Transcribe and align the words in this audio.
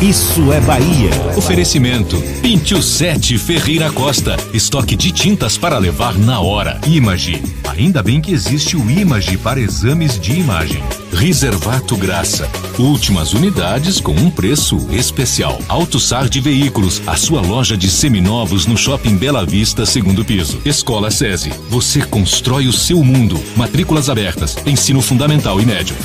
Isso 0.00 0.52
é 0.52 0.60
Bahia. 0.60 1.10
Oferecimento: 1.36 2.20
Pintio 2.40 2.82
7 2.82 3.38
Ferreira 3.38 3.90
Costa. 3.90 4.36
Estoque 4.52 4.96
de 4.96 5.12
tintas 5.12 5.58
para 5.58 5.78
levar 5.78 6.18
na 6.18 6.40
hora. 6.40 6.80
Image. 6.86 7.42
Ainda 7.68 8.02
bem 8.02 8.20
que 8.20 8.32
existe 8.32 8.76
o 8.76 8.90
Image 8.90 9.36
para 9.38 9.60
exames 9.60 10.18
de 10.20 10.32
imagem. 10.32 10.82
Reservato 11.12 11.96
Graça. 11.96 12.48
Últimas 12.78 13.32
unidades 13.32 14.00
com 14.00 14.12
um 14.12 14.30
preço 14.30 14.88
especial. 14.90 15.58
AutoSar 15.68 16.28
de 16.28 16.40
Veículos. 16.40 17.02
A 17.06 17.16
sua 17.16 17.40
loja 17.40 17.76
de 17.76 17.90
seminovos 17.90 18.66
no 18.66 18.76
Shopping 18.76 19.16
Bela 19.16 19.44
Vista, 19.44 19.86
segundo 19.86 20.24
piso. 20.24 20.60
Escola 20.64 21.10
SESI. 21.10 21.52
Você 21.68 22.02
constrói 22.02 22.66
o 22.66 22.72
seu 22.72 23.02
mundo. 23.04 23.40
Matrículas 23.56 24.08
abertas. 24.08 24.56
Ensino 24.66 25.00
fundamental 25.00 25.60
e 25.60 25.66
médio. 25.66 25.96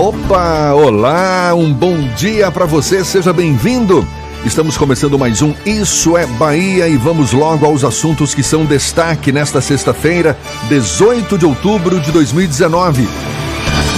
Opa, 0.00 0.72
olá, 0.72 1.52
um 1.54 1.70
bom 1.70 1.94
dia 2.16 2.50
para 2.50 2.64
você, 2.64 3.04
seja 3.04 3.34
bem-vindo. 3.34 4.08
Estamos 4.46 4.78
começando 4.78 5.18
mais 5.18 5.42
um 5.42 5.52
Isso 5.66 6.16
é 6.16 6.26
Bahia 6.26 6.88
e 6.88 6.96
vamos 6.96 7.34
logo 7.34 7.66
aos 7.66 7.84
assuntos 7.84 8.34
que 8.34 8.42
são 8.42 8.64
destaque 8.64 9.30
nesta 9.30 9.60
sexta-feira, 9.60 10.38
18 10.70 11.36
de 11.36 11.44
outubro 11.44 12.00
de 12.00 12.10
2019. 12.12 13.06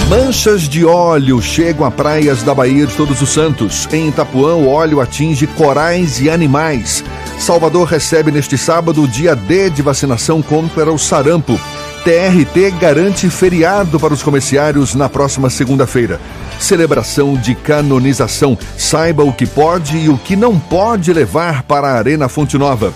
Manchas 0.09 0.63
de 0.63 0.83
óleo 0.83 1.41
chegam 1.41 1.85
a 1.85 1.91
praias 1.91 2.43
da 2.43 2.53
Bahia 2.53 2.85
de 2.85 2.93
Todos 2.95 3.21
os 3.21 3.29
Santos. 3.29 3.87
Em 3.93 4.09
Itapuã, 4.09 4.55
o 4.55 4.67
óleo 4.67 4.99
atinge 4.99 5.47
corais 5.47 6.19
e 6.19 6.29
animais. 6.29 7.01
Salvador 7.39 7.87
recebe 7.87 8.29
neste 8.29 8.57
sábado 8.57 9.03
o 9.03 9.07
dia 9.07 9.37
D 9.37 9.69
de 9.69 9.81
vacinação 9.81 10.41
contra 10.41 10.91
o 10.91 10.99
sarampo. 10.99 11.57
TRT 12.03 12.69
garante 12.81 13.29
feriado 13.29 13.97
para 13.97 14.13
os 14.13 14.21
comerciários 14.21 14.93
na 14.93 15.07
próxima 15.07 15.49
segunda-feira. 15.49 16.19
Celebração 16.59 17.35
de 17.35 17.55
canonização. 17.55 18.57
Saiba 18.77 19.23
o 19.23 19.31
que 19.31 19.45
pode 19.45 19.97
e 19.97 20.09
o 20.09 20.17
que 20.17 20.35
não 20.35 20.59
pode 20.59 21.13
levar 21.13 21.63
para 21.63 21.87
a 21.87 21.97
Arena 21.97 22.27
Fonte 22.27 22.57
Nova. 22.57 22.93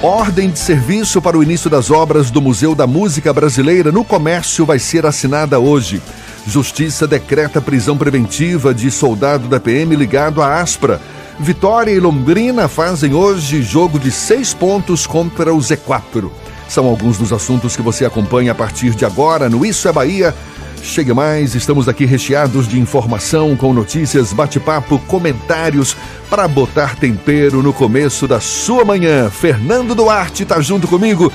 Ordem 0.00 0.48
de 0.48 0.58
serviço 0.58 1.20
para 1.20 1.36
o 1.36 1.42
início 1.42 1.68
das 1.68 1.90
obras 1.90 2.30
do 2.30 2.40
Museu 2.40 2.74
da 2.74 2.86
Música 2.86 3.30
Brasileira 3.30 3.92
no 3.92 4.02
Comércio 4.02 4.64
vai 4.64 4.78
ser 4.78 5.04
assinada 5.04 5.60
hoje. 5.60 6.00
Justiça 6.46 7.06
decreta 7.06 7.60
prisão 7.60 7.98
preventiva 7.98 8.72
de 8.72 8.90
soldado 8.90 9.48
da 9.48 9.60
PM 9.60 9.94
ligado 9.94 10.40
à 10.40 10.62
Aspra. 10.62 10.98
Vitória 11.38 11.90
e 11.90 12.00
Londrina 12.00 12.68
fazem 12.68 13.12
hoje 13.12 13.60
jogo 13.60 13.98
de 13.98 14.10
seis 14.10 14.54
pontos 14.54 15.06
contra 15.06 15.52
o 15.52 15.58
Z4. 15.58 16.30
São 16.68 16.86
alguns 16.86 17.18
dos 17.18 17.32
assuntos 17.32 17.76
que 17.76 17.82
você 17.82 18.04
acompanha 18.04 18.52
a 18.52 18.54
partir 18.54 18.90
de 18.90 19.04
agora 19.04 19.48
no 19.48 19.64
Isso 19.64 19.88
é 19.88 19.92
Bahia. 19.92 20.34
Chegue 20.82 21.12
mais, 21.12 21.54
estamos 21.54 21.88
aqui 21.88 22.04
recheados 22.04 22.68
de 22.68 22.78
informação, 22.78 23.56
com 23.56 23.72
notícias, 23.72 24.32
bate-papo, 24.32 25.00
comentários 25.08 25.96
para 26.30 26.46
botar 26.46 26.96
tempero 26.96 27.62
no 27.62 27.72
começo 27.72 28.28
da 28.28 28.38
sua 28.40 28.84
manhã. 28.84 29.28
Fernando 29.28 29.94
Duarte 29.94 30.44
está 30.44 30.60
junto 30.60 30.86
comigo. 30.86 31.32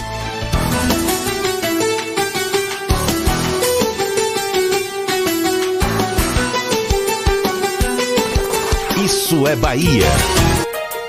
Isso 9.34 9.48
é 9.48 9.56
Bahia. 9.56 10.06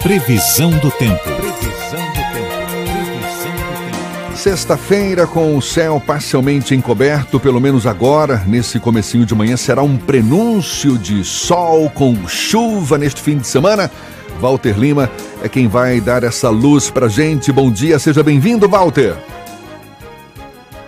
Previsão 0.01 0.71
do 0.71 0.89
tempo. 0.89 1.21
Previsão 1.23 1.99
do 2.09 2.23
tempo. 2.33 3.43
Tempo. 3.43 4.35
Sexta-feira 4.35 5.27
com 5.27 5.55
o 5.55 5.61
céu 5.61 6.01
parcialmente 6.03 6.73
encoberto, 6.73 7.39
pelo 7.39 7.61
menos 7.61 7.85
agora, 7.85 8.43
nesse 8.47 8.79
comecinho 8.79 9.27
de 9.27 9.35
manhã, 9.35 9.55
será 9.55 9.83
um 9.83 9.95
prenúncio 9.95 10.97
de 10.97 11.23
sol 11.23 11.87
com 11.91 12.27
chuva 12.27 12.97
neste 12.97 13.21
fim 13.21 13.37
de 13.37 13.45
semana. 13.45 13.91
Walter 14.41 14.75
Lima 14.75 15.07
é 15.43 15.47
quem 15.47 15.67
vai 15.67 16.01
dar 16.01 16.23
essa 16.23 16.49
luz 16.49 16.89
pra 16.89 17.07
gente. 17.07 17.51
Bom 17.51 17.69
dia, 17.69 17.99
seja 17.99 18.23
bem-vindo, 18.23 18.67
Walter. 18.67 19.15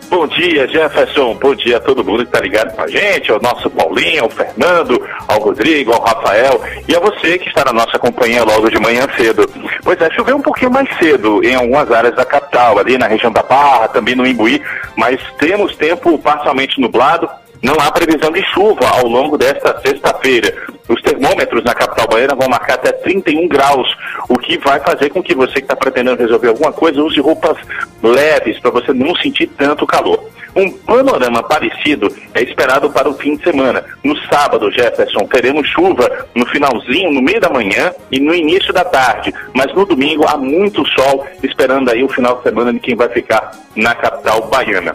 Bom 0.09 0.25
dia, 0.25 0.65
Jefferson. 0.67 1.33
Bom 1.35 1.53
dia 1.53 1.77
a 1.77 1.79
todo 1.81 2.03
mundo 2.03 2.19
que 2.19 2.29
está 2.29 2.39
ligado 2.39 2.73
com 2.73 2.81
a 2.81 2.87
gente, 2.87 3.29
ao 3.29 3.41
nosso 3.41 3.69
Paulinho, 3.69 4.23
ao 4.23 4.29
Fernando, 4.29 5.05
ao 5.27 5.39
Rodrigo, 5.39 5.91
ao 5.91 6.01
Rafael 6.01 6.61
e 6.87 6.95
a 6.95 6.99
você 6.99 7.37
que 7.37 7.49
está 7.49 7.65
na 7.65 7.73
nossa 7.73 7.99
companhia 7.99 8.43
logo 8.43 8.69
de 8.69 8.79
manhã 8.79 9.05
cedo. 9.17 9.49
Pois 9.83 9.99
é, 9.99 10.09
choveu 10.11 10.37
um 10.37 10.41
pouquinho 10.41 10.71
mais 10.71 10.87
cedo 10.97 11.43
em 11.43 11.55
algumas 11.55 11.91
áreas 11.91 12.15
da 12.15 12.23
capital, 12.23 12.79
ali 12.79 12.97
na 12.97 13.07
região 13.07 13.31
da 13.31 13.43
Barra, 13.43 13.89
também 13.89 14.15
no 14.15 14.25
Imbuí, 14.25 14.61
mas 14.95 15.19
temos 15.37 15.75
tempo 15.75 16.17
parcialmente 16.17 16.79
nublado, 16.79 17.29
não 17.61 17.75
há 17.79 17.91
previsão 17.91 18.31
de 18.31 18.43
chuva 18.53 18.87
ao 18.87 19.07
longo 19.07 19.37
desta 19.37 19.79
sexta-feira. 19.81 20.53
Os 20.87 21.01
termômetros 21.01 21.63
na 21.63 21.73
capital 21.73 22.07
Baiana 22.07 22.35
vão 22.35 22.47
marcar 22.47 22.75
até 22.75 22.91
31 22.91 23.47
graus, 23.47 23.87
o 24.29 24.37
que 24.37 24.57
vai 24.57 24.79
fazer 24.79 25.09
com 25.09 25.21
que 25.21 25.35
você 25.35 25.55
que 25.55 25.61
está 25.61 25.75
pretendendo 25.75 26.21
resolver 26.21 26.49
alguma 26.49 26.71
coisa 26.71 27.01
use 27.01 27.19
roupas 27.19 27.57
leves 28.01 28.59
para 28.59 28.71
você 28.71 28.93
não 28.93 29.15
sentir 29.15 29.47
tanto 29.47 29.85
calor. 29.85 30.29
Um 30.55 30.71
panorama 30.71 31.43
parecido 31.43 32.07
é 32.33 32.41
esperado 32.41 32.89
para 32.89 33.07
o 33.07 33.13
fim 33.13 33.35
de 33.35 33.43
semana. 33.43 33.83
No 34.03 34.17
sábado, 34.25 34.71
Jefferson, 34.71 35.27
teremos 35.27 35.67
chuva 35.67 36.25
no 36.33 36.47
finalzinho, 36.47 37.11
no 37.11 37.21
meio 37.21 37.39
da 37.39 37.49
manhã 37.49 37.93
e 38.11 38.19
no 38.19 38.33
início 38.33 38.73
da 38.73 38.83
tarde. 38.83 39.31
Mas 39.53 39.71
no 39.75 39.85
domingo 39.85 40.25
há 40.27 40.35
muito 40.35 40.83
sol, 40.87 41.27
esperando 41.43 41.91
aí 41.91 42.03
o 42.03 42.09
final 42.09 42.37
de 42.37 42.43
semana 42.43 42.73
de 42.73 42.79
quem 42.79 42.95
vai 42.95 43.09
ficar 43.09 43.51
na 43.75 43.93
capital 43.93 44.47
baiana 44.47 44.93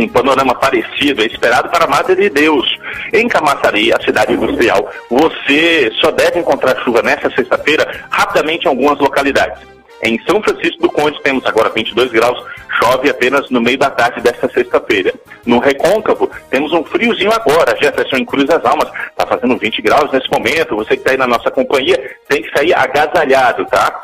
um 0.00 0.08
panorama 0.08 0.54
parecido 0.54 1.22
é 1.22 1.26
esperado 1.26 1.68
para 1.68 1.84
a 1.84 1.88
Madre 1.88 2.16
de 2.16 2.30
Deus. 2.30 2.66
Em 3.12 3.28
Camaçari, 3.28 3.92
a 3.92 4.00
cidade 4.00 4.32
industrial, 4.32 4.90
você 5.10 5.90
só 6.00 6.10
deve 6.10 6.40
encontrar 6.40 6.82
chuva 6.82 7.02
nesta 7.02 7.30
sexta-feira 7.30 8.06
rapidamente 8.10 8.64
em 8.64 8.68
algumas 8.68 8.98
localidades. 8.98 9.60
Em 10.02 10.18
São 10.24 10.42
Francisco 10.42 10.80
do 10.80 10.90
Conde 10.90 11.20
temos 11.22 11.44
agora 11.44 11.68
22 11.68 12.10
graus, 12.10 12.42
chove 12.82 13.10
apenas 13.10 13.50
no 13.50 13.60
meio 13.60 13.76
da 13.76 13.90
tarde 13.90 14.22
desta 14.22 14.48
sexta-feira. 14.48 15.12
No 15.44 15.58
Recôncavo, 15.58 16.30
temos 16.48 16.72
um 16.72 16.82
friozinho 16.82 17.30
agora, 17.30 17.76
Jefferson 17.78 18.16
em 18.16 18.24
Cruz 18.24 18.46
das 18.46 18.64
Almas, 18.64 18.90
está 19.10 19.26
fazendo 19.26 19.58
20 19.58 19.82
graus 19.82 20.10
nesse 20.10 20.30
momento, 20.30 20.76
você 20.76 20.94
que 20.94 21.02
está 21.02 21.10
aí 21.10 21.18
na 21.18 21.26
nossa 21.26 21.50
companhia 21.50 22.16
tem 22.26 22.42
que 22.42 22.50
sair 22.56 22.72
agasalhado, 22.72 23.66
tá? 23.66 24.02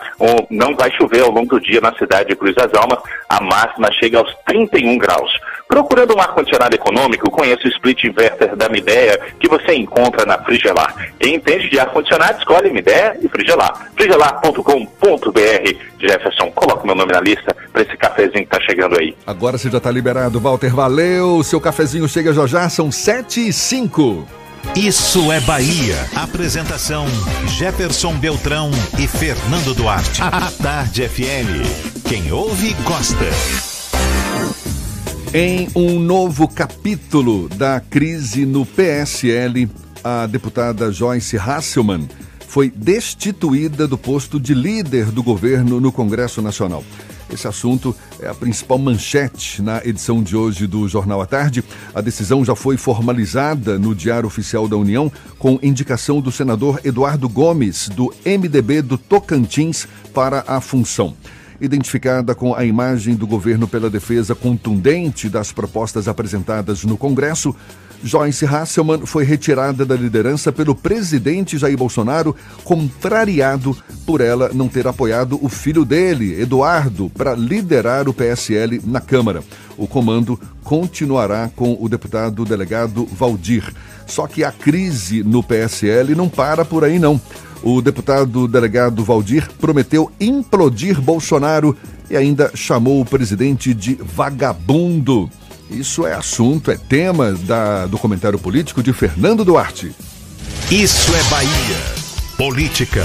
Não 0.51 0.77
vai 0.77 0.91
chover 0.93 1.23
ao 1.23 1.31
longo 1.31 1.59
do 1.59 1.61
dia 1.61 1.81
na 1.81 1.95
cidade 1.95 2.29
de 2.29 2.37
Cruz 2.37 2.55
das 2.55 2.75
Almas, 2.75 2.99
a 3.29 3.41
máxima 3.41 3.91
chega 3.93 4.19
aos 4.19 4.35
31 4.47 4.99
graus. 4.99 5.33
Procurando 5.69 6.17
um 6.17 6.21
ar-condicionado 6.21 6.75
econômico, 6.75 7.31
conheça 7.31 7.67
o 7.67 7.69
split 7.69 8.05
inverter 8.05 8.55
da 8.55 8.69
Midea, 8.69 9.19
que 9.41 9.49
você 9.49 9.75
encontra 9.75 10.25
na 10.25 10.39
Frigelar. 10.39 11.13
Quem 11.19 11.35
entende 11.35 11.69
de 11.69 11.79
ar-condicionado, 11.79 12.39
escolhe 12.39 12.71
Midea 12.71 13.17
e 13.21 13.29
Frigelar. 13.29 13.91
frigelar.com.br. 13.97 15.75
Jefferson, 15.99 16.51
coloca 16.53 16.87
meu 16.87 16.95
nome 16.95 17.13
na 17.13 17.21
lista 17.21 17.55
para 17.73 17.83
esse 17.83 17.97
cafezinho 17.97 18.47
que 18.47 18.57
está 18.57 18.61
chegando 18.61 18.99
aí. 18.99 19.15
Agora 19.27 19.59
você 19.59 19.69
já 19.71 19.79
está 19.79 19.91
liberado, 19.91 20.39
Walter. 20.41 20.73
Valeu! 20.75 21.43
Seu 21.43 21.61
cafezinho 21.61 22.09
chega 22.09 22.33
já 22.33 22.47
já, 22.47 22.69
são 22.69 22.93
7 22.93 23.49
e 23.49 23.53
5. 23.53 24.27
Isso 24.75 25.33
é 25.33 25.41
Bahia. 25.41 25.97
Apresentação: 26.15 27.07
Jefferson 27.49 28.15
Beltrão 28.15 28.71
e 28.99 29.07
Fernando 29.07 29.75
Duarte. 29.75 30.23
A 30.23 30.51
Tarde 30.63 31.09
FM. 31.09 32.03
Quem 32.09 32.33
ouve, 32.33 32.75
gosta. 32.85 33.76
Em 35.35 35.69
um 35.75 35.99
novo 35.99 36.49
capítulo 36.49 37.49
da 37.49 37.81
crise 37.81 38.47
no 38.47 38.65
PSL, 38.65 39.69
a 40.03 40.27
deputada 40.27 40.91
Joyce 40.91 41.37
Hasselmann 41.37 42.09
foi 42.47 42.71
destituída 42.71 43.87
do 43.87 43.99
posto 43.99 44.41
de 44.41 44.55
líder 44.55 45.07
do 45.07 45.23
governo 45.23 45.81
no 45.81 45.93
Congresso 45.93 46.41
Nacional. 46.41 46.83
Esse 47.31 47.49
assunto 47.49 47.95
é 48.21 48.29
a 48.29 48.35
principal 48.35 48.79
manchete 48.79 49.61
na 49.61 49.85
edição 49.85 50.23
de 50.23 50.37
hoje 50.37 50.67
do 50.67 50.89
Jornal 50.89 51.21
à 51.21 51.27
Tarde. 51.27 51.63
A 51.93 52.01
decisão 52.01 52.45
já 52.45 52.55
foi 52.55 52.77
formalizada 52.77 53.79
no 53.79 53.95
Diário 53.95 54.29
Oficial 54.29 54.69
da 54.69 54.77
União 54.77 55.13
com 55.39 55.59
indicação 55.61 56.21
do 56.21 56.31
senador 56.31 56.81
Eduardo 56.85 57.29
Gomes, 57.29 57.89
do 57.89 58.15
MDB 58.25 58.81
do 58.81 58.97
Tocantins, 58.97 59.89
para 60.15 60.45
a 60.47 60.61
função 60.61 61.15
identificada 61.61 62.35
com 62.35 62.55
a 62.55 62.65
imagem 62.65 63.15
do 63.15 63.27
governo 63.27 63.67
pela 63.67 63.91
defesa 63.91 64.35
contundente 64.35 65.29
das 65.29 65.53
propostas 65.53 66.09
apresentadas 66.09 66.85
no 66.85 66.97
Congresso, 66.97 67.55
Joyce 68.03 68.45
Hasselman 68.45 69.07
foi 69.07 69.25
retirada 69.25 69.85
da 69.85 69.95
liderança 69.95 70.53
pelo 70.53 70.75
presidente 70.75 71.59
Jair 71.59 71.77
Bolsonaro, 71.77 72.37
contrariado 72.63 73.77
por 74.05 74.21
ela 74.21 74.51
não 74.53 74.69
ter 74.69 74.87
apoiado 74.87 75.39
o 75.43 75.49
filho 75.49 75.85
dele, 75.85 76.41
Eduardo, 76.41 77.11
para 77.11 77.35
liderar 77.35 78.09
o 78.09 78.15
PSL 78.15 78.81
na 78.85 79.01
Câmara. 79.01 79.43
O 79.77 79.87
comando 79.87 80.41
continuará 80.63 81.51
com 81.55 81.77
o 81.81 81.89
deputado 81.89 82.45
delegado 82.45 83.07
Valdir. 83.07 83.73
Só 84.07 84.27
que 84.27 84.45
a 84.45 84.53
crise 84.53 85.23
no 85.23 85.43
PSL 85.43 86.15
não 86.15 86.29
para 86.29 86.65
por 86.65 86.85
aí, 86.85 86.99
não. 86.99 87.21
O 87.63 87.81
deputado 87.83 88.47
delegado 88.47 89.05
Valdir 89.05 89.49
prometeu 89.59 90.11
implodir 90.21 91.01
Bolsonaro 91.01 91.77
e 92.11 92.17
ainda 92.17 92.51
chamou 92.55 93.01
o 93.01 93.05
presidente 93.05 93.75
de 93.75 93.95
vagabundo. 93.95 95.29
Isso 95.71 96.07
é 96.07 96.15
assunto, 96.15 96.71
é 96.71 96.77
tema 96.77 97.33
da, 97.33 97.87
do 97.87 97.99
comentário 97.99 98.39
político 98.39 98.83
de 98.83 98.93
Fernando 98.93 99.45
Duarte. 99.45 99.93
Isso 100.71 101.15
é 101.15 101.23
Bahia. 101.31 102.07
Política. 102.37 103.05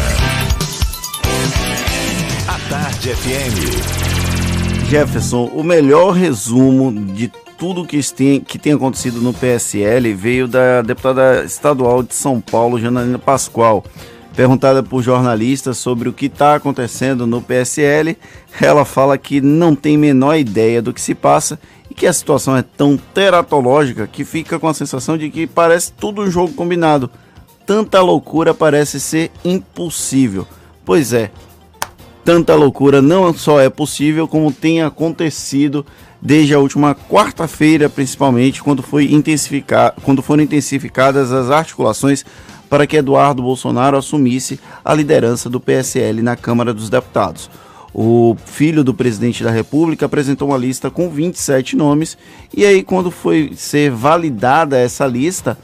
A 2.48 2.69
Tarde 2.69 3.09
FM. 3.15 4.89
Jefferson, 4.89 5.45
o 5.45 5.63
melhor 5.63 6.12
resumo 6.12 6.92
de 7.13 7.31
tudo 7.57 7.86
que 7.86 8.01
tem, 8.12 8.42
que 8.42 8.59
tem 8.59 8.74
acontecido 8.74 9.21
no 9.21 9.33
PSL 9.33 10.13
veio 10.13 10.48
da 10.48 10.81
deputada 10.81 11.44
estadual 11.44 12.03
de 12.03 12.13
São 12.13 12.42
Paulo, 12.42 12.80
Janaína 12.80 13.19
Pascoal. 13.19 13.86
Perguntada 14.36 14.81
por 14.81 15.04
jornalistas 15.04 15.78
sobre 15.78 16.07
o 16.07 16.13
que 16.13 16.28
está 16.28 16.56
acontecendo 16.56 17.28
no 17.28 17.42
PSL, 17.42 18.18
ela 18.62 18.86
fala 18.86 19.18
que 19.18 19.42
não 19.42 19.75
tem 19.75 19.98
menor 19.98 20.36
ideia 20.36 20.81
do 20.81 20.94
que 20.94 21.01
se 21.01 21.13
passa 21.13 21.60
e 21.89 21.94
que 21.94 22.07
a 22.07 22.13
situação 22.13 22.56
é 22.56 22.62
tão 22.62 22.98
teratológica 22.98 24.07
que 24.07 24.24
fica 24.24 24.57
com 24.57 24.69
a 24.69 24.74
sensação 24.74 25.18
de 25.18 25.30
que 25.30 25.45
parece 25.45 25.92
tudo 25.92 26.22
um 26.22 26.31
jogo 26.31 26.54
combinado. 26.54 27.10
Tanta 27.66 28.01
loucura 28.01 28.54
parece 28.54 29.00
ser 29.00 29.31
impossível. 29.44 30.48
Pois 30.86 31.12
é, 31.12 31.30
tanta 32.24 32.56
loucura 32.56 33.01
não 33.01 33.34
só 33.34 33.60
é 33.60 33.69
possível, 33.69 34.30
como 34.30 34.51
tem 34.51 34.81
acontecido 34.81 35.86
desde 36.22 36.54
a 36.54 36.60
última 36.60 36.95
quarta-feira, 36.95 37.89
principalmente, 37.89 38.63
quando, 38.63 38.81
foi 38.81 39.12
intensificar, 39.12 39.94
quando 40.04 40.22
foram 40.22 40.44
intensificadas 40.44 41.31
as 41.31 41.50
articulações 41.50 42.24
para 42.71 42.88
que 42.88 42.95
Eduardo 42.95 43.44
Bolsonaro 43.44 43.97
assumisse 43.97 44.57
a 44.83 44.94
liderança 44.94 45.50
do 45.50 45.59
PSL 45.59 46.21
na 46.21 46.38
Câmara 46.38 46.73
dos 46.73 46.89
Deputados. 46.89 47.50
O 47.94 48.38
filho 48.45 48.81
do 48.81 48.94
presidente 48.94 49.44
da 49.44 49.51
República 49.51 50.06
apresentou 50.06 50.47
uma 50.47 50.57
lista 50.57 50.89
com 50.89 51.09
27 51.09 51.75
nomes, 51.75 52.18
e 52.56 52.65
aí, 52.65 52.81
quando 52.81 53.12
foi 53.12 53.51
ser 53.57 53.91
validada 53.91 54.77
essa 54.77 55.06
lista, 55.06 55.57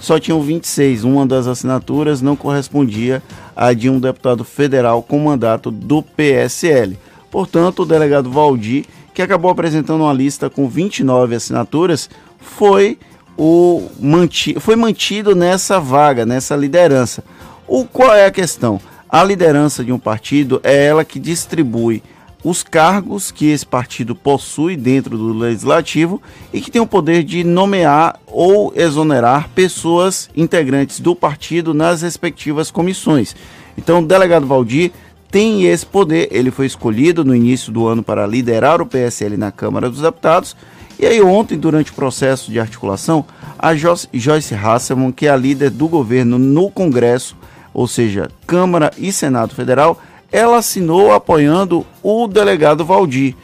só 0.00 0.18
tinham 0.18 0.40
26. 0.40 1.04
Uma 1.04 1.26
das 1.26 1.46
assinaturas 1.46 2.22
não 2.22 2.34
correspondia 2.34 3.22
à 3.54 3.74
de 3.74 3.90
um 3.90 4.00
deputado 4.00 4.42
federal 4.42 5.02
com 5.02 5.18
mandato 5.18 5.70
do 5.70 6.02
PSL. 6.02 6.98
Portanto, 7.30 7.82
o 7.82 7.86
delegado 7.86 8.30
Valdir, 8.30 8.86
que 9.12 9.20
acabou 9.20 9.50
apresentando 9.50 10.00
uma 10.00 10.14
lista 10.14 10.48
com 10.48 10.66
29 10.66 11.34
assinaturas, 11.34 12.08
foi 12.38 12.96
o 13.36 13.88
manti 14.00 14.58
foi 14.60 14.76
mantido 14.76 15.34
nessa 15.34 15.80
vaga, 15.80 16.24
nessa 16.24 16.54
liderança. 16.56 17.24
O 17.66 17.84
qual 17.84 18.14
é 18.14 18.26
a 18.26 18.30
questão? 18.30 18.80
A 19.08 19.22
liderança 19.22 19.84
de 19.84 19.92
um 19.92 19.98
partido 19.98 20.60
é 20.62 20.86
ela 20.86 21.04
que 21.04 21.18
distribui 21.18 22.02
os 22.44 22.62
cargos 22.62 23.30
que 23.30 23.46
esse 23.46 23.64
partido 23.64 24.14
possui 24.14 24.76
dentro 24.76 25.16
do 25.16 25.32
legislativo 25.32 26.20
e 26.52 26.60
que 26.60 26.70
tem 26.70 26.80
o 26.80 26.86
poder 26.86 27.24
de 27.24 27.42
nomear 27.42 28.20
ou 28.26 28.70
exonerar 28.76 29.48
pessoas 29.54 30.28
integrantes 30.36 31.00
do 31.00 31.16
partido 31.16 31.72
nas 31.72 32.02
respectivas 32.02 32.70
comissões. 32.70 33.34
Então, 33.78 34.00
o 34.00 34.06
delegado 34.06 34.46
Valdir 34.46 34.92
tem 35.30 35.64
esse 35.64 35.86
poder. 35.86 36.28
Ele 36.30 36.50
foi 36.50 36.66
escolhido 36.66 37.24
no 37.24 37.34
início 37.34 37.72
do 37.72 37.86
ano 37.86 38.02
para 38.02 38.26
liderar 38.26 38.82
o 38.82 38.86
PSL 38.86 39.38
na 39.38 39.50
Câmara 39.50 39.88
dos 39.88 40.02
Deputados 40.02 40.54
e 40.98 41.06
aí 41.06 41.20
ontem, 41.20 41.58
durante 41.58 41.90
o 41.90 41.94
processo 41.94 42.50
de 42.50 42.60
articulação, 42.60 43.24
a 43.58 43.74
Joyce 43.74 44.54
Hasselman, 44.54 45.12
que 45.12 45.26
é 45.26 45.30
a 45.30 45.36
líder 45.36 45.70
do 45.70 45.88
governo 45.88 46.38
no 46.38 46.70
Congresso, 46.70 47.36
ou 47.72 47.88
seja, 47.88 48.30
Câmara 48.46 48.92
e 48.96 49.12
Senado 49.12 49.54
Federal, 49.54 50.00
ela 50.30 50.58
assinou 50.58 51.12
apoiando 51.12 51.86
o 52.02 52.26
delegado 52.26 52.84
Valdir. 52.84 53.34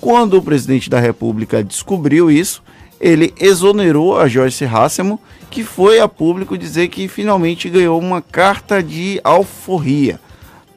Quando 0.00 0.36
o 0.36 0.42
presidente 0.42 0.90
da 0.90 0.98
República 0.98 1.62
descobriu 1.62 2.30
isso, 2.30 2.62
ele 3.00 3.34
exonerou 3.40 4.18
a 4.18 4.28
Joyce 4.28 4.64
Hasselman, 4.64 5.18
que 5.50 5.64
foi 5.64 6.00
a 6.00 6.08
público 6.08 6.56
dizer 6.56 6.88
que 6.88 7.08
finalmente 7.08 7.68
ganhou 7.68 7.98
uma 7.98 8.22
carta 8.22 8.82
de 8.82 9.20
alforria. 9.24 10.20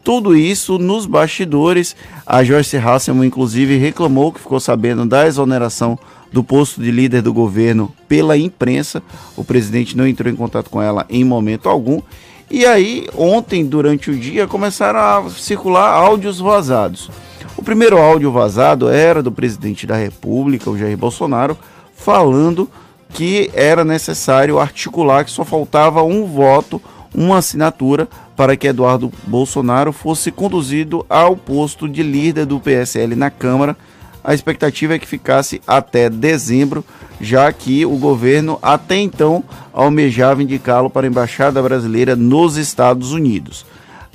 Tudo 0.05 0.37
isso 0.37 0.77
nos 0.77 1.07
bastidores. 1.07 1.95
A 2.27 2.43
Joyce 2.43 2.77
Hasselman, 2.77 3.25
inclusive, 3.25 3.75
reclamou 3.75 4.31
que 4.31 4.39
ficou 4.39 4.59
sabendo 4.59 5.03
da 5.03 5.25
exoneração 5.25 5.97
do 6.31 6.43
posto 6.43 6.79
de 6.79 6.91
líder 6.91 7.23
do 7.23 7.33
governo 7.33 7.91
pela 8.07 8.37
imprensa. 8.37 9.01
O 9.35 9.43
presidente 9.43 9.97
não 9.97 10.05
entrou 10.05 10.31
em 10.31 10.35
contato 10.35 10.69
com 10.69 10.79
ela 10.79 11.07
em 11.09 11.23
momento 11.23 11.67
algum. 11.67 12.03
E 12.51 12.67
aí, 12.67 13.07
ontem, 13.17 13.65
durante 13.65 14.11
o 14.11 14.15
dia, 14.15 14.45
começaram 14.45 14.99
a 14.99 15.29
circular 15.31 15.89
áudios 15.89 16.39
vazados. 16.39 17.09
O 17.57 17.63
primeiro 17.63 17.97
áudio 17.97 18.31
vazado 18.31 18.87
era 18.87 19.23
do 19.23 19.31
presidente 19.31 19.87
da 19.87 19.95
República, 19.95 20.69
o 20.69 20.77
Jair 20.77 20.95
Bolsonaro, 20.95 21.57
falando 21.95 22.69
que 23.09 23.49
era 23.55 23.83
necessário 23.83 24.59
articular 24.59 25.25
que 25.25 25.31
só 25.31 25.43
faltava 25.43 26.03
um 26.03 26.27
voto 26.27 26.79
uma 27.15 27.37
assinatura 27.37 28.07
para 28.35 28.55
que 28.57 28.67
Eduardo 28.67 29.11
Bolsonaro 29.25 29.93
fosse 29.93 30.31
conduzido 30.31 31.05
ao 31.09 31.35
posto 31.35 31.87
de 31.87 32.03
líder 32.03 32.45
do 32.45 32.59
PSL 32.59 33.15
na 33.15 33.29
Câmara. 33.29 33.75
A 34.23 34.33
expectativa 34.33 34.95
é 34.95 34.99
que 34.99 35.07
ficasse 35.07 35.61
até 35.65 36.09
dezembro, 36.09 36.83
já 37.21 37.51
que 37.53 37.85
o 37.85 37.95
governo 37.97 38.59
até 38.61 38.97
então 38.97 39.43
almejava 39.71 40.43
indicá-lo 40.43 40.89
para 40.89 41.05
a 41.05 41.09
embaixada 41.09 41.61
brasileira 41.61 42.15
nos 42.15 42.57
Estados 42.57 43.11
Unidos. 43.11 43.65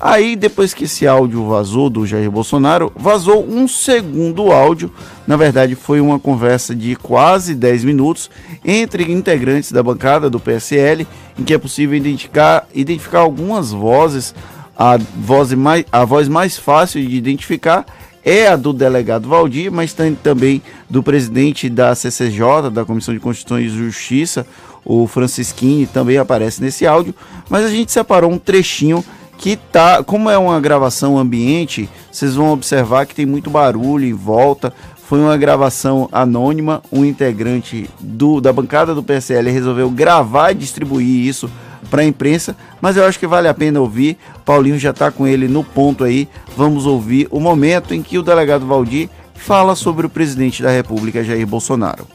Aí, 0.01 0.35
depois 0.35 0.73
que 0.73 0.85
esse 0.85 1.07
áudio 1.07 1.47
vazou 1.47 1.91
do 1.91 2.07
Jair 2.07 2.31
Bolsonaro, 2.31 2.91
vazou 2.97 3.47
um 3.47 3.69
segundo 3.69 4.51
áudio. 4.51 4.91
Na 5.27 5.37
verdade, 5.37 5.75
foi 5.75 6.01
uma 6.01 6.19
conversa 6.19 6.75
de 6.75 6.97
quase 6.97 7.55
10 7.55 7.85
minutos 7.85 8.31
entre 8.65 9.13
integrantes 9.13 9.71
da 9.73 9.83
bancada 9.83 10.31
do 10.31 10.41
PSL, 10.41 11.07
em 11.39 11.45
que 11.45 11.53
é 11.53 11.59
possível 11.59 11.95
identificar, 11.99 12.67
identificar 12.75 13.19
algumas 13.19 13.73
vozes. 13.73 14.35
A 14.75 14.97
voz, 14.97 15.53
mais, 15.53 15.85
a 15.93 16.03
voz 16.07 16.29
mais 16.29 16.57
fácil 16.57 17.07
de 17.07 17.15
identificar 17.15 17.85
é 18.25 18.49
a 18.49 18.57
do 18.57 18.73
delegado 18.73 19.29
Valdir, 19.29 19.71
mas 19.71 19.93
tem 19.93 20.15
também 20.15 20.63
do 20.89 21.03
presidente 21.03 21.69
da 21.69 21.95
CCJ, 21.95 22.71
da 22.73 22.87
Comissão 22.87 23.13
de 23.13 23.21
Constituição 23.21 23.61
e 23.61 23.69
Justiça, 23.69 24.47
o 24.83 25.07
Francisquini, 25.07 25.87
também 25.87 26.17
aparece 26.17 26.63
nesse 26.63 26.87
áudio. 26.87 27.15
Mas 27.51 27.67
a 27.67 27.69
gente 27.69 27.93
separou 27.93 28.31
um 28.31 28.39
trechinho 28.39 29.05
que 29.41 29.57
tá, 29.57 30.05
como 30.05 30.29
é 30.29 30.37
uma 30.37 30.61
gravação 30.61 31.17
ambiente, 31.17 31.89
vocês 32.13 32.35
vão 32.35 32.53
observar 32.53 33.07
que 33.07 33.15
tem 33.15 33.25
muito 33.25 33.49
barulho 33.49 34.05
em 34.05 34.13
volta. 34.13 34.71
Foi 35.09 35.19
uma 35.19 35.35
gravação 35.39 36.11
anônima, 36.13 36.83
um 36.93 37.07
integrante 37.07 37.89
do, 37.99 38.39
da 38.39 38.53
bancada 38.53 38.95
do 38.95 39.03
PSL 39.03 39.51
resolveu 39.51 39.91
gravar 39.91 40.53
e 40.53 40.57
distribuir 40.57 41.27
isso 41.27 41.51
para 41.89 42.03
a 42.03 42.05
imprensa, 42.05 42.55
mas 42.83 42.99
eu 42.99 43.05
acho 43.05 43.19
que 43.19 43.27
vale 43.27 43.49
a 43.49 43.55
pena 43.55 43.81
ouvir. 43.81 44.19
Paulinho 44.45 44.79
já 44.79 44.91
está 44.91 45.11
com 45.11 45.27
ele 45.27 45.49
no 45.49 45.65
ponto 45.65 46.05
aí. 46.05 46.29
Vamos 46.55 46.85
ouvir 46.85 47.27
o 47.31 47.41
momento 47.41 47.95
em 47.95 48.03
que 48.03 48.19
o 48.19 48.23
delegado 48.23 48.67
Valdir 48.67 49.09
fala 49.35 49.75
sobre 49.75 50.05
o 50.07 50.11
presidente 50.11 50.63
da 50.63 50.71
República, 50.71 51.25
Jair 51.25 51.47
Bolsonaro. 51.47 52.07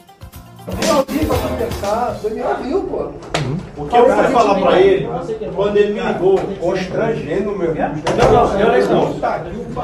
Valdir, 0.86 1.26
contestar, 1.56 2.14
você 2.14 2.30
me 2.30 2.42
ouviu, 2.42 2.82
pô. 2.82 3.10
O 3.76 3.86
que 3.86 3.96
eu 3.96 4.10
fui 4.10 4.24
falar 4.24 4.54
pra 4.60 4.80
ele, 4.80 5.08
quando 5.54 5.76
ele 5.76 5.94
me 5.94 6.00
ligou, 6.00 6.38
constrangendo 6.60 7.56
meu. 7.56 7.74
Não, 7.74 8.32
não, 8.32 8.56
pior 8.56 8.74
é 8.74 8.78
isso 8.78 8.92
não. 8.92 9.12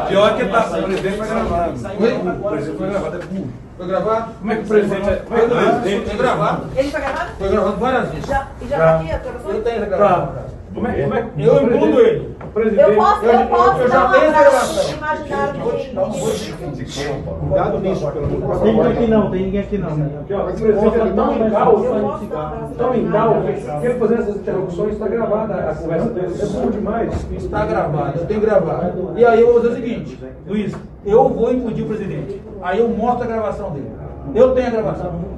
Pior 0.06 0.36
que 0.36 0.44
tá, 0.46 0.78
o 0.78 0.82
presidente 0.82 1.16
foi 1.16 1.26
gravado. 1.26 1.72
O 1.72 2.50
presidente 2.50 2.78
foi 2.78 2.88
gravado, 2.88 3.16
é 3.16 3.26
burro. 3.26 3.48
Foi 3.76 3.86
gravado? 3.86 4.32
Como 4.38 4.52
é 4.52 4.56
que 4.56 4.62
o 4.62 4.66
presidente 4.66 5.08
é. 5.08 5.16
Como 5.16 5.38
é 5.38 5.44
o 5.44 5.48
presidente 5.48 6.06
Foi 6.08 6.18
gravado. 6.18 6.66
Ele 6.76 6.90
foi 6.90 7.00
gravado? 7.00 7.30
Foi 7.38 7.48
gravado 7.48 7.76
várias 7.78 8.10
vezes. 8.10 8.26
Já, 8.26 8.48
e 8.60 8.68
já 8.68 8.78
tá 8.78 8.96
aqui 8.96 9.12
a 9.12 9.18
gravação? 9.18 9.50
Eu 9.50 9.62
tenho. 9.62 9.86
Tá. 9.86 10.32
Como 10.74 10.86
é, 10.86 11.02
como 11.02 11.14
é. 11.14 11.30
Eu 11.38 11.62
impudo 11.62 12.00
ele. 12.00 12.31
Presidente. 12.52 12.90
Eu 12.90 12.96
posso, 12.96 13.24
eu, 13.24 13.46
posso 13.46 13.80
eu 13.80 13.88
já 13.88 14.06
dar 14.06 14.16
abraço 14.16 14.30
gravação. 14.30 14.96
imaginário 14.96 15.60
dele. 15.62 15.92
Cuidado 17.40 17.78
nisso, 17.78 18.12
pelo 18.12 18.26
amor 18.26 18.56
de 18.56 18.62
Tem 18.62 18.72
ninguém 18.72 18.92
aqui 18.92 19.06
não, 19.06 19.30
tem 19.30 19.42
ninguém 19.42 19.60
aqui 19.60 19.78
não. 19.78 19.88
Aqui, 19.88 20.34
ó, 20.34 20.40
o 20.42 20.52
presidente 20.52 20.96
é 20.96 21.12
tão 21.12 21.46
em 21.46 21.50
caos, 21.50 21.86
posso 21.86 22.24
dar 22.26 22.70
tão 22.76 22.94
em 22.94 23.10
caos, 23.10 23.44
que 23.80 23.86
ele 23.86 23.98
fazendo 23.98 24.20
essas 24.20 24.36
interrupções, 24.36 24.92
está 24.92 25.08
gravada 25.08 25.54
a 25.54 25.74
conversa 25.74 26.08
dele. 26.10 26.34
É 26.40 26.46
bom 26.46 26.70
demais. 26.70 27.26
Está 27.32 27.64
gravado, 27.64 28.18
eu 28.18 28.26
tenho 28.26 28.40
gravado. 28.40 29.12
E 29.16 29.24
aí 29.24 29.40
eu 29.40 29.46
vou 29.46 29.62
fazer 29.62 29.72
o 29.72 29.74
seguinte, 29.76 30.18
Luiz, 30.46 30.74
eu 31.06 31.28
vou 31.30 31.52
impedir 31.52 31.82
o 31.82 31.86
presidente. 31.86 32.42
Aí 32.60 32.80
eu 32.80 32.88
mostro 32.88 33.24
a 33.24 33.26
gravação 33.26 33.70
dele. 33.70 33.90
Eu 34.34 34.54
tenho 34.54 34.68
a 34.68 34.70
gravação. 34.70 35.31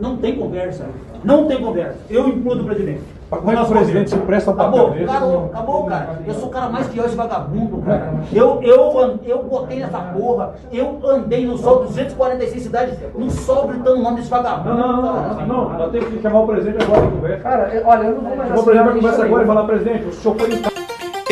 Não 0.00 0.16
tem 0.16 0.36
conversa. 0.36 0.84
Não 1.22 1.46
tem 1.46 1.60
conversa. 1.60 1.96
Eu 2.10 2.28
implodo 2.28 2.62
o 2.62 2.64
presidente. 2.66 3.00
Como 3.30 3.50
é 3.50 3.56
que 3.56 3.62
o 3.62 3.66
presidente 3.66 4.10
se 4.10 4.16
presta 4.18 4.52
pra 4.52 4.62
Acabou, 4.64 4.88
cabeça? 4.90 5.10
acabou, 5.12 5.44
acabou, 5.46 5.84
cara. 5.86 6.20
Eu 6.26 6.34
sou 6.34 6.48
o 6.48 6.50
cara 6.50 6.68
mais 6.68 6.86
pior 6.86 7.08
de 7.08 7.16
vagabundo, 7.16 7.78
cara. 7.78 8.12
Eu, 8.32 8.62
eu, 8.62 9.18
eu 9.24 9.42
botei 9.42 9.80
nessa 9.80 9.98
porra, 9.98 10.54
eu 10.70 11.00
andei 11.04 11.44
no 11.46 11.56
sol 11.58 11.84
246 11.84 12.62
cidades, 12.62 12.98
no 13.16 13.28
sol 13.30 13.66
gritando 13.68 13.98
o 13.98 14.02
nome 14.02 14.16
desse 14.18 14.30
vagabundo. 14.30 14.76
Não, 14.76 14.92
não, 14.92 15.02
não, 15.02 15.34
não, 15.34 15.46
não, 15.46 15.78
nós 15.78 15.90
temos 15.90 16.08
que 16.10 16.22
chamar 16.22 16.40
o 16.40 16.46
presidente 16.46 16.84
agora 16.84 17.00
para 17.00 17.10
conversa. 17.10 17.42
Cara, 17.42 17.74
eu- 17.74 17.86
olha, 17.86 18.02
eu 18.04 18.14
não 18.14 18.20
vou 18.22 18.36
mais 18.36 18.48
Chamar 18.50 18.60
o 18.60 18.64
presidente 18.64 18.84
para 18.84 18.94
conversa 18.94 19.08
assinar 19.22 19.26
agora 19.26 19.42
e 19.42 19.46
falar, 19.46 19.64
presidente, 19.66 20.04
o 20.06 20.12
senhor 20.12 20.36
foi 20.36 20.62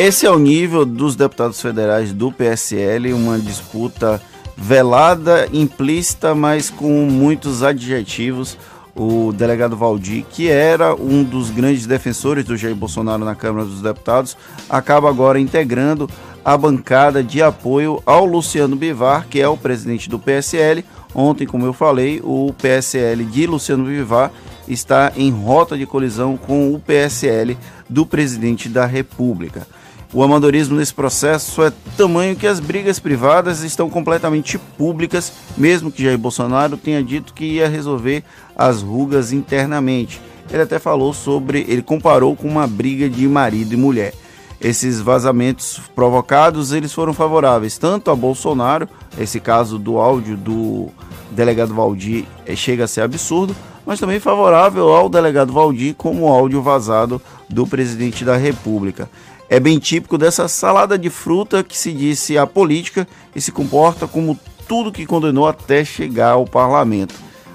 Esse 0.05 0.25
é 0.25 0.31
o 0.31 0.39
nível 0.39 0.85
dos 0.85 1.15
deputados 1.15 1.61
federais 1.61 2.11
do 2.11 2.31
PSL, 2.31 3.13
uma 3.13 3.37
disputa 3.37 4.19
velada, 4.55 5.47
implícita, 5.51 6.33
mas 6.35 6.69
com 6.69 7.05
muitos 7.05 7.63
adjetivos. 7.63 8.57
O 8.95 9.33
delegado 9.33 9.75
Valdir, 9.75 10.23
que 10.29 10.49
era 10.49 10.93
um 10.93 11.23
dos 11.23 11.49
grandes 11.49 11.87
defensores 11.87 12.45
do 12.45 12.55
Jair 12.55 12.75
Bolsonaro 12.75 13.25
na 13.25 13.33
Câmara 13.33 13.65
dos 13.65 13.81
Deputados, 13.81 14.37
acaba 14.69 15.09
agora 15.09 15.39
integrando 15.39 16.07
a 16.45 16.55
bancada 16.55 17.23
de 17.23 17.41
apoio 17.41 18.03
ao 18.05 18.25
Luciano 18.25 18.75
Bivar, 18.75 19.27
que 19.27 19.41
é 19.41 19.47
o 19.47 19.57
presidente 19.57 20.09
do 20.09 20.19
PSL. 20.19 20.85
Ontem, 21.15 21.47
como 21.47 21.65
eu 21.65 21.73
falei, 21.73 22.21
o 22.23 22.53
PSL 22.61 23.23
de 23.25 23.47
Luciano 23.47 23.85
Bivar 23.85 24.31
está 24.67 25.11
em 25.15 25.31
rota 25.31 25.77
de 25.77 25.85
colisão 25.85 26.37
com 26.37 26.73
o 26.73 26.79
PSL 26.79 27.57
do 27.89 28.05
presidente 28.05 28.69
da 28.69 28.85
República. 28.85 29.67
O 30.13 30.21
amadorismo 30.21 30.77
nesse 30.77 30.93
processo 30.93 31.63
é 31.63 31.73
tamanho 31.97 32.35
que 32.35 32.45
as 32.45 32.59
brigas 32.59 32.99
privadas 32.99 33.63
estão 33.63 33.89
completamente 33.89 34.59
públicas, 34.59 35.33
mesmo 35.57 35.91
que 35.91 36.03
Jair 36.03 36.19
Bolsonaro 36.19 36.77
tenha 36.77 37.03
dito 37.03 37.33
que 37.33 37.43
ia 37.43 37.67
resolver 37.67 38.23
as 38.55 38.83
rugas 38.83 39.33
internamente. 39.33 40.21
Ele 40.51 40.61
até 40.61 40.77
falou 40.77 41.15
sobre, 41.15 41.65
ele 41.67 41.81
comparou 41.81 42.35
com 42.35 42.47
uma 42.47 42.67
briga 42.67 43.09
de 43.09 43.27
marido 43.27 43.73
e 43.73 43.77
mulher. 43.77 44.13
Esses 44.61 45.01
vazamentos 45.01 45.81
provocados, 45.95 46.71
eles 46.71 46.93
foram 46.93 47.11
favoráveis 47.11 47.79
tanto 47.79 48.11
a 48.11 48.15
Bolsonaro, 48.15 48.87
esse 49.17 49.39
caso 49.39 49.79
do 49.79 49.97
áudio 49.97 50.37
do 50.37 50.89
delegado 51.31 51.73
Valdir 51.73 52.25
eh, 52.45 52.55
chega 52.55 52.83
a 52.83 52.87
ser 52.87 53.01
absurdo, 53.01 53.55
mas 53.83 53.99
também 53.99 54.19
favorável 54.19 54.89
ao 54.89 55.09
delegado 55.09 55.51
Valdir 55.51 55.95
como 55.95 56.27
áudio 56.27 56.61
vazado 56.61 57.19
do 57.49 57.65
presidente 57.65 58.23
da 58.23 58.37
República. 58.37 59.09
É 59.53 59.59
bem 59.59 59.77
típico 59.77 60.17
dessa 60.17 60.47
salada 60.47 60.97
de 60.97 61.11
fruta 61.11 61.63
que 61.63 61.77
se 61.77 61.93
disse 61.93 62.39
a 62.39 62.47
política 62.47 63.07
e 63.35 63.39
se 63.39 63.51
comporta 63.51 64.07
como 64.07 64.35
tudo 64.67 64.91
que 64.91 65.05
condenou 65.05 65.47
até 65.47 65.85
chegar 65.85 66.31
ao 66.31 66.43
parlamento. 66.43 67.13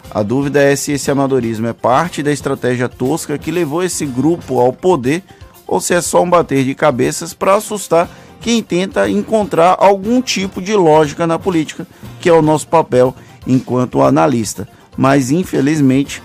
A 0.08 0.22
dúvida 0.22 0.62
é 0.62 0.76
se 0.76 0.92
esse 0.92 1.10
amadorismo 1.10 1.66
é 1.66 1.72
parte 1.72 2.22
da 2.22 2.30
estratégia 2.30 2.88
tosca 2.88 3.36
que 3.36 3.50
levou 3.50 3.82
esse 3.82 4.06
grupo 4.06 4.60
ao 4.60 4.72
poder 4.72 5.24
ou 5.66 5.80
se 5.80 5.92
é 5.92 6.00
só 6.00 6.22
um 6.22 6.30
bater 6.30 6.64
de 6.64 6.72
cabeças 6.72 7.34
para 7.34 7.56
assustar 7.56 8.08
quem 8.40 8.62
tenta 8.62 9.10
encontrar 9.10 9.76
algum 9.80 10.22
tipo 10.22 10.62
de 10.62 10.76
lógica 10.76 11.26
na 11.26 11.36
política, 11.36 11.84
que 12.20 12.28
é 12.28 12.32
o 12.32 12.40
nosso 12.40 12.68
papel 12.68 13.12
enquanto 13.44 14.02
analista. 14.02 14.68
Mas 14.96 15.32
infelizmente, 15.32 16.22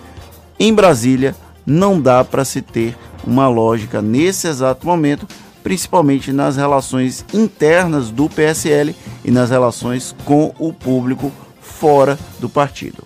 em 0.60 0.72
Brasília 0.72 1.36
não 1.66 2.00
dá 2.00 2.24
para 2.24 2.46
se 2.46 2.62
ter 2.62 2.96
uma 3.26 3.48
lógica 3.48 4.04
nesse 4.04 4.48
exato 4.48 4.86
momento, 4.86 5.28
principalmente 5.64 6.32
nas 6.32 6.58
relações 6.58 7.26
internas 7.34 8.12
do 8.12 8.30
PSL 8.30 8.96
e 9.24 9.32
nas 9.32 9.50
relações 9.50 10.16
com 10.26 10.54
o 10.60 10.74
público 10.74 11.32
fora 11.62 12.20
do 12.40 12.50
partido. 12.50 13.04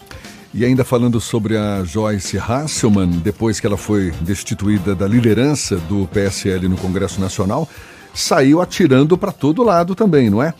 E 0.54 0.66
ainda 0.66 0.84
falando 0.84 1.22
sobre 1.22 1.56
a 1.56 1.84
Joyce 1.84 2.38
Hasselman, 2.38 3.10
depois 3.24 3.60
que 3.60 3.68
ela 3.68 3.78
foi 3.78 4.12
destituída 4.22 4.96
da 4.96 5.08
liderança 5.08 5.76
do 5.76 6.08
PSL 6.08 6.68
no 6.68 6.78
Congresso 6.78 7.22
Nacional, 7.22 7.70
saiu 8.14 8.60
atirando 8.60 9.18
para 9.18 9.32
todo 9.32 9.62
lado 9.62 9.94
também, 9.94 10.30
não 10.30 10.42
é? 10.42 10.54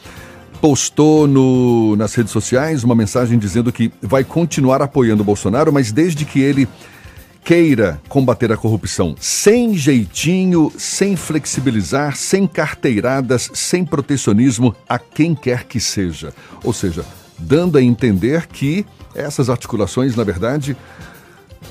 Postou 0.62 1.28
no, 1.28 1.96
nas 1.96 2.14
redes 2.14 2.32
sociais 2.32 2.84
uma 2.84 2.94
mensagem 2.94 3.40
dizendo 3.40 3.72
que 3.72 3.92
vai 4.02 4.24
continuar 4.24 4.82
apoiando 4.82 5.24
o 5.24 5.26
Bolsonaro, 5.26 5.74
mas 5.74 5.92
desde 5.92 6.26
que 6.26 6.40
ele 6.42 6.68
queira 7.48 8.02
combater 8.10 8.52
a 8.52 8.58
corrupção 8.58 9.16
sem 9.22 9.74
jeitinho, 9.74 10.70
sem 10.78 11.16
flexibilizar, 11.16 12.18
sem 12.18 12.46
carteiradas, 12.46 13.50
sem 13.54 13.86
protecionismo 13.86 14.76
a 14.88 15.00
quem 15.00 15.34
quer 15.34 15.64
que 15.64 15.80
seja. 15.80 16.34
Ou 16.62 16.74
seja, 16.74 17.06
dando 17.40 17.78
a 17.78 17.82
entender 17.82 18.48
que 18.48 18.86
essas 19.16 19.50
articulações, 19.50 20.14
na 20.14 20.26
verdade, 20.26 20.76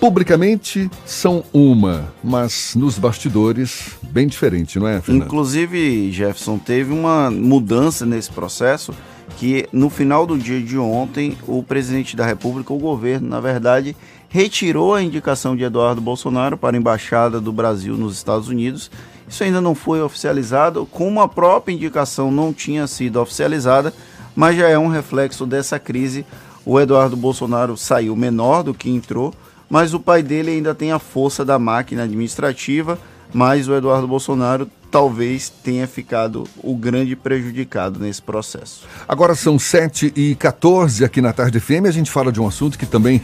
publicamente 0.01 0.91
são 1.05 1.45
uma, 1.53 2.11
mas 2.25 2.75
nos 2.75 2.99
bastidores 2.99 3.99
bem 4.03 4.27
diferente, 4.27 4.79
não 4.79 4.89
é, 4.89 5.03
Fernando? 5.03 5.27
Inclusive, 5.27 6.11
Jefferson, 6.11 6.57
teve 6.57 6.91
uma 6.91 7.31
mudança 7.31 8.07
nesse 8.07 8.31
processo 8.31 8.95
que 9.37 9.67
no 9.73 9.91
final 9.91 10.27
do 10.27 10.39
dia 10.39 10.61
de 10.61 10.79
ontem, 10.79 11.37
o 11.47 11.63
presidente 11.63 12.17
da 12.17 12.25
República, 12.25 12.73
o 12.73 12.79
governo, 12.79 13.29
na 13.29 13.41
verdade, 13.41 13.95
retirou 14.29 14.95
a 14.95 15.03
indicação 15.03 15.57
de 15.57 15.65
Eduardo 15.65 16.01
Bolsonaro 16.01 16.57
para 16.57 16.77
a 16.77 16.79
embaixada 16.79 17.41
do 17.41 17.53
Brasil 17.53 17.97
nos 17.97 18.15
Estados 18.17 18.49
Unidos. 18.49 18.91
Isso 19.29 19.43
ainda 19.43 19.61
não 19.61 19.75
foi 19.75 20.01
oficializado, 20.01 20.87
como 20.87 21.21
a 21.21 21.29
própria 21.29 21.75
indicação 21.75 22.31
não 22.31 22.53
tinha 22.53 22.87
sido 22.87 23.21
oficializada, 23.21 23.93
mas 24.35 24.57
já 24.57 24.69
é 24.69 24.79
um 24.79 24.89
reflexo 24.89 25.47
dessa 25.47 25.79
crise. 25.79 26.25
O 26.65 26.79
Eduardo 26.81 27.17
Bolsonaro 27.17 27.77
saiu 27.77 28.15
menor 28.15 28.63
do 28.63 28.75
que 28.75 28.91
entrou, 28.91 29.35
mas 29.69 29.95
o 29.95 30.01
pai 30.01 30.23
dele 30.23 30.51
ainda 30.51 30.75
tem 30.75 30.93
a 30.93 30.99
força 30.99 31.45
da 31.45 31.59
máquina 31.59 32.03
administrativa. 32.05 32.99
mas 33.35 33.69
o 33.69 33.75
Eduardo 33.75 34.07
Bolsonaro 34.07 34.71
talvez 34.91 35.49
tenha 35.49 35.87
ficado 35.87 36.45
o 36.63 36.75
grande 36.77 37.17
prejudicado 37.17 37.99
nesse 37.99 38.23
processo. 38.23 38.87
Agora 39.07 39.35
são 39.35 39.59
7 39.59 40.13
e 40.17 40.35
14 40.37 41.05
aqui 41.05 41.21
na 41.21 41.33
Tarde 41.33 41.61
FM. 41.61 41.87
A 41.87 41.91
gente 41.91 42.11
fala 42.11 42.33
de 42.33 42.41
um 42.41 42.47
assunto 42.47 42.79
que 42.79 42.87
também 42.87 43.21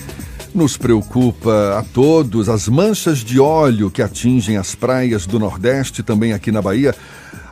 nos 0.54 0.76
preocupa 0.76 1.78
a 1.78 1.82
todos: 1.82 2.49
as 2.49 2.68
manchas 2.68 3.18
de 3.18 3.40
óleo 3.40 3.90
que 3.90 4.02
atingem 4.02 4.56
as 4.56 4.75
praias 4.75 5.26
do 5.26 5.38
Nordeste, 5.38 6.02
também 6.02 6.32
aqui 6.32 6.50
na 6.52 6.62
Bahia. 6.62 6.94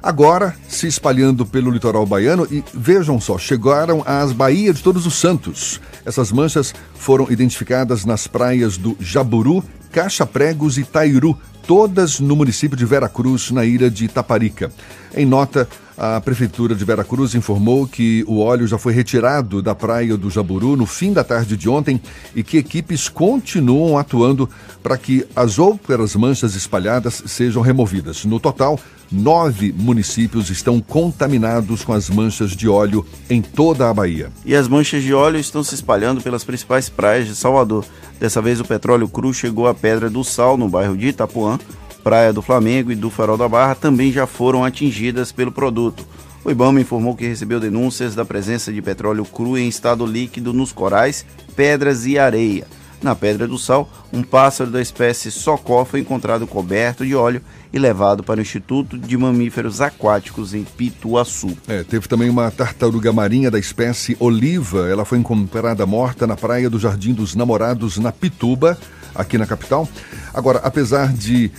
Agora 0.03 0.57
se 0.67 0.87
espalhando 0.87 1.45
pelo 1.45 1.71
litoral 1.71 2.07
baiano 2.07 2.47
e 2.51 2.65
vejam 2.73 3.21
só, 3.21 3.37
chegaram 3.37 4.03
às 4.07 4.33
Baías 4.33 4.77
de 4.77 4.83
Todos 4.83 5.07
os 5.07 5.15
Santos. 5.15 5.79
Essas 6.07 6.33
manchas 6.33 6.75
foram 6.95 7.31
identificadas 7.31 8.07
nas 8.07 8.27
praias 8.27 8.79
do 8.79 8.97
Jaburu, 8.99 9.63
Caixa 9.93 10.25
Pregos 10.25 10.79
e 10.79 10.85
Tairu, 10.85 11.39
todas 11.67 12.19
no 12.19 12.35
município 12.35 12.79
de 12.79 12.87
Veracruz, 12.87 13.51
na 13.51 13.65
ilha 13.65 13.91
de 13.91 14.07
Itaparica. 14.07 14.73
Em 15.15 15.27
nota, 15.27 15.69
a 16.03 16.19
Prefeitura 16.19 16.75
de 16.75 16.83
Veracruz 16.83 17.35
informou 17.35 17.87
que 17.87 18.25
o 18.27 18.39
óleo 18.39 18.67
já 18.67 18.79
foi 18.79 18.95
retirado 18.95 19.61
da 19.61 19.75
praia 19.75 20.17
do 20.17 20.31
Jaburu 20.31 20.75
no 20.75 20.87
fim 20.87 21.13
da 21.13 21.23
tarde 21.23 21.59
de 21.59 21.69
ontem 21.69 22.01
e 22.35 22.43
que 22.43 22.57
equipes 22.57 23.07
continuam 23.07 23.99
atuando 23.99 24.49
para 24.83 24.97
que 24.97 25.27
as 25.37 25.59
outras 25.59 26.17
manchas 26.17 26.55
espalhadas 26.55 27.23
sejam 27.27 27.61
removidas. 27.61 28.25
No 28.25 28.41
total, 28.41 28.81
nove 29.13 29.75
municípios 29.77 30.49
estão 30.49 30.81
contaminados 30.81 31.85
com 31.85 31.93
as 31.93 32.09
manchas 32.09 32.53
de 32.53 32.67
óleo 32.67 33.05
em 33.29 33.43
toda 33.43 33.91
a 33.91 33.93
Bahia. 33.93 34.33
E 34.47 34.55
as 34.55 34.67
manchas 34.67 35.03
de 35.03 35.13
óleo 35.13 35.39
estão 35.39 35.63
se 35.63 35.75
espalhando 35.75 36.23
pelas 36.23 36.45
principais 36.45 36.89
praias 36.89 37.27
de 37.27 37.37
Salvador. 37.37 37.85
Dessa 38.19 38.41
vez, 38.41 38.59
o 38.59 38.65
petróleo 38.65 39.07
cru 39.07 39.35
chegou 39.35 39.69
à 39.69 39.75
Pedra 39.75 40.09
do 40.09 40.25
Sal, 40.25 40.57
no 40.57 40.67
bairro 40.67 40.97
de 40.97 41.09
Itapuã, 41.09 41.59
Praia 42.01 42.33
do 42.33 42.43
Flamengo 42.43 42.91
e 42.91 42.97
do 42.97 43.11
Farol 43.11 43.37
da 43.37 43.49
Barra 43.49 43.75
também 43.75 44.11
já 44.11 44.27
foram 44.27 44.65
atingidas 44.65 45.31
pelo 45.31 45.53
produto. 45.53 46.07
O 46.43 46.51
Ibama 46.51 46.81
informou 46.81 47.15
que 47.15 47.27
recebeu 47.27 47.61
denúncias 47.61 48.15
da 48.15 48.25
presença 48.25 48.73
de 48.73 48.81
petróleo 48.81 49.25
cru 49.25 49.59
em 49.59 49.69
estado 49.69 50.07
líquido 50.07 50.53
nos 50.53 50.73
corais, 50.73 51.25
pedras 51.55 52.07
e 52.07 52.19
areia. 52.19 52.67
Na 53.03 53.15
Pedra 53.15 53.49
do 53.49 53.59
Sal, 53.59 53.89
um 54.13 54.23
pássaro 54.23 54.71
da 54.71 54.81
espécie 54.81 55.31
socó 55.31 55.87
foi 55.87 56.01
encontrado 56.01 56.47
coberto 56.47 57.05
de 57.05 57.15
óleo 57.15 57.41
e 57.73 57.79
levado 57.79 58.23
para 58.23 58.39
o 58.39 58.43
Instituto 58.43 58.99
de 58.99 59.17
Mamíferos 59.17 59.81
Aquáticos 59.81 60.53
em 60.53 60.65
Pituaçu. 60.65 61.57
É, 61.67 61.83
teve 61.83 62.07
também 62.09 62.29
uma 62.29 62.51
tartaruga 62.51 63.11
marinha 63.11 63.51
da 63.51 63.59
espécie 63.59 64.17
oliva. 64.21 64.87
Ela 64.89 65.07
foi 65.07 65.19
encontrada 65.19 65.87
morta 65.87 66.27
na 66.27 66.37
praia 66.37 66.69
do 66.69 66.79
Jardim 66.79 67.15
dos 67.15 67.35
Namorados, 67.35 67.97
na 67.97 68.13
Pituba, 68.13 68.79
aqui 69.15 69.39
na 69.39 69.47
capital. 69.47 69.89
Agora, 70.35 70.61
apesar 70.63 71.11
de 71.11 71.51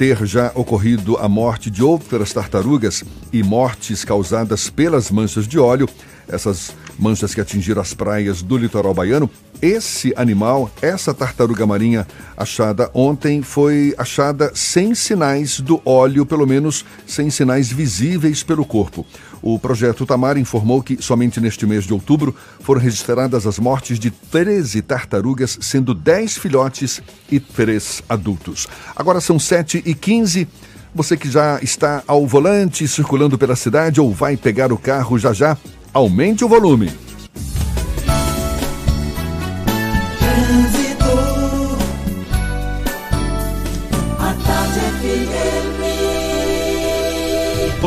ter 0.00 0.24
já 0.24 0.50
ocorrido 0.54 1.18
a 1.18 1.28
morte 1.28 1.70
de 1.70 1.84
outras 1.84 2.32
tartarugas 2.32 3.04
e 3.30 3.42
mortes 3.42 4.02
causadas 4.02 4.70
pelas 4.70 5.10
manchas 5.10 5.46
de 5.46 5.58
óleo, 5.58 5.86
essas 6.26 6.74
manchas 6.98 7.34
que 7.34 7.40
atingiram 7.42 7.82
as 7.82 7.92
praias 7.92 8.40
do 8.40 8.56
litoral 8.56 8.94
baiano, 8.94 9.28
esse 9.60 10.14
animal, 10.16 10.70
essa 10.80 11.12
tartaruga 11.12 11.66
marinha 11.66 12.06
achada 12.34 12.90
ontem, 12.94 13.42
foi 13.42 13.94
achada 13.98 14.50
sem 14.54 14.94
sinais 14.94 15.60
do 15.60 15.82
óleo, 15.84 16.24
pelo 16.24 16.46
menos 16.46 16.82
sem 17.06 17.28
sinais 17.28 17.70
visíveis 17.70 18.42
pelo 18.42 18.64
corpo. 18.64 19.04
O 19.42 19.58
projeto 19.58 20.04
Tamar 20.04 20.36
informou 20.36 20.82
que 20.82 21.02
somente 21.02 21.40
neste 21.40 21.66
mês 21.66 21.84
de 21.84 21.92
outubro 21.92 22.34
foram 22.60 22.80
registradas 22.80 23.46
as 23.46 23.58
mortes 23.58 23.98
de 23.98 24.10
13 24.10 24.82
tartarugas, 24.82 25.58
sendo 25.60 25.94
10 25.94 26.36
filhotes 26.36 27.02
e 27.30 27.40
3 27.40 28.02
adultos. 28.08 28.68
Agora 28.94 29.20
são 29.20 29.38
7 29.38 29.82
e 29.84 29.94
15 29.94 30.46
Você 30.92 31.16
que 31.16 31.30
já 31.30 31.60
está 31.62 32.02
ao 32.06 32.26
volante, 32.26 32.86
circulando 32.88 33.38
pela 33.38 33.54
cidade 33.54 34.00
ou 34.00 34.12
vai 34.12 34.36
pegar 34.36 34.72
o 34.72 34.78
carro 34.78 35.18
já 35.18 35.32
já, 35.32 35.56
aumente 35.94 36.44
o 36.44 36.48
volume. 36.48 36.90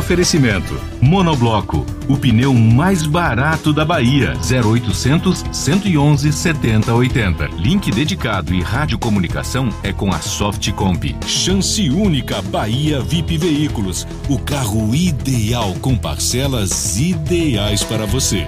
Oferecimento: 0.04 0.78
Monobloco, 1.00 1.86
o 2.10 2.18
pneu 2.18 2.52
mais 2.52 3.06
barato 3.06 3.72
da 3.72 3.86
Bahia. 3.86 4.34
0800 4.36 5.42
111 5.50 6.30
7080. 6.30 7.46
Link 7.56 7.90
dedicado 7.90 8.52
e 8.52 8.60
radiocomunicação 8.60 9.70
é 9.82 9.94
com 9.94 10.12
a 10.12 10.18
Softcomp. 10.18 11.16
Chance 11.26 11.88
única 11.88 12.42
Bahia 12.42 13.00
VIP 13.00 13.38
Veículos. 13.38 14.06
O 14.28 14.38
carro 14.38 14.94
ideal 14.94 15.74
com 15.80 15.96
parcelas 15.96 16.98
ideais 16.98 17.82
para 17.82 18.04
você. 18.04 18.46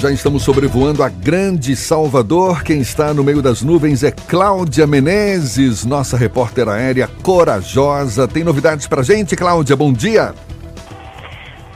Já 0.00 0.10
estamos 0.10 0.42
sobrevoando 0.42 1.04
a 1.04 1.08
grande 1.08 1.76
Salvador. 1.76 2.64
Quem 2.64 2.80
está 2.80 3.14
no 3.14 3.22
meio 3.22 3.40
das 3.40 3.62
nuvens 3.62 4.02
é 4.02 4.10
Cláudia 4.10 4.84
Menezes, 4.84 5.84
nossa 5.84 6.16
repórter 6.16 6.68
aérea 6.68 7.08
corajosa. 7.22 8.26
Tem 8.26 8.42
novidades 8.42 8.88
pra 8.88 9.04
gente, 9.04 9.36
Cláudia? 9.36 9.76
Bom 9.76 9.92
dia. 9.92 10.34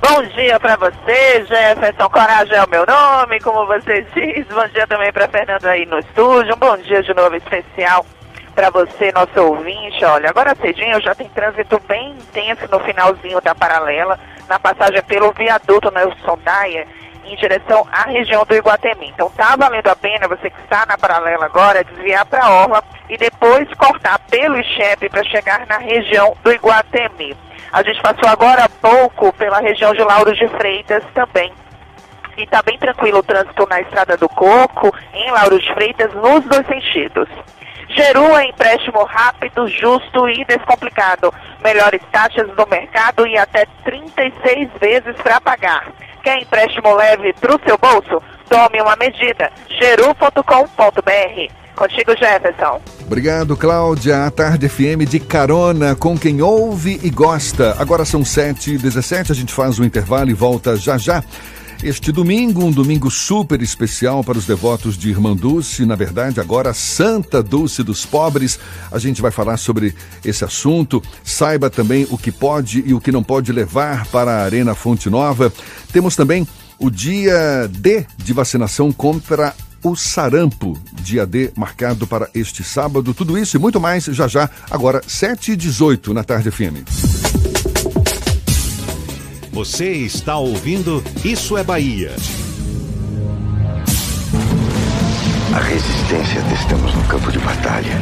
Bom 0.04 0.20
dia 0.34 0.58
para 0.58 0.74
você, 0.74 1.46
Jefferson. 1.46 2.10
Coragem 2.10 2.56
é 2.56 2.64
o 2.64 2.68
meu 2.68 2.84
nome, 2.84 3.38
como 3.38 3.64
você 3.66 4.04
diz. 4.12 4.44
Bom 4.48 4.66
dia 4.66 4.84
também 4.84 5.12
para 5.12 5.28
Fernando 5.28 5.64
aí 5.64 5.86
no 5.86 6.00
estúdio. 6.00 6.56
Um 6.56 6.58
bom 6.58 6.76
dia 6.78 7.04
de 7.04 7.14
novo 7.14 7.36
especial 7.36 8.04
para 8.52 8.68
você, 8.70 9.12
nosso 9.12 9.40
ouvinte. 9.40 10.04
Olha, 10.04 10.28
agora 10.28 10.56
cedinho 10.56 11.00
já 11.00 11.14
tem 11.14 11.28
trânsito 11.28 11.80
bem 11.86 12.10
intenso 12.10 12.66
no 12.68 12.80
finalzinho 12.80 13.40
da 13.40 13.54
paralela, 13.54 14.18
na 14.48 14.58
passagem 14.58 15.00
pelo 15.04 15.30
viaduto 15.30 15.92
Nelson 15.92 16.36
Daia, 16.44 16.84
em 17.24 17.36
direção 17.36 17.86
à 17.92 18.02
região 18.02 18.44
do 18.44 18.56
Iguatemi. 18.56 19.08
Então 19.08 19.30
tá 19.30 19.54
valendo 19.54 19.86
a 19.86 19.94
pena 19.94 20.26
você 20.26 20.50
que 20.50 20.60
está 20.62 20.84
na 20.84 20.98
paralela 20.98 21.44
agora 21.44 21.84
desviar 21.84 22.26
para 22.26 22.44
a 22.44 22.50
orla 22.50 22.82
e 23.08 23.16
depois 23.16 23.72
cortar 23.74 24.18
pelo 24.28 24.58
Ixepe 24.58 25.08
para 25.08 25.22
chegar 25.22 25.64
na 25.68 25.78
região 25.78 26.36
do 26.42 26.52
Iguatemi. 26.52 27.36
A 27.72 27.82
gente 27.82 28.02
passou 28.02 28.28
agora 28.28 28.64
há 28.64 28.68
pouco 28.68 29.32
pela 29.32 29.58
região 29.58 29.94
de 29.94 30.02
Lauro 30.02 30.34
de 30.34 30.46
Freitas 30.48 31.02
também. 31.14 31.50
E 32.36 32.42
está 32.42 32.62
bem 32.62 32.78
tranquilo 32.78 33.20
o 33.20 33.22
trânsito 33.22 33.66
na 33.66 33.80
Estrada 33.80 34.14
do 34.16 34.28
Coco, 34.28 34.94
em 35.14 35.30
Lauro 35.30 35.58
de 35.58 35.72
Freitas, 35.72 36.12
nos 36.12 36.44
dois 36.44 36.66
sentidos. 36.66 37.28
Geru 37.88 38.36
é 38.36 38.44
empréstimo 38.44 39.02
rápido, 39.04 39.66
justo 39.68 40.28
e 40.28 40.44
descomplicado. 40.44 41.32
Melhores 41.64 42.02
taxas 42.10 42.48
do 42.48 42.66
mercado 42.66 43.26
e 43.26 43.38
até 43.38 43.66
36 43.84 44.68
vezes 44.78 45.16
para 45.22 45.40
pagar. 45.40 45.86
Quer 46.22 46.42
empréstimo 46.42 46.94
leve 46.94 47.32
para 47.34 47.56
o 47.56 47.60
seu 47.66 47.76
bolso? 47.78 48.22
Tome 48.48 48.80
uma 48.80 48.96
medida. 48.96 49.50
geru.com.br. 49.78 51.52
Contigo, 51.74 52.16
Jefferson. 52.16 52.80
Obrigado, 53.06 53.56
Cláudia. 53.56 54.26
A 54.26 54.30
Tarde 54.30 54.68
FM 54.68 55.08
de 55.08 55.18
carona 55.18 55.96
com 55.96 56.18
quem 56.18 56.42
ouve 56.42 57.00
e 57.02 57.10
gosta. 57.10 57.74
Agora 57.78 58.04
são 58.04 58.20
7h17, 58.22 59.30
a 59.30 59.34
gente 59.34 59.52
faz 59.52 59.78
o 59.78 59.84
intervalo 59.84 60.30
e 60.30 60.34
volta 60.34 60.76
já 60.76 60.98
já. 60.98 61.24
Este 61.82 62.12
domingo, 62.12 62.64
um 62.64 62.70
domingo 62.70 63.10
super 63.10 63.60
especial 63.60 64.22
para 64.22 64.38
os 64.38 64.46
devotos 64.46 64.96
de 64.96 65.10
Irmã 65.10 65.34
Dulce, 65.34 65.84
na 65.84 65.96
verdade, 65.96 66.38
agora 66.38 66.72
Santa 66.72 67.42
Dulce 67.42 67.82
dos 67.82 68.06
Pobres. 68.06 68.56
A 68.92 69.00
gente 69.00 69.20
vai 69.20 69.32
falar 69.32 69.56
sobre 69.56 69.92
esse 70.24 70.44
assunto. 70.44 71.02
Saiba 71.24 71.68
também 71.68 72.06
o 72.08 72.16
que 72.16 72.30
pode 72.30 72.84
e 72.86 72.94
o 72.94 73.00
que 73.00 73.10
não 73.10 73.24
pode 73.24 73.50
levar 73.50 74.06
para 74.06 74.30
a 74.30 74.44
Arena 74.44 74.76
Fonte 74.76 75.10
Nova. 75.10 75.52
Temos 75.92 76.14
também 76.14 76.46
o 76.78 76.88
dia 76.88 77.68
D 77.68 78.06
de 78.16 78.32
vacinação 78.32 78.92
contra 78.92 79.52
o 79.82 79.96
sarampo, 79.96 80.78
dia 81.02 81.26
D 81.26 81.50
marcado 81.56 82.06
para 82.06 82.30
este 82.32 82.62
sábado. 82.62 83.12
Tudo 83.12 83.36
isso 83.36 83.56
e 83.56 83.60
muito 83.60 83.80
mais 83.80 84.04
já 84.04 84.28
já, 84.28 84.48
agora 84.70 85.02
7 85.04 85.50
e 85.50 85.56
18 85.56 86.14
na 86.14 86.22
Tarde 86.22 86.48
FM. 86.48 87.51
Você 89.52 89.90
está 89.90 90.38
ouvindo 90.38 91.04
Isso 91.22 91.58
é 91.58 91.62
Bahia. 91.62 92.16
A 95.54 95.58
resistência 95.60 96.40
testamos 96.48 96.94
no 96.94 97.04
campo 97.04 97.30
de 97.30 97.38
batalha. 97.38 98.00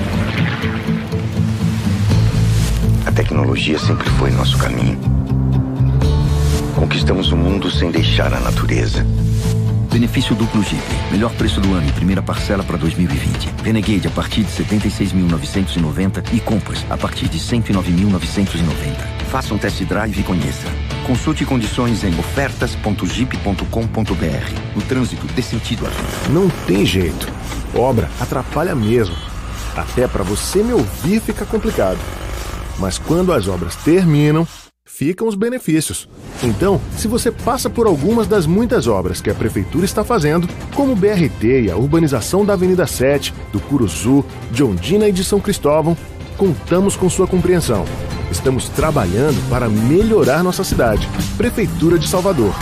A 3.04 3.10
tecnologia 3.10 3.80
sempre 3.80 4.08
foi 4.10 4.30
nosso 4.30 4.56
caminho. 4.58 4.96
Conquistamos 6.76 7.32
o 7.32 7.36
mundo 7.36 7.68
sem 7.68 7.90
deixar 7.90 8.32
a 8.32 8.38
natureza. 8.38 9.04
Benefício 9.90 10.37
duplo 10.37 10.62
Jeep. 10.62 10.83
Melhor 11.11 11.33
preço 11.33 11.61
do 11.61 11.74
ano 11.74 11.88
e 11.88 11.92
primeira 11.92 12.22
parcela 12.22 12.62
para 12.62 12.76
2020. 12.76 13.48
Renegade 13.64 14.07
a 14.07 14.11
partir 14.11 14.44
de 14.44 14.53
76.990 14.53 16.33
e 16.33 16.40
Compass 16.40 16.87
a 16.88 16.96
partir 16.96 17.29
de 17.29 17.38
109.990. 17.38 19.20
Faça 19.31 19.53
um 19.53 19.59
test 19.59 19.83
drive 19.85 20.20
e 20.20 20.22
conheça. 20.22 20.68
Consulte 21.07 21.44
condições 21.44 22.05
em 22.05 22.16
ofertas.jeep.com.br. 22.18 24.76
No 24.76 24.83
trânsito, 24.83 25.26
dê 25.35 25.42
sentido 25.42 25.81
vida. 25.81 25.90
Não 26.31 26.48
tem 26.66 26.85
jeito. 26.85 27.29
Obra 27.74 28.11
atrapalha 28.20 28.74
mesmo. 28.74 29.16
Até 29.76 30.07
para 30.07 30.22
você 30.22 30.62
me 30.62 30.72
ouvir 30.72 31.20
fica 31.20 31.46
complicado. 31.46 31.98
Mas 32.79 32.98
quando 32.98 33.33
as 33.33 33.46
obras 33.46 33.76
terminam, 33.76 34.46
ficam 35.00 35.26
os 35.26 35.34
benefícios. 35.34 36.06
Então, 36.42 36.78
se 36.94 37.08
você 37.08 37.32
passa 37.32 37.70
por 37.70 37.86
algumas 37.86 38.26
das 38.26 38.44
muitas 38.44 38.86
obras 38.86 39.18
que 39.18 39.30
a 39.30 39.34
prefeitura 39.34 39.86
está 39.86 40.04
fazendo, 40.04 40.46
como 40.74 40.92
o 40.92 40.96
BRT 40.96 41.62
e 41.62 41.70
a 41.70 41.76
urbanização 41.76 42.44
da 42.44 42.52
Avenida 42.52 42.86
7, 42.86 43.32
do 43.50 43.58
Curuzu, 43.60 44.22
de 44.52 44.62
Ondina 44.62 45.08
e 45.08 45.12
de 45.12 45.24
São 45.24 45.40
Cristóvão, 45.40 45.96
contamos 46.36 46.96
com 46.96 47.08
sua 47.08 47.26
compreensão. 47.26 47.86
Estamos 48.30 48.68
trabalhando 48.68 49.42
para 49.48 49.70
melhorar 49.70 50.44
nossa 50.44 50.62
cidade. 50.62 51.08
Prefeitura 51.38 51.98
de 51.98 52.06
Salvador. 52.06 52.52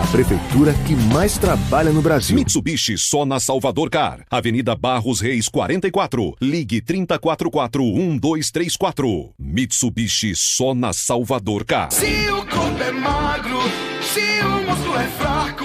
A 0.00 0.06
prefeitura 0.08 0.74
que 0.86 0.94
mais 1.12 1.36
trabalha 1.38 1.92
no 1.92 2.02
Brasil. 2.02 2.34
Mitsubishi 2.36 2.98
só 2.98 3.24
na 3.24 3.38
Salvador 3.38 3.88
Car. 3.88 4.24
Avenida 4.30 4.74
Barros 4.74 5.20
Reis 5.20 5.48
44. 5.48 6.34
Ligue 6.40 6.80
3044-1234. 6.82 9.30
Mitsubishi 9.38 10.32
só 10.34 10.74
na 10.74 10.92
Salvador 10.92 11.64
Car. 11.64 11.92
Se 11.92 12.28
o 12.28 12.44
corpo 12.46 12.82
é 12.82 12.90
magro, 12.90 13.60
se 14.02 14.40
o 14.44 14.62
músculo 14.68 14.96
é 14.96 15.06
fraco, 15.18 15.64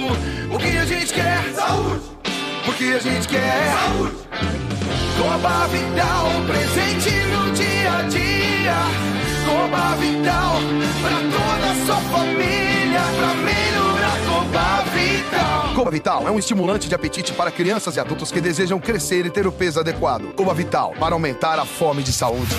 o 0.53 0.57
que 0.59 0.77
a 0.77 0.85
gente 0.85 1.11
quer? 1.13 1.43
Saúde! 1.55 2.01
O 2.67 2.73
que 2.73 2.93
a 2.93 2.99
gente 2.99 3.27
quer? 3.27 3.73
Saúde! 3.73 4.13
Coba 5.17 5.67
Vital, 5.67 6.27
presente 6.47 7.09
no 7.33 7.51
dia 7.53 7.97
a 7.97 8.01
dia. 8.03 8.77
Coba 9.45 9.95
Vital, 9.95 10.55
pra 11.01 11.17
toda 11.17 11.71
a 11.71 11.75
sua 11.85 11.97
família, 12.11 13.01
pra 13.17 13.33
melhorar 13.33 13.88
Coba 14.25 14.83
Vital. 14.93 15.73
Coba 15.75 15.91
Vital 15.91 16.27
é 16.27 16.31
um 16.31 16.39
estimulante 16.39 16.89
de 16.89 16.95
apetite 16.95 17.33
para 17.33 17.51
crianças 17.51 17.95
e 17.95 17.99
adultos 17.99 18.31
que 18.31 18.41
desejam 18.41 18.79
crescer 18.79 19.25
e 19.25 19.29
ter 19.29 19.45
o 19.45 19.51
peso 19.51 19.79
adequado. 19.79 20.33
Coba 20.35 20.53
Vital, 20.53 20.93
para 20.99 21.13
aumentar 21.13 21.59
a 21.59 21.65
fome 21.65 22.01
de 22.03 22.11
saúde. 22.11 22.55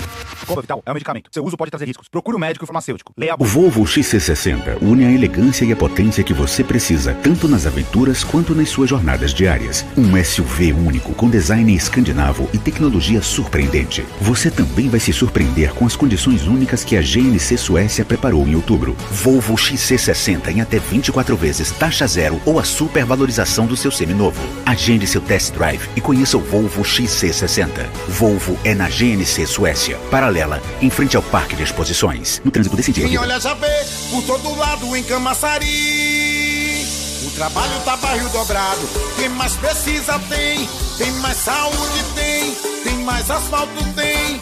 Coba 0.47 0.61
Vital 0.61 0.81
é 0.85 0.91
um 0.91 0.93
medicamento. 0.93 1.29
Seu 1.31 1.45
uso 1.45 1.55
pode 1.55 1.71
trazer 1.71 1.85
riscos. 1.85 2.07
Procure 2.09 2.35
o 2.35 2.37
um 2.37 2.41
médico 2.41 2.65
e 2.65 2.67
farmacêutico. 2.67 3.13
Leia 3.17 3.33
a 3.33 3.35
O 3.39 3.45
Volvo 3.45 3.83
XC60 3.83 4.81
une 4.81 5.05
a 5.05 5.11
elegância 5.11 5.63
e 5.63 5.71
a 5.71 5.75
potência 5.75 6.23
que 6.23 6.33
você 6.33 6.63
precisa, 6.63 7.13
tanto 7.23 7.47
nas 7.47 7.65
aventuras 7.65 8.23
quanto 8.23 8.55
nas 8.55 8.69
suas 8.69 8.89
jornadas 8.89 9.33
diárias. 9.33 9.85
Um 9.97 10.21
SUV 10.21 10.73
único 10.73 11.13
com 11.13 11.29
design 11.29 11.73
escandinavo 11.73 12.49
e 12.53 12.57
tecnologia 12.57 13.21
surpreendente. 13.21 14.05
Você 14.19 14.49
também 14.49 14.89
vai 14.89 14.99
se 14.99 15.13
surpreender 15.13 15.73
com 15.73 15.85
as 15.85 15.95
condições 15.95 16.47
únicas 16.47 16.83
que 16.83 16.97
a 16.97 17.01
GNC 17.01 17.57
Suécia 17.57 18.03
preparou 18.03 18.47
em 18.47 18.55
outubro. 18.55 18.95
Volvo 19.11 19.55
XC60 19.55 20.49
em 20.49 20.61
até 20.61 20.79
24 20.79 21.35
vezes 21.41 21.71
taxa 21.71 22.05
zero 22.05 22.39
ou 22.45 22.59
a 22.59 22.63
supervalorização 22.63 23.65
do 23.65 23.75
seu 23.75 23.91
seminovo. 23.91 24.39
Agende 24.63 25.07
seu 25.07 25.19
test 25.19 25.51
drive 25.53 25.89
e 25.95 26.01
conheça 26.01 26.37
o 26.37 26.39
Volvo 26.39 26.83
XC60. 26.83 27.67
Volvo 28.07 28.57
é 28.63 28.75
na 28.75 28.87
GNC 28.87 29.47
Suécia, 29.47 29.97
paralela 30.11 30.61
em 30.79 30.91
frente 30.91 31.17
ao 31.17 31.23
Parque 31.23 31.55
de 31.55 31.63
Exposições. 31.63 32.39
No 32.45 32.51
trânsito 32.51 32.75
desse 32.75 32.91
dia. 32.91 33.07
Quem 33.07 33.17
olha 33.17 33.39
já 33.39 33.55
vê 33.55 33.85
por 34.11 34.21
todo 34.23 34.55
lado 34.55 34.95
em 34.95 35.01
Camaçari. 35.03 36.85
O 37.25 37.31
trabalho 37.31 37.73
tá 37.83 37.97
barril 37.97 38.29
dobrado. 38.29 38.87
Quem 39.17 39.29
mais 39.29 39.53
precisa 39.53 40.19
tem. 40.29 40.69
Tem 40.99 41.11
mais 41.13 41.37
saúde 41.37 42.03
tem. 42.13 42.55
Tem 42.83 42.97
mais 43.03 43.31
asfalto 43.31 43.83
tem. 43.95 44.39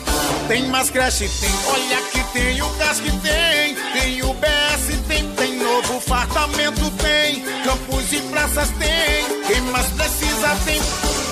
Tem 0.50 0.68
mais 0.68 0.90
creche 0.90 1.30
tem. 1.40 1.50
Olha 1.68 2.02
que 2.12 2.24
tem 2.34 2.62
o 2.62 2.70
gás 2.72 3.00
que 3.00 3.12
tem. 3.20 3.76
Tem 3.94 4.22
o 4.24 4.34
BS 4.34 4.99
novo 5.90 6.00
fartamento 6.02 6.92
tem. 6.92 7.42
Campos 7.64 8.14
e 8.14 8.22
praças 8.22 8.70
tem. 8.78 9.44
Quem 9.48 9.62
mais 9.72 9.88
precisa 9.88 10.56
tem. 10.66 10.80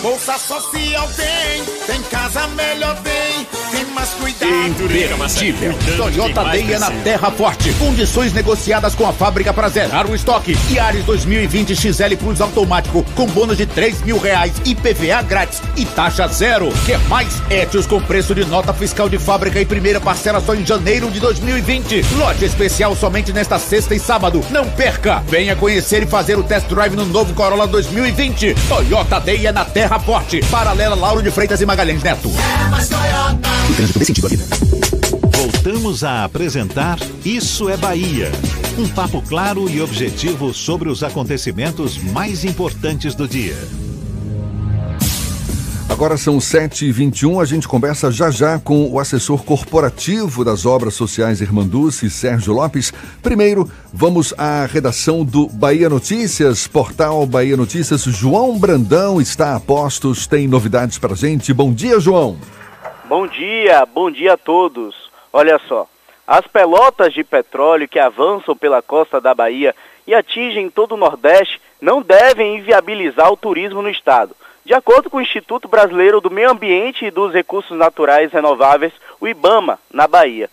Bolsa 0.02 0.38
social 0.40 1.08
tem. 1.10 1.64
Tem 1.86 2.02
casa 2.04 2.48
melhor 2.48 2.96
tem. 3.04 3.57
Mais 3.98 4.14
cuidado. 4.14 4.54
Imperdível. 4.84 5.74
Toyota 5.98 6.44
Day 6.44 6.72
é 6.72 6.78
na 6.78 6.92
Terra 6.92 7.32
Forte. 7.32 7.74
Condições 7.80 8.32
negociadas 8.32 8.94
com 8.94 9.08
a 9.08 9.12
fábrica 9.12 9.52
para 9.52 9.70
zerar 9.70 10.06
o 10.06 10.14
estoque. 10.14 10.56
Yaris 10.70 11.04
2020 11.04 11.76
XL 11.76 12.16
Plus 12.20 12.40
automático 12.40 13.04
com 13.16 13.26
bônus 13.26 13.58
de 13.58 13.66
3 13.66 14.04
mil 14.04 14.20
reais 14.20 14.54
e 14.66 14.76
PVA 14.76 15.24
grátis 15.24 15.64
e 15.76 15.84
taxa 15.84 16.28
zero. 16.28 16.72
Quer 16.86 17.00
mais? 17.08 17.42
Etios 17.50 17.88
com 17.88 18.00
preço 18.00 18.36
de 18.36 18.46
nota 18.46 18.72
fiscal 18.72 19.10
de 19.10 19.18
fábrica 19.18 19.60
e 19.60 19.66
primeira 19.66 20.00
parcela 20.00 20.40
só 20.42 20.54
em 20.54 20.64
janeiro 20.64 21.10
de 21.10 21.20
2020. 21.20 22.06
Lote 22.18 22.46
especial 22.46 22.96
somente 22.96 23.34
nesta 23.34 23.58
sexta 23.58 23.96
e 23.96 24.00
sábado. 24.00 24.46
Não 24.52 24.70
perca! 24.70 25.24
Venha 25.28 25.56
conhecer 25.56 26.04
e 26.04 26.06
fazer 26.06 26.38
o 26.38 26.44
test 26.44 26.68
drive 26.68 26.96
no 26.96 27.06
novo 27.08 27.34
Corolla 27.34 27.66
2020. 27.66 28.54
Toyota 28.70 29.20
Day 29.20 29.48
é 29.48 29.52
na 29.52 29.66
Terra 29.66 29.98
Forte. 29.98 30.40
Paralela 30.52 30.96
Lauro 30.96 31.24
de 31.24 31.32
Freitas 31.32 31.62
e 31.62 31.66
Magalhães 31.66 32.04
Neto. 32.04 32.30
O 32.30 33.74
trânsito 33.94 34.06
sentido 34.06 34.30
vida. 34.30 34.44
Voltamos 35.38 36.04
a 36.04 36.24
apresentar 36.24 37.00
Isso 37.24 37.70
é 37.70 37.78
Bahia. 37.78 38.32
Um 38.78 38.88
papo 38.88 39.22
claro 39.22 39.70
e 39.70 39.82
objetivo 39.82 40.54
sobre 40.54 40.90
os 40.90 41.04
acontecimentos 41.04 41.98
mais 41.98 42.44
importantes 42.44 43.16
do 43.16 43.28
dia. 43.28 43.56
Agora 45.90 46.18
são 46.18 46.38
7h21, 46.38 47.42
a 47.42 47.46
gente 47.46 47.68
conversa 47.68 48.12
já 48.12 48.30
já 48.30 48.60
com 48.60 48.92
o 48.92 49.00
assessor 49.00 49.44
corporativo 49.44 50.44
das 50.44 50.66
obras 50.66 50.94
sociais 50.94 51.42
Irmanduce, 51.42 52.10
Sérgio 52.10 52.54
Lopes. 52.54 52.94
Primeiro, 53.24 53.70
vamos 53.92 54.34
à 54.38 54.66
redação 54.66 55.24
do 55.24 55.48
Bahia 55.48 55.90
Notícias, 55.90 56.68
portal 56.68 57.26
Bahia 57.26 57.58
Notícias. 57.58 58.04
João 58.04 58.60
Brandão 58.60 59.20
está 59.22 59.56
a 59.56 59.60
postos, 59.60 60.28
tem 60.28 60.48
novidades 60.48 60.98
pra 60.98 61.16
gente. 61.16 61.54
Bom 61.54 61.74
dia, 61.74 62.00
João. 62.00 62.38
Bom 63.08 63.26
dia, 63.26 63.86
bom 63.86 64.12
dia 64.12 64.34
a 64.34 64.38
todos. 64.38 65.10
Olha 65.32 65.58
só, 65.60 65.88
as 66.28 66.46
pelotas 66.46 67.14
de 67.14 67.24
petróleo 67.24 67.88
que 67.88 67.98
avançam 67.98 68.54
pela 68.54 68.82
costa 68.82 69.22
da 69.22 69.34
Bahia 69.34 69.74
e 70.06 70.14
atingem 70.14 70.70
todo 70.70 70.92
o 70.92 70.98
Nordeste 70.98 71.62
não 71.80 72.02
devem 72.02 72.58
inviabilizar 72.58 73.32
o 73.32 73.38
turismo 73.38 73.82
no 73.82 73.90
estado. 73.90 74.36
De 74.66 74.74
acordo 74.74 75.10
com 75.10 75.20
o 75.20 75.22
Instituto 75.22 75.70
Brasileiro 75.70 76.20
do 76.20 76.30
Meio 76.30 76.52
Ambiente 76.52 77.06
e 77.06 77.12
dos 77.12 77.34
Recursos 77.34 77.78
Naturais 77.78 78.30
Renováveis, 78.34 78.92
o 79.22 79.28
IBAMA, 79.28 79.80
na 79.90 80.06
Bahia. 80.06 80.50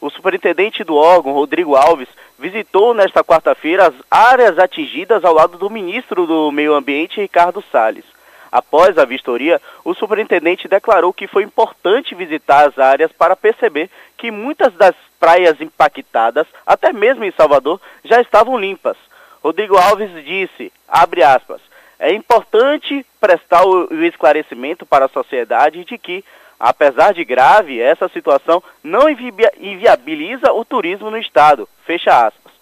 O 0.00 0.08
superintendente 0.08 0.84
do 0.84 0.94
órgão, 0.94 1.32
Rodrigo 1.32 1.74
Alves, 1.74 2.08
visitou 2.38 2.94
nesta 2.94 3.24
quarta-feira 3.24 3.88
as 3.88 3.94
áreas 4.08 4.60
atingidas 4.60 5.24
ao 5.24 5.34
lado 5.34 5.58
do 5.58 5.68
ministro 5.68 6.24
do 6.24 6.52
Meio 6.52 6.72
Ambiente, 6.72 7.20
Ricardo 7.20 7.64
Salles. 7.72 8.04
Após 8.56 8.96
a 8.96 9.04
vistoria, 9.04 9.60
o 9.84 9.92
superintendente 9.92 10.66
declarou 10.66 11.12
que 11.12 11.26
foi 11.26 11.42
importante 11.42 12.14
visitar 12.14 12.66
as 12.66 12.78
áreas 12.78 13.12
para 13.12 13.36
perceber 13.36 13.90
que 14.16 14.30
muitas 14.30 14.72
das 14.72 14.94
praias 15.20 15.60
impactadas, 15.60 16.46
até 16.66 16.90
mesmo 16.90 17.22
em 17.22 17.30
Salvador, 17.32 17.78
já 18.02 18.18
estavam 18.18 18.58
limpas. 18.58 18.96
Rodrigo 19.44 19.76
Alves 19.76 20.10
disse, 20.24 20.72
abre 20.88 21.22
aspas, 21.22 21.60
é 21.98 22.14
importante 22.14 23.04
prestar 23.20 23.62
o, 23.66 23.92
esclarecimento 24.06 24.86
para 24.86 25.04
a 25.04 25.10
sociedade 25.10 25.84
de 25.84 25.98
que, 25.98 26.24
apesar 26.58 27.12
de 27.12 27.26
grave, 27.26 27.78
essa 27.78 28.08
situação 28.08 28.62
não 28.82 29.06
invi 29.06 29.34
inviabiliza 29.60 30.50
o 30.54 30.64
turismo 30.64 31.10
no 31.10 31.18
estado, 31.18 31.68
fecha 31.84 32.26
aspas. 32.26 32.54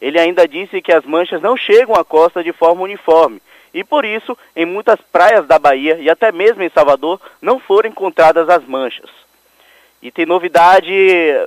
Ele 0.00 0.18
ainda 0.18 0.48
disse 0.48 0.80
que 0.80 0.92
as 0.92 1.04
manchas 1.04 1.42
não 1.42 1.58
chegam 1.58 1.94
à 1.94 2.02
costa 2.02 2.42
de 2.42 2.54
forma 2.54 2.80
uniforme, 2.80 3.42
e 3.74 3.82
por 3.82 4.04
isso, 4.04 4.36
em 4.54 4.66
muitas 4.66 5.00
praias 5.00 5.46
da 5.46 5.58
Bahia 5.58 5.96
e 5.98 6.10
até 6.10 6.30
mesmo 6.30 6.62
em 6.62 6.70
Salvador, 6.70 7.20
não 7.40 7.58
foram 7.58 7.88
encontradas 7.88 8.48
as 8.48 8.64
manchas. 8.64 9.10
E 10.02 10.10
tem 10.10 10.26
novidade 10.26 10.92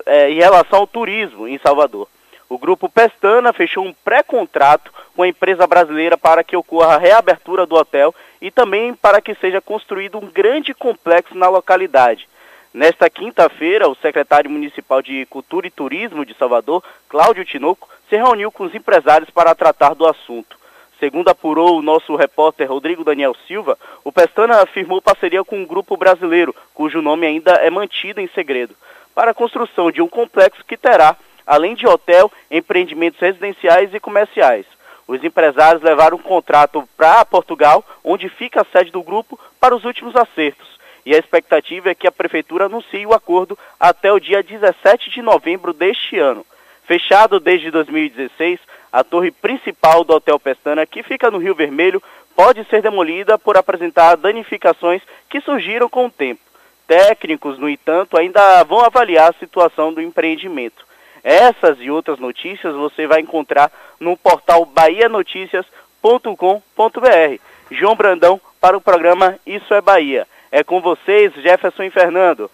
é, 0.06 0.30
em 0.30 0.36
relação 0.36 0.80
ao 0.80 0.88
turismo 0.88 1.48
em 1.48 1.58
Salvador. 1.60 2.08
O 2.48 2.58
grupo 2.58 2.88
Pestana 2.88 3.52
fechou 3.52 3.84
um 3.84 3.94
pré-contrato 3.94 4.92
com 5.16 5.24
a 5.24 5.28
empresa 5.28 5.66
brasileira 5.66 6.18
para 6.18 6.44
que 6.44 6.56
ocorra 6.56 6.96
a 6.96 7.00
reabertura 7.00 7.66
do 7.66 7.76
hotel 7.76 8.14
e 8.40 8.52
também 8.52 8.94
para 8.94 9.20
que 9.20 9.34
seja 9.36 9.60
construído 9.60 10.18
um 10.18 10.28
grande 10.28 10.74
complexo 10.74 11.36
na 11.36 11.50
localidade. 11.50 12.30
Nesta 12.74 13.10
quinta-feira, 13.10 13.88
o 13.88 13.96
secretário 13.96 14.52
municipal 14.52 15.02
de 15.02 15.26
Cultura 15.28 15.66
e 15.66 15.72
Turismo 15.72 16.26
de 16.26 16.34
Salvador, 16.36 16.84
Cláudio 17.10 17.46
Tinoco, 17.46 17.90
se 18.10 18.16
reuniu 18.16 18.52
com 18.52 18.66
os 18.66 18.76
empresários 18.76 19.30
para 19.30 19.56
tratar 19.56 19.96
do 19.96 20.06
assunto. 20.06 20.58
Segundo 21.06 21.30
apurou 21.30 21.78
o 21.78 21.84
nosso 21.84 22.16
repórter 22.16 22.68
Rodrigo 22.68 23.04
Daniel 23.04 23.36
Silva, 23.48 23.78
o 24.04 24.12
Pestana 24.12 24.64
afirmou 24.64 25.00
parceria 25.00 25.44
com 25.44 25.60
um 25.60 25.64
grupo 25.66 25.96
brasileiro, 25.96 26.56
cujo 26.74 27.00
nome 27.00 27.28
ainda 27.28 27.52
é 27.52 27.70
mantido 27.70 28.20
em 28.20 28.28
segredo, 28.30 28.76
para 29.14 29.30
a 29.30 29.34
construção 29.36 29.92
de 29.92 30.02
um 30.02 30.08
complexo 30.08 30.66
que 30.66 30.76
terá, 30.76 31.16
além 31.46 31.76
de 31.76 31.86
hotel, 31.86 32.32
empreendimentos 32.50 33.20
residenciais 33.20 33.94
e 33.94 34.00
comerciais. 34.00 34.66
Os 35.08 35.24
empresários 35.24 35.84
levaram 35.84 36.18
um 36.18 36.22
contrato 36.24 36.90
para 36.98 37.24
Portugal, 37.24 37.86
onde 38.04 38.28
fica 38.28 38.62
a 38.62 38.66
sede 38.76 38.90
do 38.90 39.04
grupo, 39.04 39.40
para 39.60 39.76
os 39.76 39.86
últimos 39.86 40.16
acertos. 40.16 40.80
E 41.06 41.14
a 41.14 41.20
expectativa 41.20 41.92
é 41.92 41.94
que 41.94 42.08
a 42.08 42.12
prefeitura 42.12 42.66
anuncie 42.66 43.06
o 43.06 43.14
acordo 43.14 43.56
até 43.80 44.12
o 44.12 44.20
dia 44.20 44.42
17 44.42 45.12
de 45.12 45.22
novembro 45.22 45.72
deste 45.72 46.18
ano. 46.18 46.44
Fechado 46.88 47.40
desde 47.40 47.70
2016, 47.70 48.60
a 48.96 49.04
torre 49.04 49.30
principal 49.30 50.06
do 50.06 50.14
Hotel 50.14 50.40
Pestana, 50.40 50.86
que 50.86 51.04
fica 51.04 51.30
no 51.30 51.38
Rio 51.38 51.54
Vermelho, 51.54 52.02
pode 52.34 52.64
ser 52.70 52.82
demolida 52.82 53.38
por 53.38 53.58
apresentar 53.58 54.16
danificações 54.16 55.02
que 55.30 55.42
surgiram 55.42 55.90
com 55.90 56.06
o 56.06 56.10
tempo. 56.10 56.40
Técnicos, 56.88 57.60
no 57.60 57.68
entanto, 57.68 58.18
ainda 58.18 58.64
vão 58.64 58.80
avaliar 58.80 59.32
a 59.32 59.36
situação 59.38 59.94
do 59.94 60.02
empreendimento. 60.02 60.88
Essas 61.22 61.78
e 61.82 61.92
outras 61.92 62.20
notícias 62.20 62.74
você 62.74 63.06
vai 63.06 63.20
encontrar 63.20 63.70
no 64.00 64.16
portal 64.16 64.66
bahianoticias.com.br. 64.66 67.42
João 67.72 67.98
Brandão 67.98 68.40
para 68.62 68.78
o 68.78 68.82
programa 68.82 69.38
Isso 69.46 69.74
é 69.74 69.82
Bahia. 69.82 70.26
É 70.50 70.64
com 70.64 70.80
vocês, 70.80 71.34
Jefferson 71.34 71.84
e 71.84 71.90
Fernando. 71.90 72.50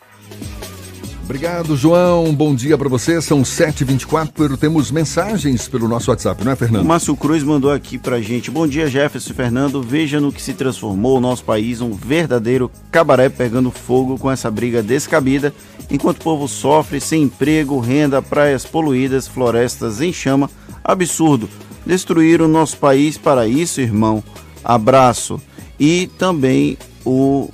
Obrigado, 1.31 1.77
João. 1.77 2.35
Bom 2.35 2.53
dia 2.53 2.77
para 2.77 2.89
você. 2.89 3.21
São 3.21 3.41
7h24. 3.41 4.57
Temos 4.57 4.91
mensagens 4.91 5.65
pelo 5.65 5.87
nosso 5.87 6.11
WhatsApp, 6.11 6.43
não 6.43 6.51
é, 6.51 6.57
Fernando? 6.57 6.83
O 6.83 6.85
Márcio 6.85 7.15
Cruz 7.15 7.41
mandou 7.41 7.71
aqui 7.71 7.97
pra 7.97 8.19
gente. 8.19 8.51
Bom 8.51 8.67
dia, 8.67 8.89
Jefferson 8.89 9.33
Fernando. 9.33 9.81
Veja 9.81 10.19
no 10.19 10.33
que 10.33 10.41
se 10.41 10.53
transformou 10.53 11.17
o 11.17 11.21
nosso 11.21 11.45
país, 11.45 11.79
um 11.79 11.93
verdadeiro 11.93 12.69
cabaré 12.91 13.29
pegando 13.29 13.71
fogo 13.71 14.17
com 14.17 14.29
essa 14.29 14.51
briga 14.51 14.83
descabida, 14.83 15.53
enquanto 15.89 16.17
o 16.17 16.21
povo 16.21 16.49
sofre 16.49 16.99
sem 16.99 17.23
emprego, 17.23 17.79
renda, 17.79 18.21
praias 18.21 18.65
poluídas, 18.65 19.25
florestas 19.25 20.01
em 20.01 20.11
chama. 20.11 20.49
Absurdo. 20.83 21.49
Destruíram 21.85 22.43
o 22.43 22.49
nosso 22.49 22.75
país 22.75 23.17
para 23.17 23.47
isso, 23.47 23.79
irmão. 23.79 24.21
Abraço. 24.61 25.41
E 25.79 26.07
também 26.17 26.77
o. 27.05 27.49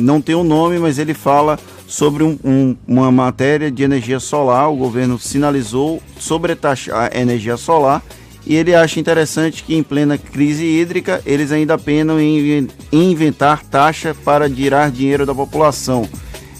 Não 0.00 0.20
tem 0.20 0.34
o 0.34 0.40
um 0.40 0.44
nome, 0.44 0.80
mas 0.80 0.98
ele 0.98 1.14
fala 1.14 1.56
sobre 1.92 2.24
um, 2.24 2.38
um, 2.42 2.74
uma 2.88 3.12
matéria 3.12 3.70
de 3.70 3.82
energia 3.82 4.18
solar. 4.18 4.72
O 4.72 4.76
governo 4.76 5.18
sinalizou 5.18 6.02
sobretaxar 6.18 7.10
a 7.12 7.20
energia 7.20 7.58
solar 7.58 8.02
e 8.46 8.56
ele 8.56 8.74
acha 8.74 8.98
interessante 8.98 9.62
que 9.62 9.74
em 9.74 9.82
plena 9.82 10.16
crise 10.16 10.64
hídrica 10.64 11.20
eles 11.26 11.52
ainda 11.52 11.76
penam 11.76 12.18
em 12.18 12.66
inventar 12.90 13.62
taxa 13.62 14.16
para 14.24 14.48
tirar 14.48 14.90
dinheiro 14.90 15.26
da 15.26 15.34
população. 15.34 16.08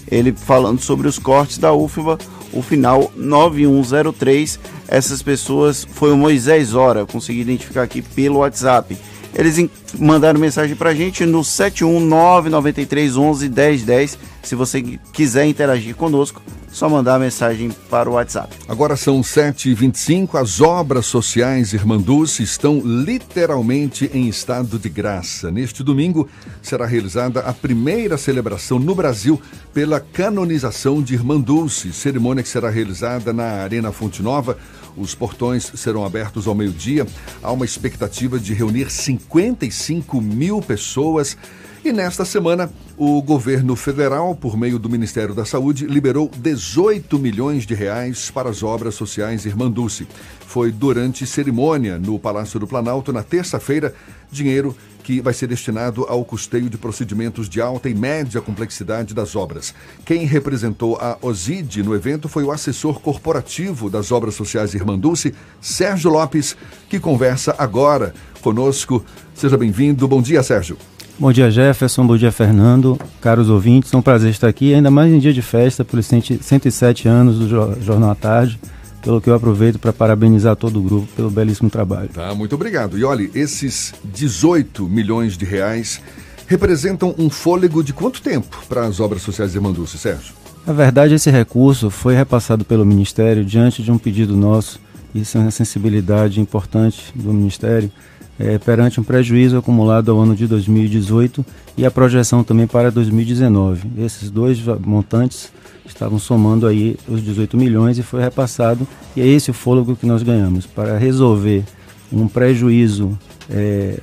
Ele 0.09 0.31
falando 0.31 0.79
sobre 0.79 1.07
os 1.07 1.17
cortes 1.17 1.57
da 1.57 1.73
UFBA, 1.73 2.19
o 2.53 2.61
final 2.61 3.11
9103. 3.15 4.59
Essas 4.87 5.23
pessoas 5.23 5.83
foi 5.83 6.11
o 6.11 6.17
Moisés 6.17 6.75
Hora, 6.75 7.07
consegui 7.07 7.41
identificar 7.41 7.81
aqui 7.81 8.03
pelo 8.03 8.39
WhatsApp. 8.39 8.95
Eles 9.35 9.67
mandaram 9.99 10.39
mensagem 10.39 10.75
pra 10.75 10.93
gente 10.93 11.25
no 11.25 11.41
71993111010. 11.41 14.17
Se 14.43 14.53
você 14.55 14.81
quiser 15.11 15.45
interagir 15.45 15.95
conosco, 15.95 16.41
só 16.73 16.89
mandar 16.89 17.15
a 17.15 17.19
mensagem 17.19 17.71
para 17.89 18.09
o 18.09 18.13
WhatsApp. 18.13 18.53
Agora 18.67 18.95
são 18.95 19.21
7h25. 19.21 20.41
As 20.41 20.59
obras 20.59 21.05
sociais 21.05 21.71
Irmanduce 21.71 22.41
estão 22.41 22.81
literalmente 22.83 24.09
em 24.13 24.27
estado 24.27 24.79
de 24.79 24.89
graça. 24.89 25.51
Neste 25.51 25.83
domingo 25.83 26.27
será 26.61 26.85
realizada 26.85 27.41
a 27.41 27.53
primeira 27.53 28.17
celebração 28.17 28.79
no 28.79 28.95
Brasil 28.95 29.39
pela 29.71 29.99
canonização 29.99 31.01
de 31.01 31.13
Irmanduce, 31.13 31.93
cerimônia 31.93 32.43
que 32.43 32.49
será 32.49 32.71
realizada 32.71 33.31
na 33.31 33.63
Arena 33.63 33.91
Fonte 33.91 34.23
Nova. 34.23 34.57
Os 34.95 35.15
portões 35.15 35.71
serão 35.75 36.05
abertos 36.05 36.47
ao 36.47 36.55
meio-dia. 36.55 37.07
Há 37.41 37.51
uma 37.51 37.65
expectativa 37.65 38.39
de 38.39 38.53
reunir 38.53 38.89
55 38.91 40.21
mil 40.21 40.61
pessoas. 40.61 41.37
E 41.83 41.91
nesta 41.91 42.23
semana, 42.23 42.71
o 42.97 43.21
governo 43.21 43.75
federal, 43.75 44.33
por 44.33 44.55
meio 44.55 44.79
do 44.79 44.89
Ministério 44.89 45.35
da 45.35 45.43
Saúde, 45.43 45.85
liberou 45.85 46.31
18 46.37 47.19
milhões 47.19 47.65
de 47.65 47.73
reais 47.73 48.31
para 48.31 48.49
as 48.49 48.63
obras 48.63 48.95
sociais 48.95 49.45
Irmanduce. 49.45 50.07
Foi 50.47 50.71
durante 50.71 51.25
cerimônia 51.25 51.97
no 51.97 52.17
Palácio 52.17 52.57
do 52.57 52.67
Planalto, 52.67 53.11
na 53.11 53.21
terça-feira, 53.21 53.93
dinheiro 54.31 54.73
que 55.03 55.21
vai 55.21 55.33
ser 55.33 55.47
destinado 55.47 56.05
ao 56.05 56.23
custeio 56.23 56.69
de 56.69 56.77
procedimentos 56.77 57.49
de 57.49 57.61
alta 57.61 57.89
e 57.89 57.93
média 57.93 58.41
complexidade 58.41 59.13
das 59.13 59.35
obras. 59.35 59.75
Quem 60.05 60.25
representou 60.25 60.97
a 60.97 61.17
OSID 61.21 61.83
no 61.83 61.93
evento 61.93 62.29
foi 62.29 62.43
o 62.43 62.51
assessor 62.51 63.01
corporativo 63.01 63.89
das 63.89 64.11
obras 64.11 64.33
sociais 64.33 64.73
Irmanduce, 64.73 65.35
Sérgio 65.59 66.09
Lopes, 66.09 66.55
que 66.89 66.99
conversa 66.99 67.53
agora 67.57 68.13
conosco. 68.41 69.03
Seja 69.35 69.57
bem-vindo. 69.57 70.07
Bom 70.07 70.21
dia, 70.21 70.41
Sérgio. 70.41 70.77
Bom 71.19 71.31
dia, 71.31 71.51
Jefferson. 71.51 72.07
Bom 72.07 72.17
dia, 72.17 72.31
Fernando. 72.31 72.97
Caros 73.21 73.49
ouvintes, 73.49 73.93
é 73.93 73.97
um 73.97 74.01
prazer 74.01 74.31
estar 74.31 74.47
aqui, 74.47 74.73
ainda 74.73 74.89
mais 74.89 75.11
em 75.13 75.19
dia 75.19 75.33
de 75.33 75.41
festa, 75.41 75.85
pelos 75.85 76.07
107 76.07 77.07
anos 77.07 77.37
do 77.37 77.47
Jornal 77.81 78.11
à 78.11 78.15
Tarde 78.15 78.59
pelo 79.03 79.21
que 79.21 79.29
eu 79.29 79.35
aproveito 79.35 79.77
para 79.77 79.91
parabenizar 79.91 80.55
todo 80.55 80.79
o 80.79 80.81
grupo 80.81 81.07
pelo 81.15 81.29
belíssimo 81.29 81.69
trabalho. 81.69 82.09
Tá, 82.09 82.33
muito 82.33 82.55
obrigado. 82.55 82.97
E 82.97 83.03
olha, 83.03 83.29
esses 83.35 83.93
18 84.05 84.87
milhões 84.87 85.37
de 85.37 85.45
reais 85.45 86.01
representam 86.47 87.13
um 87.17 87.29
fôlego 87.29 87.83
de 87.83 87.93
quanto 87.93 88.21
tempo 88.21 88.63
para 88.67 88.85
as 88.85 88.99
obras 88.99 89.21
sociais 89.21 89.51
de 89.51 89.59
Manduce, 89.59 89.97
Sérgio? 89.97 90.33
Na 90.65 90.71
verdade, 90.71 91.13
esse 91.13 91.29
recurso 91.29 91.89
foi 91.89 92.15
repassado 92.15 92.63
pelo 92.63 92.85
Ministério 92.85 93.43
diante 93.43 93.83
de 93.83 93.91
um 93.91 93.97
pedido 93.97 94.35
nosso, 94.35 94.79
isso 95.13 95.37
é 95.37 95.41
uma 95.41 95.51
sensibilidade 95.51 96.39
importante 96.39 97.11
do 97.13 97.33
Ministério, 97.33 97.91
é, 98.39 98.57
perante 98.57 98.99
um 98.99 99.03
prejuízo 99.03 99.57
acumulado 99.57 100.11
ao 100.11 100.19
ano 100.19 100.35
de 100.35 100.47
2018 100.47 101.45
e 101.77 101.85
a 101.85 101.91
projeção 101.91 102.43
também 102.43 102.65
para 102.65 102.89
2019. 102.89 103.91
Esses 103.97 104.31
dois 104.31 104.59
montantes 104.79 105.51
estavam 105.85 106.19
somando 106.19 106.67
aí 106.67 106.97
os 107.07 107.23
18 107.23 107.57
milhões 107.57 107.97
e 107.97 108.03
foi 108.03 108.21
repassado 108.21 108.87
e 109.15 109.21
é 109.21 109.27
esse 109.27 109.51
o 109.51 109.53
fôlego 109.53 109.95
que 109.95 110.05
nós 110.05 110.23
ganhamos 110.23 110.65
para 110.65 110.97
resolver 110.97 111.63
um 112.11 112.27
prejuízo 112.27 113.17
é, 113.49 113.99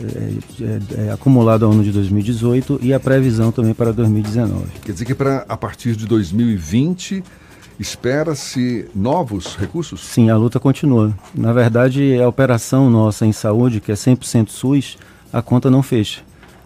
é, 0.60 1.06
é, 1.06 1.12
acumulado 1.12 1.64
ao 1.64 1.72
ano 1.72 1.82
de 1.82 1.92
2018 1.92 2.80
e 2.82 2.92
a 2.92 3.00
previsão 3.00 3.50
também 3.50 3.72
para 3.72 3.92
2019. 3.92 4.66
Quer 4.84 4.92
dizer 4.92 5.04
que 5.04 5.14
para 5.14 5.44
a 5.48 5.56
partir 5.56 5.96
de 5.96 6.06
2020 6.06 7.22
espera-se 7.78 8.86
novos 8.94 9.56
recursos? 9.56 10.00
Sim, 10.00 10.28
a 10.28 10.36
luta 10.36 10.60
continua. 10.60 11.14
Na 11.34 11.52
verdade, 11.52 12.20
a 12.20 12.28
operação 12.28 12.90
nossa 12.90 13.24
em 13.24 13.32
saúde, 13.32 13.80
que 13.80 13.90
é 13.90 13.94
100% 13.94 14.48
SUS, 14.48 14.98
a 15.32 15.40
conta 15.40 15.70
não 15.70 15.82
fecha. 15.82 16.20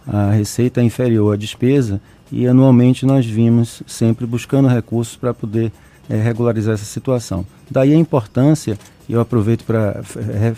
A 0.06 0.30
receita 0.30 0.80
é 0.80 0.84
inferior 0.84 1.34
à 1.34 1.36
despesa 1.36 2.00
e 2.36 2.48
anualmente 2.48 3.06
nós 3.06 3.24
vimos 3.24 3.80
sempre 3.86 4.26
buscando 4.26 4.66
recursos 4.66 5.14
para 5.14 5.32
poder 5.32 5.70
é, 6.10 6.16
regularizar 6.20 6.74
essa 6.74 6.84
situação. 6.84 7.46
Daí 7.70 7.94
a 7.94 7.96
importância, 7.96 8.76
e 9.08 9.12
eu 9.12 9.20
aproveito 9.20 9.62
para 9.62 10.02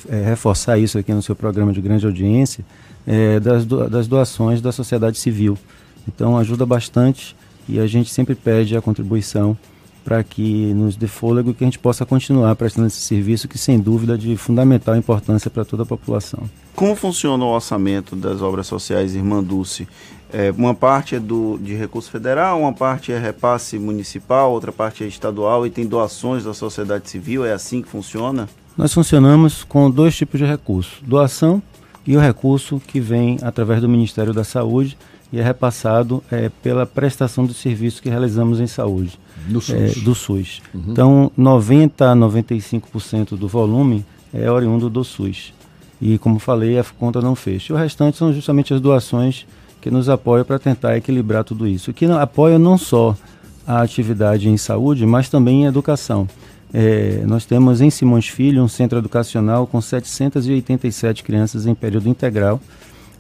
é, 0.09 0.25
reforçar 0.25 0.79
isso 0.79 0.97
aqui 0.97 1.13
no 1.13 1.21
seu 1.21 1.37
programa 1.37 1.75
de 1.75 1.83
grande 1.83 2.07
audiência, 2.07 2.65
é, 3.07 3.39
das, 3.39 3.67
do, 3.67 3.91
das 3.91 4.09
doações 4.09 4.63
da 4.63 4.73
sociedade 4.73 5.19
civil. 5.19 5.59
Então 6.09 6.39
ajuda 6.39 6.65
bastante 6.65 7.37
e 7.69 7.79
a 7.79 7.87
gente 7.87 8.11
sempre 8.11 8.35
pede 8.35 8.75
a 8.75 8.81
contribuição 8.81 9.55
para 10.07 10.23
que 10.23 10.73
nos 10.73 10.95
dê 10.95 11.09
fôlego 11.09 11.51
e 11.51 11.55
que 11.55 11.65
a 11.65 11.67
gente 11.67 11.81
possa 11.81 12.07
continuar 12.07 12.55
prestando 12.55 12.87
esse 12.87 13.01
serviço 13.01 13.49
que 13.49 13.59
sem 13.59 13.77
dúvida 13.77 14.15
é 14.15 14.17
de 14.17 14.37
fundamental 14.37 14.95
importância 14.95 15.51
para 15.51 15.65
toda 15.65 15.83
a 15.83 15.87
população. 15.87 16.49
Como 16.77 16.95
funciona 16.95 17.45
o 17.45 17.49
orçamento 17.49 18.15
das 18.15 18.41
obras 18.41 18.69
sociais 18.69 19.17
Irmã 19.17 19.43
Dulce? 19.43 19.89
É, 20.33 20.55
uma 20.57 20.73
parte 20.77 21.17
é 21.17 21.19
do, 21.19 21.59
de 21.59 21.75
recurso 21.75 22.09
federal, 22.09 22.61
uma 22.61 22.73
parte 22.73 23.11
é 23.11 23.19
repasse 23.19 23.81
municipal, 23.81 24.53
outra 24.53 24.71
parte 24.71 25.03
é 25.03 25.09
estadual 25.09 25.67
e 25.67 25.71
tem 25.71 25.85
doações 25.85 26.45
da 26.45 26.55
sociedade 26.55 27.11
civil. 27.11 27.45
É 27.45 27.53
assim 27.53 27.83
que 27.83 27.89
funciona? 27.89 28.49
Nós 28.79 28.95
funcionamos 28.95 29.65
com 29.65 29.91
dois 29.91 30.17
tipos 30.17 30.39
de 30.39 30.47
recurso: 30.47 31.03
doação 31.03 31.61
e 32.07 32.17
o 32.17 32.21
recurso 32.21 32.81
que 32.87 33.01
vem 33.01 33.39
através 33.43 33.81
do 33.81 33.89
Ministério 33.89 34.33
da 34.33 34.45
Saúde 34.45 34.97
e 35.33 35.41
é 35.41 35.43
repassado 35.43 36.23
é, 36.31 36.49
pela 36.63 36.87
prestação 36.87 37.45
do 37.45 37.53
serviço 37.53 38.01
que 38.01 38.09
realizamos 38.09 38.61
em 38.61 38.69
saúde. 38.69 39.19
No 39.49 39.61
SUS. 39.61 39.97
É, 39.97 40.01
do 40.01 40.15
SUS. 40.15 40.63
Uhum. 40.75 40.83
Então, 40.89 41.33
90 41.37 42.13
a 42.13 42.15
95% 42.15 43.37
do 43.37 43.49
volume 43.49 44.05
é 44.33 44.51
oriundo 44.51 44.91
do 44.91 45.05
SUS. 45.05 45.55
E, 46.01 46.19
como 46.19 46.39
falei, 46.39 46.79
a 46.79 46.85
conta 46.85 47.21
não 47.21 47.35
fecha. 47.35 47.73
O 47.73 47.77
restante 47.77 48.17
são 48.17 48.33
justamente 48.33 48.75
as 48.75 48.81
doações 48.81 49.47
que 49.81 49.91
nos 49.91 50.09
apoiam 50.09 50.45
para 50.45 50.59
tentar 50.59 50.97
equilibrar 50.97 51.45
tudo 51.45 51.67
isso. 51.67 51.93
Que 51.93 52.07
apoia 52.07 52.59
não 52.59 52.77
só 52.77 53.17
a 53.67 53.81
atividade 53.81 54.49
em 54.49 54.57
saúde, 54.57 55.07
mas 55.07 55.29
também 55.29 55.63
em 55.63 55.67
educação. 55.67 56.29
É, 56.73 57.23
nós 57.27 57.47
temos 57.47 57.81
em 57.81 57.91
Simões 57.91 58.29
Filho 58.29 58.63
um 58.63 58.69
centro 58.69 58.99
educacional 58.99 59.67
com 59.67 59.81
787 59.81 61.23
crianças 61.23 61.67
em 61.67 61.75
período 61.75 62.09
integral. 62.09 62.61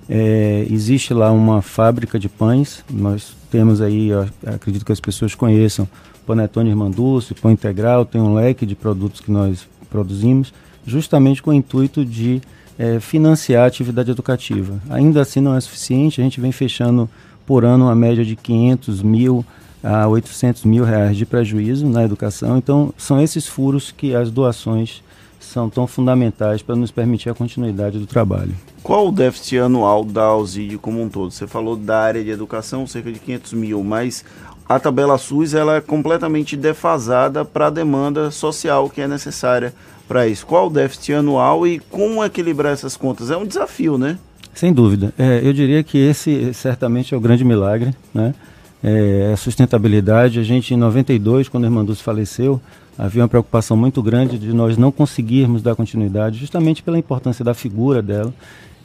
É, 0.08 0.66
existe 0.70 1.12
lá 1.12 1.32
uma 1.32 1.62
fábrica 1.62 2.18
de 2.18 2.28
pães. 2.28 2.84
Nós 2.90 3.34
temos 3.50 3.80
aí, 3.80 4.10
acredito 4.44 4.84
que 4.84 4.92
as 4.92 5.00
pessoas 5.00 5.34
conheçam, 5.34 5.88
Panetone 6.26 6.70
Irmanduce, 6.70 7.34
Pão 7.34 7.50
Integral, 7.50 8.04
tem 8.04 8.20
um 8.20 8.34
leque 8.34 8.66
de 8.66 8.74
produtos 8.74 9.20
que 9.20 9.30
nós 9.30 9.66
produzimos, 9.88 10.52
justamente 10.86 11.42
com 11.42 11.50
o 11.50 11.54
intuito 11.54 12.04
de 12.04 12.40
é, 12.78 13.00
financiar 13.00 13.64
a 13.64 13.66
atividade 13.66 14.10
educativa. 14.10 14.80
Ainda 14.90 15.22
assim 15.22 15.40
não 15.40 15.54
é 15.54 15.60
suficiente, 15.60 16.20
a 16.20 16.24
gente 16.24 16.40
vem 16.40 16.52
fechando 16.52 17.08
por 17.46 17.64
ano 17.64 17.84
uma 17.84 17.94
média 17.94 18.24
de 18.24 18.34
500 18.36 19.02
mil 19.02 19.44
a 19.82 20.08
800 20.08 20.64
mil 20.64 20.84
reais 20.84 21.16
de 21.16 21.24
prejuízo 21.24 21.86
na 21.86 22.02
educação. 22.02 22.58
Então, 22.58 22.92
são 22.98 23.22
esses 23.22 23.46
furos 23.46 23.92
que 23.92 24.14
as 24.16 24.30
doações 24.30 25.02
são 25.38 25.70
tão 25.70 25.86
fundamentais 25.86 26.60
para 26.60 26.74
nos 26.74 26.90
permitir 26.90 27.30
a 27.30 27.34
continuidade 27.34 27.98
do 27.98 28.06
trabalho. 28.06 28.54
Qual 28.82 29.08
o 29.08 29.12
déficit 29.12 29.58
anual 29.58 30.04
da 30.04 30.24
Ausídio 30.24 30.78
como 30.78 31.00
um 31.00 31.08
todo? 31.08 31.30
Você 31.30 31.46
falou 31.46 31.76
da 31.76 32.00
área 32.00 32.24
de 32.24 32.30
educação, 32.30 32.86
cerca 32.86 33.12
de 33.12 33.20
500 33.20 33.52
mil, 33.52 33.84
mas 33.84 34.24
a 34.68 34.78
tabela 34.80 35.16
SUS 35.16 35.54
ela 35.54 35.76
é 35.76 35.80
completamente 35.80 36.56
defasada 36.56 37.44
para 37.44 37.68
a 37.68 37.70
demanda 37.70 38.30
social 38.30 38.90
que 38.90 39.00
é 39.00 39.08
necessária 39.08 39.72
para 40.08 40.26
isso. 40.26 40.46
Qual 40.46 40.66
o 40.66 40.70
déficit 40.70 41.14
anual 41.14 41.66
e 41.66 41.78
como 41.78 42.24
equilibrar 42.24 42.72
essas 42.72 42.96
contas? 42.96 43.30
É 43.30 43.36
um 43.36 43.46
desafio, 43.46 43.96
né? 43.98 44.18
Sem 44.54 44.72
dúvida. 44.72 45.12
É, 45.18 45.40
eu 45.42 45.52
diria 45.52 45.82
que 45.82 45.98
esse 45.98 46.52
certamente 46.54 47.14
é 47.14 47.16
o 47.16 47.20
grande 47.20 47.44
milagre, 47.44 47.94
né? 48.14 48.34
É, 48.82 49.30
a 49.32 49.36
sustentabilidade. 49.36 50.38
A 50.38 50.42
gente, 50.42 50.74
em 50.74 50.76
92, 50.76 51.48
quando 51.48 51.64
irmã 51.64 51.84
Dulce 51.84 52.02
faleceu, 52.02 52.60
havia 52.96 53.22
uma 53.22 53.28
preocupação 53.28 53.76
muito 53.76 54.02
grande 54.02 54.38
de 54.38 54.52
nós 54.52 54.76
não 54.76 54.90
conseguirmos 54.90 55.62
dar 55.62 55.74
continuidade, 55.74 56.38
justamente 56.38 56.82
pela 56.82 56.98
importância 56.98 57.44
da 57.44 57.52
figura 57.52 58.00
dela. 58.00 58.32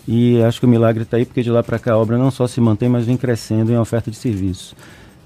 E 0.07 0.41
acho 0.41 0.59
que 0.59 0.65
o 0.65 0.69
milagre 0.69 1.03
está 1.03 1.17
aí, 1.17 1.25
porque 1.25 1.41
de 1.41 1.51
lá 1.51 1.61
para 1.61 1.79
cá 1.79 1.93
a 1.93 1.97
obra 1.97 2.17
não 2.17 2.31
só 2.31 2.47
se 2.47 2.59
mantém, 2.59 2.89
mas 2.89 3.05
vem 3.05 3.15
crescendo 3.15 3.71
em 3.71 3.77
oferta 3.77 4.09
de 4.09 4.17
serviços. 4.17 4.75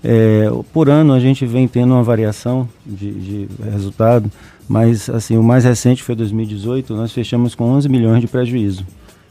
É, 0.08 0.48
por 0.72 0.88
ano 0.88 1.14
a 1.14 1.20
gente 1.20 1.48
vem 1.48 1.68
tendo 1.68 1.96
uma 1.96 2.04
variação 2.04 2.70
de, 2.86 3.12
de, 3.12 3.48
resultado, 3.72 4.32
mas 4.70 5.10
assim 5.10 5.36
o 5.36 5.42
mais 5.42 5.64
recente 5.64 6.04
foi 6.04 6.14
2018, 6.14 6.96
nós 6.96 7.12
fechamos 7.12 7.56
com 7.56 7.64
11 7.72 7.90
milhões 7.90 8.22
de 8.22 8.28
prejuízo. 8.28 8.86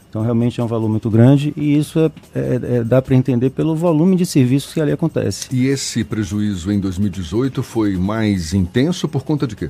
Então 0.09 0.21
realmente 0.21 0.59
é 0.59 0.63
um 0.63 0.67
valor 0.67 0.89
muito 0.89 1.09
grande 1.09 1.53
e 1.55 1.77
isso 1.77 1.97
é, 1.97 2.11
é, 2.35 2.77
é 2.77 2.83
dá 2.83 3.01
para 3.01 3.15
entender 3.15 3.51
pelo 3.51 3.73
volume 3.73 4.17
de 4.17 4.25
serviços 4.25 4.73
que 4.73 4.81
ali 4.81 4.91
acontece. 4.91 5.47
E 5.49 5.67
esse 5.67 6.03
prejuízo 6.03 6.69
em 6.69 6.79
2018 6.79 7.63
foi 7.63 7.95
mais 7.95 8.53
intenso 8.53 9.07
por 9.07 9.23
conta 9.23 9.47
de 9.47 9.55
quê? 9.55 9.69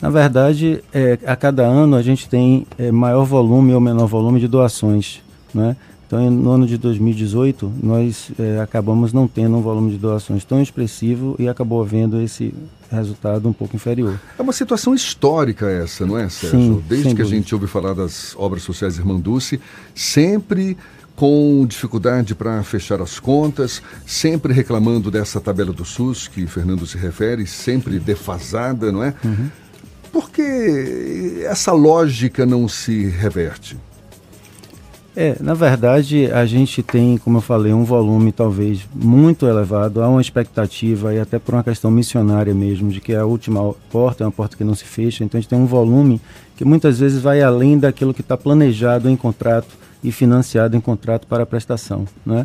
Na 0.00 0.10
verdade, 0.10 0.80
é, 0.92 1.18
a 1.26 1.34
cada 1.34 1.64
ano 1.64 1.96
a 1.96 2.02
gente 2.02 2.28
tem 2.28 2.68
é, 2.78 2.92
maior 2.92 3.24
volume 3.24 3.74
ou 3.74 3.80
menor 3.80 4.06
volume 4.06 4.38
de 4.38 4.46
doações, 4.46 5.20
né? 5.52 5.74
Então, 6.14 6.30
no 6.30 6.50
ano 6.52 6.64
de 6.64 6.78
2018, 6.78 7.72
nós 7.82 8.30
é, 8.38 8.60
acabamos 8.60 9.12
não 9.12 9.26
tendo 9.26 9.56
um 9.56 9.60
volume 9.60 9.90
de 9.90 9.98
doações 9.98 10.44
tão 10.44 10.62
expressivo 10.62 11.34
e 11.40 11.48
acabou 11.48 11.82
havendo 11.82 12.20
esse 12.20 12.54
resultado 12.88 13.48
um 13.48 13.52
pouco 13.52 13.74
inferior. 13.74 14.20
É 14.38 14.42
uma 14.42 14.52
situação 14.52 14.94
histórica 14.94 15.68
essa, 15.68 16.06
não 16.06 16.16
é, 16.16 16.28
Sérgio? 16.28 16.60
Sim, 16.60 16.84
Desde 16.88 17.08
que 17.08 17.14
dúvida. 17.14 17.28
a 17.28 17.30
gente 17.36 17.52
ouve 17.52 17.66
falar 17.66 17.94
das 17.94 18.32
obras 18.36 18.62
sociais 18.62 18.96
Irmã 18.96 19.18
Dulce, 19.18 19.60
sempre 19.92 20.76
com 21.16 21.66
dificuldade 21.66 22.32
para 22.32 22.62
fechar 22.62 23.02
as 23.02 23.18
contas, 23.18 23.82
sempre 24.06 24.52
reclamando 24.52 25.10
dessa 25.10 25.40
tabela 25.40 25.72
do 25.72 25.84
SUS 25.84 26.28
que 26.28 26.46
Fernando 26.46 26.86
se 26.86 26.96
refere, 26.96 27.44
sempre 27.44 27.98
defasada, 27.98 28.92
não 28.92 29.02
é? 29.02 29.14
Uhum. 29.24 29.50
Por 30.12 30.30
que 30.30 31.42
essa 31.44 31.72
lógica 31.72 32.46
não 32.46 32.68
se 32.68 33.06
reverte? 33.06 33.76
É, 35.16 35.36
na 35.40 35.54
verdade, 35.54 36.28
a 36.32 36.44
gente 36.44 36.82
tem, 36.82 37.16
como 37.16 37.38
eu 37.38 37.40
falei, 37.40 37.72
um 37.72 37.84
volume 37.84 38.32
talvez 38.32 38.80
muito 38.92 39.46
elevado. 39.46 40.02
Há 40.02 40.08
uma 40.08 40.20
expectativa, 40.20 41.14
e 41.14 41.20
até 41.20 41.38
por 41.38 41.54
uma 41.54 41.62
questão 41.62 41.88
missionária 41.88 42.52
mesmo, 42.52 42.90
de 42.90 43.00
que 43.00 43.14
a 43.14 43.24
última 43.24 43.72
porta 43.92 44.24
é 44.24 44.26
uma 44.26 44.32
porta 44.32 44.56
que 44.56 44.64
não 44.64 44.74
se 44.74 44.84
fecha. 44.84 45.22
Então, 45.22 45.38
a 45.38 45.40
gente 45.40 45.48
tem 45.48 45.58
um 45.58 45.66
volume 45.66 46.20
que 46.56 46.64
muitas 46.64 46.98
vezes 46.98 47.22
vai 47.22 47.42
além 47.42 47.78
daquilo 47.78 48.12
que 48.12 48.22
está 48.22 48.36
planejado 48.36 49.08
em 49.08 49.14
contrato 49.14 49.68
e 50.02 50.10
financiado 50.10 50.76
em 50.76 50.80
contrato 50.80 51.28
para 51.28 51.46
prestação. 51.46 52.06
Né? 52.26 52.44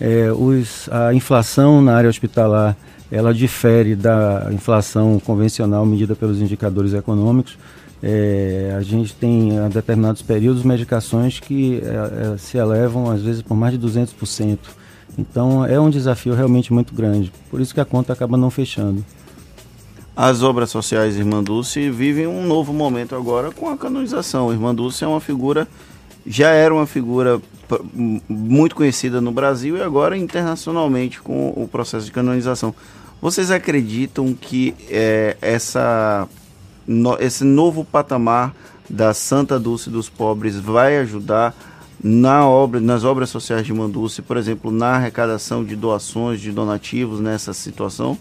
É, 0.00 0.32
os, 0.32 0.88
a 0.90 1.14
inflação 1.14 1.80
na 1.80 1.94
área 1.94 2.10
hospitalar 2.10 2.76
ela 3.10 3.32
difere 3.32 3.96
da 3.96 4.48
inflação 4.52 5.18
convencional 5.18 5.86
medida 5.86 6.14
pelos 6.14 6.42
indicadores 6.42 6.92
econômicos 6.92 7.56
é, 8.02 8.74
a 8.76 8.82
gente 8.82 9.14
tem, 9.14 9.58
a 9.58 9.68
determinados 9.68 10.22
períodos, 10.22 10.62
medicações 10.62 11.40
que 11.40 11.82
é, 11.82 12.34
é, 12.34 12.38
se 12.38 12.56
elevam, 12.56 13.10
às 13.10 13.22
vezes, 13.22 13.42
por 13.42 13.56
mais 13.56 13.78
de 13.78 13.86
200%. 13.86 14.58
Então, 15.18 15.64
é 15.64 15.80
um 15.80 15.90
desafio 15.90 16.34
realmente 16.34 16.72
muito 16.72 16.94
grande. 16.94 17.32
Por 17.50 17.60
isso 17.60 17.74
que 17.74 17.80
a 17.80 17.84
conta 17.84 18.12
acaba 18.12 18.36
não 18.36 18.50
fechando. 18.50 19.04
As 20.14 20.42
obras 20.42 20.70
sociais 20.70 21.16
Irmã 21.16 21.42
Dulce 21.42 21.90
vivem 21.90 22.26
um 22.26 22.44
novo 22.44 22.72
momento 22.72 23.14
agora 23.14 23.50
com 23.50 23.68
a 23.68 23.76
canonização. 23.76 24.52
Irmã 24.52 24.74
Dulce 24.74 25.04
é 25.04 25.06
uma 25.06 25.20
figura, 25.20 25.66
já 26.26 26.50
era 26.50 26.74
uma 26.74 26.86
figura 26.86 27.40
muito 28.28 28.74
conhecida 28.74 29.20
no 29.20 29.30
Brasil 29.30 29.76
e 29.76 29.82
agora 29.82 30.16
internacionalmente 30.16 31.20
com 31.20 31.50
o 31.50 31.68
processo 31.70 32.06
de 32.06 32.12
canonização. 32.12 32.74
Vocês 33.20 33.50
acreditam 33.50 34.32
que 34.34 34.74
é, 34.88 35.36
essa 35.40 36.28
no, 36.88 37.16
esse 37.20 37.44
novo 37.44 37.84
patamar 37.84 38.54
da 38.88 39.12
Santa 39.12 39.60
Dulce 39.60 39.90
dos 39.90 40.08
Pobres 40.08 40.58
vai 40.58 40.96
ajudar 40.98 41.54
na 42.02 42.48
obra, 42.48 42.80
nas 42.80 43.04
obras 43.04 43.28
sociais 43.28 43.66
de 43.66 43.72
Manduce, 43.72 44.22
por 44.22 44.36
exemplo, 44.36 44.70
na 44.70 44.94
arrecadação 44.94 45.62
de 45.62 45.76
doações, 45.76 46.40
de 46.40 46.50
donativos 46.50 47.20
nessa 47.20 47.52
situação? 47.52 48.16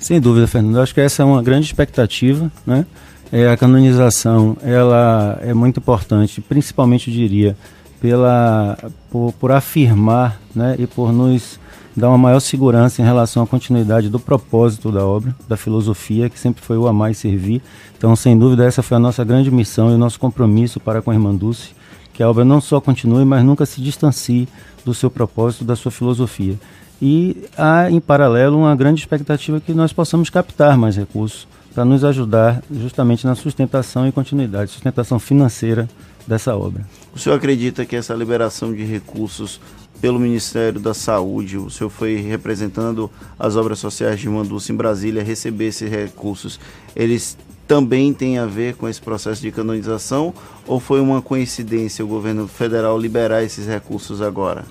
Sem 0.00 0.20
dúvida, 0.20 0.46
Fernando. 0.46 0.80
Acho 0.80 0.94
que 0.94 1.00
essa 1.00 1.22
é 1.22 1.26
uma 1.26 1.42
grande 1.42 1.66
expectativa, 1.66 2.50
né? 2.66 2.86
É, 3.32 3.48
a 3.48 3.56
canonização, 3.56 4.56
ela 4.62 5.38
é 5.42 5.52
muito 5.52 5.80
importante, 5.80 6.40
principalmente, 6.40 7.10
eu 7.10 7.14
diria, 7.14 7.56
pela, 8.00 8.78
por, 9.10 9.32
por 9.32 9.50
afirmar 9.50 10.40
né, 10.54 10.76
e 10.78 10.86
por 10.86 11.12
nos 11.12 11.58
dá 11.96 12.08
uma 12.08 12.18
maior 12.18 12.40
segurança 12.40 13.00
em 13.00 13.04
relação 13.04 13.42
à 13.42 13.46
continuidade 13.46 14.10
do 14.10 14.20
propósito 14.20 14.92
da 14.92 15.04
obra, 15.04 15.34
da 15.48 15.56
filosofia, 15.56 16.28
que 16.28 16.38
sempre 16.38 16.62
foi 16.62 16.76
o 16.76 16.86
amar 16.86 17.10
e 17.10 17.14
servir. 17.14 17.62
Então, 17.96 18.14
sem 18.14 18.38
dúvida, 18.38 18.64
essa 18.64 18.82
foi 18.82 18.98
a 18.98 19.00
nossa 19.00 19.24
grande 19.24 19.50
missão 19.50 19.90
e 19.90 19.94
o 19.94 19.98
nosso 19.98 20.20
compromisso 20.20 20.78
para 20.78 21.00
com 21.00 21.10
a 21.10 21.14
Irmã 21.14 21.34
Dulce, 21.34 21.70
que 22.12 22.22
a 22.22 22.28
obra 22.28 22.44
não 22.44 22.60
só 22.60 22.80
continue, 22.80 23.24
mas 23.24 23.42
nunca 23.42 23.64
se 23.64 23.80
distancie 23.80 24.46
do 24.84 24.92
seu 24.92 25.10
propósito, 25.10 25.64
da 25.64 25.74
sua 25.74 25.90
filosofia. 25.90 26.56
E 27.00 27.44
há, 27.56 27.90
em 27.90 28.00
paralelo, 28.00 28.58
uma 28.58 28.76
grande 28.76 29.00
expectativa 29.00 29.60
que 29.60 29.72
nós 29.72 29.92
possamos 29.92 30.30
captar 30.30 30.76
mais 30.76 30.96
recursos 30.96 31.48
para 31.74 31.84
nos 31.84 32.04
ajudar 32.04 32.62
justamente 32.70 33.26
na 33.26 33.34
sustentação 33.34 34.08
e 34.08 34.12
continuidade, 34.12 34.70
sustentação 34.70 35.18
financeira 35.18 35.86
dessa 36.26 36.56
obra. 36.56 36.86
O 37.14 37.18
senhor 37.18 37.36
acredita 37.36 37.84
que 37.84 37.94
essa 37.94 38.14
liberação 38.14 38.72
de 38.72 38.82
recursos 38.82 39.60
pelo 40.00 40.18
Ministério 40.18 40.80
da 40.80 40.94
Saúde, 40.94 41.56
o 41.58 41.70
senhor 41.70 41.90
foi 41.90 42.16
representando 42.16 43.10
as 43.38 43.56
obras 43.56 43.78
sociais 43.78 44.20
de 44.20 44.28
Manduça 44.28 44.72
em 44.72 44.76
Brasília, 44.76 45.22
receber 45.22 45.66
esses 45.66 45.90
recursos, 45.90 46.60
eles 46.94 47.36
também 47.66 48.12
têm 48.12 48.38
a 48.38 48.46
ver 48.46 48.74
com 48.76 48.88
esse 48.88 49.00
processo 49.00 49.42
de 49.42 49.50
canonização 49.50 50.32
ou 50.66 50.78
foi 50.78 51.00
uma 51.00 51.20
coincidência 51.20 52.04
o 52.04 52.08
governo 52.08 52.46
federal 52.46 52.98
liberar 52.98 53.42
esses 53.42 53.66
recursos 53.66 54.22
agora? 54.22 54.64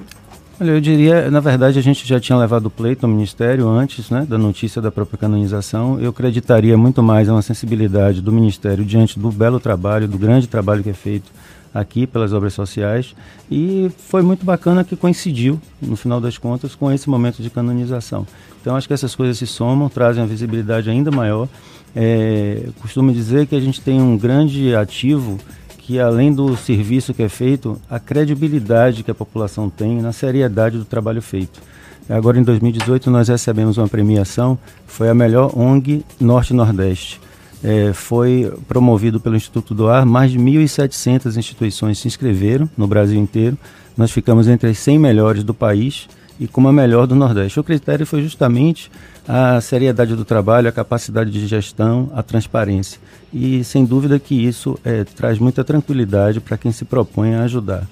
Olha, 0.60 0.72
eu 0.72 0.80
diria, 0.80 1.30
na 1.30 1.42
verdade, 1.42 1.78
a 1.78 1.82
gente 1.82 2.08
já 2.08 2.18
tinha 2.18 2.38
levado 2.38 2.68
o 2.68 2.70
pleito 2.70 3.06
ao 3.06 3.12
Ministério 3.12 3.68
antes 3.68 4.10
né, 4.10 4.26
da 4.28 4.38
notícia 4.38 4.82
da 4.82 4.90
própria 4.90 5.18
canonização. 5.18 6.00
Eu 6.00 6.12
acreditaria 6.12 6.78
muito 6.78 7.04
mais 7.04 7.28
a 7.28 7.34
uma 7.34 7.42
sensibilidade 7.42 8.22
do 8.22 8.32
Ministério 8.32 8.86
diante 8.86 9.20
do 9.20 9.30
belo 9.30 9.60
trabalho, 9.60 10.08
do 10.08 10.18
grande 10.18 10.48
trabalho 10.48 10.82
que 10.82 10.90
é 10.90 10.94
feito 10.94 11.30
aqui 11.76 12.08
pelas 12.08 12.32
obras 12.32 12.54
sociais 12.54 13.14
e 13.52 13.92
foi 13.98 14.22
muito 14.22 14.46
bacana 14.46 14.82
que 14.86 14.96
coincidiu, 14.96 15.60
no 15.82 15.98
final 15.98 16.22
das 16.22 16.38
contas, 16.38 16.74
com 16.74 16.90
esse 16.90 17.10
momento 17.10 17.44
de 17.44 17.50
canonização. 17.50 18.26
Então 18.62 18.78
acho 18.78 18.88
que 18.88 18.94
essas 18.94 19.14
coisas 19.14 19.38
se 19.38 19.46
somam, 19.46 19.90
trazem 19.90 20.24
uma 20.24 20.30
visibilidade 20.30 20.90
ainda 20.90 21.12
maior. 21.12 21.50
É, 21.94 22.70
costumo 22.82 23.12
dizer 23.12 23.46
que 23.46 23.56
a 23.56 23.60
gente 23.60 23.82
tem 23.82 24.02
um 24.02 24.18
grande 24.18 24.74
ativo 24.74 25.38
que 25.80 26.00
além 26.00 26.34
do 26.34 26.56
serviço 26.56 27.14
que 27.14 27.22
é 27.22 27.30
feito, 27.30 27.80
a 27.90 28.00
credibilidade 28.00 29.04
que 29.04 29.12
a 29.12 29.16
população 29.16 29.70
tem 29.70 30.02
na 30.02 30.14
seriedade 30.14 30.78
do 30.78 30.86
trabalho 30.86 31.22
feito. 31.22 31.62
Agora 32.10 32.40
em 32.40 32.44
2018 32.44 33.12
nós 33.12 33.28
recebemos 33.28 33.78
uma 33.78 33.88
premiação, 33.88 34.58
foi 34.88 35.10
a 35.10 35.14
melhor 35.14 35.52
ONG 35.56 36.04
Norte-Nordeste 36.20 37.25
é, 37.66 37.94
foi 37.94 38.54
promovido 38.68 39.20
pelo 39.20 39.36
Instituto 39.36 39.74
do 39.74 39.90
Ar. 39.90 40.06
Mais 40.06 40.32
de 40.32 40.38
1.700 40.38 41.36
instituições 41.36 41.98
se 41.98 42.08
inscreveram 42.08 42.70
no 42.78 42.86
Brasil 42.86 43.20
inteiro. 43.20 43.58
Nós 43.98 44.12
ficamos 44.12 44.48
entre 44.48 44.70
as 44.70 44.78
100 44.78 45.00
melhores 45.00 45.44
do 45.44 45.52
país 45.52 46.08
e 46.40 46.48
como 46.48 46.68
a 46.68 46.74
melhor 46.74 47.08
do 47.08 47.16
Nordeste. 47.16 47.60
O 47.60 47.64
critério 47.64 48.06
foi 48.06 48.22
justamente 48.22 48.92
a 49.28 49.60
seriedade 49.60 50.16
do 50.16 50.24
trabalho, 50.24 50.70
a 50.70 50.72
capacidade 50.72 51.32
de 51.32 51.48
gestão, 51.48 52.12
a 52.14 52.22
transparência. 52.22 53.00
E 53.34 53.64
sem 53.64 53.84
dúvida 53.84 54.20
que 54.20 54.36
isso 54.36 54.78
é, 54.86 55.04
traz 55.04 55.40
muita 55.40 55.64
tranquilidade 55.64 56.40
para 56.40 56.58
quem 56.58 56.72
se 56.72 56.86
propõe 56.86 57.34
a 57.34 57.44
ajudar. 57.46 57.88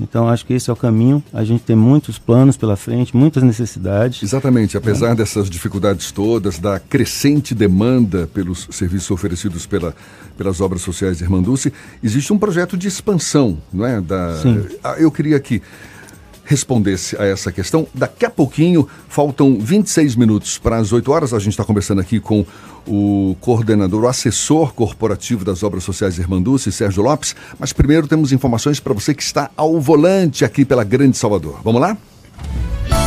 Então 0.00 0.28
acho 0.28 0.44
que 0.44 0.54
esse 0.54 0.70
é 0.70 0.72
o 0.72 0.76
caminho. 0.76 1.22
A 1.32 1.44
gente 1.44 1.62
tem 1.62 1.76
muitos 1.76 2.18
planos 2.18 2.56
pela 2.56 2.76
frente, 2.76 3.16
muitas 3.16 3.42
necessidades. 3.42 4.22
Exatamente. 4.22 4.76
Apesar 4.76 5.12
é. 5.12 5.14
dessas 5.14 5.48
dificuldades 5.48 6.10
todas, 6.10 6.58
da 6.58 6.78
crescente 6.78 7.54
demanda 7.54 8.26
pelos 8.32 8.68
serviços 8.70 9.10
oferecidos 9.10 9.66
pela, 9.66 9.94
pelas 10.36 10.60
obras 10.60 10.82
sociais 10.82 11.18
de 11.18 11.24
Irmanduce, 11.24 11.72
existe 12.02 12.32
um 12.32 12.38
projeto 12.38 12.76
de 12.76 12.88
expansão, 12.88 13.58
não 13.72 13.86
é? 13.86 14.00
Da, 14.00 14.36
Sim. 14.36 14.66
Ah, 14.82 14.96
eu 14.98 15.10
queria 15.10 15.40
que 15.40 15.62
respondesse 16.46 17.20
a 17.20 17.24
essa 17.26 17.52
questão. 17.52 17.86
Daqui 17.92 18.24
a 18.24 18.30
pouquinho, 18.30 18.88
faltam 19.08 19.58
26 19.60 20.16
minutos 20.16 20.56
para 20.56 20.76
as 20.76 20.92
8 20.92 21.10
horas. 21.12 21.34
A 21.34 21.38
gente 21.38 21.50
está 21.50 21.64
conversando 21.64 22.00
aqui 22.00 22.20
com 22.20 22.46
o 22.86 23.36
coordenador, 23.40 24.04
o 24.04 24.08
assessor 24.08 24.72
corporativo 24.72 25.44
das 25.44 25.62
obras 25.62 25.82
sociais 25.82 26.18
Irmanduce, 26.18 26.70
Sérgio 26.70 27.02
Lopes. 27.02 27.34
Mas 27.58 27.72
primeiro 27.72 28.06
temos 28.06 28.32
informações 28.32 28.80
para 28.80 28.94
você 28.94 29.12
que 29.12 29.22
está 29.22 29.50
ao 29.56 29.80
volante 29.80 30.44
aqui 30.44 30.64
pela 30.64 30.84
Grande 30.84 31.16
Salvador. 31.16 31.60
Vamos 31.64 31.80
lá? 31.80 31.98
Trânsito. 32.86 33.05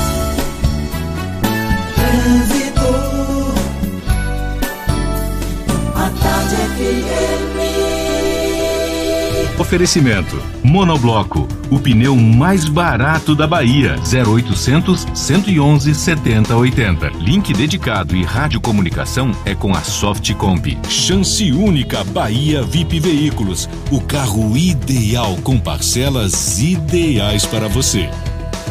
Oferecimento: 9.70 10.42
Monobloco, 10.64 11.48
o 11.70 11.78
pneu 11.78 12.16
mais 12.16 12.66
barato 12.68 13.36
da 13.36 13.46
Bahia. 13.46 13.98
0800 14.00 15.06
111 15.14 15.94
7080. 15.94 17.10
Link 17.20 17.54
dedicado 17.54 18.16
e 18.16 18.24
radiocomunicação 18.24 19.32
é 19.46 19.54
com 19.54 19.72
a 19.76 19.82
Softcomp. 19.82 20.76
Chance 20.90 21.52
única 21.52 22.04
Bahia 22.04 22.64
VIP 22.64 23.00
Veículos. 23.00 23.70
O 23.92 24.02
carro 24.02 24.58
ideal 24.58 25.38
com 25.44 25.60
parcelas 25.60 26.60
ideais 26.60 27.46
para 27.46 27.68
você. 27.68 28.10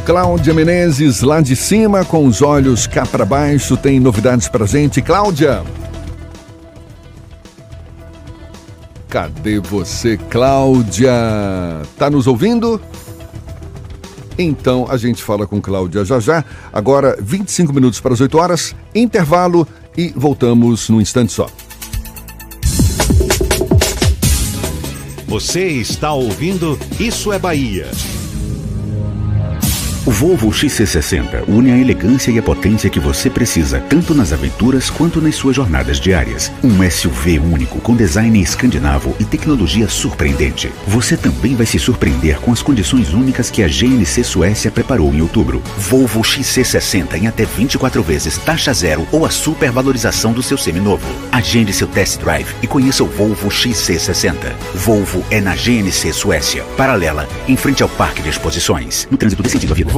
Cláudia 0.05 0.53
Menezes, 0.53 1.23
lá 1.23 1.41
de 1.41 1.55
cima, 1.55 2.05
com 2.05 2.27
os 2.27 2.43
olhos 2.43 2.89
cá 2.89 3.07
para 3.07 3.25
baixo, 3.25 3.77
tem 3.77 4.01
novidades 4.01 4.49
pra 4.49 4.67
gente. 4.67 5.01
Cláudia! 5.01 5.63
Cadê 9.09 9.59
você, 9.59 10.17
Cláudia? 10.17 11.13
Tá 11.97 12.11
nos 12.11 12.27
ouvindo? 12.27 12.81
Então 14.39 14.87
a 14.89 14.97
gente 14.97 15.23
fala 15.23 15.47
com 15.47 15.61
Cláudia 15.61 16.05
já 16.05 16.21
já. 16.21 16.45
Agora, 16.73 17.17
25 17.21 17.73
minutos 17.73 18.01
para 18.01 18.13
as 18.13 18.21
8 18.21 18.39
horas, 18.39 18.77
intervalo 18.95 19.67
e 19.97 20.13
voltamos 20.15 20.89
num 20.91 21.01
instante 21.01 21.33
só. 21.33 21.49
Você 25.27 25.67
está 25.67 26.13
ouvindo 26.13 26.79
Isso 26.99 27.33
é 27.33 27.39
Bahia. 27.39 27.91
O 30.09 30.11
Volvo 30.11 30.49
XC60 30.49 31.47
une 31.49 31.71
a 31.71 31.77
elegância 31.77 32.31
e 32.31 32.39
a 32.39 32.43
potência 32.43 32.89
que 32.89 32.99
você 32.99 33.29
precisa, 33.29 33.79
tanto 33.79 34.15
nas 34.15 34.33
aventuras 34.33 34.89
quanto 34.89 35.21
nas 35.21 35.35
suas 35.35 35.55
jornadas 35.55 36.01
diárias. 36.01 36.51
Um 36.65 36.91
SUV 36.91 37.39
único 37.39 37.79
com 37.79 37.95
design 37.95 38.41
escandinavo 38.41 39.15
e 39.21 39.25
tecnologia 39.27 39.87
surpreendente. 39.87 40.73
Você 40.87 41.15
também 41.15 41.55
vai 41.55 41.67
se 41.67 41.79
surpreender 41.79 42.41
com 42.41 42.51
as 42.51 42.63
condições 42.63 43.13
únicas 43.13 43.51
que 43.51 43.63
a 43.63 43.69
GNC 43.69 44.25
Suécia 44.25 44.71
preparou 44.71 45.13
em 45.13 45.21
outubro. 45.21 45.63
Volvo 45.77 46.23
XC60 46.23 47.13
em 47.21 47.27
até 47.27 47.45
24 47.45 48.03
vezes 48.03 48.39
taxa 48.39 48.73
zero 48.73 49.07
ou 49.13 49.27
a 49.27 49.31
supervalorização 49.31 50.33
do 50.33 50.43
seu 50.43 50.57
seminovo. 50.57 51.07
Agende 51.31 51.71
seu 51.71 51.87
test 51.87 52.19
drive 52.19 52.49
e 52.63 52.67
conheça 52.67 53.05
o 53.05 53.09
Volvo 53.09 53.51
XC60. 53.51 54.55
Volvo 54.75 55.23
é 55.31 55.39
na 55.39 55.55
GNC 55.55 56.15
Suécia, 56.15 56.65
paralela, 56.79 57.29
em 57.47 57.59
frente 57.59 57.83
ao 57.83 57.91
Parque 57.91 58.23
de 58.23 58.31
Exposições. 58.31 59.07
No 59.11 59.19
trânsito 59.19 59.47
sentido 59.47 59.73
à 59.73 59.77
vida. 59.77 59.98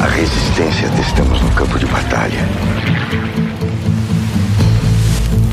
A 0.00 0.06
resistência 0.06 0.88
testamos 0.96 1.42
no 1.42 1.50
campo 1.50 1.78
de 1.78 1.84
batalha. 1.84 2.48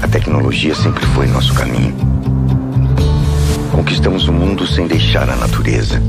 A 0.01 0.07
tecnologia 0.07 0.73
sempre 0.73 1.05
foi 1.07 1.27
nosso 1.27 1.53
caminho. 1.53 1.93
Conquistamos 3.71 4.29
o 4.29 4.31
mundo 4.31 4.65
sem 4.65 4.87
deixar 4.87 5.29
a 5.29 5.35
natureza. 5.35 6.01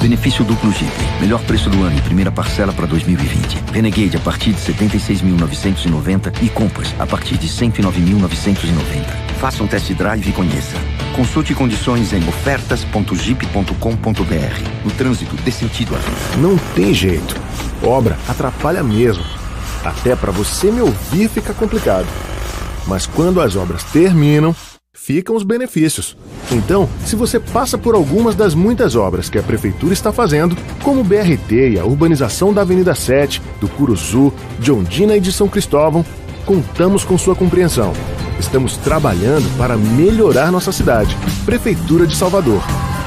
Benefício 0.00 0.44
duplo 0.46 0.72
Jeep. 0.72 0.90
Melhor 1.20 1.42
preço 1.42 1.68
do 1.68 1.84
ano 1.84 1.98
e 1.98 2.00
primeira 2.00 2.32
parcela 2.32 2.72
para 2.72 2.86
2020. 2.86 3.70
Renegade 3.70 4.16
a 4.16 4.20
partir 4.20 4.54
de 4.54 4.60
76.990 4.60 6.42
e 6.42 6.48
Compass 6.48 6.94
a 6.98 7.06
partir 7.06 7.36
de 7.36 7.46
109.990. 7.46 9.04
Faça 9.38 9.62
um 9.62 9.66
test 9.66 9.92
drive 9.92 10.26
e 10.26 10.32
conheça. 10.32 10.74
Consulte 11.14 11.54
condições 11.54 12.14
em 12.14 12.26
ofertas.jeep.com.br. 12.26 14.84
No 14.84 14.90
trânsito, 14.92 15.36
dê 15.36 15.50
sentido 15.50 15.94
à 15.94 15.98
vida. 15.98 16.16
Não 16.38 16.56
tem 16.74 16.94
jeito. 16.94 17.36
Obra 17.82 18.16
atrapalha 18.26 18.82
mesmo. 18.82 19.24
Até 19.84 20.16
para 20.16 20.32
você 20.32 20.70
me 20.70 20.80
ouvir 20.80 21.28
fica 21.28 21.52
complicado. 21.52 22.08
Mas 22.86 23.04
quando 23.04 23.38
as 23.38 23.54
obras 23.54 23.84
terminam, 23.84 24.56
ficam 25.02 25.34
os 25.34 25.42
benefícios. 25.42 26.14
Então, 26.52 26.88
se 27.06 27.16
você 27.16 27.40
passa 27.40 27.78
por 27.78 27.94
algumas 27.94 28.34
das 28.34 28.54
muitas 28.54 28.94
obras 28.94 29.30
que 29.30 29.38
a 29.38 29.42
prefeitura 29.42 29.94
está 29.94 30.12
fazendo, 30.12 30.56
como 30.82 31.00
o 31.00 31.04
BRT 31.04 31.70
e 31.70 31.78
a 31.78 31.84
urbanização 31.84 32.52
da 32.52 32.60
Avenida 32.60 32.94
7, 32.94 33.40
do 33.60 33.68
Curuçu, 33.68 34.32
de 34.58 34.70
Ondina 34.70 35.16
e 35.16 35.20
de 35.20 35.32
São 35.32 35.48
Cristóvão, 35.48 36.04
contamos 36.44 37.02
com 37.02 37.16
sua 37.16 37.34
compreensão. 37.34 37.94
Estamos 38.38 38.76
trabalhando 38.76 39.48
para 39.56 39.76
melhorar 39.76 40.52
nossa 40.52 40.70
cidade. 40.70 41.16
Prefeitura 41.46 42.06
de 42.06 42.14
Salvador. 42.14 42.62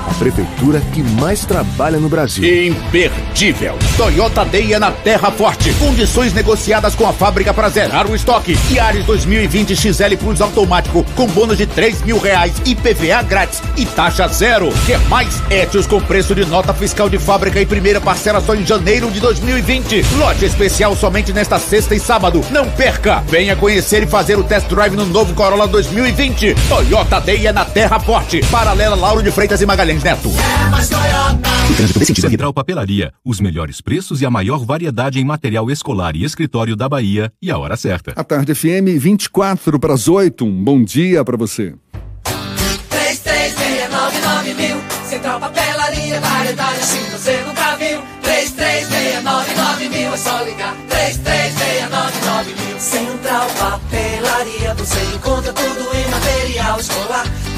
A 0.05 0.13
prefeitura 0.15 0.81
que 0.93 1.01
mais 1.01 1.45
trabalha 1.45 1.97
no 1.97 2.09
Brasil. 2.09 2.43
Imperdível. 2.67 3.77
Toyota 3.95 4.45
é 4.53 4.77
na 4.77 4.91
Terra 4.91 5.31
Forte. 5.31 5.73
Condições 5.75 6.33
negociadas 6.33 6.93
com 6.93 7.07
a 7.07 7.13
fábrica 7.13 7.53
para 7.53 7.69
zerar 7.69 8.09
o 8.09 8.15
estoque. 8.15 8.57
Yaris 8.69 9.05
2020 9.05 9.75
XL 9.75 10.17
Plus 10.19 10.41
automático 10.41 11.05
com 11.15 11.25
bônus 11.27 11.57
de 11.57 11.65
3 11.65 12.01
mil 12.01 12.19
reais, 12.19 12.53
IPVA 12.65 13.23
grátis 13.23 13.61
e 13.77 13.85
taxa 13.85 14.27
zero. 14.27 14.69
Quer 14.85 14.99
mais? 15.07 15.41
Etios 15.49 15.87
com 15.87 16.01
preço 16.01 16.35
de 16.35 16.45
nota 16.45 16.73
fiscal 16.73 17.09
de 17.09 17.17
fábrica 17.17 17.61
e 17.61 17.65
primeira 17.65 18.01
parcela 18.01 18.41
só 18.41 18.55
em 18.55 18.65
janeiro 18.65 19.09
de 19.09 19.21
2020. 19.21 20.05
Lote 20.17 20.45
especial 20.45 20.95
somente 20.97 21.31
nesta 21.31 21.57
sexta 21.59 21.95
e 21.95 21.99
sábado. 21.99 22.43
Não 22.51 22.69
perca. 22.69 23.23
Venha 23.27 23.55
conhecer 23.55 24.03
e 24.03 24.07
fazer 24.07 24.37
o 24.37 24.43
test 24.43 24.67
drive 24.67 24.95
no 24.95 25.05
novo 25.05 25.33
Corolla 25.33 25.67
2020. 25.67 26.55
Toyota 26.67 27.23
é 27.27 27.53
na 27.53 27.63
Terra 27.63 27.99
Forte. 27.99 28.41
Paralela 28.51 28.95
Lauro 28.95 29.23
de 29.23 29.31
Freitas 29.31 29.61
e 29.61 29.65
Magalhães 29.65 29.92
Neto. 30.01 30.29
Central 32.15 32.53
Papelaria, 32.53 33.13
os 33.23 33.39
melhores 33.39 33.81
preços 33.81 34.21
e 34.21 34.25
a 34.25 34.29
maior 34.29 34.65
variedade 34.65 35.19
em 35.19 35.25
material 35.25 35.69
escolar 35.69 36.15
e 36.15 36.23
escritório 36.23 36.75
da 36.75 36.89
Bahia 36.89 37.31
e 37.41 37.51
a 37.51 37.57
hora 37.57 37.75
certa. 37.75 38.13
A 38.15 38.23
tarde 38.23 38.55
FM 38.55 38.97
24 38.97 39.79
para 39.79 39.93
as 39.93 40.07
8. 40.07 40.45
Um 40.45 40.63
bom 40.63 40.83
dia 40.83 41.23
para 41.23 41.37
você. 41.37 41.75
3369 42.23 44.53
mil. 44.55 44.77
Central 45.09 45.39
Papelaria, 45.39 46.19
variedade 46.21 46.79
assim 46.79 47.03
você 47.11 47.43
nunca 47.45 47.75
viu. 47.75 48.01
3369 48.23 49.89
mil, 49.89 50.13
é 50.13 50.17
só 50.17 50.41
ligar. 50.43 50.75
3369 50.89 52.55
mil. 52.55 52.79
Central 52.79 53.47
Papelaria, 53.59 54.73
você 54.75 54.99
encontra 55.15 55.53
tudo 55.53 55.95
em 55.95 56.07
material 56.09 56.79
escolar. 56.79 57.25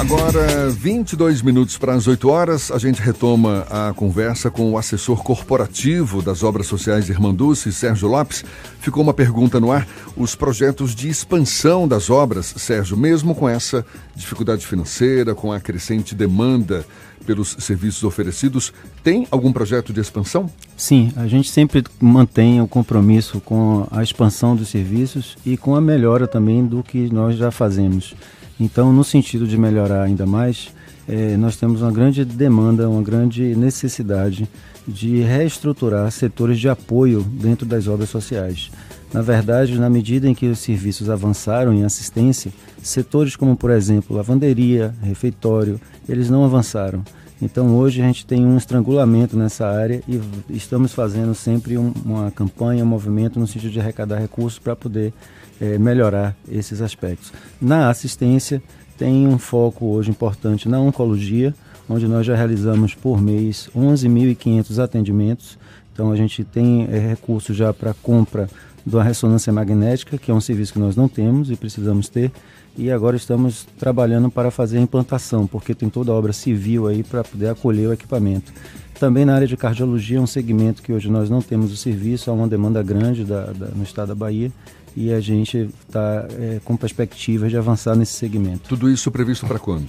Agora, 0.00 0.70
22 0.70 1.42
minutos 1.42 1.76
para 1.76 1.92
as 1.92 2.06
8 2.06 2.26
horas, 2.26 2.70
a 2.70 2.78
gente 2.78 3.02
retoma 3.02 3.66
a 3.68 3.92
conversa 3.92 4.50
com 4.50 4.72
o 4.72 4.78
assessor 4.78 5.22
corporativo 5.22 6.22
das 6.22 6.42
obras 6.42 6.66
sociais 6.66 7.10
Irmanduce, 7.10 7.70
Sérgio 7.70 8.08
Lopes. 8.08 8.42
Ficou 8.80 9.02
uma 9.02 9.12
pergunta 9.12 9.60
no 9.60 9.70
ar: 9.70 9.86
os 10.16 10.34
projetos 10.34 10.94
de 10.94 11.10
expansão 11.10 11.86
das 11.86 12.08
obras, 12.08 12.46
Sérgio, 12.56 12.96
mesmo 12.96 13.34
com 13.34 13.46
essa 13.46 13.84
dificuldade 14.16 14.66
financeira, 14.66 15.34
com 15.34 15.52
a 15.52 15.60
crescente 15.60 16.14
demanda 16.14 16.82
pelos 17.26 17.54
serviços 17.58 18.02
oferecidos, 18.02 18.72
tem 19.04 19.28
algum 19.30 19.52
projeto 19.52 19.92
de 19.92 20.00
expansão? 20.00 20.50
Sim, 20.78 21.12
a 21.14 21.26
gente 21.26 21.50
sempre 21.50 21.84
mantém 22.00 22.62
o 22.62 22.66
compromisso 22.66 23.38
com 23.38 23.86
a 23.90 24.02
expansão 24.02 24.56
dos 24.56 24.70
serviços 24.70 25.36
e 25.44 25.58
com 25.58 25.76
a 25.76 25.80
melhora 25.80 26.26
também 26.26 26.64
do 26.64 26.82
que 26.82 27.12
nós 27.12 27.36
já 27.36 27.50
fazemos. 27.50 28.14
Então, 28.60 28.92
no 28.92 29.02
sentido 29.02 29.46
de 29.46 29.56
melhorar 29.56 30.02
ainda 30.02 30.26
mais, 30.26 30.68
eh, 31.08 31.34
nós 31.38 31.56
temos 31.56 31.80
uma 31.80 31.90
grande 31.90 32.26
demanda, 32.26 32.90
uma 32.90 33.02
grande 33.02 33.56
necessidade 33.56 34.46
de 34.86 35.22
reestruturar 35.22 36.10
setores 36.10 36.60
de 36.60 36.68
apoio 36.68 37.22
dentro 37.22 37.64
das 37.64 37.88
obras 37.88 38.10
sociais. 38.10 38.70
Na 39.14 39.22
verdade, 39.22 39.78
na 39.78 39.88
medida 39.88 40.28
em 40.28 40.34
que 40.34 40.46
os 40.46 40.58
serviços 40.58 41.08
avançaram 41.08 41.72
em 41.72 41.84
assistência, 41.84 42.52
setores 42.82 43.34
como, 43.34 43.56
por 43.56 43.70
exemplo, 43.70 44.14
lavanderia, 44.14 44.94
refeitório, 45.02 45.80
eles 46.06 46.28
não 46.28 46.44
avançaram. 46.44 47.02
Então 47.42 47.74
hoje 47.74 48.02
a 48.02 48.04
gente 48.04 48.26
tem 48.26 48.44
um 48.44 48.58
estrangulamento 48.58 49.36
nessa 49.36 49.66
área 49.66 50.02
e 50.06 50.20
estamos 50.50 50.92
fazendo 50.92 51.34
sempre 51.34 51.78
um, 51.78 51.92
uma 52.04 52.30
campanha, 52.30 52.84
um 52.84 52.86
movimento 52.86 53.40
no 53.40 53.46
sentido 53.46 53.70
de 53.70 53.80
arrecadar 53.80 54.18
recursos 54.18 54.58
para 54.58 54.76
poder 54.76 55.14
é, 55.60 55.78
melhorar 55.78 56.34
esses 56.50 56.80
aspectos. 56.80 57.32
Na 57.60 57.90
assistência 57.90 58.62
tem 58.96 59.26
um 59.26 59.38
foco 59.38 59.86
hoje 59.86 60.10
importante 60.10 60.68
na 60.68 60.80
oncologia, 60.80 61.54
onde 61.88 62.06
nós 62.06 62.26
já 62.26 62.34
realizamos 62.34 62.94
por 62.94 63.20
mês 63.20 63.68
11.500 63.76 64.82
atendimentos. 64.82 65.58
Então 65.92 66.10
a 66.10 66.16
gente 66.16 66.44
tem 66.44 66.88
é, 66.90 66.98
recursos 66.98 67.56
já 67.56 67.72
para 67.72 67.94
compra 67.94 68.48
da 68.86 69.02
ressonância 69.02 69.52
magnética, 69.52 70.16
que 70.16 70.30
é 70.30 70.34
um 70.34 70.40
serviço 70.40 70.72
que 70.72 70.78
nós 70.78 70.96
não 70.96 71.08
temos 71.08 71.50
e 71.50 71.56
precisamos 71.56 72.08
ter 72.08 72.32
e 72.76 72.90
agora 72.90 73.16
estamos 73.16 73.66
trabalhando 73.78 74.30
para 74.30 74.50
fazer 74.50 74.78
a 74.78 74.80
implantação, 74.80 75.46
porque 75.46 75.74
tem 75.74 75.88
toda 75.88 76.12
a 76.12 76.14
obra 76.14 76.32
civil 76.32 76.86
aí 76.86 77.02
para 77.02 77.24
poder 77.24 77.48
acolher 77.48 77.88
o 77.88 77.92
equipamento. 77.92 78.52
Também 78.98 79.24
na 79.24 79.34
área 79.34 79.46
de 79.46 79.56
cardiologia, 79.56 80.18
é 80.18 80.20
um 80.20 80.26
segmento 80.26 80.82
que 80.82 80.92
hoje 80.92 81.10
nós 81.10 81.30
não 81.30 81.40
temos 81.40 81.72
o 81.72 81.76
serviço, 81.76 82.30
há 82.30 82.34
uma 82.34 82.46
demanda 82.46 82.82
grande 82.82 83.24
da, 83.24 83.46
da, 83.46 83.66
no 83.68 83.82
estado 83.82 84.08
da 84.08 84.14
Bahia 84.14 84.52
e 84.96 85.12
a 85.12 85.20
gente 85.20 85.68
está 85.86 86.26
é, 86.30 86.60
com 86.64 86.76
perspectivas 86.76 87.50
de 87.50 87.56
avançar 87.56 87.94
nesse 87.96 88.12
segmento. 88.12 88.68
Tudo 88.68 88.90
isso 88.90 89.10
previsto 89.10 89.46
para 89.46 89.58
quando? 89.58 89.88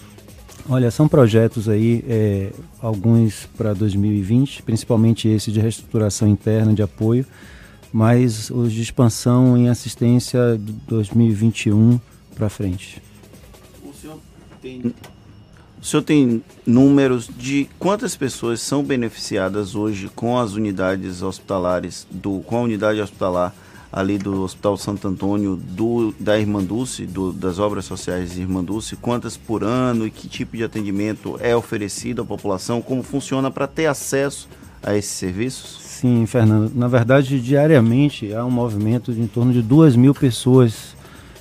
Olha, 0.70 0.92
são 0.92 1.08
projetos 1.08 1.68
aí, 1.68 2.04
é, 2.08 2.52
alguns 2.80 3.48
para 3.58 3.74
2020, 3.74 4.62
principalmente 4.64 5.28
esse 5.28 5.52
de 5.52 5.60
reestruturação 5.60 6.28
interna 6.28 6.74
de 6.74 6.84
apoio, 6.84 7.26
mas 7.92 8.50
os 8.50 8.72
de 8.72 8.82
expansão 8.82 9.58
em 9.58 9.70
assistência 9.70 10.60
2021 10.88 12.00
para 12.36 12.48
frente. 12.48 13.02
O 13.84 13.94
senhor, 13.94 14.20
tem, 14.62 14.94
o 15.82 15.86
senhor 15.86 16.04
tem 16.04 16.44
números 16.66 17.28
de 17.28 17.68
quantas 17.80 18.16
pessoas 18.16 18.62
são 18.62 18.84
beneficiadas 18.84 19.76
hoje 19.76 20.10
com 20.16 20.40
as 20.40 20.54
unidades 20.54 21.22
hospitalares, 21.22 22.08
do, 22.10 22.40
com 22.42 22.58
a 22.58 22.62
unidade 22.62 23.02
hospitalar 23.02 23.54
ali 23.92 24.18
do 24.18 24.44
Hospital 24.44 24.78
Santo 24.78 25.08
Antônio, 25.08 25.56
do, 25.56 26.14
da 26.20 26.40
Irmã 26.40 26.64
Dulce, 26.64 27.06
do, 27.06 27.34
das 27.34 27.60
obras 27.60 27.86
sociais 27.86 28.34
de 28.34 28.42
Irmã 28.42 28.64
Dulce, 28.64 28.96
quantas 28.96 29.36
por 29.36 29.64
ano 29.64 30.08
e 30.08 30.12
que 30.12 30.30
tipo 30.30 30.56
de 30.56 30.64
atendimento 30.64 31.38
é 31.42 31.56
oferecido 31.56 32.22
à 32.22 32.26
população, 32.26 32.82
como 32.82 33.04
funciona 33.04 33.52
para 33.52 33.68
ter 33.68 33.88
acesso 33.88 34.48
a 34.82 34.96
esses 34.96 35.12
serviços? 35.12 35.82
Sim, 35.82 36.26
Fernando. 36.26 36.72
Na 36.74 36.88
verdade, 36.88 37.40
diariamente 37.42 38.34
há 38.34 38.46
um 38.46 38.50
movimento 38.50 39.14
de 39.14 39.22
em 39.22 39.28
torno 39.28 39.52
de 39.52 39.62
duas 39.62 39.96
mil 39.96 40.14
pessoas 40.14 40.96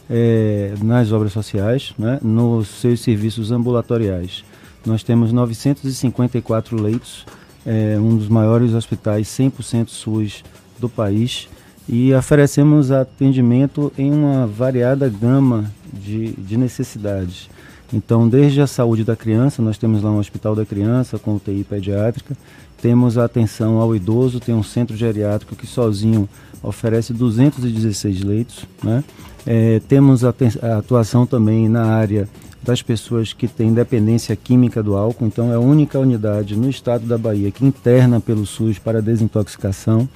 é, 0.09 0.75
nas 0.83 1.13
obras 1.13 1.33
sociais, 1.33 1.95
né, 1.97 2.19
nos 2.21 2.67
seus 2.67 3.01
serviços 3.01 3.53
ambulatoriais. 3.53 4.45
Nós 4.85 5.05
temos 5.05 5.33
954 5.33 6.81
leitos, 6.81 7.25
é, 7.65 7.97
um 7.99 8.17
dos 8.17 8.29
maiores 8.29 8.75
hospitais 8.75 9.29
100% 9.29 9.89
SUS 9.89 10.43
do 10.79 10.89
país 10.89 11.49
e 11.89 12.13
oferecemos 12.15 12.91
atendimento 12.91 13.93
em 13.99 14.13
uma 14.13 14.47
variada 14.47 15.09
gama 15.09 15.71
de, 15.93 16.33
de 16.33 16.57
necessidades. 16.57 17.49
Então, 17.93 18.29
desde 18.29 18.61
a 18.61 18.67
saúde 18.67 19.03
da 19.03 19.17
criança, 19.17 19.61
nós 19.61 19.77
temos 19.77 20.03
lá 20.03 20.11
um 20.11 20.19
hospital 20.19 20.55
da 20.55 20.65
criança 20.65 21.19
com 21.19 21.35
UTI 21.35 21.65
pediátrica, 21.65 22.37
temos 22.81 23.19
a 23.19 23.25
atenção 23.25 23.79
ao 23.79 23.95
idoso, 23.95 24.41
tem 24.41 24.55
um 24.55 24.63
centro 24.63 24.97
geriátrico 24.97 25.57
que 25.57 25.67
sozinho 25.67 26.29
oferece 26.63 27.13
216 27.13 28.23
leitos, 28.23 28.65
né? 28.83 29.03
É, 29.47 29.81
temos 29.89 30.25
a, 30.25 30.35
a, 30.63 30.79
atuação 30.79 31.27
também 31.27 31.69
na 31.69 31.85
área 31.85 32.29
das 32.63 32.83
pessoas 32.83 33.33
que 33.33 33.49
têm 33.49 33.73
dependência 33.73 34.37
química 34.37 34.83
do 34.83 34.95
álcool, 34.95 35.27
então 35.27 35.51
é 35.51 35.55
a 35.55 35.61
única 35.61 35.99
unidade 35.99 36.57
no 36.57 36.69
estado 36.69 37.07
da 37.07 37.17
Bahia 37.17 37.51
que 37.51 37.65
interna 37.65 38.21
pelo 38.21 38.45
SUS 38.45 38.79
para 38.79 39.01
desintoxicação. 39.01 40.09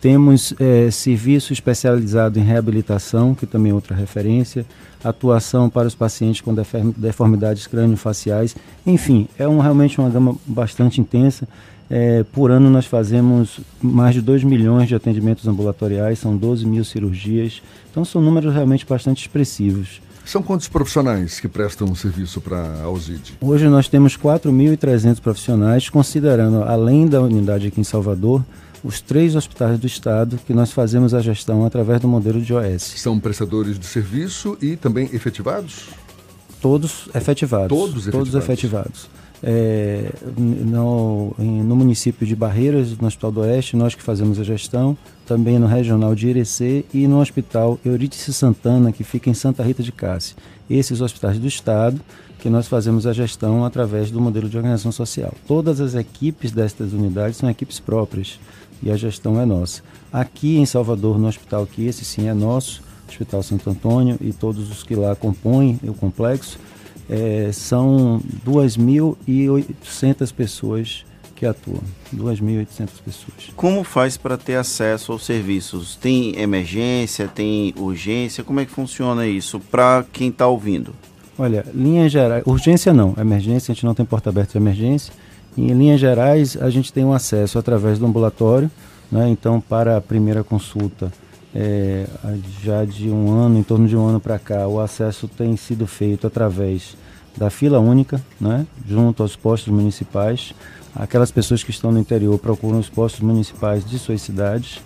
Temos 0.00 0.54
é, 0.58 0.90
serviço 0.90 1.52
especializado 1.52 2.38
em 2.38 2.42
reabilitação, 2.42 3.34
que 3.34 3.44
também 3.44 3.70
é 3.70 3.74
outra 3.74 3.94
referência, 3.94 4.64
atuação 5.04 5.68
para 5.68 5.86
os 5.86 5.94
pacientes 5.94 6.40
com 6.40 6.54
deformidades 6.96 7.66
crânio-faciais. 7.66 8.56
Enfim, 8.86 9.28
é 9.38 9.46
um, 9.46 9.58
realmente 9.58 9.98
uma 10.00 10.08
gama 10.08 10.36
bastante 10.46 11.00
intensa. 11.00 11.46
É, 11.90 12.24
por 12.32 12.50
ano 12.50 12.70
nós 12.70 12.86
fazemos 12.86 13.60
mais 13.82 14.14
de 14.14 14.20
2 14.20 14.44
milhões 14.44 14.88
de 14.88 14.94
atendimentos 14.94 15.46
ambulatoriais, 15.48 16.20
são 16.20 16.36
12 16.36 16.64
mil 16.64 16.84
cirurgias, 16.84 17.60
então 17.90 18.04
são 18.04 18.22
números 18.22 18.54
realmente 18.54 18.86
bastante 18.86 19.22
expressivos. 19.22 20.00
São 20.24 20.40
quantos 20.42 20.68
profissionais 20.68 21.40
que 21.40 21.48
prestam 21.48 21.92
serviço 21.94 22.40
para 22.40 22.56
a 22.56 22.82
Alzide? 22.84 23.36
Hoje 23.40 23.68
nós 23.68 23.88
temos 23.88 24.16
4.300 24.16 25.20
profissionais, 25.20 25.88
considerando, 25.88 26.62
além 26.62 27.08
da 27.08 27.20
unidade 27.20 27.66
aqui 27.66 27.80
em 27.80 27.84
Salvador, 27.84 28.44
os 28.82 29.00
três 29.00 29.36
hospitais 29.36 29.78
do 29.78 29.86
estado 29.86 30.38
que 30.46 30.54
nós 30.54 30.72
fazemos 30.72 31.12
a 31.14 31.20
gestão 31.20 31.64
através 31.64 32.00
do 32.00 32.08
modelo 32.08 32.40
de 32.40 32.52
OS. 32.54 32.94
São 32.96 33.18
prestadores 33.18 33.78
de 33.78 33.86
serviço 33.86 34.56
e 34.60 34.76
também 34.76 35.08
efetivados? 35.12 35.88
Todos 36.60 37.08
efetivados. 37.14 37.68
Todos 37.68 38.06
efetivados. 38.06 38.30
Todos 38.30 38.34
efetivados. 38.34 39.10
É, 39.42 40.12
no, 40.36 41.34
no, 41.38 41.74
município 41.76 42.26
de 42.26 42.36
Barreiras, 42.36 42.96
no 42.98 43.06
Hospital 43.06 43.32
do 43.32 43.40
Oeste, 43.40 43.74
nós 43.74 43.94
que 43.94 44.02
fazemos 44.02 44.38
a 44.38 44.44
gestão, 44.44 44.96
também 45.26 45.58
no 45.58 45.66
Regional 45.66 46.14
de 46.14 46.28
Irecê 46.28 46.84
e 46.92 47.06
no 47.06 47.20
Hospital 47.20 47.78
Eurídice 47.82 48.34
Santana, 48.34 48.92
que 48.92 49.02
fica 49.02 49.30
em 49.30 49.34
Santa 49.34 49.62
Rita 49.62 49.82
de 49.82 49.92
Cássia. 49.92 50.36
Esses 50.68 51.00
hospitais 51.00 51.38
do 51.38 51.46
Estado 51.46 52.00
que 52.38 52.48
nós 52.48 52.66
fazemos 52.66 53.06
a 53.06 53.12
gestão 53.12 53.64
através 53.64 54.10
do 54.10 54.20
modelo 54.20 54.48
de 54.48 54.56
organização 54.56 54.90
social. 54.90 55.34
Todas 55.46 55.80
as 55.80 55.94
equipes 55.94 56.50
destas 56.50 56.92
unidades 56.92 57.36
são 57.36 57.50
equipes 57.50 57.78
próprias 57.78 58.40
e 58.82 58.90
a 58.90 58.96
gestão 58.96 59.40
é 59.40 59.46
nossa. 59.46 59.82
Aqui 60.12 60.58
em 60.58 60.66
Salvador, 60.66 61.18
no 61.18 61.28
hospital 61.28 61.66
que 61.66 61.86
esse 61.86 62.04
sim 62.04 62.28
é 62.28 62.34
nosso, 62.34 62.82
Hospital 63.08 63.42
Santo 63.42 63.70
Antônio 63.70 64.16
e 64.20 64.32
todos 64.32 64.70
os 64.70 64.82
que 64.82 64.94
lá 64.94 65.14
compõem 65.14 65.78
o 65.82 65.92
complexo, 65.92 66.58
é, 67.08 67.50
são 67.52 68.20
2.800 68.46 70.32
pessoas 70.32 71.04
que 71.34 71.46
atuam. 71.46 71.80
2.800 72.14 72.88
pessoas. 73.04 73.50
Como 73.56 73.82
faz 73.82 74.16
para 74.16 74.36
ter 74.36 74.56
acesso 74.56 75.10
aos 75.10 75.24
serviços? 75.24 75.96
Tem 75.96 76.38
emergência, 76.38 77.26
tem 77.26 77.74
urgência? 77.78 78.44
Como 78.44 78.60
é 78.60 78.66
que 78.66 78.70
funciona 78.70 79.26
isso 79.26 79.58
para 79.58 80.04
quem 80.12 80.28
está 80.28 80.46
ouvindo? 80.46 80.94
Olha, 81.38 81.64
linhas 81.74 82.12
gerais, 82.12 82.42
urgência 82.46 82.92
não, 82.92 83.14
emergência, 83.18 83.72
a 83.72 83.74
gente 83.74 83.86
não 83.86 83.94
tem 83.94 84.04
porta 84.04 84.28
aberta 84.28 84.52
de 84.52 84.58
emergência. 84.58 85.12
Em 85.56 85.72
linhas 85.72 86.00
gerais, 86.00 86.56
a 86.60 86.70
gente 86.70 86.92
tem 86.92 87.04
um 87.04 87.12
acesso 87.12 87.58
através 87.58 87.98
do 87.98 88.06
ambulatório, 88.06 88.70
né? 89.10 89.28
então 89.28 89.60
para 89.60 89.96
a 89.96 90.00
primeira 90.00 90.44
consulta 90.44 91.12
é, 91.54 92.06
já 92.62 92.84
de 92.84 93.10
um 93.10 93.32
ano, 93.32 93.58
em 93.58 93.62
torno 93.62 93.88
de 93.88 93.96
um 93.96 94.06
ano 94.06 94.20
para 94.20 94.38
cá, 94.38 94.66
o 94.66 94.80
acesso 94.80 95.26
tem 95.26 95.56
sido 95.56 95.86
feito 95.86 96.26
através 96.26 96.96
da 97.36 97.50
fila 97.50 97.78
única, 97.78 98.20
né, 98.40 98.66
junto 98.86 99.22
aos 99.22 99.36
postos 99.36 99.72
municipais. 99.72 100.52
Aquelas 100.94 101.30
pessoas 101.30 101.62
que 101.62 101.70
estão 101.70 101.92
no 101.92 101.98
interior 101.98 102.38
procuram 102.38 102.78
os 102.78 102.88
postos 102.88 103.20
municipais 103.20 103.84
de 103.84 103.98
suas 103.98 104.20
cidades. 104.20 104.80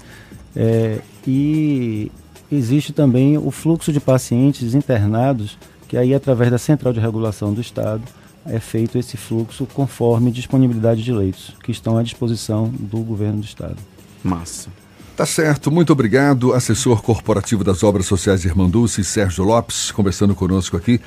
É, 0.55 1.01
e 1.27 2.13
existe 2.53 2.93
também 2.93 3.37
o 3.39 3.51
fluxo 3.51 3.93
de 3.93 4.01
pacientes 4.01 4.75
internados, 4.75 5.59
que 5.89 5.97
aí 5.97 6.15
através 6.15 6.51
da 6.51 6.59
Central 6.59 6.93
de 6.93 7.01
Regulação 7.01 7.53
do 7.53 7.61
Estado 7.61 8.03
é 8.47 8.61
feito 8.61 8.99
esse 8.99 9.17
fluxo 9.17 9.67
conforme 9.67 10.31
disponibilidade 10.31 11.03
de 11.03 11.13
leitos, 11.13 11.55
que 11.63 11.71
estão 11.71 11.97
à 11.97 12.03
disposição 12.03 12.69
do 12.69 12.99
governo 12.99 13.39
do 13.39 13.45
Estado. 13.45 13.77
Massa. 14.23 14.69
Tá 15.17 15.25
certo, 15.25 15.71
muito 15.71 15.93
obrigado, 15.93 16.53
assessor 16.53 17.01
corporativo 17.01 17.63
das 17.63 17.83
Obras 17.85 18.07
Sociais 18.07 18.45
Irmanduce, 18.45 19.05
Sérgio 19.05 19.45
Lopes, 19.45 19.93
conversando 19.93 20.35
conosco 20.35 20.77
aqui. 20.77 21.01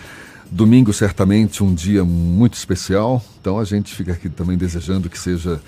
Domingo, 0.49 0.93
certamente, 0.93 1.61
um 1.61 1.73
dia 1.73 2.05
muito 2.05 2.53
especial, 2.53 3.21
então 3.41 3.59
a 3.59 3.65
gente 3.65 3.93
fica 3.93 4.13
aqui 4.13 4.29
também 4.29 4.57
desejando 4.57 5.09
que 5.09 5.19
seja 5.19 5.59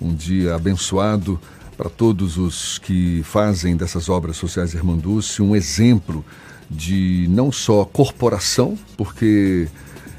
um 0.00 0.14
dia 0.14 0.54
abençoado 0.54 1.40
para 1.76 1.90
todos 1.90 2.38
os 2.38 2.78
que 2.78 3.22
fazem 3.24 3.76
dessas 3.76 4.08
obras 4.08 4.36
sociais 4.36 4.72
Irmanduce 4.72 5.42
um 5.42 5.56
exemplo 5.56 6.24
de 6.70 7.26
não 7.28 7.50
só 7.50 7.84
corporação, 7.84 8.78
porque 8.96 9.66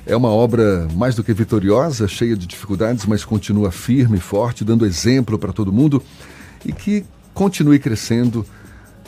é 0.05 0.15
uma 0.15 0.29
obra 0.29 0.87
mais 0.95 1.15
do 1.15 1.23
que 1.23 1.33
vitoriosa, 1.33 2.07
cheia 2.07 2.35
de 2.35 2.47
dificuldades, 2.47 3.05
mas 3.05 3.23
continua 3.23 3.71
firme 3.71 4.17
e 4.17 4.21
forte, 4.21 4.63
dando 4.63 4.85
exemplo 4.85 5.37
para 5.37 5.53
todo 5.53 5.71
mundo 5.71 6.01
e 6.65 6.71
que 6.71 7.05
continue 7.33 7.79
crescendo, 7.79 8.45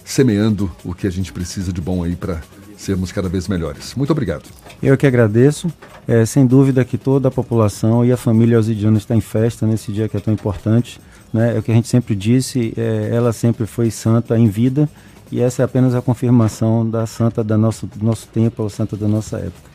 semeando 0.06 0.72
o 0.84 0.94
que 0.94 1.08
a 1.08 1.10
gente 1.10 1.32
precisa 1.34 1.74
de 1.74 1.82
bom 1.82 2.04
aí 2.04 2.16
para 2.16 2.41
sermos 2.78 3.12
cada 3.12 3.30
vez 3.30 3.48
melhores. 3.48 3.96
Muito 3.96 4.12
obrigado. 4.12 4.44
Eu 4.82 4.98
que 4.98 5.08
agradeço. 5.08 5.72
É, 6.06 6.26
sem 6.26 6.46
dúvida 6.46 6.84
que 6.84 6.98
toda 6.98 7.30
a 7.30 7.32
população 7.32 8.04
e 8.04 8.12
a 8.12 8.18
família 8.18 8.58
Alzidiana 8.58 8.98
está 8.98 9.16
em 9.16 9.22
festa 9.22 9.66
nesse 9.66 9.91
dia 9.91 10.10
que 10.10 10.18
é 10.18 10.20
tão 10.20 10.34
importante. 10.34 11.00
Né? 11.32 11.56
É 11.56 11.60
o 11.60 11.64
que 11.64 11.72
a 11.72 11.76
gente 11.76 11.88
sempre 11.88 12.14
disse, 12.14 12.74
é, 12.76 13.10
ela 13.12 13.32
sempre 13.32 13.66
foi 13.66 13.89
santa 13.89 14.38
em 14.38 14.48
vida 14.48 14.89
e 15.32 15.41
essa 15.41 15.62
é 15.62 15.66
apenas 15.66 15.96
a 15.96 16.02
confirmação 16.02 16.88
da 16.88 17.08
santa 17.08 17.44
da 17.44 17.58
nosso, 17.58 17.88
do 17.88 18.06
nosso 18.06 18.28
tempo, 18.28 18.66
a 18.66 18.70
santa 18.70 18.98
da 18.98 19.08
nossa 19.08 19.38
época. 19.38 19.72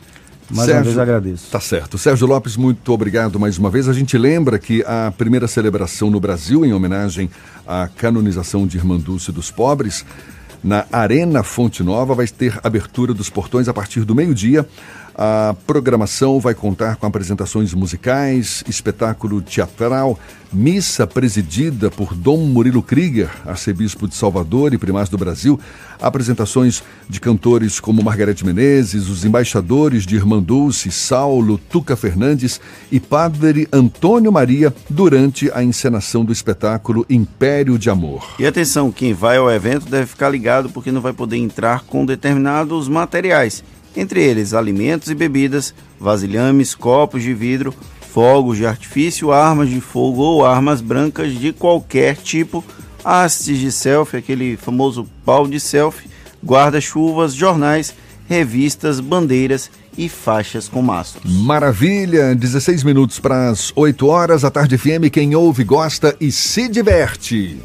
Mais 0.49 0.65
Sérgio, 0.65 0.75
uma 0.77 0.83
vez 0.83 0.97
agradeço. 0.97 1.51
Tá 1.51 1.59
certo. 1.59 1.97
Sérgio 1.97 2.27
Lopes, 2.27 2.57
muito 2.57 2.91
obrigado 2.91 3.39
mais 3.39 3.57
uma 3.57 3.69
vez. 3.69 3.87
A 3.87 3.93
gente 3.93 4.17
lembra 4.17 4.57
que 4.57 4.83
a 4.85 5.13
primeira 5.15 5.47
celebração 5.47 6.09
no 6.09 6.19
Brasil, 6.19 6.65
em 6.65 6.73
homenagem 6.73 7.29
à 7.67 7.87
canonização 7.87 8.65
de 8.65 8.77
Irmã 8.77 8.97
Dulce 8.97 9.31
dos 9.31 9.51
Pobres, 9.51 10.05
na 10.63 10.85
Arena 10.91 11.43
Fonte 11.43 11.83
Nova, 11.83 12.13
vai 12.13 12.27
ter 12.27 12.59
abertura 12.63 13.13
dos 13.13 13.29
portões 13.29 13.67
a 13.67 13.73
partir 13.73 14.03
do 14.03 14.15
meio-dia. 14.15 14.67
A 15.15 15.55
programação 15.67 16.39
vai 16.39 16.53
contar 16.53 16.95
com 16.95 17.05
apresentações 17.05 17.73
musicais, 17.73 18.63
espetáculo 18.67 19.41
teatral, 19.41 20.17
missa 20.51 21.05
presidida 21.05 21.91
por 21.91 22.13
Dom 22.15 22.37
Murilo 22.37 22.81
Krieger, 22.81 23.29
arcebispo 23.45 24.07
de 24.07 24.15
Salvador 24.15 24.73
e 24.73 24.77
primaz 24.77 25.09
do 25.09 25.17
Brasil, 25.17 25.59
apresentações 26.01 26.83
de 27.07 27.19
cantores 27.19 27.79
como 27.79 28.03
Margarete 28.03 28.45
Menezes, 28.45 29.09
os 29.09 29.25
embaixadores 29.25 30.05
de 30.05 30.15
Irmã 30.15 30.41
Dulce, 30.41 30.91
Saulo, 30.91 31.57
Tuca 31.57 31.95
Fernandes 31.95 32.59
e 32.91 32.99
Padre 32.99 33.67
Antônio 33.71 34.31
Maria 34.31 34.73
durante 34.89 35.51
a 35.53 35.63
encenação 35.63 36.23
do 36.23 36.31
espetáculo 36.31 37.05
Império 37.09 37.77
de 37.77 37.89
Amor. 37.89 38.35
E 38.39 38.45
atenção, 38.45 38.91
quem 38.91 39.13
vai 39.13 39.37
ao 39.37 39.51
evento 39.51 39.89
deve 39.89 40.07
ficar 40.07 40.29
ligado 40.29 40.69
porque 40.69 40.91
não 40.91 41.01
vai 41.01 41.13
poder 41.13 41.37
entrar 41.37 41.81
com 41.81 42.05
determinados 42.05 42.87
materiais 42.87 43.63
entre 43.99 44.21
eles 44.21 44.53
alimentos 44.53 45.09
e 45.09 45.15
bebidas, 45.15 45.73
vasilhames, 45.99 46.73
copos 46.73 47.21
de 47.21 47.33
vidro, 47.33 47.73
fogos 48.13 48.57
de 48.57 48.65
artifício, 48.65 49.31
armas 49.31 49.69
de 49.69 49.81
fogo 49.81 50.21
ou 50.21 50.45
armas 50.45 50.81
brancas 50.81 51.33
de 51.33 51.51
qualquer 51.51 52.15
tipo, 52.15 52.63
hastes 53.03 53.59
de 53.59 53.71
selfie, 53.71 54.17
aquele 54.17 54.57
famoso 54.57 55.07
pau 55.25 55.47
de 55.47 55.59
selfie, 55.59 56.09
guarda-chuvas, 56.43 57.33
jornais, 57.33 57.93
revistas, 58.27 58.99
bandeiras 58.99 59.69
e 59.99 60.07
faixas 60.07 60.69
com 60.69 60.81
mastros. 60.81 61.29
Maravilha! 61.29 62.33
16 62.33 62.85
minutos 62.85 63.19
para 63.19 63.49
as 63.49 63.73
8 63.75 64.07
horas, 64.07 64.45
a 64.45 64.49
tarde 64.49 64.77
FM, 64.77 65.11
quem 65.11 65.35
ouve, 65.35 65.65
gosta 65.65 66.15
e 66.21 66.31
se 66.31 66.69
diverte. 66.69 67.61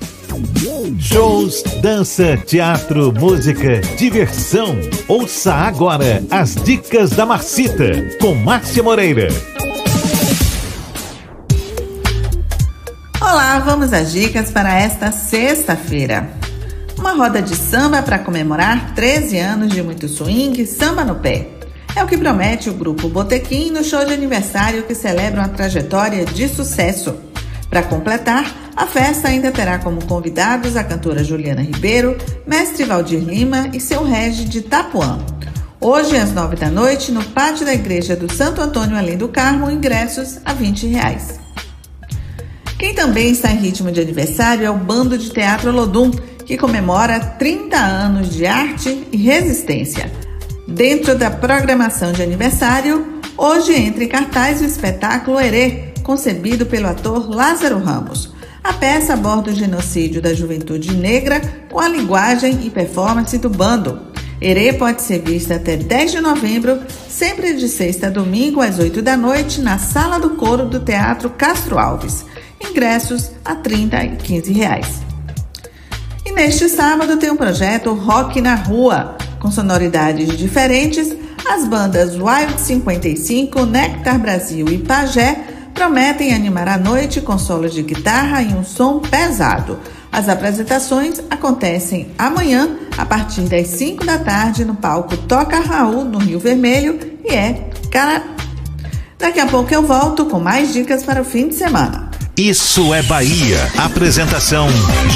Shows, 0.98 1.62
dança, 1.80 2.36
teatro, 2.44 3.12
música, 3.12 3.80
diversão. 3.96 4.76
Ouça 5.06 5.54
agora 5.54 6.24
as 6.28 6.56
dicas 6.56 7.10
da 7.10 7.24
Marcita 7.24 7.92
com 8.20 8.34
Márcia 8.34 8.82
Moreira. 8.82 9.28
Olá, 13.20 13.60
vamos 13.60 13.92
às 13.92 14.12
dicas 14.12 14.50
para 14.50 14.76
esta 14.76 15.12
sexta-feira. 15.12 16.28
Uma 16.98 17.12
roda 17.12 17.40
de 17.40 17.54
samba 17.54 18.02
para 18.02 18.18
comemorar 18.18 18.92
13 18.94 19.38
anos 19.38 19.72
de 19.72 19.82
muito 19.82 20.08
swing, 20.08 20.66
samba 20.66 21.04
no 21.04 21.14
pé. 21.14 21.53
É 21.96 22.02
o 22.02 22.08
que 22.08 22.18
promete 22.18 22.68
o 22.68 22.74
grupo 22.74 23.08
Botequim 23.08 23.70
no 23.70 23.84
show 23.84 24.04
de 24.04 24.12
aniversário 24.12 24.82
que 24.82 24.96
celebra 24.96 25.42
uma 25.42 25.48
trajetória 25.48 26.24
de 26.24 26.48
sucesso. 26.48 27.14
Para 27.70 27.84
completar, 27.84 28.52
a 28.74 28.84
festa 28.84 29.28
ainda 29.28 29.52
terá 29.52 29.78
como 29.78 30.04
convidados 30.04 30.76
a 30.76 30.82
cantora 30.82 31.22
Juliana 31.22 31.62
Ribeiro, 31.62 32.18
mestre 32.44 32.84
Valdir 32.84 33.20
Lima 33.20 33.70
e 33.72 33.78
seu 33.78 34.02
regi 34.02 34.44
de 34.44 34.62
Tapuã. 34.62 35.24
Hoje, 35.80 36.16
às 36.16 36.32
nove 36.32 36.56
da 36.56 36.68
noite, 36.68 37.12
no 37.12 37.22
pátio 37.22 37.64
da 37.64 37.72
igreja 37.72 38.16
do 38.16 38.32
Santo 38.32 38.60
Antônio 38.60 38.96
Além 38.96 39.16
do 39.16 39.28
Carmo, 39.28 39.70
ingressos 39.70 40.40
a 40.44 40.52
20 40.52 40.88
reais. 40.88 41.38
Quem 42.76 42.92
também 42.92 43.30
está 43.30 43.52
em 43.52 43.58
ritmo 43.58 43.92
de 43.92 44.00
aniversário 44.00 44.66
é 44.66 44.70
o 44.70 44.76
Bando 44.76 45.16
de 45.16 45.30
Teatro 45.30 45.70
Lodum, 45.70 46.10
que 46.44 46.56
comemora 46.56 47.20
30 47.20 47.76
anos 47.76 48.34
de 48.34 48.46
arte 48.46 49.06
e 49.12 49.16
resistência. 49.16 50.23
Dentro 50.66 51.16
da 51.16 51.30
programação 51.30 52.12
de 52.12 52.22
aniversário, 52.22 53.20
hoje 53.36 53.74
entra 53.74 54.04
em 54.04 54.08
cartaz 54.08 54.62
o 54.62 54.64
espetáculo 54.64 55.38
Herê, 55.38 55.92
concebido 56.02 56.64
pelo 56.64 56.88
ator 56.88 57.28
Lázaro 57.28 57.78
Ramos. 57.78 58.32
A 58.62 58.72
peça 58.72 59.12
aborda 59.12 59.50
o 59.50 59.54
genocídio 59.54 60.22
da 60.22 60.32
juventude 60.32 60.94
negra 60.94 61.40
com 61.70 61.78
a 61.78 61.88
linguagem 61.88 62.66
e 62.66 62.70
performance 62.70 63.36
do 63.36 63.50
bando. 63.50 64.00
Herê 64.40 64.72
pode 64.72 65.02
ser 65.02 65.20
vista 65.20 65.56
até 65.56 65.76
10 65.76 66.12
de 66.12 66.20
novembro, 66.20 66.80
sempre 67.08 67.54
de 67.54 67.68
sexta 67.68 68.06
a 68.06 68.10
domingo 68.10 68.62
às 68.62 68.78
8 68.78 69.02
da 69.02 69.18
noite, 69.18 69.60
na 69.60 69.78
Sala 69.78 70.18
do 70.18 70.30
Coro 70.30 70.66
do 70.66 70.80
Teatro 70.80 71.28
Castro 71.30 71.78
Alves. 71.78 72.24
Ingressos 72.58 73.32
a 73.44 73.54
30 73.54 74.02
e 74.02 74.16
15 74.16 74.52
reais. 74.52 75.13
E 76.26 76.32
neste 76.32 76.68
sábado 76.68 77.18
tem 77.18 77.30
o 77.30 77.34
um 77.34 77.36
projeto 77.36 77.92
Rock 77.92 78.40
na 78.40 78.54
Rua, 78.54 79.16
com 79.38 79.50
sonoridades 79.50 80.38
diferentes. 80.38 81.14
As 81.46 81.68
bandas 81.68 82.16
Wild 82.16 82.58
55, 82.58 83.66
Nectar 83.66 84.18
Brasil 84.18 84.66
e 84.68 84.78
Pajé 84.78 85.44
prometem 85.74 86.32
animar 86.32 86.66
a 86.68 86.78
noite 86.78 87.20
com 87.20 87.36
solos 87.36 87.74
de 87.74 87.82
guitarra 87.82 88.42
e 88.42 88.54
um 88.54 88.64
som 88.64 89.00
pesado. 89.00 89.78
As 90.10 90.28
apresentações 90.28 91.20
acontecem 91.28 92.08
amanhã, 92.16 92.70
a 92.96 93.04
partir 93.04 93.42
das 93.42 93.66
5 93.66 94.06
da 94.06 94.16
tarde, 94.16 94.64
no 94.64 94.76
palco 94.76 95.16
Toca 95.16 95.58
Raul, 95.58 96.04
no 96.04 96.18
Rio 96.18 96.38
Vermelho, 96.38 96.98
e 97.22 97.34
é 97.34 97.68
cara. 97.90 98.22
Daqui 99.18 99.40
a 99.40 99.46
pouco 99.46 99.74
eu 99.74 99.82
volto 99.82 100.24
com 100.26 100.38
mais 100.38 100.72
dicas 100.72 101.02
para 101.02 101.20
o 101.20 101.24
fim 101.24 101.48
de 101.48 101.54
semana. 101.54 102.03
Isso 102.36 102.92
é 102.92 103.00
Bahia. 103.00 103.70
Apresentação: 103.78 104.66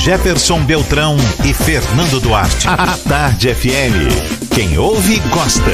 Jefferson 0.05 0.65
Beltrão 0.65 1.17
e 1.45 1.53
Fernando 1.53 2.21
Duarte. 2.21 2.69
A 2.69 2.97
Tarde 2.97 3.53
FM. 3.53 4.55
Quem 4.55 4.79
ouve, 4.79 5.19
gosta. 5.29 5.73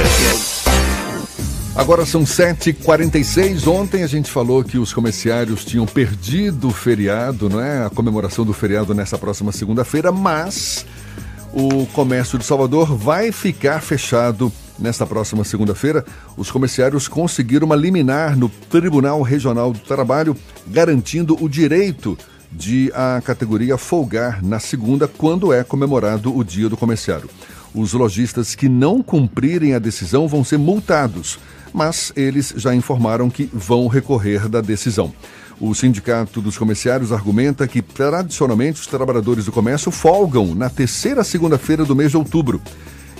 Agora 1.75 2.03
são 2.03 2.23
7h46. 2.23 3.67
Ontem 3.67 4.01
a 4.01 4.07
gente 4.07 4.31
falou 4.31 4.63
que 4.63 4.79
os 4.79 4.91
comerciários 4.91 5.63
tinham 5.63 5.85
perdido 5.85 6.69
o 6.69 6.71
feriado, 6.71 7.47
não 7.47 7.61
é? 7.61 7.85
A 7.85 7.91
comemoração 7.91 8.43
do 8.43 8.51
feriado 8.51 8.95
nessa 8.95 9.15
próxima 9.15 9.51
segunda-feira, 9.51 10.11
mas 10.11 10.83
o 11.53 11.85
comércio 11.93 12.39
de 12.39 12.45
Salvador 12.45 12.97
vai 12.97 13.31
ficar 13.31 13.81
fechado 13.81 14.51
nesta 14.79 15.05
próxima 15.05 15.43
segunda-feira. 15.43 16.05
Os 16.37 16.51
comerciários 16.51 17.07
conseguiram 17.07 17.65
uma 17.65 17.75
liminar 17.75 18.37
no 18.37 18.49
Tribunal 18.49 19.21
Regional 19.21 19.71
do 19.71 19.79
Trabalho, 19.79 20.35
garantindo 20.67 21.37
o 21.43 21.49
direito 21.49 22.17
de 22.51 22.91
a 22.93 23.21
categoria 23.23 23.77
folgar 23.77 24.43
na 24.43 24.59
segunda, 24.59 25.07
quando 25.07 25.51
é 25.51 25.63
comemorado 25.63 26.35
o 26.35 26.43
Dia 26.43 26.69
do 26.69 26.77
Comerciário. 26.77 27.29
Os 27.73 27.93
lojistas 27.93 28.55
que 28.55 28.69
não 28.69 29.03
cumprirem 29.03 29.73
a 29.73 29.79
decisão 29.79 30.27
vão 30.27 30.43
ser 30.43 30.57
multados 30.57 31.37
mas 31.75 32.13
eles 32.15 32.53
já 32.55 32.73
informaram 32.73 33.29
que 33.29 33.49
vão 33.51 33.87
recorrer 33.87 34.47
da 34.47 34.61
decisão. 34.61 35.13
O 35.59 35.75
Sindicato 35.75 36.39
dos 36.39 36.57
Comerciários 36.57 37.11
argumenta 37.11 37.67
que, 37.67 37.81
tradicionalmente, 37.81 38.79
os 38.79 38.87
trabalhadores 38.87 39.43
do 39.43 39.51
comércio 39.51 39.91
folgam 39.91 40.55
na 40.55 40.69
terceira 40.69 41.21
segunda-feira 41.21 41.83
do 41.83 41.93
mês 41.93 42.11
de 42.11 42.17
outubro. 42.17 42.61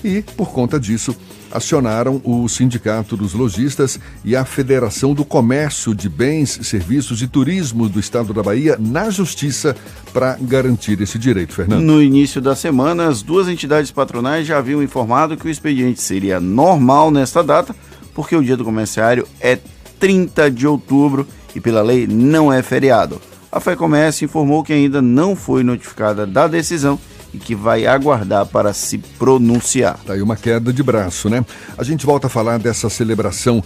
E, 0.01 0.21
por 0.21 0.51
conta 0.51 0.79
disso, 0.79 1.13
acionaram 1.51 2.21
o 2.23 2.47
Sindicato 2.47 3.15
dos 3.15 3.33
Lojistas 3.33 3.99
e 4.23 4.35
a 4.35 4.45
Federação 4.45 5.13
do 5.13 5.23
Comércio 5.23 5.93
de 5.93 6.09
Bens, 6.09 6.59
Serviços 6.63 7.21
e 7.21 7.27
Turismo 7.27 7.87
do 7.87 7.99
Estado 7.99 8.33
da 8.33 8.43
Bahia 8.43 8.77
na 8.79 9.09
Justiça 9.09 9.75
para 10.13 10.37
garantir 10.39 10.99
esse 11.01 11.17
direito, 11.17 11.53
Fernando. 11.53 11.81
No 11.81 12.01
início 12.01 12.41
da 12.41 12.55
semana, 12.55 13.07
as 13.07 13.21
duas 13.21 13.47
entidades 13.47 13.91
patronais 13.91 14.47
já 14.47 14.57
haviam 14.57 14.81
informado 14.81 15.37
que 15.37 15.47
o 15.47 15.49
expediente 15.49 16.01
seria 16.01 16.39
normal 16.39 17.11
nesta 17.11 17.43
data, 17.43 17.75
porque 18.13 18.35
o 18.35 18.43
dia 18.43 18.57
do 18.57 18.63
comerciário 18.63 19.27
é 19.39 19.57
30 19.99 20.51
de 20.51 20.67
outubro 20.67 21.27
e 21.55 21.59
pela 21.59 21.81
lei 21.81 22.07
não 22.07 22.51
é 22.51 22.61
feriado. 22.61 23.21
A 23.51 23.59
FEComércio 23.59 24.25
informou 24.25 24.63
que 24.63 24.73
ainda 24.73 25.01
não 25.01 25.35
foi 25.35 25.63
notificada 25.63 26.27
da 26.27 26.47
decisão 26.47 26.99
e 27.35 27.37
que 27.37 27.53
vai 27.53 27.85
aguardar 27.85 28.45
para 28.45 28.73
se 28.73 28.97
pronunciar. 28.97 29.99
Tá 30.05 30.13
aí 30.13 30.21
uma 30.21 30.37
queda 30.37 30.71
de 30.71 30.81
braço, 30.81 31.29
né? 31.29 31.45
A 31.77 31.83
gente 31.83 32.05
volta 32.05 32.27
a 32.27 32.29
falar 32.29 32.57
dessa 32.57 32.89
celebração 32.89 33.61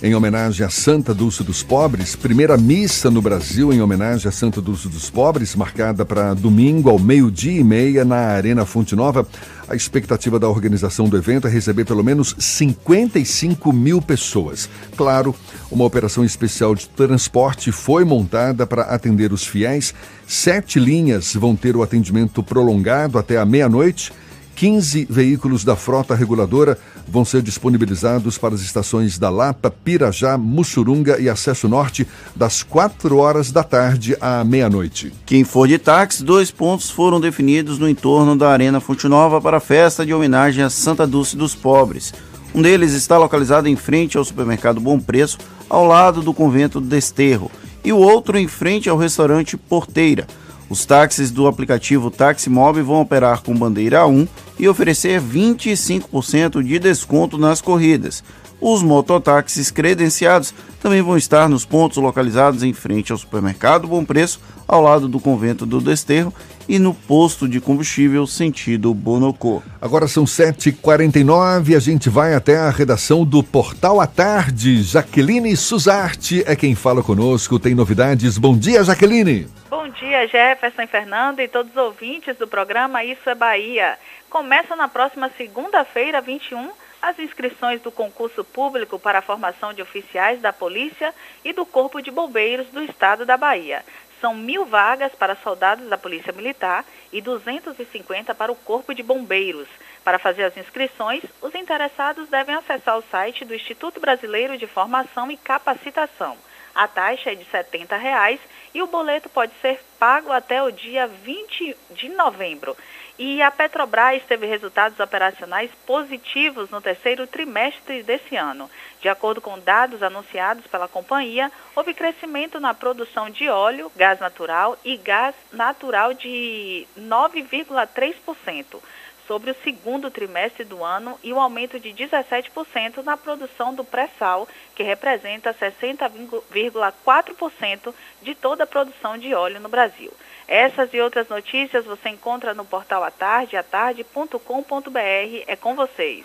em 0.00 0.14
homenagem 0.14 0.64
a 0.64 0.70
Santa 0.70 1.12
Dulce 1.12 1.42
dos 1.42 1.62
Pobres, 1.62 2.14
primeira 2.14 2.56
missa 2.56 3.10
no 3.10 3.20
Brasil 3.20 3.72
em 3.72 3.82
homenagem 3.82 4.28
a 4.28 4.32
Santa 4.32 4.60
Dulce 4.60 4.88
dos 4.88 5.10
Pobres, 5.10 5.56
marcada 5.56 6.04
para 6.04 6.34
domingo 6.34 6.88
ao 6.88 7.00
meio-dia 7.00 7.60
e 7.60 7.64
meia 7.64 8.04
na 8.04 8.16
Arena 8.16 8.64
Fonte 8.64 8.94
Nova. 8.94 9.26
A 9.68 9.74
expectativa 9.74 10.38
da 10.38 10.48
organização 10.48 11.08
do 11.08 11.16
evento 11.16 11.48
é 11.48 11.50
receber 11.50 11.84
pelo 11.84 12.04
menos 12.04 12.34
55 12.38 13.72
mil 13.72 14.00
pessoas. 14.00 14.68
Claro, 14.96 15.34
uma 15.68 15.84
operação 15.84 16.24
especial 16.24 16.76
de 16.76 16.88
transporte 16.88 17.72
foi 17.72 18.04
montada 18.04 18.66
para 18.66 18.82
atender 18.82 19.32
os 19.32 19.44
fiéis. 19.44 19.92
Sete 20.28 20.78
linhas 20.78 21.34
vão 21.34 21.56
ter 21.56 21.74
o 21.74 21.82
atendimento 21.82 22.40
prolongado 22.40 23.18
até 23.18 23.36
a 23.36 23.44
meia-noite 23.44 24.12
15 24.58 25.06
veículos 25.08 25.62
da 25.62 25.76
frota 25.76 26.16
reguladora 26.16 26.76
vão 27.10 27.24
ser 27.24 27.42
disponibilizados 27.42 28.36
para 28.36 28.54
as 28.54 28.60
estações 28.60 29.18
da 29.18 29.30
Lapa, 29.30 29.70
Pirajá, 29.70 30.36
Mussurunga 30.36 31.18
e 31.18 31.28
Acesso 31.28 31.68
Norte, 31.68 32.06
das 32.36 32.62
4 32.62 33.16
horas 33.16 33.50
da 33.50 33.64
tarde 33.64 34.16
à 34.20 34.44
meia-noite. 34.44 35.12
Quem 35.24 35.44
for 35.44 35.66
de 35.66 35.78
táxi, 35.78 36.22
dois 36.22 36.50
pontos 36.50 36.90
foram 36.90 37.20
definidos 37.20 37.78
no 37.78 37.88
entorno 37.88 38.36
da 38.36 38.50
Arena 38.50 38.80
Fonte 38.80 39.08
Nova 39.08 39.40
para 39.40 39.56
a 39.56 39.60
festa 39.60 40.04
de 40.04 40.12
homenagem 40.12 40.62
a 40.62 40.70
Santa 40.70 41.06
Dulce 41.06 41.36
dos 41.36 41.54
Pobres. 41.54 42.12
Um 42.54 42.62
deles 42.62 42.92
está 42.92 43.18
localizado 43.18 43.68
em 43.68 43.76
frente 43.76 44.16
ao 44.16 44.24
supermercado 44.24 44.80
Bom 44.80 44.98
Preço, 44.98 45.38
ao 45.68 45.84
lado 45.86 46.22
do 46.22 46.32
convento 46.32 46.80
do 46.80 46.86
Desterro, 46.86 47.50
e 47.84 47.92
o 47.92 47.98
outro 47.98 48.38
em 48.38 48.48
frente 48.48 48.88
ao 48.88 48.96
restaurante 48.96 49.56
Porteira. 49.56 50.26
Os 50.70 50.84
táxis 50.84 51.30
do 51.30 51.46
aplicativo 51.46 52.10
Táxi 52.10 52.50
Mob 52.50 52.80
vão 52.82 53.00
operar 53.00 53.42
com 53.42 53.54
bandeira 53.54 54.06
1 54.06 54.28
e 54.58 54.68
oferecer 54.68 55.20
25% 55.20 56.62
de 56.62 56.78
desconto 56.78 57.38
nas 57.38 57.62
corridas. 57.62 58.22
Os 58.60 58.82
mototáxis 58.82 59.70
credenciados 59.70 60.52
também 60.80 61.00
vão 61.00 61.16
estar 61.16 61.48
nos 61.48 61.64
pontos 61.64 61.96
localizados 61.96 62.62
em 62.62 62.72
frente 62.72 63.12
ao 63.12 63.18
supermercado 63.18 63.88
Bom 63.88 64.04
Preço, 64.04 64.40
ao 64.66 64.82
lado 64.82 65.08
do 65.08 65.18
convento 65.18 65.64
do 65.64 65.80
Desterro 65.80 66.34
e 66.68 66.78
no 66.78 66.92
posto 66.92 67.48
de 67.48 67.60
combustível 67.60 68.26
sentido 68.26 68.92
Bonocô. 68.92 69.62
Agora 69.80 70.06
são 70.06 70.24
7h49 70.24 71.70
e 71.70 71.74
a 71.74 71.80
gente 71.80 72.10
vai 72.10 72.34
até 72.34 72.58
a 72.58 72.70
redação 72.70 73.24
do 73.24 73.42
Portal 73.42 74.00
à 74.00 74.06
Tarde. 74.06 74.82
Jaqueline 74.82 75.56
Suzarte 75.56 76.44
é 76.46 76.54
quem 76.54 76.74
fala 76.74 77.02
conosco, 77.02 77.58
tem 77.58 77.74
novidades. 77.74 78.36
Bom 78.36 78.56
dia, 78.56 78.84
Jaqueline. 78.84 79.48
Bom 79.70 79.88
dia, 79.88 80.26
Jefferson 80.26 80.82
e 80.82 80.86
Fernando 80.86 81.40
e 81.40 81.48
todos 81.48 81.70
os 81.72 81.76
ouvintes 81.76 82.36
do 82.36 82.46
programa 82.46 83.02
Isso 83.02 83.28
é 83.30 83.34
Bahia. 83.34 83.96
Começa 84.28 84.76
na 84.76 84.88
próxima 84.88 85.30
segunda-feira, 85.38 86.20
21, 86.20 86.70
as 87.00 87.18
inscrições 87.18 87.80
do 87.80 87.90
concurso 87.90 88.44
público 88.44 88.98
para 88.98 89.20
a 89.20 89.22
formação 89.22 89.72
de 89.72 89.80
oficiais 89.80 90.40
da 90.40 90.52
Polícia 90.52 91.14
e 91.44 91.52
do 91.52 91.64
Corpo 91.64 92.02
de 92.02 92.10
Bombeiros 92.10 92.66
do 92.68 92.82
Estado 92.82 93.24
da 93.24 93.36
Bahia. 93.36 93.84
São 94.20 94.34
mil 94.34 94.64
vagas 94.66 95.12
para 95.14 95.36
soldados 95.36 95.88
da 95.88 95.96
Polícia 95.96 96.32
Militar 96.32 96.84
e 97.12 97.20
250 97.20 98.34
para 98.34 98.52
o 98.52 98.56
Corpo 98.56 98.94
de 98.94 99.02
Bombeiros. 99.02 99.68
Para 100.04 100.18
fazer 100.18 100.44
as 100.44 100.56
inscrições, 100.56 101.22
os 101.40 101.54
interessados 101.54 102.28
devem 102.28 102.54
acessar 102.54 102.98
o 102.98 103.04
site 103.10 103.44
do 103.44 103.54
Instituto 103.54 104.00
Brasileiro 104.00 104.56
de 104.56 104.66
Formação 104.66 105.30
e 105.30 105.36
Capacitação. 105.36 106.36
A 106.74 106.86
taxa 106.86 107.32
é 107.32 107.34
de 107.34 107.44
70 107.44 107.96
reais 107.96 108.40
e 108.72 108.80
o 108.80 108.86
boleto 108.86 109.28
pode 109.28 109.52
ser 109.60 109.80
pago 109.98 110.30
até 110.30 110.62
o 110.62 110.70
dia 110.70 111.06
20 111.06 111.76
de 111.90 112.08
novembro. 112.10 112.76
E 113.18 113.42
a 113.42 113.50
Petrobras 113.50 114.22
teve 114.28 114.46
resultados 114.46 115.00
operacionais 115.00 115.72
positivos 115.84 116.70
no 116.70 116.80
terceiro 116.80 117.26
trimestre 117.26 118.04
desse 118.04 118.36
ano. 118.36 118.70
De 119.00 119.08
acordo 119.08 119.40
com 119.40 119.58
dados 119.58 120.04
anunciados 120.04 120.64
pela 120.68 120.86
companhia, 120.86 121.50
houve 121.74 121.94
crescimento 121.94 122.60
na 122.60 122.72
produção 122.72 123.28
de 123.28 123.48
óleo, 123.48 123.90
gás 123.96 124.20
natural 124.20 124.78
e 124.84 124.96
gás 124.96 125.34
natural 125.52 126.14
de 126.14 126.86
9,3% 126.96 128.80
sobre 129.26 129.50
o 129.50 129.56
segundo 129.64 130.12
trimestre 130.12 130.62
do 130.64 130.84
ano 130.84 131.18
e 131.22 131.32
um 131.32 131.40
aumento 131.40 131.80
de 131.80 131.88
17% 131.90 133.02
na 133.02 133.16
produção 133.16 133.74
do 133.74 133.82
pré-sal, 133.84 134.46
que 134.76 134.84
representa 134.84 135.52
60,4% 135.52 137.92
de 138.22 138.36
toda 138.36 138.62
a 138.62 138.66
produção 138.66 139.18
de 139.18 139.34
óleo 139.34 139.58
no 139.60 139.68
Brasil. 139.68 140.12
Essas 140.48 140.88
e 140.94 141.00
outras 141.00 141.28
notícias 141.28 141.84
você 141.84 142.08
encontra 142.08 142.54
no 142.54 142.64
portal 142.64 143.04
atarde, 143.04 143.54
atarde.com.br. 143.54 144.98
É 145.46 145.54
com 145.54 145.76
vocês. 145.76 146.24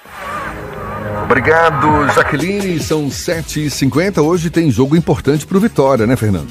Obrigado, 1.23 2.07
Jaqueline. 2.15 2.79
São 2.79 3.07
7h50. 3.07 4.23
Hoje 4.23 4.49
tem 4.49 4.71
jogo 4.71 4.95
importante 4.95 5.45
para 5.45 5.57
o 5.57 5.59
Vitória, 5.59 6.07
né, 6.07 6.15
Fernando? 6.15 6.49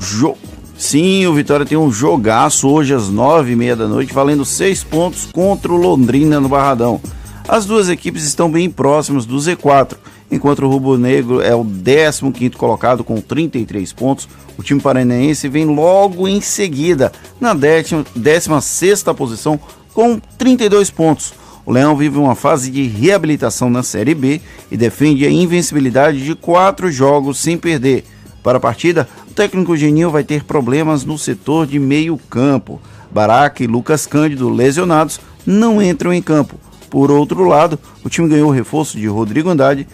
Jo 0.00 0.38
Sim, 0.78 1.26
o 1.26 1.32
Vitória 1.32 1.64
tem 1.64 1.78
um 1.78 1.90
jogaço 1.90 2.68
hoje 2.68 2.92
às 2.92 3.08
nove 3.08 3.52
e 3.52 3.56
meia 3.56 3.74
da 3.74 3.88
noite, 3.88 4.12
valendo 4.12 4.44
seis 4.44 4.84
pontos 4.84 5.24
contra 5.24 5.72
o 5.72 5.76
Londrina 5.76 6.38
no 6.38 6.50
Barradão. 6.50 7.00
As 7.48 7.64
duas 7.64 7.88
equipes 7.88 8.24
estão 8.24 8.50
bem 8.50 8.68
próximas 8.70 9.24
do 9.24 9.36
Z4, 9.36 9.96
enquanto 10.30 10.60
o 10.60 10.68
Rubro 10.68 10.98
Negro 10.98 11.40
é 11.40 11.54
o 11.54 11.64
15 11.64 12.50
colocado 12.50 13.04
com 13.04 13.20
33 13.20 13.92
pontos. 13.92 14.28
O 14.58 14.62
time 14.62 14.80
paranaense 14.80 15.48
vem 15.48 15.64
logo 15.64 16.26
em 16.26 16.40
seguida, 16.40 17.12
na 17.40 17.54
16 17.54 19.02
posição, 19.16 19.58
com 19.92 20.20
32 20.38 20.90
pontos. 20.90 21.34
O 21.64 21.72
Leão 21.72 21.96
vive 21.96 22.16
uma 22.16 22.36
fase 22.36 22.70
de 22.70 22.86
reabilitação 22.86 23.68
na 23.68 23.82
Série 23.82 24.14
B 24.14 24.40
e 24.70 24.76
defende 24.76 25.26
a 25.26 25.30
invencibilidade 25.30 26.24
de 26.24 26.34
quatro 26.34 26.92
jogos 26.92 27.38
sem 27.38 27.58
perder. 27.58 28.04
Para 28.40 28.58
a 28.58 28.60
partida, 28.60 29.08
o 29.28 29.32
técnico 29.32 29.76
Genil 29.76 30.08
vai 30.08 30.22
ter 30.22 30.44
problemas 30.44 31.04
no 31.04 31.18
setor 31.18 31.66
de 31.66 31.80
meio 31.80 32.16
campo. 32.30 32.80
Baraca 33.10 33.64
e 33.64 33.66
Lucas 33.66 34.06
Cândido, 34.06 34.48
lesionados, 34.48 35.18
não 35.44 35.82
entram 35.82 36.12
em 36.12 36.22
campo. 36.22 36.54
Por 36.88 37.10
outro 37.10 37.44
lado, 37.44 37.76
o 38.04 38.08
time 38.08 38.28
ganhou 38.28 38.48
o 38.48 38.52
reforço 38.52 38.96
de 38.96 39.08
Rodrigo 39.08 39.50
Andrade. 39.50 39.88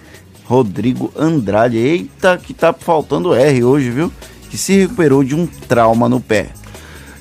Rodrigo 0.44 1.12
Andrade, 1.16 1.78
eita, 1.78 2.36
que 2.36 2.52
tá 2.52 2.72
faltando 2.72 3.34
R 3.34 3.64
hoje, 3.64 3.90
viu? 3.90 4.12
Que 4.50 4.58
se 4.58 4.80
recuperou 4.80 5.24
de 5.24 5.34
um 5.34 5.46
trauma 5.46 6.08
no 6.08 6.20
pé. 6.20 6.50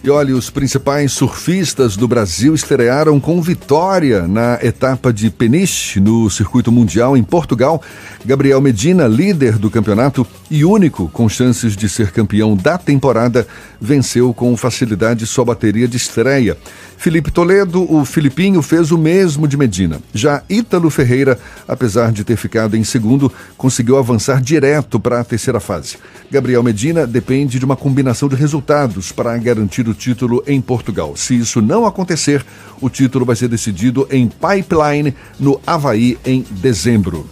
E 0.03 0.09
olha, 0.09 0.35
os 0.35 0.49
principais 0.49 1.11
surfistas 1.11 1.95
do 1.95 2.07
Brasil 2.07 2.55
estrearam 2.55 3.19
com 3.19 3.39
vitória 3.39 4.27
na 4.27 4.57
etapa 4.63 5.13
de 5.13 5.29
Peniche 5.29 5.99
no 5.99 6.27
circuito 6.27 6.71
mundial 6.71 7.15
em 7.15 7.21
Portugal. 7.21 7.79
Gabriel 8.25 8.59
Medina, 8.59 9.07
líder 9.07 9.59
do 9.59 9.69
campeonato 9.69 10.25
e 10.49 10.65
único 10.65 11.07
com 11.09 11.29
chances 11.29 11.77
de 11.77 11.87
ser 11.87 12.09
campeão 12.11 12.55
da 12.57 12.79
temporada, 12.79 13.45
venceu 13.79 14.33
com 14.33 14.57
facilidade 14.57 15.27
sua 15.27 15.45
bateria 15.45 15.87
de 15.87 15.97
estreia. 15.97 16.57
Felipe 16.97 17.31
Toledo, 17.31 17.91
o 17.91 18.05
Filipinho, 18.05 18.61
fez 18.61 18.91
o 18.91 18.97
mesmo 18.97 19.47
de 19.47 19.57
Medina. 19.57 19.99
Já 20.13 20.43
Ítalo 20.47 20.89
Ferreira, 20.91 21.39
apesar 21.67 22.11
de 22.11 22.23
ter 22.23 22.37
ficado 22.37 22.77
em 22.77 22.83
segundo, 22.83 23.31
conseguiu 23.57 23.97
avançar 23.97 24.39
direto 24.39 24.99
para 24.99 25.19
a 25.19 25.23
terceira 25.23 25.59
fase. 25.59 25.97
Gabriel 26.29 26.61
Medina 26.61 27.07
depende 27.07 27.57
de 27.57 27.65
uma 27.65 27.75
combinação 27.75 28.29
de 28.29 28.35
resultados 28.35 29.11
para 29.11 29.35
garantir 29.37 29.87
o 29.87 29.90
título 29.93 30.43
em 30.47 30.59
Portugal. 30.61 31.15
Se 31.15 31.37
isso 31.37 31.61
não 31.61 31.85
acontecer, 31.85 32.45
o 32.79 32.89
título 32.89 33.25
vai 33.25 33.35
ser 33.35 33.47
decidido 33.47 34.07
em 34.11 34.27
Pipeline, 34.27 35.15
no 35.39 35.59
Havaí, 35.65 36.17
em 36.25 36.45
dezembro. 36.49 37.27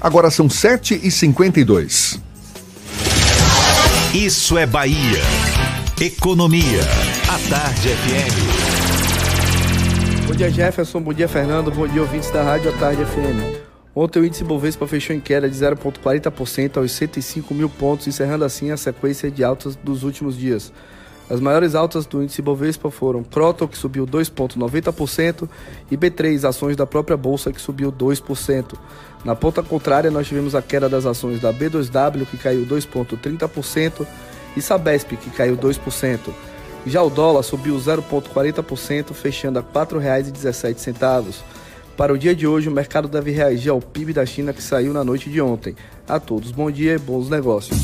Agora 0.00 0.30
são 0.30 0.48
7h52. 0.48 2.20
Isso 4.14 4.56
é 4.56 4.66
Bahia. 4.66 5.22
Economia. 6.00 6.80
A 7.28 7.38
Tarde 7.50 7.88
FM. 7.88 8.66
Bom 10.26 10.34
dia, 10.34 10.50
Jefferson. 10.50 11.00
Bom 11.00 11.12
dia, 11.12 11.28
Fernando. 11.28 11.70
Bom 11.70 11.86
dia, 11.86 12.02
ouvintes 12.02 12.30
da 12.30 12.42
Rádio 12.42 12.70
A 12.70 12.72
Tarde 12.74 13.04
FM. 13.04 13.66
Ontem 13.94 14.20
o 14.20 14.26
índice 14.26 14.44
Bovespa 14.44 14.86
fechou 14.86 15.16
em 15.16 15.20
queda 15.20 15.48
de 15.48 15.56
0,40% 15.56 16.76
aos 16.76 16.92
105 16.92 17.54
mil 17.54 17.70
pontos, 17.70 18.06
encerrando 18.06 18.44
assim 18.44 18.70
a 18.70 18.76
sequência 18.76 19.30
de 19.30 19.42
altas 19.42 19.74
dos 19.74 20.02
últimos 20.02 20.36
dias. 20.36 20.70
As 21.28 21.40
maiores 21.40 21.74
altas 21.74 22.06
do 22.06 22.22
índice 22.22 22.40
Bovespa 22.40 22.90
foram 22.90 23.24
Croton, 23.24 23.66
que 23.66 23.76
subiu 23.76 24.06
2,90%, 24.06 25.48
e 25.90 25.96
B3, 25.96 26.48
ações 26.48 26.76
da 26.76 26.86
própria 26.86 27.16
Bolsa, 27.16 27.52
que 27.52 27.60
subiu 27.60 27.90
2%. 27.90 28.74
Na 29.24 29.34
ponta 29.34 29.62
contrária, 29.62 30.10
nós 30.10 30.28
tivemos 30.28 30.54
a 30.54 30.62
queda 30.62 30.88
das 30.88 31.04
ações 31.04 31.40
da 31.40 31.52
B2W, 31.52 32.26
que 32.26 32.36
caiu 32.36 32.64
2,30%, 32.64 34.06
e 34.56 34.62
Sabesp, 34.62 35.16
que 35.16 35.30
caiu 35.30 35.56
2%. 35.56 36.18
Já 36.86 37.02
o 37.02 37.10
dólar 37.10 37.42
subiu 37.42 37.74
0,40%, 37.76 39.12
fechando 39.12 39.58
a 39.58 39.62
R$ 39.62 39.68
4,17. 39.74 41.34
Para 41.96 42.12
o 42.12 42.18
dia 42.18 42.36
de 42.36 42.46
hoje, 42.46 42.68
o 42.68 42.72
mercado 42.72 43.08
deve 43.08 43.32
reagir 43.32 43.70
ao 43.70 43.80
PIB 43.80 44.12
da 44.12 44.24
China 44.24 44.52
que 44.52 44.62
saiu 44.62 44.92
na 44.92 45.02
noite 45.02 45.28
de 45.28 45.40
ontem. 45.40 45.74
A 46.06 46.20
todos, 46.20 46.52
bom 46.52 46.70
dia 46.70 46.94
e 46.94 46.98
bons 46.98 47.28
negócios. 47.28 47.76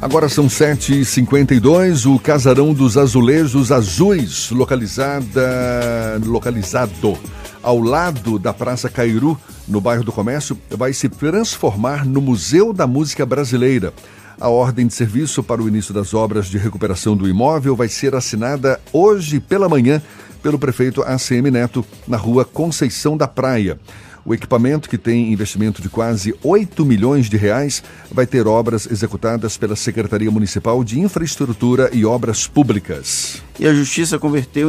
Agora 0.00 0.28
são 0.28 0.46
7h52, 0.46 2.06
o 2.06 2.20
Casarão 2.20 2.72
dos 2.72 2.96
Azulejos 2.96 3.72
Azuis, 3.72 4.48
localizada, 4.50 6.20
localizado 6.24 7.18
ao 7.60 7.80
lado 7.80 8.38
da 8.38 8.54
Praça 8.54 8.88
Cairu, 8.88 9.36
no 9.66 9.80
bairro 9.80 10.04
do 10.04 10.12
Comércio, 10.12 10.56
vai 10.70 10.92
se 10.92 11.08
transformar 11.08 12.06
no 12.06 12.20
Museu 12.20 12.72
da 12.72 12.86
Música 12.86 13.26
Brasileira. 13.26 13.92
A 14.40 14.48
ordem 14.48 14.86
de 14.86 14.94
serviço 14.94 15.42
para 15.42 15.60
o 15.60 15.66
início 15.66 15.92
das 15.92 16.14
obras 16.14 16.46
de 16.46 16.58
recuperação 16.58 17.16
do 17.16 17.28
imóvel 17.28 17.74
vai 17.74 17.88
ser 17.88 18.14
assinada 18.14 18.80
hoje 18.92 19.40
pela 19.40 19.68
manhã 19.68 20.00
pelo 20.40 20.60
prefeito 20.60 21.02
ACM 21.02 21.50
Neto, 21.50 21.84
na 22.06 22.16
rua 22.16 22.44
Conceição 22.44 23.16
da 23.16 23.26
Praia. 23.26 23.78
O 24.24 24.34
equipamento, 24.34 24.88
que 24.88 24.98
tem 24.98 25.32
investimento 25.32 25.80
de 25.80 25.88
quase 25.88 26.34
8 26.42 26.84
milhões 26.84 27.28
de 27.28 27.36
reais, 27.36 27.82
vai 28.10 28.26
ter 28.26 28.46
obras 28.46 28.86
executadas 28.90 29.56
pela 29.56 29.76
Secretaria 29.76 30.30
Municipal 30.30 30.82
de 30.84 31.00
Infraestrutura 31.00 31.90
e 31.92 32.04
Obras 32.04 32.46
Públicas. 32.46 33.42
E 33.58 33.66
a 33.66 33.74
Justiça 33.74 34.18
converteu 34.18 34.68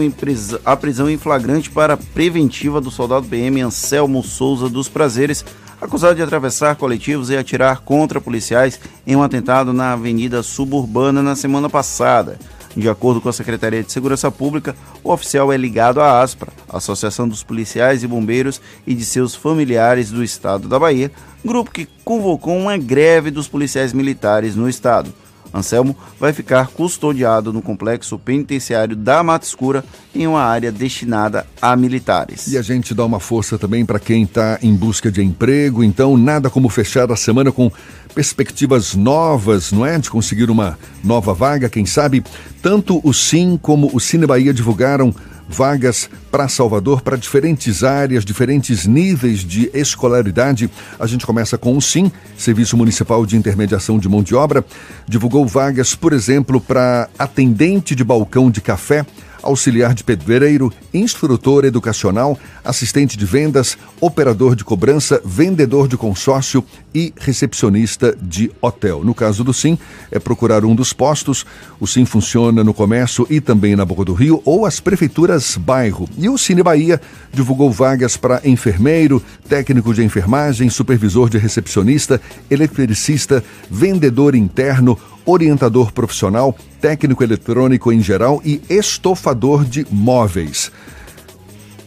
a 0.66 0.76
prisão 0.76 1.10
em 1.10 1.18
flagrante 1.18 1.70
para 1.70 1.98
preventiva 1.98 2.80
do 2.80 2.90
soldado 2.90 3.28
PM 3.28 3.62
Anselmo 3.62 4.24
Souza 4.24 4.70
dos 4.70 4.88
Prazeres, 4.88 5.44
acusado 5.82 6.16
de 6.16 6.22
atravessar 6.22 6.76
coletivos 6.76 7.30
e 7.30 7.38
atirar 7.38 7.82
contra 7.82 8.20
policiais 8.20 8.80
em 9.06 9.16
um 9.16 9.24
atentado 9.24 9.72
na 9.74 9.94
Avenida 9.94 10.44
Suburbana 10.44 11.22
na 11.22 11.36
semana 11.36 11.70
passada. 11.70 12.38
De 12.76 12.88
acordo 12.88 13.20
com 13.20 13.30
a 13.30 13.34
Secretaria 13.34 13.84
de 13.84 13.92
Segurança 13.92 14.32
Pública, 14.32 14.76
o 15.04 15.12
oficial 15.12 15.52
é 15.52 15.58
ligado 15.58 16.00
à 16.02 16.22
ASPRA, 16.22 16.54
Associação 16.70 17.28
dos 17.28 17.44
Policiais 17.44 18.04
e 18.04 18.08
Bombeiros 18.08 18.62
e 18.86 18.94
de 18.94 19.04
seus 19.04 19.36
familiares 19.36 20.12
do 20.12 20.24
estado 20.24 20.68
da 20.68 20.78
Bahia, 20.78 21.12
grupo 21.44 21.72
que 21.72 21.88
convocou 22.04 22.56
uma 22.56 22.78
greve 22.78 23.32
dos 23.32 23.48
policiais 23.48 23.92
militares 23.92 24.56
no 24.56 24.70
estado. 24.70 25.14
Anselmo 25.54 25.96
vai 26.20 26.32
ficar 26.32 26.68
custodiado 26.68 27.52
no 27.52 27.62
complexo 27.62 28.20
penitenciário 28.20 28.96
da 28.96 29.24
Mata 29.24 29.46
Escura, 29.46 29.84
em 30.14 30.28
uma 30.28 30.42
área 30.42 30.72
destinada 30.72 31.46
a 31.62 31.76
militares. 31.76 32.48
E 32.48 32.58
a 32.58 32.62
gente 32.62 32.94
dá 32.94 33.04
uma 33.04 33.20
força 33.20 33.58
também 33.58 33.86
para 33.86 34.00
quem 34.00 34.24
está 34.24 34.60
em 34.62 34.74
busca 34.76 35.12
de 35.12 35.24
emprego, 35.24 35.84
então 35.84 36.18
nada 36.18 36.50
como 36.50 36.70
fechar 36.70 37.12
a 37.12 37.16
semana 37.16 37.52
com 37.52 37.72
perspectivas 38.20 38.96
novas, 38.96 39.72
não 39.72 39.86
é? 39.86 39.98
De 39.98 40.10
conseguir 40.10 40.50
uma 40.52 40.78
nova 41.02 41.34
vaga, 41.34 41.70
quem 41.70 41.86
sabe? 41.86 42.22
Tanto 42.62 43.00
o 43.02 43.14
SIM 43.14 43.58
como 43.62 43.90
o 43.94 43.98
Cine 43.98 44.28
Bahia 44.28 44.54
divulgaram 44.54 45.16
vagas 45.48 46.10
para 46.30 46.50
Salvador 46.50 47.02
para 47.02 47.16
diferentes 47.16 47.82
áreas, 47.82 48.26
diferentes 48.26 48.86
níveis 48.86 49.40
de 49.40 49.72
escolaridade. 49.74 50.70
A 51.00 51.08
gente 51.08 51.26
começa 51.26 51.58
com 51.58 51.78
o 51.78 51.82
SIM, 51.82 52.12
Serviço 52.38 52.76
Municipal 52.76 53.26
de 53.26 53.38
Intermediação 53.38 53.98
de 53.98 54.10
Mão 54.10 54.22
de 54.22 54.36
Obra. 54.36 54.66
Divulgou 55.08 55.48
vagas, 55.48 55.96
por 55.96 56.12
exemplo, 56.12 56.60
para 56.60 57.08
atendente 57.18 57.96
de 57.96 58.04
balcão 58.04 58.52
de 58.52 58.60
café 58.60 59.06
auxiliar 59.42 59.94
de 59.94 60.04
pedreiro, 60.04 60.72
instrutor 60.94 61.66
educacional, 61.66 62.38
assistente 62.64 63.18
de 63.18 63.26
vendas, 63.26 63.78
operador 64.00 64.56
de 64.56 64.64
cobrança, 64.64 65.22
vendedor 65.24 65.88
de 65.88 65.98
consórcio 65.98 66.64
e 66.94 67.14
recepcionista 67.18 68.16
de 68.22 68.52
hotel. 68.62 69.04
No 69.04 69.14
caso 69.14 69.44
do 69.44 69.54
Sim, 69.54 69.78
é 70.12 70.20
procurar 70.20 70.66
um 70.66 70.76
dos 70.76 70.94
postos. 70.94 71.46
O 71.80 71.88
Sim 71.88 72.06
funciona 72.06 72.64
no 72.64 72.74
comércio 72.74 73.28
e 73.30 73.40
também 73.40 73.76
na 73.76 73.86
Boca 73.86 74.06
do 74.06 74.14
Rio 74.14 74.42
ou 74.46 74.66
as 74.66 74.80
prefeituras 74.80 75.58
bairro. 75.58 76.10
E 76.18 76.30
o 76.30 76.38
Cine 76.38 76.64
Bahia 76.64 77.02
divulgou 77.32 77.72
vagas 77.72 78.18
para 78.18 78.42
enfermeiro, 78.44 79.22
técnico 79.48 79.94
de 79.94 80.04
enfermagem, 80.04 80.70
supervisor 80.70 81.30
de 81.30 81.38
recepcionista, 81.38 82.22
eletricista, 82.50 83.44
vendedor 83.70 84.36
interno, 84.36 84.98
orientador 85.30 85.92
profissional, 85.92 86.56
técnico 86.82 87.24
eletrônico 87.24 87.92
em 87.92 88.02
geral 88.02 88.42
e 88.44 88.62
estofador 88.70 89.64
de 89.64 89.86
móveis. 89.92 90.72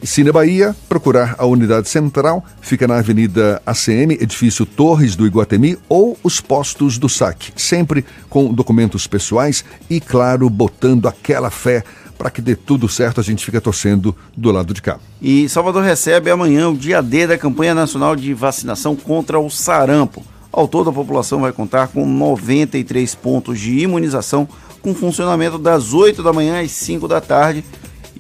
Cine 0.05 0.33
Bahia, 0.33 0.75
procurar 0.89 1.37
a 1.39 1.47
unidade 1.47 1.89
central, 1.89 2.45
fica 2.61 2.89
na 2.89 2.99
Avenida 2.99 3.63
ACM, 3.65 4.15
edifício 4.21 4.67
Torres 4.67 5.15
do 5.15 5.25
Iguatemi 5.25 5.79
ou 5.89 6.19
os 6.25 6.41
postos 6.41 6.99
do 6.99 7.09
SAC, 7.09 7.53
sempre 7.55 8.05
com 8.29 8.53
documentos 8.53 9.07
pessoais 9.07 9.65
e, 9.89 10.01
claro, 10.01 10.51
botando 10.51 11.07
aquela 11.07 11.51
fé 11.51 11.85
para 12.19 12.31
que 12.31 12.41
dê 12.41 12.55
tudo 12.55 12.89
certo, 12.89 13.21
a 13.21 13.25
gente 13.25 13.45
fica 13.45 13.61
torcendo 13.61 14.15
do 14.37 14.53
lado 14.53 14.73
de 14.73 14.81
cá. 14.81 14.99
E 15.21 15.49
Salvador 15.49 15.83
recebe 15.83 16.31
amanhã 16.31 16.69
o 16.69 16.77
dia 16.77 17.03
D 17.03 17.27
da 17.27 17.37
campanha 17.37 17.75
nacional 17.75 18.15
de 18.15 18.33
vacinação 18.33 18.95
contra 18.95 19.41
o 19.41 19.51
sarampo. 19.51 20.23
Ao 20.53 20.69
todo, 20.69 20.91
a 20.91 20.93
população 20.93 21.41
vai 21.41 21.51
contar 21.51 21.89
com 21.89 22.07
93 22.07 23.15
pontos 23.15 23.59
de 23.59 23.79
imunização, 23.79 24.47
com 24.83 24.95
funcionamento 24.95 25.59
das 25.59 25.95
8 25.95 26.23
da 26.23 26.31
manhã 26.31 26.61
às 26.61 26.73
5 26.73 27.09
da 27.09 27.23
tarde. 27.23 27.65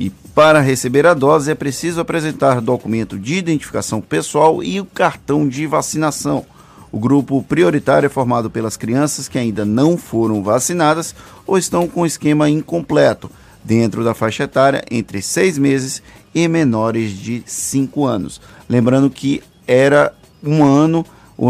E 0.00 0.08
para 0.34 0.60
receber 0.60 1.06
a 1.06 1.12
dose 1.12 1.50
é 1.50 1.54
preciso 1.54 2.00
apresentar 2.00 2.62
documento 2.62 3.18
de 3.18 3.34
identificação 3.34 4.00
pessoal 4.00 4.64
e 4.64 4.80
o 4.80 4.86
cartão 4.86 5.46
de 5.46 5.66
vacinação. 5.66 6.46
O 6.90 6.98
grupo 6.98 7.42
prioritário 7.42 8.06
é 8.06 8.10
formado 8.10 8.48
pelas 8.48 8.78
crianças 8.78 9.28
que 9.28 9.38
ainda 9.38 9.66
não 9.66 9.98
foram 9.98 10.42
vacinadas 10.42 11.14
ou 11.46 11.58
estão 11.58 11.86
com 11.86 12.06
esquema 12.06 12.48
incompleto, 12.48 13.30
dentro 13.62 14.02
da 14.02 14.14
faixa 14.14 14.44
etária 14.44 14.82
entre 14.90 15.20
6 15.20 15.58
meses 15.58 16.02
e 16.34 16.48
menores 16.48 17.10
de 17.12 17.42
5 17.44 18.04
anos. 18.04 18.40
Lembrando 18.68 19.10
que 19.10 19.42
era 19.66 20.14
um 20.42 20.64
ano 20.64 21.04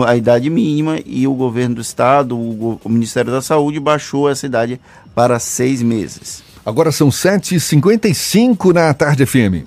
a 0.07 0.17
idade 0.17 0.49
mínima 0.49 0.99
e 1.05 1.27
o 1.27 1.35
governo 1.35 1.77
do 1.77 1.81
estado, 1.81 2.37
o, 2.37 2.81
o 2.83 2.89
Ministério 2.89 3.31
da 3.31 3.43
Saúde, 3.43 3.81
baixou 3.81 4.29
essa 4.29 4.47
idade 4.47 4.81
para 5.15 5.39
seis 5.39 5.83
meses. 5.83 6.43
Agora 6.65 6.93
são 6.93 7.09
7h55 7.09 8.73
na 8.73 8.95
tarde 8.95 9.27
FM. 9.27 9.67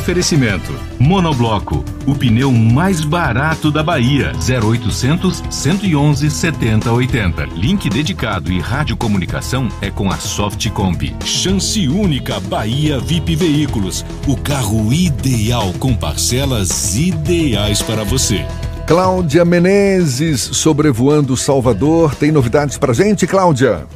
Oferecimento: 0.00 0.72
Monobloco, 0.98 1.84
o 2.06 2.14
pneu 2.14 2.50
mais 2.50 3.02
barato 3.02 3.70
da 3.70 3.82
Bahia. 3.82 4.32
0800 4.34 5.42
111 5.50 6.30
7080. 6.30 7.44
Link 7.54 7.90
dedicado 7.90 8.50
e 8.50 8.58
radiocomunicação 8.58 9.68
é 9.82 9.90
com 9.90 10.10
a 10.10 10.16
Softcomp. 10.16 11.14
Chance 11.22 11.86
única 11.86 12.40
Bahia 12.40 12.98
VIP 12.98 13.36
Veículos. 13.36 14.02
O 14.26 14.38
carro 14.38 14.90
ideal 14.90 15.70
com 15.78 15.94
parcelas 15.94 16.96
ideais 16.96 17.82
para 17.82 18.02
você. 18.02 18.46
Cláudia 18.86 19.44
Menezes 19.44 20.40
sobrevoando 20.40 21.36
Salvador. 21.36 22.14
Tem 22.14 22.32
novidades 22.32 22.78
pra 22.78 22.94
gente, 22.94 23.26
Cláudia? 23.26 23.86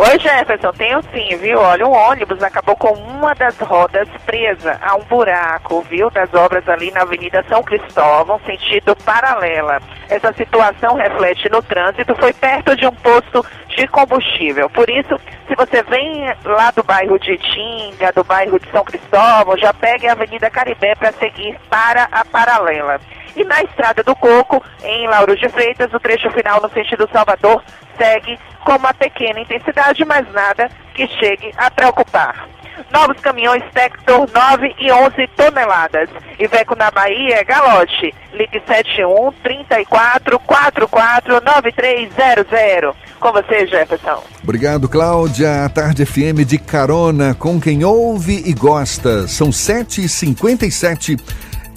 Oi, 0.00 0.16
Jefferson, 0.20 0.70
tenho 0.74 1.02
sim, 1.12 1.36
viu? 1.38 1.58
Olha, 1.58 1.84
um 1.84 1.90
ônibus 1.90 2.40
acabou 2.40 2.76
com 2.76 2.92
uma 2.92 3.34
das 3.34 3.58
rodas 3.58 4.08
presa 4.24 4.78
a 4.80 4.94
um 4.94 5.02
buraco, 5.02 5.82
viu? 5.90 6.08
Das 6.08 6.32
obras 6.32 6.68
ali 6.68 6.92
na 6.92 7.02
Avenida 7.02 7.44
São 7.48 7.64
Cristóvão, 7.64 8.40
sentido 8.46 8.94
paralela. 9.04 9.80
Essa 10.08 10.32
situação 10.34 10.94
reflete 10.94 11.50
no 11.50 11.60
trânsito, 11.60 12.14
foi 12.14 12.32
perto 12.32 12.76
de 12.76 12.86
um 12.86 12.92
posto 12.92 13.44
de 13.76 13.88
combustível. 13.88 14.70
Por 14.70 14.88
isso, 14.88 15.18
se 15.48 15.56
você 15.56 15.82
vem 15.82 16.32
lá 16.44 16.70
do 16.70 16.84
bairro 16.84 17.18
de 17.18 17.36
Tinga, 17.36 18.12
do 18.12 18.22
bairro 18.22 18.60
de 18.60 18.70
São 18.70 18.84
Cristóvão, 18.84 19.58
já 19.58 19.74
pegue 19.74 20.06
a 20.06 20.12
Avenida 20.12 20.48
Caribé 20.48 20.94
para 20.94 21.10
seguir 21.10 21.58
para 21.68 22.04
a 22.12 22.24
paralela. 22.24 23.00
E 23.38 23.44
na 23.44 23.62
Estrada 23.62 24.02
do 24.02 24.16
Coco, 24.16 24.60
em 24.82 25.06
Lauro 25.06 25.36
de 25.36 25.48
Freitas, 25.48 25.94
o 25.94 26.00
trecho 26.00 26.28
final 26.32 26.60
no 26.60 26.68
sentido 26.70 27.08
Salvador 27.12 27.62
segue 27.96 28.36
com 28.64 28.72
uma 28.72 28.92
pequena 28.92 29.38
intensidade, 29.40 30.04
mas 30.04 30.28
nada 30.32 30.68
que 30.92 31.06
chegue 31.06 31.52
a 31.56 31.70
preocupar. 31.70 32.48
Novos 32.92 33.20
caminhões 33.20 33.62
Tector 33.72 34.28
9 34.32 34.74
e 34.80 34.90
11 34.90 35.26
toneladas. 35.36 36.08
Iveco 36.38 36.74
na 36.74 36.90
Bahia, 36.90 37.44
Galote. 37.44 38.12
Ligue 38.32 38.60
71 38.66 39.32
34 39.42 40.38
44 40.40 41.40
9300. 41.40 42.96
Com 43.20 43.32
você, 43.32 43.66
Jefferson. 43.66 44.22
Obrigado, 44.42 44.88
Cláudia. 44.88 45.64
A 45.64 45.68
Tarde 45.68 46.06
FM 46.06 46.44
de 46.46 46.58
carona 46.58 47.34
com 47.34 47.60
quem 47.60 47.84
ouve 47.84 48.42
e 48.46 48.52
gosta. 48.52 49.26
São 49.26 49.50
7h57. 49.50 51.18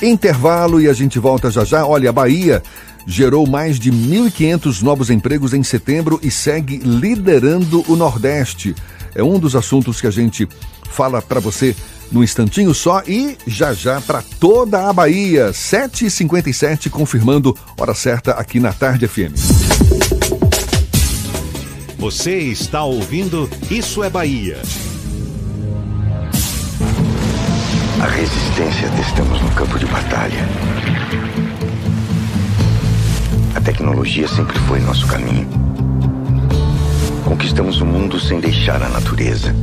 Intervalo 0.02 0.82
e 0.82 0.88
a 0.88 0.94
gente 0.94 1.20
volta 1.20 1.52
já 1.52 1.64
já. 1.64 1.86
Olha, 1.86 2.10
a 2.10 2.14
Bahia 2.14 2.64
gerou 3.06 3.48
mais 3.48 3.80
de 3.80 3.92
1.500 3.92 4.82
novos 4.82 5.10
empregos 5.10 5.54
em 5.54 5.64
setembro 5.64 6.20
e 6.24 6.32
segue 6.32 6.78
liderando 6.78 7.84
o 7.88 7.96
Nordeste. 7.96 8.76
É 9.14 9.24
um 9.24 9.40
dos 9.40 9.56
assuntos 9.56 10.00
que 10.00 10.08
a 10.08 10.12
gente 10.12 10.48
fala 10.90 11.22
para 11.22 11.40
você 11.40 11.76
no 12.12 12.24
instantinho 12.24 12.74
só 12.74 13.02
e 13.08 13.38
já 13.48 13.74
já 13.74 14.02
para 14.02 14.22
toda 14.40 14.90
a 14.90 14.94
Bahia. 14.94 15.52
7h57, 15.52 16.90
confirmando 16.90 17.56
hora 17.78 17.94
certa 17.94 18.34
aqui 18.34 18.60
na 18.60 18.74
Tarde 18.74 19.08
FM. 19.08 19.34
Você 21.98 22.40
está 22.40 22.84
ouvindo 22.84 23.50
Isso 23.70 24.04
é 24.04 24.10
Bahia. 24.10 24.58
A 28.02 28.08
resistência 28.08 28.90
testamos 28.98 29.40
no 29.40 29.52
campo 29.52 29.78
de 29.78 29.86
batalha. 29.86 30.50
A 33.54 33.62
tecnologia 33.62 34.28
sempre 34.28 34.58
foi 34.62 34.80
nosso 34.80 35.06
caminho. 35.06 35.48
Conquistamos 37.24 37.80
o 37.80 37.86
mundo 37.86 38.20
sem 38.20 38.40
deixar 38.40 38.82
a 38.82 38.90
natureza. 38.90 39.56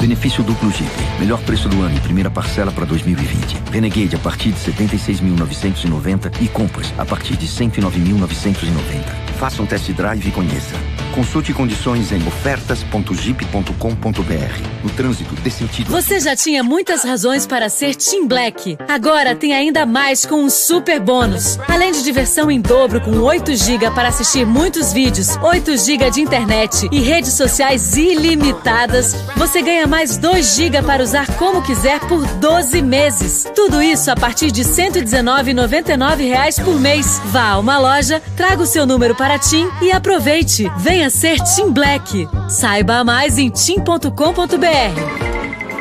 Benefício 0.00 0.42
duplo 0.42 0.70
Jeep. 0.70 0.90
Melhor 1.18 1.38
preço 1.42 1.68
do 1.68 1.82
ano 1.82 1.94
e 1.94 2.00
primeira 2.00 2.30
parcela 2.30 2.72
para 2.72 2.86
2020. 2.86 3.58
Renegade 3.70 4.16
a 4.16 4.18
partir 4.18 4.52
de 4.52 4.60
76.990 4.60 6.40
e 6.40 6.48
Compass 6.48 6.94
a 6.96 7.04
partir 7.04 7.36
de 7.36 7.46
109.990. 7.46 9.29
Faça 9.40 9.62
um 9.62 9.66
test 9.66 9.90
drive 9.92 10.28
e 10.28 10.30
conheça. 10.30 10.74
Consulte 11.14 11.54
condições 11.54 12.12
em 12.12 12.18
ofertas.jeep.com.br. 12.26 14.84
No 14.84 14.90
trânsito, 14.90 15.34
dê 15.36 15.48
sentido. 15.50 15.90
Você 15.90 16.20
já 16.20 16.36
tinha 16.36 16.62
muitas 16.62 17.04
razões 17.04 17.46
para 17.46 17.70
ser 17.70 17.96
Team 17.96 18.28
Black. 18.28 18.76
Agora 18.86 19.34
tem 19.34 19.54
ainda 19.54 19.86
mais 19.86 20.26
com 20.26 20.44
um 20.44 20.50
super 20.50 21.00
bônus. 21.00 21.58
Além 21.68 21.90
de 21.90 22.02
diversão 22.02 22.50
em 22.50 22.60
dobro 22.60 23.00
com 23.00 23.18
8 23.18 23.56
GB 23.56 23.90
para 23.92 24.08
assistir 24.08 24.44
muitos 24.44 24.92
vídeos, 24.92 25.38
8 25.42 25.74
GB 25.76 26.10
de 26.10 26.20
internet 26.20 26.86
e 26.92 27.00
redes 27.00 27.32
sociais 27.32 27.96
ilimitadas, 27.96 29.14
você 29.36 29.62
ganha 29.62 29.86
mais 29.86 30.18
2 30.18 30.54
GB 30.54 30.82
para 30.82 31.02
usar 31.02 31.26
como 31.36 31.62
quiser 31.62 31.98
por 32.00 32.26
12 32.34 32.82
meses. 32.82 33.46
Tudo 33.54 33.80
isso 33.82 34.10
a 34.10 34.16
partir 34.16 34.52
de 34.52 34.60
R$ 34.62 34.68
119,99 34.68 36.62
por 36.62 36.78
mês. 36.78 37.22
Vá 37.26 37.52
a 37.52 37.58
uma 37.58 37.78
loja, 37.78 38.20
traga 38.36 38.62
o 38.62 38.66
seu 38.66 38.84
número 38.86 39.14
para 39.14 39.29
TIM 39.38 39.68
e 39.82 39.92
aproveite. 39.92 40.70
Venha 40.78 41.10
ser 41.10 41.38
Team 41.40 41.72
Black. 41.72 42.28
Saiba 42.48 43.04
mais 43.04 43.38
em 43.38 43.50
tim.com.br. 43.50 45.29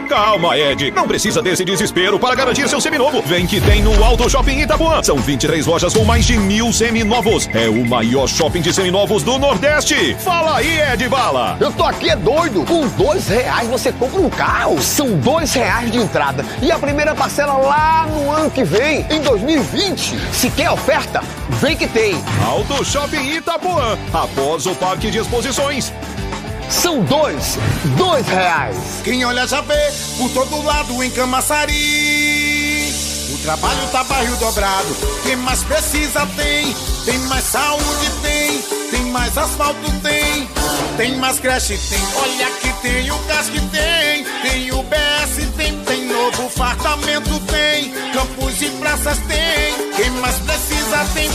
Calma, 0.10 0.57
Ed. 0.57 0.89
Não 0.89 1.07
precisa 1.07 1.39
desse 1.39 1.64
desespero 1.64 2.18
para 2.18 2.34
garantir 2.34 2.68
seu 2.68 2.82
seminovo. 2.82 3.22
Vem 3.22 3.45
que 3.45 3.62
tem 3.62 3.84
no 3.84 4.03
Auto 4.03 4.28
Shopping 4.28 4.60
Itapuã. 4.60 5.03
São 5.03 5.18
23 5.18 5.68
lojas 5.68 5.93
com 5.93 6.03
mais 6.03 6.26
de 6.26 6.36
mil 6.36 6.74
seminovos. 6.74 7.47
É 7.53 7.70
o 7.70 7.86
maior 7.86 8.28
shopping 8.28 8.60
de 8.60 8.74
seminovos 8.74 9.22
do 9.22 9.38
Nordeste. 9.38 10.16
Fala 10.16 10.57
aí, 10.57 10.80
Ed 10.93 11.07
Bala. 11.07 11.57
Eu 11.62 11.72
tô 11.72 11.84
aqui 11.84 12.10
é 12.10 12.16
doido. 12.16 12.66
Com 12.66 12.88
dois 12.88 13.28
reais 13.28 13.70
você 13.70 13.91
compra 13.91 14.20
um 14.20 14.32
carro. 14.32 14.82
São 14.82 15.12
dois 15.12 15.53
reais 15.53 15.91
de 15.91 15.99
entrada. 15.99 16.43
E 16.60 16.72
a 16.72 16.80
primeira 16.80 17.14
parcela 17.14 17.53
lá 17.53 18.07
no 18.07 18.32
ano 18.32 18.49
que 18.49 18.64
vem, 18.64 19.05
em 19.12 19.22
2020. 19.22 20.18
Se 20.34 20.49
quer 20.49 20.72
oferta, 20.72 21.22
vem 21.62 21.78
que 21.78 21.88
tem. 21.88 22.16
Auto 22.43 22.84
Shopping 22.84 23.36
Itapuã. 23.36 23.95
Após 24.12 24.66
o 24.66 24.74
Parque 24.74 25.12
de 25.12 25.20
Exposições. 25.20 25.93
São 26.70 27.01
dois, 27.01 27.57
dois 27.97 28.28
reais. 28.28 28.78
Quem 29.03 29.26
olha 29.26 29.47
já 29.47 29.59
vê 29.61 29.91
por 30.17 30.30
todo 30.30 30.61
lado 30.63 31.03
em 31.03 31.09
Camaçari. 31.09 32.93
O 33.34 33.38
trabalho 33.39 33.88
tá 33.91 34.03
barril 34.03 34.36
dobrado. 34.38 34.95
Quem 35.24 35.36
mais 35.38 35.63
precisa 35.63 36.28
tem. 36.36 36.76
Tem 37.05 37.17
mais 37.28 37.43
saúde 37.43 38.09
tem. 38.22 38.61
Tem 38.91 39.01
mais 39.11 39.38
asfalto 39.38 39.91
tem. 40.03 40.47
Tem 40.97 41.15
mais 41.17 41.39
creche 41.39 41.78
tem. 41.89 41.99
Olha 42.15 42.51
que 42.51 42.72
tem 42.82 43.11
o 43.11 43.17
gás 43.20 43.49
que 43.49 43.61
tem. 43.61 44.26
Tem 44.43 44.72
o 44.72 44.84
BS 44.84 45.47
tem. 45.57 45.76
Tem 45.84 46.05
novo 46.05 46.49
fartamento 46.49 47.38
tem. 47.70 47.91
Campos 48.11 48.61
e 48.61 48.70
praças 48.72 49.17
tem. 49.20 49.93
Quem 49.95 50.09
mais 50.11 50.36
precisa 50.39 51.05
tem. 51.13 51.30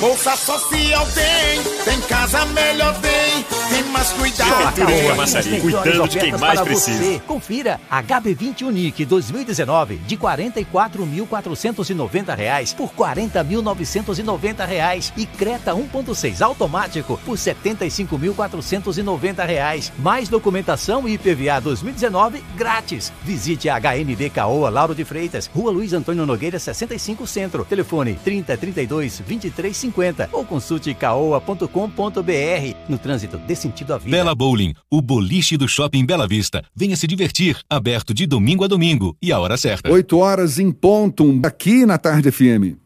Bolsa 0.00 0.36
social 0.36 1.06
tem. 1.06 1.62
Tem 1.84 1.98
casa 2.02 2.44
melhor 2.46 2.94
tem. 3.00 3.44
Tem 3.70 3.82
mais 3.90 4.10
cuidado. 4.10 4.74
Prefeitura 4.74 4.94
de 4.94 5.06
Camaçari, 5.06 5.60
cuidando 5.60 6.08
de 6.08 6.18
quem 6.18 6.32
mais 6.32 6.60
precisa. 6.60 7.02
Você. 7.02 7.20
Confira 7.26 7.80
HB20 7.90 8.62
Unique 8.62 9.04
2019 9.04 9.96
de 9.98 10.16
44.490 10.16 12.36
reais 12.36 12.72
por 12.74 12.90
40.990 12.90 14.66
reais 14.66 15.12
e 15.16 15.24
Creta 15.24 15.72
1.6 15.72 16.42
automático 16.42 17.18
por 17.24 17.36
75.490 17.36 19.46
reais. 19.46 19.92
Mais 19.98 20.28
documentação 20.28 21.08
e 21.08 21.14
IPVA 21.14 21.60
2019 21.60 22.44
grátis. 22.56 23.12
Visite 23.22 23.68
a 23.68 23.78
HND 23.80 24.30
Caoa 24.30 24.68
Lauro 24.68 24.94
de 24.94 25.04
Freitas, 25.04 25.48
Rua 25.54 25.75
Luiz 25.76 25.92
Antônio 25.92 26.24
Nogueira 26.24 26.58
65 26.58 27.26
Centro. 27.26 27.62
Telefone 27.66 28.14
30 28.24 28.56
32 28.56 29.20
23 29.20 29.76
50 29.76 30.30
ou 30.32 30.42
consulte 30.42 30.94
caoa.com.br. 30.94 31.68
No 32.88 32.96
trânsito 32.96 33.36
dê 33.36 33.54
sentido 33.54 33.92
à 33.92 33.98
vida. 33.98 34.16
Bela 34.16 34.34
Bowling, 34.34 34.72
o 34.90 35.02
boliche 35.02 35.58
do 35.58 35.68
Shopping 35.68 36.06
Bela 36.06 36.26
Vista. 36.26 36.64
Venha 36.74 36.96
se 36.96 37.06
divertir, 37.06 37.58
aberto 37.68 38.14
de 38.14 38.26
domingo 38.26 38.64
a 38.64 38.66
domingo 38.66 39.14
e 39.20 39.30
a 39.30 39.38
hora 39.38 39.58
certa. 39.58 39.92
8 39.92 40.16
horas 40.16 40.58
em 40.58 40.72
ponto, 40.72 41.38
aqui 41.44 41.84
na 41.84 41.98
Tarde 41.98 42.32
FM. 42.32 42.85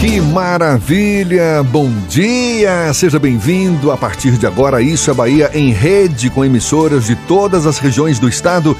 Que 0.00 0.18
maravilha! 0.18 1.62
Bom 1.62 1.92
dia! 2.08 2.90
Seja 2.94 3.18
bem-vindo. 3.18 3.92
A 3.92 3.98
partir 3.98 4.30
de 4.38 4.46
agora, 4.46 4.80
Isso 4.80 5.10
é 5.10 5.14
Bahia 5.14 5.50
em 5.52 5.72
rede 5.72 6.30
com 6.30 6.42
emissoras 6.42 7.04
de 7.04 7.14
todas 7.14 7.66
as 7.66 7.76
regiões 7.76 8.18
do 8.18 8.26
estado. 8.26 8.74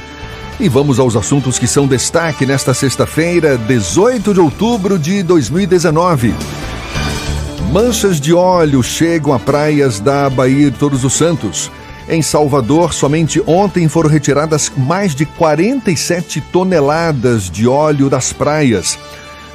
E 0.58 0.66
vamos 0.66 0.98
aos 0.98 1.14
assuntos 1.16 1.58
que 1.58 1.66
são 1.66 1.86
destaque 1.86 2.46
nesta 2.46 2.72
sexta-feira, 2.72 3.58
18 3.58 4.32
de 4.32 4.40
outubro 4.40 4.98
de 4.98 5.22
2019. 5.22 6.32
Manchas 7.70 8.18
de 8.18 8.32
óleo 8.32 8.82
chegam 8.82 9.34
a 9.34 9.38
praias 9.38 10.00
da 10.00 10.30
Bahia 10.30 10.70
de 10.70 10.78
Todos 10.78 11.04
os 11.04 11.12
Santos. 11.12 11.70
Em 12.08 12.22
Salvador, 12.22 12.94
somente 12.94 13.42
ontem 13.46 13.86
foram 13.88 14.08
retiradas 14.08 14.72
mais 14.74 15.14
de 15.14 15.26
47 15.26 16.40
toneladas 16.50 17.50
de 17.50 17.68
óleo 17.68 18.08
das 18.08 18.32
praias. 18.32 18.98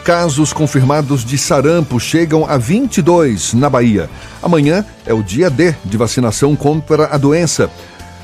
Casos 0.06 0.54
confirmados 0.54 1.26
de 1.26 1.36
sarampo 1.36 2.00
chegam 2.00 2.46
a 2.48 2.60
22 2.60 3.56
na 3.56 3.68
Bahia. 3.68 4.08
Amanhã 4.40 4.86
é 5.04 5.12
o 5.16 5.24
dia 5.24 5.50
D 5.50 5.74
de 5.84 5.98
vacinação 5.98 6.56
contra 6.56 7.08
a 7.08 7.18
doença. 7.18 7.72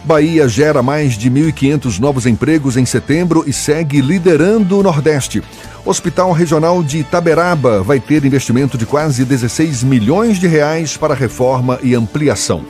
Bahia 0.04 0.48
gera 0.48 0.84
mais 0.84 1.18
de 1.18 1.28
1.500 1.32 1.98
novos 1.98 2.28
empregos 2.28 2.78
em 2.78 2.86
setembro 2.86 3.44
e 3.48 3.52
segue 3.52 4.00
liderando 4.00 4.78
o 4.78 4.84
Nordeste. 4.84 5.42
Hospital 5.84 6.32
Regional 6.34 6.84
de 6.84 7.00
Itaberaba 7.00 7.82
vai 7.82 8.00
ter 8.00 8.24
investimento 8.24 8.78
de 8.78 8.86
quase 8.86 9.26
16 9.26 9.82
milhões 9.82 10.38
de 10.38 10.46
reais 10.46 10.96
para 10.96 11.16
reforma 11.16 11.80
e 11.82 11.96
ampliação. 11.96 12.64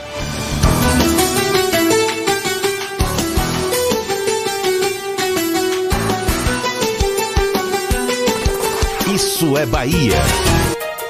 Isso 9.14 9.58
é 9.58 9.66
Bahia. 9.66 10.16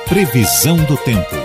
Previsão 0.08 0.78
do 0.78 0.98
tempo. 0.98 1.41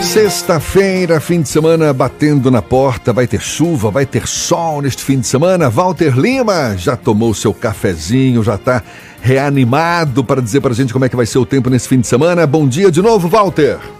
Sexta-feira, 0.00 1.20
fim 1.20 1.42
de 1.42 1.48
semana 1.48 1.92
batendo 1.92 2.50
na 2.50 2.62
porta, 2.62 3.12
vai 3.12 3.26
ter 3.26 3.40
chuva, 3.40 3.90
vai 3.90 4.06
ter 4.06 4.26
sol 4.26 4.80
neste 4.80 5.02
fim 5.02 5.18
de 5.18 5.26
semana. 5.26 5.68
Walter 5.68 6.16
Lima 6.18 6.76
já 6.76 6.96
tomou 6.96 7.34
seu 7.34 7.52
cafezinho, 7.52 8.42
já 8.42 8.54
está 8.54 8.82
reanimado 9.20 10.24
para 10.24 10.40
dizer 10.40 10.60
para 10.60 10.72
a 10.72 10.74
gente 10.74 10.92
como 10.92 11.04
é 11.04 11.08
que 11.08 11.16
vai 11.16 11.26
ser 11.26 11.38
o 11.38 11.46
tempo 11.46 11.68
nesse 11.68 11.88
fim 11.88 12.00
de 12.00 12.06
semana. 12.06 12.46
Bom 12.46 12.66
dia 12.66 12.90
de 12.90 13.02
novo, 13.02 13.28
Walter. 13.28 13.97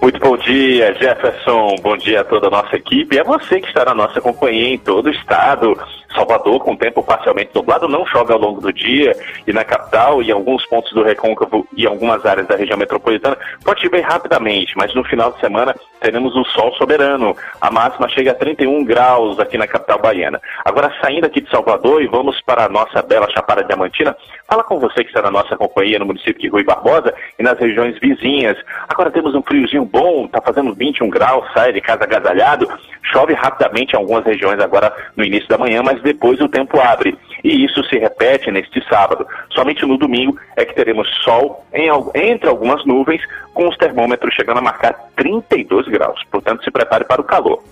Muito 0.00 0.20
bom 0.20 0.36
dia, 0.36 0.94
Jefferson. 0.94 1.74
Bom 1.82 1.96
dia 1.96 2.20
a 2.20 2.24
toda 2.24 2.46
a 2.46 2.50
nossa 2.50 2.76
equipe. 2.76 3.18
É 3.18 3.24
você 3.24 3.60
que 3.60 3.66
está 3.66 3.84
na 3.84 3.94
nossa 3.94 4.20
companhia 4.20 4.74
em 4.74 4.78
todo 4.78 5.06
o 5.06 5.10
estado. 5.10 5.76
Salvador, 6.14 6.60
com 6.60 6.76
tempo 6.76 7.02
parcialmente 7.02 7.50
nublado, 7.54 7.88
não 7.88 8.06
chove 8.06 8.32
ao 8.32 8.38
longo 8.38 8.60
do 8.60 8.72
dia. 8.72 9.16
E 9.46 9.52
na 9.52 9.64
capital, 9.64 10.22
e 10.22 10.28
em 10.28 10.32
alguns 10.32 10.64
pontos 10.66 10.92
do 10.92 11.02
Recôncavo 11.02 11.66
e 11.76 11.86
algumas 11.86 12.24
áreas 12.24 12.46
da 12.46 12.56
região 12.56 12.78
metropolitana, 12.78 13.36
pode 13.64 13.82
chover 13.82 14.00
rapidamente, 14.02 14.72
mas 14.76 14.94
no 14.94 15.04
final 15.04 15.32
de 15.32 15.40
semana 15.40 15.74
teremos 16.00 16.34
o 16.36 16.44
sol 16.44 16.72
soberano. 16.74 17.36
A 17.60 17.70
máxima 17.70 18.08
chega 18.08 18.32
a 18.32 18.34
31 18.34 18.84
graus 18.84 19.38
aqui 19.38 19.58
na 19.58 19.66
capital 19.66 19.98
baiana. 19.98 20.40
Agora, 20.64 20.92
saindo 21.00 21.26
aqui 21.26 21.40
de 21.40 21.50
Salvador 21.50 22.02
e 22.02 22.06
vamos 22.06 22.40
para 22.42 22.64
a 22.64 22.68
nossa 22.68 23.02
bela 23.02 23.28
Chapada 23.30 23.64
Diamantina, 23.64 24.16
fala 24.48 24.62
com 24.64 24.78
você 24.78 25.02
que 25.02 25.10
está 25.10 25.22
na 25.22 25.30
nossa 25.30 25.56
companhia 25.56 25.98
no 25.98 26.06
município 26.06 26.40
de 26.40 26.48
Rui 26.48 26.64
Barbosa 26.64 27.14
e 27.38 27.42
nas 27.42 27.58
regiões 27.58 27.98
vizinhas. 27.98 28.56
Agora 28.88 29.10
temos 29.10 29.34
um 29.34 29.42
friozinho 29.42 29.84
bom, 29.84 30.26
está 30.26 30.40
fazendo 30.40 30.74
21 30.74 31.08
graus, 31.08 31.44
sai 31.52 31.72
de 31.72 31.80
casa 31.80 32.04
agasalhado. 32.04 32.68
Chove 33.12 33.32
rapidamente 33.32 33.94
em 33.94 33.96
algumas 33.96 34.24
regiões 34.24 34.60
agora 34.60 34.92
no 35.16 35.24
início 35.24 35.48
da 35.48 35.58
manhã, 35.58 35.82
mas 35.82 36.00
depois 36.02 36.40
o 36.40 36.48
tempo 36.48 36.78
abre. 36.80 37.16
E 37.42 37.64
isso 37.64 37.82
se 37.84 37.98
repete 37.98 38.50
neste 38.50 38.82
sábado. 38.88 39.26
Somente 39.50 39.84
no 39.86 39.96
domingo 39.96 40.38
é 40.56 40.64
que 40.64 40.74
teremos 40.74 41.08
sol 41.22 41.64
em, 41.72 41.88
entre 42.14 42.48
algumas 42.48 42.84
nuvens, 42.84 43.22
com 43.54 43.68
os 43.68 43.76
termômetros 43.76 44.34
chegando 44.34 44.58
a 44.58 44.62
marcar 44.62 44.94
32 45.16 45.87
graus. 45.88 46.22
Portanto, 46.30 46.64
se 46.64 46.70
prepare 46.70 47.04
para 47.04 47.20
o 47.20 47.24
calor. 47.24 47.62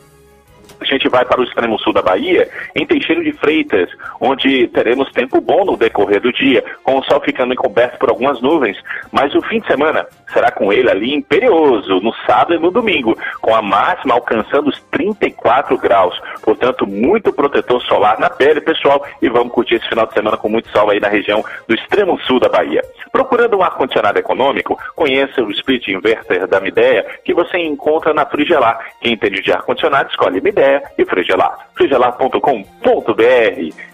A 0.80 0.84
gente 0.84 1.08
vai 1.08 1.24
para 1.24 1.40
o 1.40 1.44
extremo 1.44 1.78
sul 1.78 1.92
da 1.92 2.02
Bahia, 2.02 2.48
em 2.74 2.86
Teixeiro 2.86 3.24
de 3.24 3.32
Freitas, 3.32 3.88
onde 4.20 4.68
teremos 4.68 5.10
tempo 5.12 5.40
bom 5.40 5.64
no 5.64 5.76
decorrer 5.76 6.20
do 6.20 6.32
dia, 6.32 6.62
com 6.82 6.98
o 6.98 7.04
sol 7.04 7.20
ficando 7.20 7.54
encoberto 7.54 7.98
por 7.98 8.10
algumas 8.10 8.40
nuvens, 8.42 8.76
mas 9.10 9.34
o 9.34 9.40
fim 9.42 9.60
de 9.60 9.66
semana 9.66 10.06
será 10.33 10.51
com 10.51 10.72
ele 10.72 10.91
ali 10.91 11.14
imperioso, 11.14 12.01
no 12.01 12.12
sábado 12.27 12.55
e 12.55 12.59
no 12.59 12.70
domingo, 12.70 13.16
com 13.41 13.55
a 13.55 13.62
máxima 13.62 14.14
alcançando 14.14 14.68
os 14.68 14.81
34 14.91 15.77
graus. 15.79 16.20
Portanto, 16.43 16.87
muito 16.87 17.33
protetor 17.33 17.83
solar 17.83 18.18
na 18.18 18.31
pele, 18.31 18.61
pessoal, 18.61 19.05
e 19.20 19.29
vamos 19.29 19.53
curtir 19.53 19.77
esse 19.77 19.89
final 19.89 20.07
de 20.07 20.14
semana 20.14 20.37
com 20.37 20.49
muito 20.49 20.68
sol 20.70 20.91
aí 20.91 21.01
na 21.01 21.09
região 21.09 21.45
do 21.68 21.74
extremo 21.74 22.18
sul 22.20 22.41
da 22.41 22.49
Bahia. 22.49 22.83
Procurando 23.11 23.57
um 23.57 23.62
ar-condicionado 23.62 24.18
econômico, 24.18 24.79
conheça 24.95 25.43
o 25.43 25.51
split 25.51 25.89
inverter 25.89 26.47
da 26.47 26.61
Midea, 26.61 27.07
que 27.24 27.35
você 27.35 27.59
encontra 27.59 28.12
na 28.12 28.27
Frigelar. 28.27 28.79
Quem 29.01 29.14
entende 29.14 29.43
de 29.43 29.53
ar-condicionado, 29.53 30.11
escolhe 30.11 30.41
Midea 30.41 30.83
e 30.99 31.05
Frigelar. 31.05 31.68
frigelar.com.br. 31.74 32.41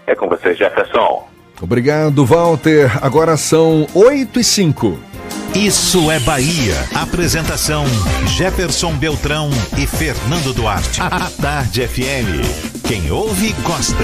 É 0.07 0.15
com 0.15 0.29
você, 0.29 0.55
Jefferson. 0.55 1.29
Obrigado, 1.61 2.25
Walter. 2.25 2.91
Agora 3.05 3.37
são 3.37 3.87
8 3.95 4.41
e 4.41 4.45
5. 4.45 5.12
Isso 5.55 6.11
é 6.11 6.19
Bahia. 6.19 6.75
Apresentação: 6.95 7.85
Jefferson 8.27 8.95
Beltrão 8.97 9.51
e 9.77 9.87
Fernando 9.87 10.55
Duarte. 10.55 11.01
A 11.03 11.29
Tarde 11.31 11.87
FM. 11.87 12.83
Quem 12.89 13.11
ouve, 13.11 13.53
gosta. 13.63 14.03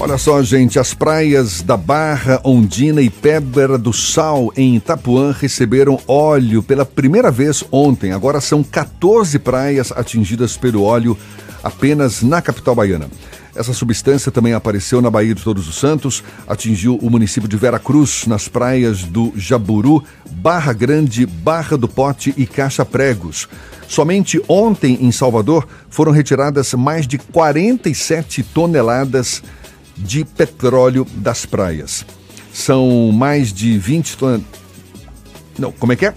Olha 0.00 0.16
só, 0.16 0.42
gente, 0.42 0.78
as 0.78 0.94
praias 0.94 1.60
da 1.60 1.76
Barra, 1.76 2.40
Ondina 2.42 3.02
e 3.02 3.10
Pedra 3.10 3.76
do 3.76 3.92
Sal 3.92 4.50
em 4.56 4.76
Itapuã 4.76 5.30
receberam 5.30 6.00
óleo 6.08 6.62
pela 6.62 6.86
primeira 6.86 7.30
vez 7.30 7.62
ontem. 7.70 8.12
Agora 8.12 8.40
são 8.40 8.64
14 8.64 9.38
praias 9.38 9.92
atingidas 9.92 10.56
pelo 10.56 10.82
óleo 10.82 11.16
apenas 11.62 12.22
na 12.22 12.40
capital 12.40 12.74
baiana. 12.74 13.08
Essa 13.54 13.74
substância 13.74 14.32
também 14.32 14.54
apareceu 14.54 15.02
na 15.02 15.10
Baía 15.10 15.34
de 15.34 15.42
Todos 15.42 15.68
os 15.68 15.76
Santos, 15.76 16.24
atingiu 16.48 16.96
o 16.96 17.10
município 17.10 17.48
de 17.48 17.56
Vera 17.56 17.78
Cruz, 17.78 18.26
nas 18.26 18.48
praias 18.48 19.04
do 19.04 19.30
Jaburu, 19.36 20.02
Barra 20.30 20.72
Grande, 20.72 21.26
Barra 21.26 21.76
do 21.76 21.86
Pote 21.86 22.32
e 22.36 22.46
Caixa 22.46 22.84
Pregos. 22.84 23.46
Somente 23.86 24.40
ontem, 24.48 24.96
em 25.02 25.12
Salvador, 25.12 25.68
foram 25.90 26.12
retiradas 26.12 26.72
mais 26.72 27.06
de 27.06 27.18
47 27.18 28.42
toneladas 28.42 29.42
de 29.98 30.24
petróleo 30.24 31.06
das 31.16 31.44
praias. 31.44 32.06
São 32.54 33.12
mais 33.12 33.52
de 33.52 33.78
20 33.78 34.16
toneladas. 34.16 34.46
Não, 35.58 35.70
como 35.72 35.92
é 35.92 35.96
que 35.96 36.06
é? 36.06 36.14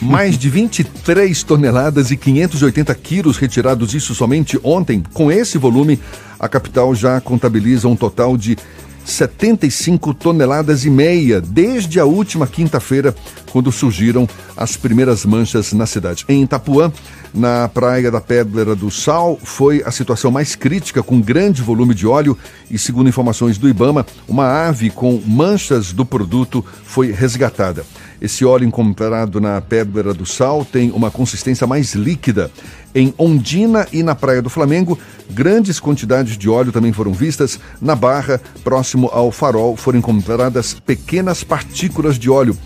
Mais 0.00 0.38
de 0.38 0.48
23 0.48 1.42
toneladas 1.42 2.10
e 2.10 2.16
580 2.16 2.94
quilos 2.94 3.36
retirados, 3.36 3.94
isso 3.94 4.14
somente 4.14 4.58
ontem. 4.62 5.02
Com 5.12 5.30
esse 5.30 5.58
volume, 5.58 5.98
a 6.38 6.48
capital 6.48 6.94
já 6.94 7.20
contabiliza 7.20 7.88
um 7.88 7.96
total 7.96 8.36
de 8.36 8.56
75 9.04 10.12
toneladas 10.14 10.84
e 10.84 10.90
meia 10.90 11.40
desde 11.40 11.98
a 11.98 12.04
última 12.04 12.46
quinta-feira, 12.46 13.14
quando 13.50 13.72
surgiram 13.72 14.28
as 14.56 14.76
primeiras 14.76 15.24
manchas 15.24 15.72
na 15.72 15.86
cidade. 15.86 16.24
Em 16.28 16.42
Itapuã, 16.42 16.92
na 17.32 17.68
Praia 17.68 18.10
da 18.10 18.20
Pedra 18.20 18.76
do 18.76 18.90
Sal, 18.90 19.38
foi 19.42 19.82
a 19.84 19.90
situação 19.90 20.30
mais 20.30 20.54
crítica, 20.54 21.02
com 21.02 21.20
grande 21.20 21.62
volume 21.62 21.94
de 21.94 22.06
óleo 22.06 22.36
e, 22.70 22.78
segundo 22.78 23.08
informações 23.08 23.56
do 23.56 23.68
Ibama, 23.68 24.06
uma 24.28 24.46
ave 24.68 24.90
com 24.90 25.20
manchas 25.26 25.92
do 25.92 26.04
produto 26.04 26.64
foi 26.84 27.10
resgatada. 27.10 27.84
Esse 28.20 28.44
óleo 28.44 28.66
encontrado 28.66 29.40
na 29.40 29.60
Pedra 29.60 30.12
do 30.12 30.26
Sal 30.26 30.64
tem 30.64 30.90
uma 30.90 31.10
consistência 31.10 31.66
mais 31.66 31.94
líquida. 31.94 32.50
Em 32.94 33.14
Ondina 33.16 33.86
e 33.92 34.02
na 34.02 34.14
Praia 34.14 34.42
do 34.42 34.50
Flamengo, 34.50 34.98
grandes 35.30 35.78
quantidades 35.78 36.36
de 36.36 36.48
óleo 36.48 36.72
também 36.72 36.92
foram 36.92 37.12
vistas. 37.12 37.60
Na 37.80 37.94
Barra, 37.94 38.40
próximo 38.64 39.08
ao 39.12 39.30
farol, 39.30 39.76
foram 39.76 39.98
encontradas 39.98 40.74
pequenas 40.74 41.44
partículas 41.44 42.18
de 42.18 42.28
óleo. 42.28 42.56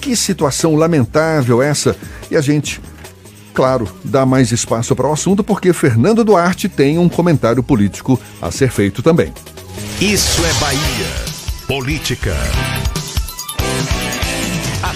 Que 0.00 0.16
situação 0.16 0.74
lamentável 0.74 1.62
essa! 1.62 1.96
E 2.30 2.36
a 2.36 2.40
gente 2.40 2.80
claro, 3.54 3.88
dá 4.02 4.26
mais 4.26 4.50
espaço 4.50 4.94
para 4.96 5.08
o 5.08 5.12
assunto 5.12 5.44
porque 5.44 5.72
Fernando 5.72 6.24
Duarte 6.24 6.68
tem 6.68 6.98
um 6.98 7.08
comentário 7.08 7.62
político 7.62 8.20
a 8.42 8.50
ser 8.50 8.70
feito 8.70 9.00
também. 9.00 9.32
Isso 10.00 10.44
é 10.44 10.52
Bahia. 10.54 11.34
Política. 11.66 12.34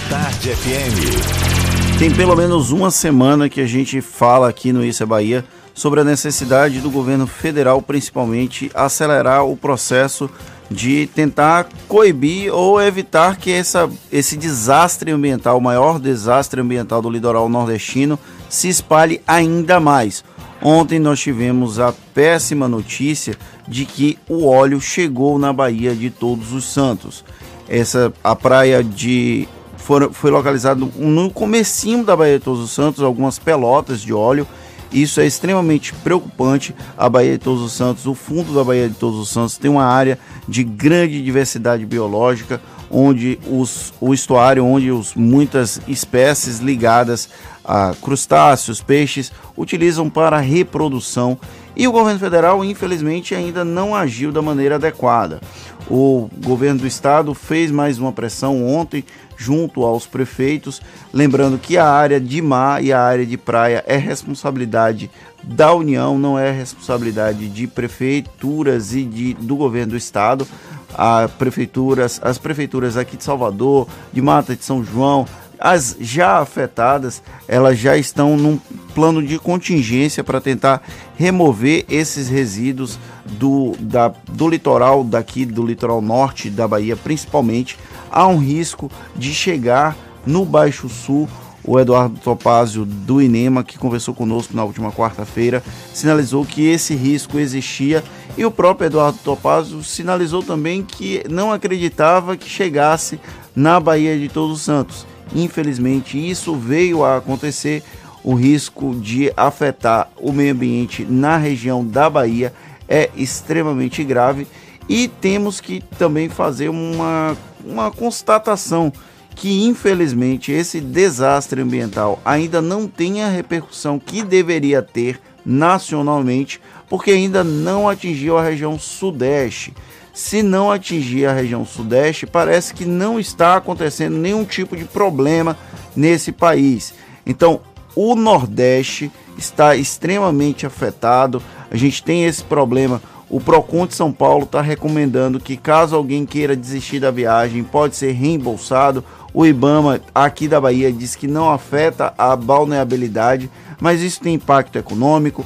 Tarde 0.09 0.49
FM. 0.55 1.99
Tem 1.99 2.09
pelo 2.09 2.35
menos 2.35 2.71
uma 2.71 2.89
semana 2.89 3.47
que 3.47 3.61
a 3.61 3.67
gente 3.67 4.01
fala 4.01 4.49
aqui 4.49 4.73
no 4.73 4.83
Isso 4.83 5.03
é 5.03 5.05
Bahia 5.05 5.45
sobre 5.71 6.01
a 6.01 6.03
necessidade 6.03 6.79
do 6.79 6.89
governo 6.89 7.27
federal, 7.27 7.79
principalmente, 7.79 8.71
acelerar 8.73 9.45
o 9.45 9.55
processo 9.55 10.27
de 10.69 11.05
tentar 11.13 11.69
coibir 11.87 12.51
ou 12.51 12.81
evitar 12.81 13.37
que 13.37 13.51
essa, 13.51 13.87
esse 14.11 14.35
desastre 14.35 15.11
ambiental, 15.11 15.59
o 15.59 15.61
maior 15.61 15.99
desastre 15.99 16.59
ambiental 16.59 17.03
do 17.03 17.09
litoral 17.11 17.47
nordestino, 17.47 18.17
se 18.49 18.67
espalhe 18.67 19.21
ainda 19.27 19.79
mais. 19.79 20.23
Ontem 20.59 20.97
nós 20.97 21.19
tivemos 21.19 21.79
a 21.79 21.93
péssima 22.15 22.67
notícia 22.67 23.35
de 23.67 23.85
que 23.85 24.17
o 24.27 24.47
óleo 24.47 24.81
chegou 24.81 25.37
na 25.37 25.53
Baía 25.53 25.95
de 25.95 26.09
Todos 26.09 26.51
os 26.51 26.65
Santos. 26.65 27.23
Essa 27.67 28.11
a 28.23 28.35
praia 28.35 28.83
de 28.83 29.47
foram, 29.89 30.13
foi 30.13 30.29
localizado 30.29 30.93
no 30.99 31.31
comecinho 31.31 32.03
da 32.03 32.15
Baía 32.15 32.37
de 32.37 32.45
Todos 32.45 32.59
os 32.59 32.69
Santos 32.69 33.03
algumas 33.03 33.39
pelotas 33.39 33.99
de 33.99 34.13
óleo. 34.13 34.45
Isso 34.93 35.19
é 35.19 35.25
extremamente 35.25 35.95
preocupante. 35.95 36.75
A 36.95 37.09
Baía 37.09 37.31
de 37.31 37.39
Todos 37.39 37.63
os 37.63 37.73
Santos, 37.73 38.05
o 38.05 38.13
fundo 38.13 38.53
da 38.53 38.63
Baía 38.63 38.87
de 38.87 38.93
Todos 38.93 39.19
os 39.19 39.29
Santos 39.29 39.57
tem 39.57 39.71
uma 39.71 39.85
área 39.85 40.19
de 40.47 40.63
grande 40.63 41.23
diversidade 41.23 41.87
biológica, 41.87 42.61
onde 42.91 43.39
os, 43.47 43.91
o 43.99 44.13
estuário, 44.13 44.63
onde 44.63 44.91
os, 44.91 45.15
muitas 45.15 45.81
espécies 45.87 46.59
ligadas 46.59 47.27
a 47.65 47.95
crustáceos, 47.99 48.83
peixes, 48.83 49.31
utilizam 49.57 50.07
para 50.07 50.37
reprodução. 50.37 51.35
E 51.75 51.87
o 51.87 51.91
governo 51.91 52.19
federal, 52.19 52.63
infelizmente, 52.63 53.33
ainda 53.33 53.65
não 53.65 53.95
agiu 53.95 54.31
da 54.31 54.41
maneira 54.41 54.75
adequada. 54.75 55.41
O 55.89 56.29
governo 56.43 56.81
do 56.81 56.87
estado 56.87 57.33
fez 57.33 57.71
mais 57.71 57.97
uma 57.97 58.11
pressão 58.11 58.63
ontem 58.67 59.03
junto 59.39 59.85
aos 59.85 60.05
prefeitos, 60.05 60.81
lembrando 61.13 61.57
que 61.57 61.77
a 61.77 61.87
área 61.87 62.19
de 62.19 62.41
mar 62.41 62.83
e 62.83 62.91
a 62.91 63.01
área 63.01 63.25
de 63.25 63.37
praia 63.37 63.81
é 63.87 63.95
responsabilidade 63.95 65.09
da 65.41 65.73
União, 65.73 66.19
não 66.19 66.37
é 66.37 66.51
responsabilidade 66.51 67.47
de 67.47 67.65
prefeituras 67.65 68.93
e 68.93 69.05
de, 69.05 69.33
do 69.35 69.55
governo 69.55 69.91
do 69.91 69.97
estado. 69.97 70.45
A 70.93 71.29
prefeituras, 71.37 72.19
as 72.21 72.37
prefeituras 72.37 72.97
aqui 72.97 73.15
de 73.15 73.23
Salvador, 73.23 73.87
de 74.11 74.21
Mata 74.21 74.55
de 74.55 74.65
São 74.65 74.83
João, 74.83 75.25
as 75.57 75.95
já 75.99 76.39
afetadas, 76.39 77.21
elas 77.47 77.77
já 77.77 77.95
estão 77.97 78.35
num 78.35 78.57
plano 78.93 79.25
de 79.25 79.37
contingência 79.37 80.23
para 80.23 80.41
tentar 80.41 80.81
remover 81.17 81.85
esses 81.89 82.29
resíduos 82.29 82.97
do, 83.25 83.75
da, 83.79 84.13
do 84.31 84.47
litoral 84.47 85.03
daqui, 85.03 85.45
do 85.45 85.65
litoral 85.65 86.01
norte 86.01 86.49
da 86.49 86.67
Bahia, 86.67 86.95
principalmente. 86.95 87.77
Há 88.11 88.27
um 88.27 88.37
risco 88.37 88.91
de 89.15 89.33
chegar 89.33 89.95
no 90.25 90.45
Baixo 90.45 90.89
Sul. 90.89 91.27
O 91.61 91.77
Eduardo 91.77 92.19
Topazio 92.19 92.85
do 92.85 93.21
INEMA, 93.21 93.63
que 93.63 93.77
conversou 93.77 94.13
conosco 94.13 94.55
na 94.55 94.63
última 94.63 94.91
quarta-feira, 94.91 95.61
sinalizou 95.93 96.45
que 96.45 96.65
esse 96.65 96.95
risco 96.95 97.37
existia 97.37 98.03
e 98.37 98.45
o 98.45 98.49
próprio 98.49 98.87
Eduardo 98.87 99.19
Topazio 99.23 99.83
sinalizou 99.83 100.41
também 100.41 100.81
que 100.81 101.21
não 101.29 101.51
acreditava 101.51 102.37
que 102.37 102.49
chegasse 102.49 103.19
na 103.55 103.79
Bahia 103.79 104.17
de 104.17 104.29
Todos 104.29 104.57
os 104.57 104.61
Santos. 104.63 105.05
Infelizmente, 105.35 106.17
isso 106.17 106.55
veio 106.55 107.03
a 107.03 107.17
acontecer. 107.17 107.83
O 108.23 108.33
risco 108.33 108.95
de 108.95 109.31
afetar 109.35 110.09
o 110.17 110.31
meio 110.31 110.53
ambiente 110.53 111.05
na 111.05 111.37
região 111.37 111.85
da 111.85 112.09
Bahia 112.09 112.53
é 112.87 113.09
extremamente 113.15 114.03
grave 114.03 114.47
e 114.89 115.07
temos 115.07 115.61
que 115.61 115.81
também 115.97 116.27
fazer 116.27 116.67
uma, 116.67 117.37
uma 117.63 117.91
constatação 117.91 118.91
que 119.35 119.63
infelizmente 119.63 120.51
esse 120.51 120.81
desastre 120.81 121.61
ambiental 121.61 122.19
ainda 122.25 122.61
não 122.61 122.87
tem 122.87 123.23
a 123.23 123.29
repercussão 123.29 123.99
que 123.99 124.23
deveria 124.23 124.81
ter 124.81 125.21
nacionalmente, 125.45 126.59
porque 126.89 127.11
ainda 127.11 127.43
não 127.43 127.87
atingiu 127.87 128.37
a 128.37 128.43
região 128.43 128.77
sudeste. 128.77 129.73
Se 130.13 130.43
não 130.43 130.69
atingir 130.69 131.25
a 131.25 131.33
região 131.33 131.65
sudeste, 131.65 132.25
parece 132.25 132.73
que 132.73 132.83
não 132.83 133.19
está 133.19 133.55
acontecendo 133.55 134.17
nenhum 134.17 134.43
tipo 134.43 134.75
de 134.75 134.83
problema 134.83 135.57
nesse 135.95 136.31
país. 136.31 136.93
Então, 137.25 137.61
o 137.95 138.15
Nordeste 138.15 139.09
está 139.37 139.75
extremamente 139.75 140.65
afetado. 140.65 141.41
A 141.71 141.77
gente 141.77 142.03
tem 142.03 142.25
esse 142.25 142.43
problema. 142.43 143.01
O 143.29 143.39
Procon 143.39 143.85
de 143.85 143.93
São 143.93 144.11
Paulo 144.11 144.45
está 144.45 144.59
recomendando 144.59 145.39
que 145.39 145.55
caso 145.55 145.95
alguém 145.95 146.25
queira 146.25 146.55
desistir 146.55 146.99
da 146.99 147.11
viagem, 147.11 147.63
pode 147.63 147.95
ser 147.95 148.11
reembolsado. 148.13 149.03
O 149.31 149.45
IBAMA 149.45 150.01
aqui 150.15 150.47
da 150.47 150.59
Bahia 150.59 150.91
diz 150.91 151.15
que 151.15 151.27
não 151.27 151.51
afeta 151.51 152.11
a 152.17 152.35
balneabilidade, 152.35 153.47
mas 153.79 154.01
isso 154.01 154.19
tem 154.19 154.33
impacto 154.33 154.77
econômico, 154.77 155.45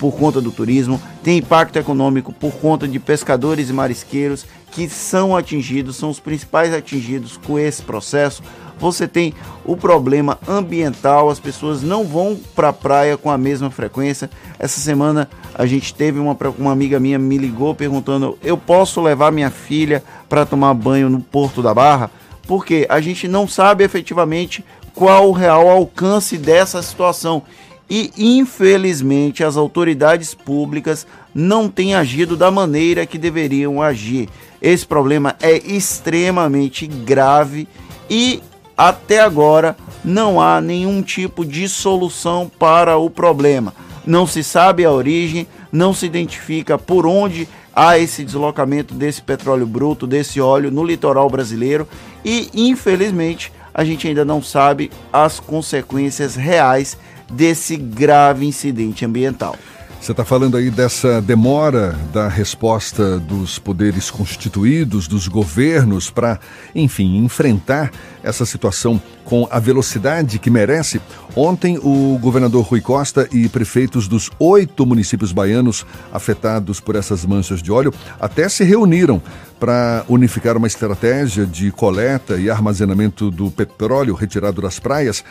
por 0.00 0.16
conta 0.16 0.40
do 0.40 0.50
turismo, 0.50 1.00
tem 1.22 1.38
impacto 1.38 1.76
econômico 1.76 2.32
por 2.32 2.52
conta 2.52 2.88
de 2.88 2.98
pescadores 2.98 3.68
e 3.68 3.72
marisqueiros 3.72 4.46
que 4.72 4.88
são 4.88 5.36
atingidos, 5.36 5.96
são 5.96 6.08
os 6.10 6.18
principais 6.18 6.72
atingidos 6.72 7.36
com 7.36 7.58
esse 7.58 7.82
processo. 7.82 8.42
Você 8.80 9.06
tem 9.06 9.34
o 9.64 9.76
problema 9.76 10.38
ambiental, 10.48 11.28
as 11.28 11.38
pessoas 11.38 11.82
não 11.82 12.04
vão 12.04 12.38
para 12.54 12.70
a 12.70 12.72
praia 12.72 13.16
com 13.16 13.30
a 13.30 13.36
mesma 13.36 13.70
frequência. 13.70 14.30
Essa 14.58 14.80
semana 14.80 15.28
a 15.54 15.66
gente 15.66 15.94
teve 15.94 16.18
uma, 16.18 16.36
uma 16.58 16.72
amiga 16.72 16.98
minha 16.98 17.18
me 17.18 17.36
ligou 17.36 17.74
perguntando: 17.74 18.38
eu 18.42 18.56
posso 18.56 19.02
levar 19.02 19.30
minha 19.30 19.50
filha 19.50 20.02
para 20.28 20.46
tomar 20.46 20.72
banho 20.72 21.10
no 21.10 21.20
Porto 21.20 21.62
da 21.62 21.74
Barra? 21.74 22.10
Porque 22.46 22.86
a 22.88 23.00
gente 23.00 23.28
não 23.28 23.46
sabe 23.46 23.84
efetivamente 23.84 24.64
qual 24.94 25.28
o 25.28 25.32
real 25.32 25.68
alcance 25.68 26.36
dessa 26.38 26.82
situação 26.82 27.42
e 27.88 28.12
infelizmente 28.16 29.42
as 29.44 29.56
autoridades 29.56 30.32
públicas 30.32 31.06
não 31.34 31.68
têm 31.68 31.94
agido 31.94 32.36
da 32.36 32.50
maneira 32.50 33.04
que 33.04 33.18
deveriam 33.18 33.82
agir. 33.82 34.28
Esse 34.62 34.86
problema 34.86 35.36
é 35.40 35.56
extremamente 35.58 36.86
grave 36.86 37.68
e 38.08 38.40
até 38.80 39.20
agora 39.20 39.76
não 40.02 40.40
há 40.40 40.58
nenhum 40.58 41.02
tipo 41.02 41.44
de 41.44 41.68
solução 41.68 42.50
para 42.58 42.96
o 42.96 43.10
problema. 43.10 43.74
Não 44.06 44.26
se 44.26 44.42
sabe 44.42 44.86
a 44.86 44.90
origem, 44.90 45.46
não 45.70 45.92
se 45.92 46.06
identifica 46.06 46.78
por 46.78 47.04
onde 47.04 47.46
há 47.76 47.98
esse 47.98 48.24
deslocamento 48.24 48.94
desse 48.94 49.20
petróleo 49.20 49.66
bruto, 49.66 50.06
desse 50.06 50.40
óleo 50.40 50.70
no 50.70 50.82
litoral 50.82 51.28
brasileiro 51.28 51.86
e 52.24 52.48
infelizmente 52.54 53.52
a 53.74 53.84
gente 53.84 54.08
ainda 54.08 54.24
não 54.24 54.42
sabe 54.42 54.90
as 55.12 55.38
consequências 55.38 56.34
reais 56.34 56.96
desse 57.30 57.76
grave 57.76 58.46
incidente 58.46 59.04
ambiental. 59.04 59.56
Você 60.00 60.12
está 60.12 60.24
falando 60.24 60.56
aí 60.56 60.70
dessa 60.70 61.20
demora 61.20 61.94
da 62.10 62.26
resposta 62.26 63.18
dos 63.18 63.58
poderes 63.58 64.10
constituídos, 64.10 65.06
dos 65.06 65.28
governos, 65.28 66.08
para, 66.08 66.40
enfim, 66.74 67.18
enfrentar 67.18 67.92
essa 68.22 68.46
situação 68.46 69.00
com 69.26 69.46
a 69.50 69.58
velocidade 69.58 70.38
que 70.38 70.48
merece. 70.48 71.02
Ontem, 71.36 71.78
o 71.78 72.18
governador 72.18 72.64
Rui 72.64 72.80
Costa 72.80 73.28
e 73.30 73.46
prefeitos 73.46 74.08
dos 74.08 74.30
oito 74.38 74.86
municípios 74.86 75.32
baianos 75.32 75.84
afetados 76.10 76.80
por 76.80 76.96
essas 76.96 77.26
manchas 77.26 77.62
de 77.62 77.70
óleo 77.70 77.92
até 78.18 78.48
se 78.48 78.64
reuniram 78.64 79.22
para 79.60 80.06
unificar 80.08 80.56
uma 80.56 80.66
estratégia 80.66 81.44
de 81.44 81.70
coleta 81.70 82.38
e 82.38 82.48
armazenamento 82.48 83.30
do 83.30 83.50
petróleo 83.50 84.14
retirado 84.14 84.62
das 84.62 84.78
praias. 84.80 85.22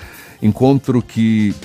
Encontro 0.44 1.02
que 1.02 1.56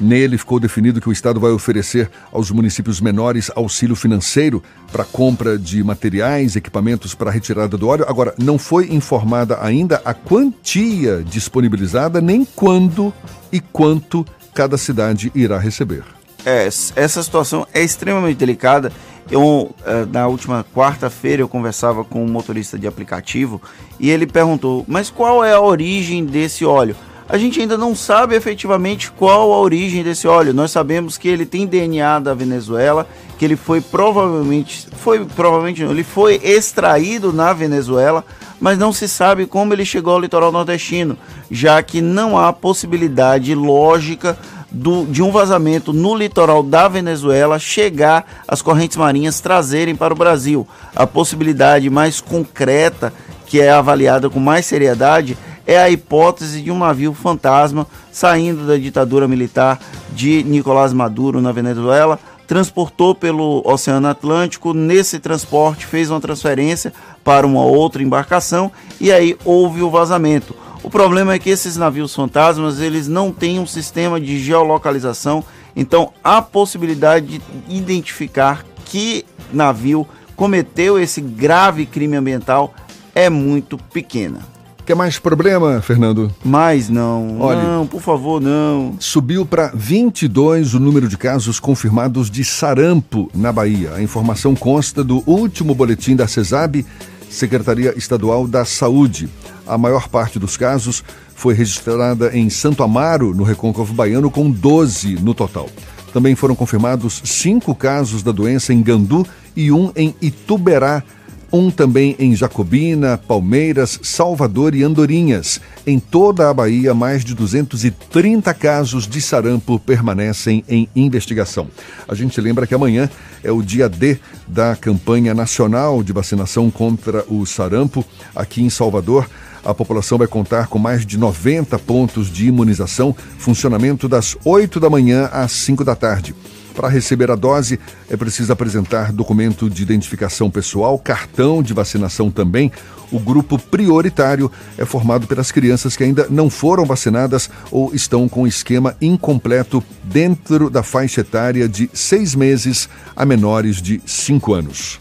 Nele 0.00 0.38
ficou 0.38 0.58
definido 0.58 1.00
que 1.00 1.08
o 1.08 1.12
Estado 1.12 1.38
vai 1.38 1.50
oferecer 1.50 2.10
aos 2.32 2.50
municípios 2.50 3.00
menores 3.00 3.50
auxílio 3.54 3.94
financeiro 3.94 4.62
para 4.90 5.04
compra 5.04 5.58
de 5.58 5.82
materiais, 5.84 6.56
equipamentos 6.56 7.14
para 7.14 7.30
retirada 7.30 7.76
do 7.76 7.88
óleo. 7.88 8.06
Agora, 8.08 8.34
não 8.38 8.58
foi 8.58 8.92
informada 8.92 9.58
ainda 9.62 10.00
a 10.04 10.14
quantia 10.14 11.22
disponibilizada, 11.22 12.20
nem 12.20 12.44
quando 12.44 13.12
e 13.52 13.60
quanto 13.60 14.24
cada 14.54 14.76
cidade 14.76 15.30
irá 15.34 15.58
receber. 15.58 16.02
É, 16.44 16.66
essa 16.66 17.22
situação 17.22 17.66
é 17.72 17.82
extremamente 17.82 18.38
delicada. 18.38 18.90
Eu, 19.30 19.72
eh, 19.86 20.06
na 20.10 20.26
última 20.26 20.64
quarta-feira, 20.74 21.40
eu 21.40 21.48
conversava 21.48 22.02
com 22.02 22.24
um 22.24 22.28
motorista 22.28 22.76
de 22.76 22.88
aplicativo 22.88 23.62
e 23.98 24.10
ele 24.10 24.26
perguntou: 24.26 24.84
Mas 24.88 25.08
qual 25.08 25.44
é 25.44 25.52
a 25.52 25.60
origem 25.60 26.24
desse 26.24 26.64
óleo? 26.64 26.96
A 27.30 27.38
gente 27.38 27.60
ainda 27.60 27.78
não 27.78 27.94
sabe 27.94 28.34
efetivamente 28.34 29.08
qual 29.12 29.52
a 29.52 29.58
origem 29.60 30.02
desse 30.02 30.26
óleo. 30.26 30.52
Nós 30.52 30.72
sabemos 30.72 31.16
que 31.16 31.28
ele 31.28 31.46
tem 31.46 31.64
DNA 31.64 32.18
da 32.18 32.34
Venezuela, 32.34 33.06
que 33.38 33.44
ele 33.44 33.54
foi 33.54 33.80
provavelmente, 33.80 34.88
foi 34.96 35.24
provavelmente 35.24 35.84
não, 35.84 35.92
ele 35.92 36.02
foi 36.02 36.40
extraído 36.42 37.32
na 37.32 37.52
Venezuela, 37.52 38.24
mas 38.60 38.76
não 38.76 38.92
se 38.92 39.06
sabe 39.06 39.46
como 39.46 39.72
ele 39.72 39.84
chegou 39.84 40.14
ao 40.14 40.20
litoral 40.20 40.50
nordestino, 40.50 41.16
já 41.48 41.80
que 41.84 42.00
não 42.00 42.36
há 42.36 42.52
possibilidade 42.52 43.54
lógica 43.54 44.36
do, 44.68 45.06
de 45.06 45.22
um 45.22 45.30
vazamento 45.30 45.92
no 45.92 46.16
litoral 46.16 46.64
da 46.64 46.88
Venezuela 46.88 47.60
chegar 47.60 48.42
as 48.48 48.60
correntes 48.60 48.96
marinhas 48.96 49.40
trazerem 49.40 49.94
para 49.94 50.12
o 50.12 50.16
Brasil. 50.16 50.66
A 50.96 51.06
possibilidade 51.06 51.88
mais 51.88 52.20
concreta, 52.20 53.12
que 53.46 53.60
é 53.60 53.70
avaliada 53.70 54.28
com 54.28 54.40
mais 54.40 54.66
seriedade, 54.66 55.38
é 55.70 55.78
a 55.78 55.88
hipótese 55.88 56.62
de 56.62 56.70
um 56.72 56.78
navio 56.80 57.14
fantasma 57.14 57.86
saindo 58.10 58.66
da 58.66 58.76
ditadura 58.76 59.28
militar 59.28 59.78
de 60.12 60.42
Nicolás 60.42 60.92
Maduro 60.92 61.40
na 61.40 61.52
Venezuela, 61.52 62.18
transportou 62.44 63.14
pelo 63.14 63.62
Oceano 63.64 64.08
Atlântico, 64.08 64.74
nesse 64.74 65.20
transporte 65.20 65.86
fez 65.86 66.10
uma 66.10 66.20
transferência 66.20 66.92
para 67.22 67.46
uma 67.46 67.62
outra 67.62 68.02
embarcação 68.02 68.72
e 69.00 69.12
aí 69.12 69.38
houve 69.44 69.80
o 69.80 69.88
vazamento. 69.88 70.56
O 70.82 70.90
problema 70.90 71.34
é 71.34 71.38
que 71.38 71.50
esses 71.50 71.76
navios 71.76 72.12
fantasmas, 72.12 72.80
eles 72.80 73.06
não 73.06 73.30
têm 73.30 73.60
um 73.60 73.66
sistema 73.66 74.20
de 74.20 74.40
geolocalização, 74.40 75.44
então 75.76 76.12
a 76.24 76.42
possibilidade 76.42 77.38
de 77.38 77.42
identificar 77.68 78.64
que 78.86 79.24
navio 79.52 80.04
cometeu 80.34 80.98
esse 80.98 81.20
grave 81.20 81.86
crime 81.86 82.16
ambiental 82.16 82.74
é 83.14 83.30
muito 83.30 83.78
pequena. 83.78 84.49
Quer 84.90 84.96
mais 84.96 85.20
problema, 85.20 85.80
Fernando? 85.80 86.34
Mais 86.44 86.88
não. 86.88 87.40
Olha, 87.40 87.62
não, 87.62 87.86
por 87.86 88.02
favor, 88.02 88.40
não. 88.40 88.96
Subiu 88.98 89.46
para 89.46 89.70
22 89.72 90.74
o 90.74 90.80
número 90.80 91.06
de 91.06 91.16
casos 91.16 91.60
confirmados 91.60 92.28
de 92.28 92.42
sarampo 92.44 93.30
na 93.32 93.52
Bahia. 93.52 93.94
A 93.94 94.02
informação 94.02 94.52
consta 94.52 95.04
do 95.04 95.22
último 95.30 95.76
boletim 95.76 96.16
da 96.16 96.26
CESAB, 96.26 96.84
Secretaria 97.30 97.96
Estadual 97.96 98.48
da 98.48 98.64
Saúde. 98.64 99.28
A 99.64 99.78
maior 99.78 100.08
parte 100.08 100.40
dos 100.40 100.56
casos 100.56 101.04
foi 101.36 101.54
registrada 101.54 102.36
em 102.36 102.50
Santo 102.50 102.82
Amaro, 102.82 103.32
no 103.32 103.44
Recôncavo 103.44 103.94
Baiano, 103.94 104.28
com 104.28 104.50
12 104.50 105.20
no 105.22 105.34
total. 105.34 105.68
Também 106.12 106.34
foram 106.34 106.56
confirmados 106.56 107.22
cinco 107.24 107.76
casos 107.76 108.24
da 108.24 108.32
doença 108.32 108.74
em 108.74 108.82
Gandu 108.82 109.24
e 109.54 109.70
um 109.70 109.92
em 109.94 110.16
Ituberá, 110.20 111.04
um 111.52 111.70
também 111.70 112.16
em 112.18 112.34
Jacobina, 112.34 113.18
Palmeiras, 113.18 113.98
Salvador 114.02 114.74
e 114.74 114.82
Andorinhas. 114.82 115.60
Em 115.86 115.98
toda 115.98 116.48
a 116.48 116.54
Bahia, 116.54 116.94
mais 116.94 117.24
de 117.24 117.34
230 117.34 118.52
casos 118.54 119.06
de 119.06 119.20
sarampo 119.20 119.78
permanecem 119.78 120.64
em 120.68 120.88
investigação. 120.94 121.68
A 122.08 122.14
gente 122.14 122.40
lembra 122.40 122.66
que 122.66 122.74
amanhã 122.74 123.10
é 123.42 123.50
o 123.50 123.62
dia 123.62 123.88
D 123.88 124.18
da 124.46 124.76
campanha 124.76 125.34
nacional 125.34 126.02
de 126.02 126.12
vacinação 126.12 126.70
contra 126.70 127.24
o 127.28 127.44
sarampo 127.46 128.04
aqui 128.34 128.62
em 128.62 128.70
Salvador. 128.70 129.28
A 129.64 129.74
população 129.74 130.16
vai 130.16 130.26
contar 130.26 130.68
com 130.68 130.78
mais 130.78 131.04
de 131.04 131.18
90 131.18 131.78
pontos 131.80 132.32
de 132.32 132.46
imunização, 132.46 133.14
funcionamento 133.38 134.08
das 134.08 134.36
8 134.44 134.80
da 134.80 134.88
manhã 134.88 135.28
às 135.32 135.52
5 135.52 135.84
da 135.84 135.94
tarde. 135.94 136.34
Para 136.74 136.88
receber 136.88 137.30
a 137.30 137.34
dose, 137.34 137.78
é 138.08 138.16
preciso 138.16 138.52
apresentar 138.52 139.12
documento 139.12 139.68
de 139.68 139.82
identificação 139.82 140.50
pessoal, 140.50 140.98
cartão 140.98 141.62
de 141.62 141.74
vacinação 141.74 142.30
também. 142.30 142.70
O 143.12 143.18
grupo 143.18 143.58
prioritário 143.58 144.50
é 144.78 144.84
formado 144.84 145.26
pelas 145.26 145.50
crianças 145.50 145.96
que 145.96 146.04
ainda 146.04 146.26
não 146.30 146.48
foram 146.48 146.84
vacinadas 146.84 147.50
ou 147.70 147.92
estão 147.92 148.28
com 148.28 148.46
esquema 148.46 148.96
incompleto 149.00 149.82
dentro 150.04 150.70
da 150.70 150.82
faixa 150.82 151.22
etária 151.22 151.68
de 151.68 151.90
seis 151.92 152.34
meses 152.34 152.88
a 153.16 153.26
menores 153.26 153.82
de 153.82 154.00
cinco 154.06 154.54
anos. 154.54 154.98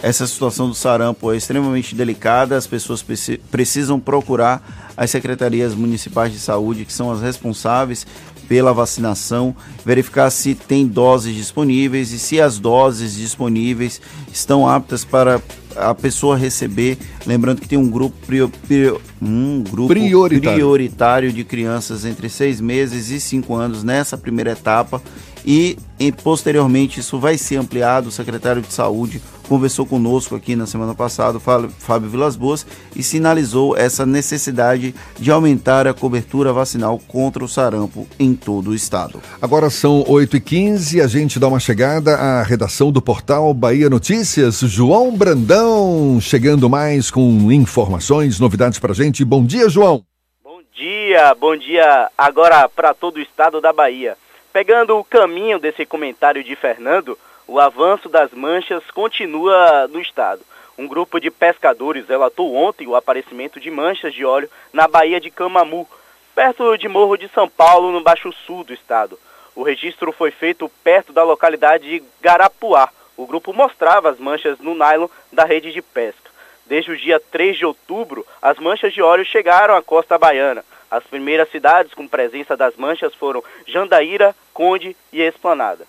Essa 0.00 0.26
situação 0.28 0.68
do 0.68 0.74
sarampo 0.74 1.32
é 1.32 1.36
extremamente 1.36 1.92
delicada, 1.92 2.56
as 2.56 2.68
pessoas 2.68 3.04
precisam 3.50 3.98
procurar 3.98 4.88
as 4.96 5.10
secretarias 5.10 5.74
municipais 5.74 6.32
de 6.32 6.38
saúde, 6.38 6.84
que 6.84 6.92
são 6.92 7.10
as 7.10 7.20
responsáveis 7.20 8.06
pela 8.48 8.72
vacinação, 8.72 9.54
verificar 9.84 10.30
se 10.30 10.54
tem 10.54 10.86
doses 10.86 11.34
disponíveis 11.36 12.12
e 12.12 12.18
se 12.18 12.40
as 12.40 12.58
doses 12.58 13.14
disponíveis 13.14 14.00
estão 14.32 14.66
aptas 14.66 15.04
para 15.04 15.40
a 15.76 15.94
pessoa 15.94 16.36
receber. 16.36 16.98
Lembrando 17.26 17.60
que 17.60 17.68
tem 17.68 17.78
um 17.78 17.88
grupo, 17.88 18.16
prior, 18.26 18.50
prior, 18.66 19.00
um 19.20 19.62
grupo 19.62 19.88
prioritário. 19.88 20.56
prioritário 20.56 21.32
de 21.32 21.44
crianças 21.44 22.04
entre 22.04 22.28
seis 22.28 22.60
meses 22.60 23.10
e 23.10 23.20
cinco 23.20 23.54
anos 23.54 23.84
nessa 23.84 24.16
primeira 24.16 24.52
etapa 24.52 25.02
e, 25.44 25.78
e 25.98 26.10
posteriormente 26.10 27.00
isso 27.00 27.18
vai 27.18 27.38
ser 27.38 27.56
ampliado. 27.56 28.08
O 28.08 28.12
secretário 28.12 28.62
de 28.62 28.72
Saúde 28.72 29.20
conversou 29.48 29.86
conosco 29.86 30.36
aqui 30.36 30.54
na 30.54 30.66
semana 30.66 30.94
passada, 30.94 31.40
Fábio 31.40 32.10
Vilas 32.10 32.36
Boas, 32.36 32.66
e 32.94 33.02
sinalizou 33.02 33.76
essa 33.76 34.04
necessidade 34.04 34.94
de 35.18 35.30
aumentar 35.30 35.86
a 35.86 35.94
cobertura 35.94 36.52
vacinal 36.52 37.00
contra 37.08 37.42
o 37.42 37.48
sarampo 37.48 38.06
em 38.18 38.34
todo 38.34 38.70
o 38.70 38.74
estado. 38.74 39.22
Agora 39.40 39.70
são 39.70 40.04
8h15, 40.04 41.02
a 41.02 41.06
gente 41.06 41.40
dá 41.40 41.48
uma 41.48 41.58
chegada 41.58 42.14
à 42.14 42.42
redação 42.42 42.92
do 42.92 43.00
portal 43.00 43.52
Bahia 43.54 43.88
Notícias. 43.88 44.60
João 44.60 45.16
Brandão 45.16 46.18
chegando 46.20 46.68
mais 46.68 47.10
com 47.10 47.50
informações, 47.50 48.38
novidades 48.38 48.78
pra 48.78 48.92
gente. 48.92 49.24
Bom 49.24 49.44
dia, 49.44 49.68
João. 49.68 50.02
Bom 50.44 50.60
dia, 50.74 51.34
bom 51.34 51.56
dia 51.56 52.10
agora 52.18 52.68
para 52.68 52.92
todo 52.92 53.16
o 53.16 53.22
estado 53.22 53.60
da 53.60 53.72
Bahia. 53.72 54.16
Pegando 54.52 54.96
o 54.96 55.04
caminho 55.04 55.58
desse 55.58 55.86
comentário 55.86 56.42
de 56.42 56.56
Fernando, 56.56 57.16
o 57.48 57.58
avanço 57.58 58.10
das 58.10 58.30
manchas 58.30 58.84
continua 58.90 59.88
no 59.88 59.98
estado. 59.98 60.42
Um 60.76 60.86
grupo 60.86 61.18
de 61.18 61.30
pescadores 61.30 62.06
relatou 62.06 62.54
ontem 62.54 62.86
o 62.86 62.94
aparecimento 62.94 63.58
de 63.58 63.70
manchas 63.70 64.12
de 64.12 64.22
óleo 64.22 64.50
na 64.70 64.86
Baía 64.86 65.18
de 65.18 65.30
Camamu, 65.30 65.88
perto 66.34 66.76
de 66.76 66.86
Morro 66.88 67.16
de 67.16 67.26
São 67.28 67.48
Paulo, 67.48 67.90
no 67.90 68.02
Baixo 68.02 68.30
Sul 68.44 68.64
do 68.64 68.74
estado. 68.74 69.18
O 69.56 69.62
registro 69.62 70.12
foi 70.12 70.30
feito 70.30 70.70
perto 70.84 71.10
da 71.10 71.24
localidade 71.24 71.88
de 71.88 72.04
Garapuá. 72.20 72.90
O 73.16 73.26
grupo 73.26 73.54
mostrava 73.54 74.10
as 74.10 74.18
manchas 74.18 74.58
no 74.58 74.74
nylon 74.74 75.08
da 75.32 75.44
rede 75.44 75.72
de 75.72 75.80
pesca. 75.80 76.30
Desde 76.66 76.92
o 76.92 76.96
dia 76.98 77.18
3 77.18 77.56
de 77.56 77.64
outubro, 77.64 78.26
as 78.42 78.58
manchas 78.58 78.92
de 78.92 79.00
óleo 79.00 79.24
chegaram 79.24 79.74
à 79.74 79.82
costa 79.82 80.18
baiana. 80.18 80.62
As 80.90 81.02
primeiras 81.02 81.50
cidades 81.50 81.94
com 81.94 82.06
presença 82.06 82.54
das 82.54 82.76
manchas 82.76 83.14
foram 83.14 83.42
Jandaíra, 83.66 84.36
Conde 84.52 84.94
e 85.10 85.22
Esplanada. 85.22 85.86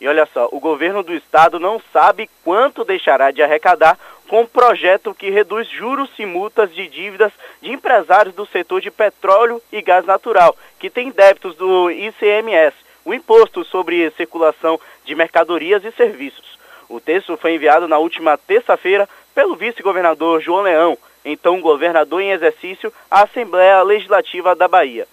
E 0.00 0.06
olha 0.06 0.26
só, 0.32 0.48
o 0.52 0.60
governo 0.60 1.02
do 1.02 1.12
estado 1.12 1.58
não 1.58 1.80
sabe 1.92 2.30
quanto 2.44 2.84
deixará 2.84 3.30
de 3.30 3.42
arrecadar 3.42 3.98
com 4.28 4.42
um 4.42 4.46
projeto 4.46 5.14
que 5.14 5.30
reduz 5.30 5.68
juros 5.68 6.10
e 6.18 6.26
multas 6.26 6.72
de 6.72 6.86
dívidas 6.86 7.32
de 7.60 7.72
empresários 7.72 8.34
do 8.34 8.46
setor 8.46 8.80
de 8.80 8.90
petróleo 8.90 9.60
e 9.72 9.82
gás 9.82 10.04
natural, 10.04 10.56
que 10.78 10.90
têm 10.90 11.10
débitos 11.10 11.56
do 11.56 11.90
ICMS, 11.90 12.76
o 13.04 13.12
Imposto 13.12 13.64
sobre 13.64 14.10
Circulação 14.12 14.78
de 15.04 15.14
Mercadorias 15.14 15.84
e 15.84 15.90
Serviços. 15.92 16.58
O 16.88 17.00
texto 17.00 17.36
foi 17.36 17.54
enviado 17.54 17.88
na 17.88 17.98
última 17.98 18.36
terça-feira 18.38 19.08
pelo 19.34 19.56
vice-governador 19.56 20.40
João 20.40 20.62
Leão, 20.62 20.96
então 21.24 21.60
governador 21.60 22.20
em 22.20 22.30
exercício, 22.30 22.92
à 23.10 23.22
Assembleia 23.22 23.82
Legislativa 23.82 24.54
da 24.54 24.68
Bahia. 24.68 25.08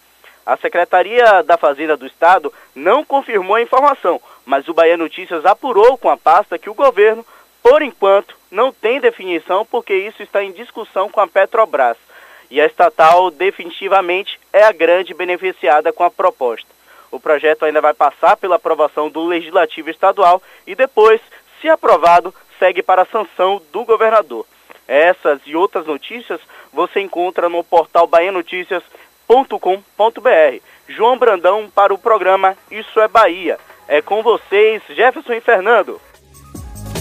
A 0.46 0.56
Secretaria 0.58 1.42
da 1.42 1.58
Fazenda 1.58 1.98
do 1.98 2.06
Estado 2.06 2.54
não 2.76 3.04
confirmou 3.04 3.56
a 3.56 3.62
informação, 3.62 4.22
mas 4.46 4.68
o 4.68 4.74
Bahia 4.74 4.96
Notícias 4.96 5.46
apurou 5.46 5.98
com 5.98 6.10
a 6.10 6.18
pasta 6.18 6.58
que 6.58 6.70
o 6.70 6.74
governo, 6.74 7.26
por 7.64 7.82
enquanto, 7.82 8.38
não 8.52 8.72
tem 8.72 9.00
definição 9.00 9.66
porque 9.66 9.94
isso 9.94 10.22
está 10.22 10.44
em 10.44 10.52
discussão 10.52 11.10
com 11.10 11.20
a 11.20 11.28
Petrobras. 11.28 11.98
E 12.50 12.62
a 12.62 12.66
estatal 12.66 13.32
definitivamente 13.32 14.40
é 14.54 14.64
a 14.64 14.72
grande 14.72 15.14
beneficiada 15.14 15.92
com 15.92 16.04
a 16.04 16.12
proposta. 16.12 16.68
O 17.12 17.20
projeto 17.20 17.66
ainda 17.66 17.82
vai 17.82 17.94
passar 17.94 18.38
pela 18.38 18.58
aprovação 18.58 19.10
do 19.10 19.26
Legislativo 19.26 19.90
Estadual 19.90 20.42
e 20.68 20.76
depois, 20.76 21.20
se 21.60 21.68
aprovado, 21.68 22.34
segue 22.60 22.84
para 22.84 23.02
a 23.02 23.06
sanção 23.06 23.62
do 23.72 23.84
governador. 23.84 24.46
Essas 24.88 25.42
e 25.46 25.56
outras 25.56 25.88
notícias 25.88 26.40
você 26.72 27.00
encontra 27.00 27.50
no 27.50 27.64
portal 27.64 28.06
baianoticias.com.br. 28.06 30.62
João 30.88 31.18
Brandão 31.18 31.70
para 31.74 31.94
o 31.94 31.98
programa 31.98 32.56
Isso 32.70 33.00
é 33.00 33.08
Bahia. 33.08 33.58
É 33.88 34.02
com 34.02 34.24
vocês, 34.24 34.82
Jefferson 34.96 35.34
e 35.34 35.42
Fernando. 35.42 36.00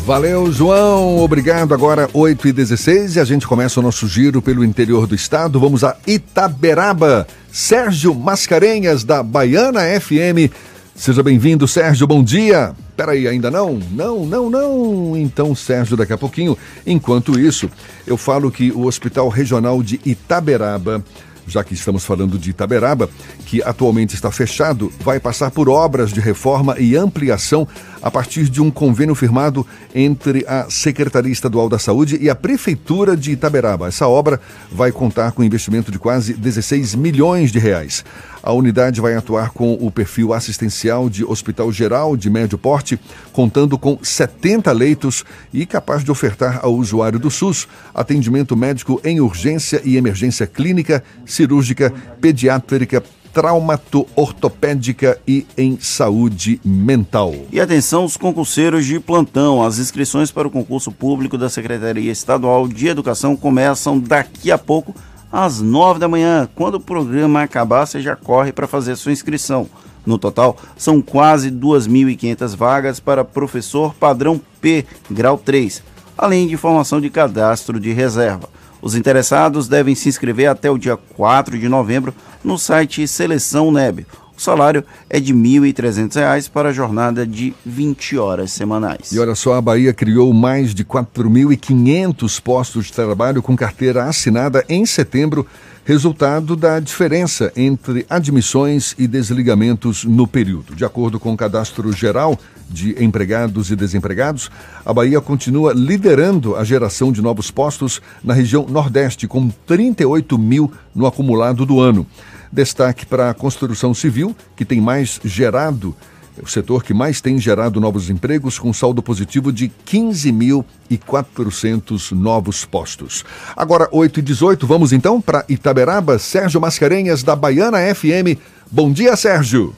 Valeu, 0.05 0.53
João. 0.53 1.19
Obrigado. 1.19 1.73
Agora 1.73 2.11
8 2.13 2.49
e 2.49 2.53
16 2.53 3.17
e 3.17 3.21
a 3.21 3.25
gente 3.25 3.47
começa 3.47 3.81
o 3.81 3.83
nosso 3.83 4.07
giro 4.07 4.43
pelo 4.43 4.63
interior 4.63 5.07
do 5.07 5.15
estado. 5.15 5.59
Vamos 5.59 5.83
a 5.83 5.97
Itaberaba. 6.07 7.27
Sérgio 7.51 8.15
Mascarenhas, 8.15 9.03
da 9.03 9.23
Baiana 9.23 9.81
FM. 9.99 10.53
Seja 10.95 11.23
bem-vindo, 11.23 11.67
Sérgio. 11.67 12.07
Bom 12.07 12.23
dia. 12.23 12.73
Peraí, 12.95 13.27
ainda 13.27 13.51
não? 13.51 13.81
Não, 13.93 14.27
não, 14.27 14.51
não. 14.51 15.17
Então, 15.17 15.55
Sérgio, 15.55 15.97
daqui 15.97 16.13
a 16.13 16.19
pouquinho. 16.19 16.57
Enquanto 16.87 17.41
isso, 17.41 17.71
eu 18.07 18.19
falo 18.19 18.51
que 18.51 18.71
o 18.73 18.85
Hospital 18.85 19.29
Regional 19.31 19.83
de 19.83 19.99
Itaberaba 20.05 21.03
já 21.47 21.63
que 21.63 21.75
estamos 21.75 22.05
falando 22.05 22.39
de 22.39 22.51
Itaberaba, 22.51 23.09
que 23.47 23.63
atualmente 23.63 24.15
está 24.15 24.31
fechado, 24.31 24.93
vai 25.01 25.21
passar 25.21 25.51
por 25.51 25.69
obras 25.69 26.13
de 26.13 26.21
reforma 26.21 26.77
e 26.79 26.97
ampliação 26.97 27.67
a 28.03 28.11
partir 28.11 28.49
de 28.49 28.61
um 28.61 28.71
convênio 28.71 29.15
firmado 29.15 29.67
entre 29.95 30.45
a 30.47 30.67
Secretaria 30.69 31.33
Estadual 31.33 31.69
da 31.69 31.79
Saúde 31.79 32.19
e 32.21 32.29
a 32.29 32.35
Prefeitura 32.35 33.17
de 33.17 33.33
Itaberaba. 33.33 33.89
Essa 33.89 34.07
obra 34.07 34.41
vai 34.71 34.93
contar 34.93 35.33
com 35.33 35.43
um 35.43 35.45
investimento 35.45 35.91
de 35.91 35.99
quase 35.99 36.35
16 36.35 36.95
milhões 36.95 37.51
de 37.51 37.59
reais. 37.59 38.05
A 38.47 38.53
unidade 38.53 39.01
vai 39.01 39.15
atuar 39.15 39.53
com 39.53 39.73
o 39.73 39.91
perfil 39.91 40.35
assistencial 40.35 41.09
de 41.09 41.25
hospital 41.25 41.73
geral 41.73 42.15
de 42.15 42.29
médio 42.29 42.59
porte, 42.59 43.01
contando 43.33 43.79
com 43.79 43.99
70 44.03 44.71
leitos 44.71 45.25
e 45.51 45.65
capaz 45.65 46.05
de 46.05 46.11
ofertar 46.11 46.61
ao 46.63 46.75
usuário 46.75 47.19
do 47.19 47.31
SUS 47.31 47.67
atendimento 47.95 48.55
médico 48.55 49.01
em 49.03 49.19
urgência 49.19 49.81
e 49.83 49.97
emergência 49.97 50.47
clínica, 50.47 51.03
cirúrgica, 51.25 51.91
pediátrica, 52.21 53.03
traumato-ortopédica 53.33 55.19
e 55.27 55.47
em 55.57 55.79
saúde 55.81 56.61
mental. 56.63 57.35
E 57.51 57.59
atenção 57.59 58.05
os 58.05 58.19
concurseiros 58.19 58.85
de 58.85 59.01
plantão. 59.01 59.63
As 59.63 59.79
inscrições 59.79 60.31
para 60.31 60.47
o 60.47 60.51
concurso 60.51 60.93
público 60.93 61.39
da 61.39 61.49
Secretaria 61.49 62.13
Estadual 62.13 62.69
de 62.69 62.89
Educação 62.89 63.35
começam 63.35 63.99
daqui 63.99 64.53
a 64.53 64.59
pouco 64.59 64.95
às 65.35 65.61
nove 65.61 65.99
da 65.99 66.07
manhã. 66.07 66.49
Quando 66.55 66.77
o 66.77 66.81
programa 66.81 67.43
acabar, 67.43 67.85
você 67.85 68.01
já 68.01 68.15
corre 68.15 68.53
para 68.53 68.69
fazer 68.69 68.95
sua 68.95 69.11
inscrição. 69.11 69.69
No 70.07 70.17
total, 70.17 70.57
são 70.77 71.03
quase 71.03 71.51
2.500 71.51 72.55
vagas 72.55 73.01
para 73.01 73.25
professor 73.25 73.93
padrão 73.95 74.41
P, 74.61 74.87
grau 75.11 75.37
3, 75.37 75.83
além 76.17 76.47
de 76.47 76.57
formação 76.57 77.01
de 77.01 77.11
cadastro 77.11 77.81
de 77.81 77.91
reserva. 77.93 78.49
Os 78.81 78.95
interessados 78.95 79.67
devem 79.67 79.97
se 79.97 80.09
inscrever 80.09 80.49
até 80.49 80.71
o 80.71 80.79
dia 80.79 80.97
4 80.97 81.59
de 81.59 81.69
novembro 81.69 82.15
no 82.45 82.57
site 82.57 83.09
Seleção 83.09 83.73
NEB. 83.73 84.07
O 84.37 84.41
salário 84.41 84.85
é 85.09 85.21
de 85.21 85.33
R$ 85.33 85.39
1.300 85.39 86.51
para 86.51 86.71
a 86.71 86.73
jornada 86.73 87.27
de 87.27 87.55
20 87.65 88.19
horas 88.19 88.51
semanais. 88.51 89.13
E 89.13 89.19
olha 89.19 89.35
só, 89.35 89.55
a 89.55 89.61
Bahia 89.61 89.93
criou 89.93 90.33
mais 90.33 90.75
de 90.75 90.85
4.500 90.85 92.41
postos 92.41 92.87
de 92.87 92.93
trabalho 92.93 93.43
com 93.43 93.57
carteira 93.57 94.05
assinada 94.05 94.65
em 94.69 94.85
setembro, 94.85 95.47
resultado 95.85 96.57
da 96.57 96.81
diferença 96.81 97.53
entre 97.55 98.05
admissões 98.11 98.95
e 98.99 99.07
desligamentos 99.07 100.05
no 100.05 100.27
período. 100.27 100.75
De 100.75 100.85
acordo 100.85 101.21
com 101.21 101.33
o 101.33 101.37
Cadastro 101.37 101.93
Geral 101.93 102.39
de 102.69 103.03
Empregados 103.03 103.71
e 103.71 103.77
Desempregados, 103.77 104.51
a 104.85 104.93
Bahia 104.93 105.21
continua 105.21 105.73
liderando 105.73 106.57
a 106.57 106.65
geração 106.65 107.13
de 107.13 107.23
novos 107.23 107.51
postos 107.51 108.01
na 108.23 108.35
região 108.35 108.67
Nordeste, 108.69 109.29
com 109.29 109.49
38 109.67 110.37
mil 110.39 110.73
no 110.95 111.07
acumulado 111.07 111.65
do 111.65 111.79
ano. 111.79 112.07
Destaque 112.55 113.05
para 113.05 113.31
a 113.31 113.35
construção 113.35 113.93
civil, 113.93 114.33
que 114.55 114.65
tem 114.65 114.81
mais 114.81 115.21
gerado, 115.25 115.93
o 116.41 116.49
setor 116.49 116.85
que 116.85 116.95
mais 116.95 117.21
tem 117.21 117.37
gerado 117.37 117.81
novos 117.81 118.09
empregos, 118.09 118.61
com 118.61 118.73
saldo 118.73 119.03
positivo 119.03 119.53
de 119.53 119.73
15.400 119.85 122.13
novos 122.13 122.65
postos. 122.65 123.25
Agora, 123.57 123.89
8 123.91 124.21
e 124.21 124.23
18, 124.23 124.69
vamos 124.69 124.93
então 124.93 125.21
para 125.21 125.45
Itaberaba. 125.49 126.17
Sérgio 126.17 126.61
Mascarenhas, 126.61 127.25
da 127.25 127.35
Baiana 127.35 127.93
FM. 127.93 128.39
Bom 128.71 128.93
dia, 128.93 129.17
Sérgio. 129.17 129.75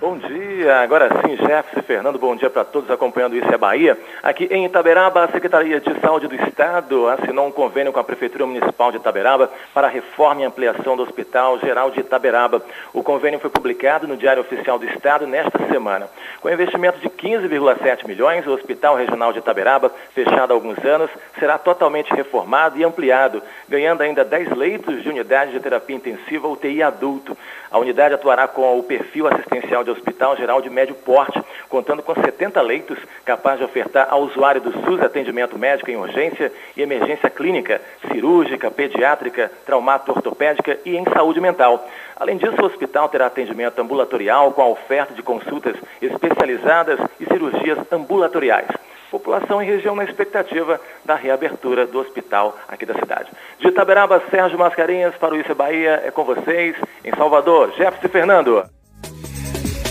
Bom 0.00 0.16
dia, 0.16 0.76
agora 0.76 1.08
sim, 1.22 1.36
Jefferson 1.36 1.82
Fernando, 1.82 2.20
bom 2.20 2.36
dia 2.36 2.48
para 2.48 2.64
todos 2.64 2.88
acompanhando 2.88 3.34
Isso 3.34 3.52
é 3.52 3.58
Bahia. 3.58 3.98
Aqui 4.22 4.44
em 4.48 4.64
Itaberaba, 4.64 5.24
a 5.24 5.28
Secretaria 5.32 5.80
de 5.80 5.92
Saúde 5.98 6.28
do 6.28 6.36
Estado 6.36 7.08
assinou 7.08 7.48
um 7.48 7.50
convênio 7.50 7.92
com 7.92 7.98
a 7.98 8.04
Prefeitura 8.04 8.46
Municipal 8.46 8.92
de 8.92 8.98
Itaberaba 8.98 9.50
para 9.74 9.88
a 9.88 9.90
reforma 9.90 10.42
e 10.42 10.44
ampliação 10.44 10.96
do 10.96 11.02
Hospital 11.02 11.58
Geral 11.58 11.90
de 11.90 11.98
Itaberaba. 11.98 12.62
O 12.94 13.02
convênio 13.02 13.40
foi 13.40 13.50
publicado 13.50 14.06
no 14.06 14.16
Diário 14.16 14.40
Oficial 14.40 14.78
do 14.78 14.86
Estado 14.86 15.26
nesta 15.26 15.66
semana. 15.66 16.08
Com 16.40 16.48
investimento 16.48 17.00
de 17.00 17.08
15,7 17.08 18.06
milhões, 18.06 18.46
o 18.46 18.52
Hospital 18.52 18.94
Regional 18.94 19.32
de 19.32 19.40
Itaberaba, 19.40 19.90
fechado 20.14 20.52
há 20.52 20.54
alguns 20.54 20.78
anos, 20.84 21.10
será 21.40 21.58
totalmente 21.58 22.14
reformado 22.14 22.78
e 22.78 22.84
ampliado, 22.84 23.42
ganhando 23.68 24.02
ainda 24.02 24.24
10 24.24 24.50
leitos 24.50 25.02
de 25.02 25.08
unidade 25.08 25.50
de 25.50 25.58
terapia 25.58 25.96
intensiva 25.96 26.46
UTI 26.46 26.84
adulto. 26.84 27.36
A 27.68 27.78
unidade 27.78 28.14
atuará 28.14 28.46
com 28.46 28.78
o 28.78 28.82
perfil 28.82 29.26
assistencial 29.26 29.84
de 29.84 29.87
Hospital 29.92 30.36
Geral 30.36 30.60
de 30.60 30.70
Médio 30.70 30.94
Porte, 30.94 31.42
contando 31.68 32.02
com 32.02 32.14
70 32.14 32.60
leitos, 32.62 32.98
capaz 33.24 33.58
de 33.58 33.64
ofertar 33.64 34.08
ao 34.10 34.22
usuário 34.22 34.60
do 34.60 34.72
SUS 34.84 35.00
atendimento 35.00 35.58
médico 35.58 35.90
em 35.90 35.96
urgência 35.96 36.52
e 36.76 36.82
emergência 36.82 37.30
clínica, 37.30 37.80
cirúrgica, 38.10 38.70
pediátrica, 38.70 39.50
traumato-ortopédica 39.66 40.78
e 40.84 40.96
em 40.96 41.04
saúde 41.04 41.40
mental. 41.40 41.88
Além 42.16 42.36
disso, 42.36 42.60
o 42.60 42.66
hospital 42.66 43.08
terá 43.08 43.26
atendimento 43.26 43.78
ambulatorial 43.80 44.52
com 44.52 44.62
a 44.62 44.68
oferta 44.68 45.14
de 45.14 45.22
consultas 45.22 45.76
especializadas 46.00 46.98
e 47.20 47.26
cirurgias 47.26 47.78
ambulatoriais 47.92 48.68
população 49.10 49.62
em 49.62 49.66
região 49.66 49.94
na 49.94 50.04
expectativa 50.04 50.80
da 51.04 51.14
reabertura 51.14 51.86
do 51.86 51.98
hospital 51.98 52.56
aqui 52.68 52.86
da 52.86 52.94
cidade. 52.94 53.30
De 53.58 53.68
Itaberaba, 53.68 54.22
Sérgio 54.30 54.58
Mascarenhas, 54.58 55.14
para 55.16 55.34
o 55.34 55.40
Isso 55.40 55.52
é 55.52 55.54
Bahia, 55.54 56.02
é 56.04 56.10
com 56.10 56.24
vocês. 56.24 56.76
Em 57.04 57.10
Salvador, 57.16 57.72
Jefferson 57.76 58.08
Fernando. 58.08 58.64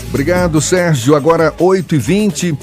Obrigado, 0.08 0.60
Sérgio. 0.60 1.14
Agora 1.14 1.52
8h20. 1.52 2.56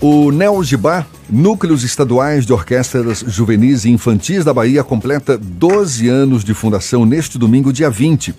O 0.00 0.30
Neogibá, 0.30 1.04
Núcleos 1.28 1.82
Estaduais 1.82 2.46
de 2.46 2.52
Orquestras 2.52 3.24
Juvenis 3.26 3.84
e 3.84 3.90
Infantis 3.90 4.44
da 4.44 4.54
Bahia, 4.54 4.84
completa 4.84 5.36
12 5.36 6.08
anos 6.08 6.44
de 6.44 6.54
fundação 6.54 7.04
neste 7.04 7.36
domingo, 7.36 7.72
dia 7.72 7.90
20 7.90 8.32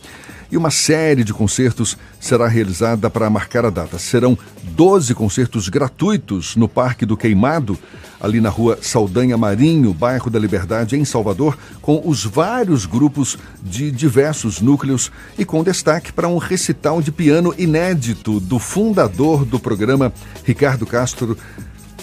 e 0.51 0.57
uma 0.57 0.71
série 0.71 1.23
de 1.23 1.33
concertos 1.33 1.97
será 2.19 2.47
realizada 2.47 3.09
para 3.09 3.29
marcar 3.29 3.65
a 3.65 3.69
data. 3.69 3.99
Serão 3.99 4.37
12 4.63 5.13
concertos 5.13 5.69
gratuitos 5.69 6.55
no 6.55 6.67
Parque 6.67 7.05
do 7.05 7.17
Queimado, 7.17 7.77
ali 8.19 8.41
na 8.41 8.49
rua 8.49 8.77
Saldanha 8.81 9.37
Marinho, 9.37 9.93
bairro 9.93 10.29
da 10.29 10.39
Liberdade, 10.39 10.97
em 10.97 11.05
Salvador, 11.05 11.57
com 11.81 12.01
os 12.03 12.25
vários 12.25 12.85
grupos 12.85 13.37
de 13.63 13.91
diversos 13.91 14.59
núcleos 14.59 15.11
e 15.37 15.45
com 15.45 15.63
destaque 15.63 16.11
para 16.11 16.27
um 16.27 16.37
recital 16.37 17.01
de 17.01 17.11
piano 17.11 17.53
inédito 17.57 18.39
do 18.39 18.59
fundador 18.59 19.45
do 19.45 19.59
programa, 19.59 20.11
Ricardo 20.43 20.85
Castro 20.85 21.37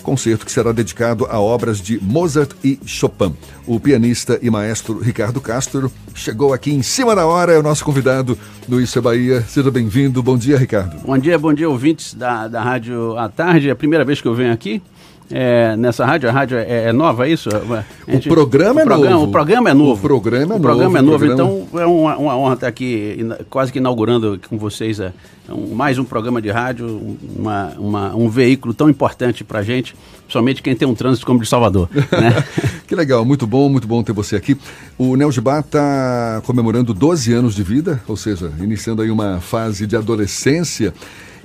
concerto 0.06 0.46
que 0.46 0.52
será 0.52 0.70
dedicado 0.70 1.26
a 1.28 1.40
obras 1.40 1.80
de 1.80 1.98
Mozart 2.00 2.52
e 2.62 2.78
Chopin. 2.86 3.34
O 3.66 3.80
pianista 3.80 4.38
e 4.40 4.48
maestro 4.48 5.00
Ricardo 5.00 5.40
Castro 5.40 5.90
chegou 6.14 6.54
aqui 6.54 6.72
em 6.72 6.80
cima 6.80 7.12
da 7.12 7.26
hora, 7.26 7.52
é 7.52 7.58
o 7.58 7.62
nosso 7.62 7.84
convidado 7.84 8.38
do 8.68 8.80
Isso 8.80 8.96
é 9.00 9.02
Bahia. 9.02 9.42
Seja 9.42 9.68
bem-vindo. 9.68 10.22
Bom 10.22 10.38
dia, 10.38 10.56
Ricardo. 10.56 10.96
Bom 11.04 11.18
dia, 11.18 11.36
bom 11.36 11.52
dia, 11.52 11.68
ouvintes 11.68 12.14
da, 12.14 12.46
da 12.46 12.62
Rádio 12.62 13.18
à 13.18 13.28
Tarde. 13.28 13.68
É 13.68 13.72
a 13.72 13.76
primeira 13.76 14.04
vez 14.04 14.20
que 14.20 14.28
eu 14.28 14.34
venho 14.34 14.52
aqui. 14.52 14.80
É, 15.30 15.76
nessa 15.76 16.04
rádio, 16.04 16.28
a 16.28 16.32
rádio 16.32 16.56
é, 16.58 16.84
é 16.84 16.92
nova, 16.92 17.26
é 17.26 17.32
isso? 17.32 17.50
Gente, 18.06 18.28
o 18.28 18.32
programa 18.32 18.80
é 18.80 18.84
o 18.84 18.86
programa, 18.86 19.14
novo. 19.14 19.26
O 19.26 19.30
programa 19.30 19.70
é 19.70 19.74
novo. 19.74 19.94
O 19.94 20.00
programa 20.08 20.42
é 20.42 20.44
o 20.44 20.48
novo. 20.48 20.62
Programa 20.62 20.98
é 20.98 21.02
novo. 21.02 21.18
Programa... 21.18 21.64
Então 21.68 21.80
é 21.80 21.86
uma, 21.86 22.16
uma, 22.16 22.36
honra 22.36 22.54
estar 22.54 22.68
aqui, 22.68 23.18
quase 23.50 23.72
que 23.72 23.78
inaugurando 23.78 24.40
com 24.48 24.56
vocês 24.56 25.00
é, 25.00 25.12
mais 25.72 25.98
um 25.98 26.04
programa 26.04 26.40
de 26.40 26.50
rádio, 26.50 27.18
uma, 27.36 27.72
uma, 27.78 28.16
um 28.16 28.28
veículo 28.28 28.72
tão 28.72 28.88
importante 28.88 29.42
para 29.42 29.60
a 29.60 29.62
gente, 29.62 29.96
principalmente 30.22 30.62
quem 30.62 30.74
tem 30.76 30.86
um 30.86 30.94
trânsito 30.94 31.26
como 31.26 31.40
de 31.40 31.48
Salvador. 31.48 31.88
Né? 32.16 32.44
que 32.86 32.94
legal, 32.94 33.24
muito 33.24 33.46
bom, 33.46 33.68
muito 33.68 33.86
bom 33.86 34.02
ter 34.02 34.12
você 34.12 34.36
aqui. 34.36 34.56
O 34.96 35.16
Nel 35.16 35.30
Gibá 35.30 35.60
está 35.60 36.40
comemorando 36.46 36.94
12 36.94 37.32
anos 37.32 37.54
de 37.54 37.62
vida, 37.62 38.00
ou 38.08 38.16
seja, 38.16 38.50
iniciando 38.60 39.02
aí 39.02 39.10
uma 39.10 39.40
fase 39.40 39.86
de 39.86 39.96
adolescência. 39.96 40.94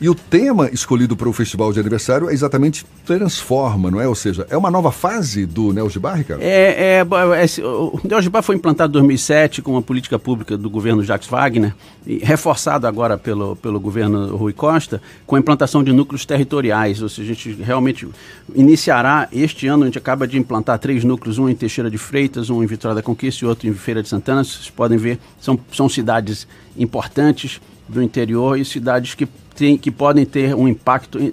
E 0.01 0.09
o 0.09 0.15
tema 0.15 0.67
escolhido 0.73 1.15
para 1.15 1.29
o 1.29 1.33
festival 1.33 1.71
de 1.71 1.79
aniversário 1.79 2.27
é 2.27 2.33
exatamente 2.33 2.83
Transforma, 3.05 3.91
não 3.91 4.01
é? 4.01 4.07
Ou 4.07 4.15
seja, 4.15 4.47
é 4.49 4.57
uma 4.57 4.71
nova 4.71 4.91
fase 4.91 5.45
do 5.45 5.71
Neo 5.71 5.85
Ricardo? 5.85 6.41
É, 6.41 6.97
é, 6.97 6.99
é, 6.99 7.63
o 7.63 7.99
Neo 8.03 8.41
foi 8.41 8.55
implantado 8.55 8.89
em 8.91 8.93
2007 8.93 9.61
com 9.61 9.73
uma 9.73 9.81
política 9.81 10.17
pública 10.17 10.57
do 10.57 10.71
governo 10.71 11.03
Jacques 11.03 11.29
Wagner, 11.29 11.75
reforçado 12.23 12.87
agora 12.87 13.15
pelo, 13.15 13.55
pelo 13.55 13.79
governo 13.79 14.35
Rui 14.35 14.53
Costa, 14.53 14.99
com 15.27 15.35
a 15.35 15.39
implantação 15.39 15.83
de 15.83 15.93
núcleos 15.93 16.25
territoriais. 16.25 16.99
Ou 16.99 17.09
seja, 17.09 17.31
a 17.31 17.35
gente 17.35 17.61
realmente 17.61 18.07
iniciará 18.55 19.27
este 19.31 19.67
ano, 19.67 19.83
a 19.83 19.85
gente 19.85 19.99
acaba 19.99 20.27
de 20.27 20.35
implantar 20.35 20.79
três 20.79 21.03
núcleos, 21.03 21.37
um 21.37 21.47
em 21.47 21.53
Teixeira 21.53 21.91
de 21.91 21.99
Freitas, 21.99 22.49
um 22.49 22.63
em 22.63 22.65
Vitória 22.65 22.95
da 22.95 23.03
Conquista 23.03 23.45
e 23.45 23.47
outro 23.47 23.67
em 23.67 23.73
Feira 23.75 24.01
de 24.01 24.09
Santana. 24.09 24.43
Vocês 24.43 24.69
podem 24.69 24.97
ver, 24.97 25.19
são, 25.39 25.59
são 25.71 25.87
cidades 25.87 26.47
importantes 26.75 27.61
do 27.87 28.01
interior 28.01 28.57
e 28.57 28.65
cidades 28.65 29.13
que 29.13 29.27
tem, 29.61 29.77
que 29.77 29.91
podem 29.91 30.25
ter 30.25 30.55
um 30.55 30.67
impacto 30.67 31.31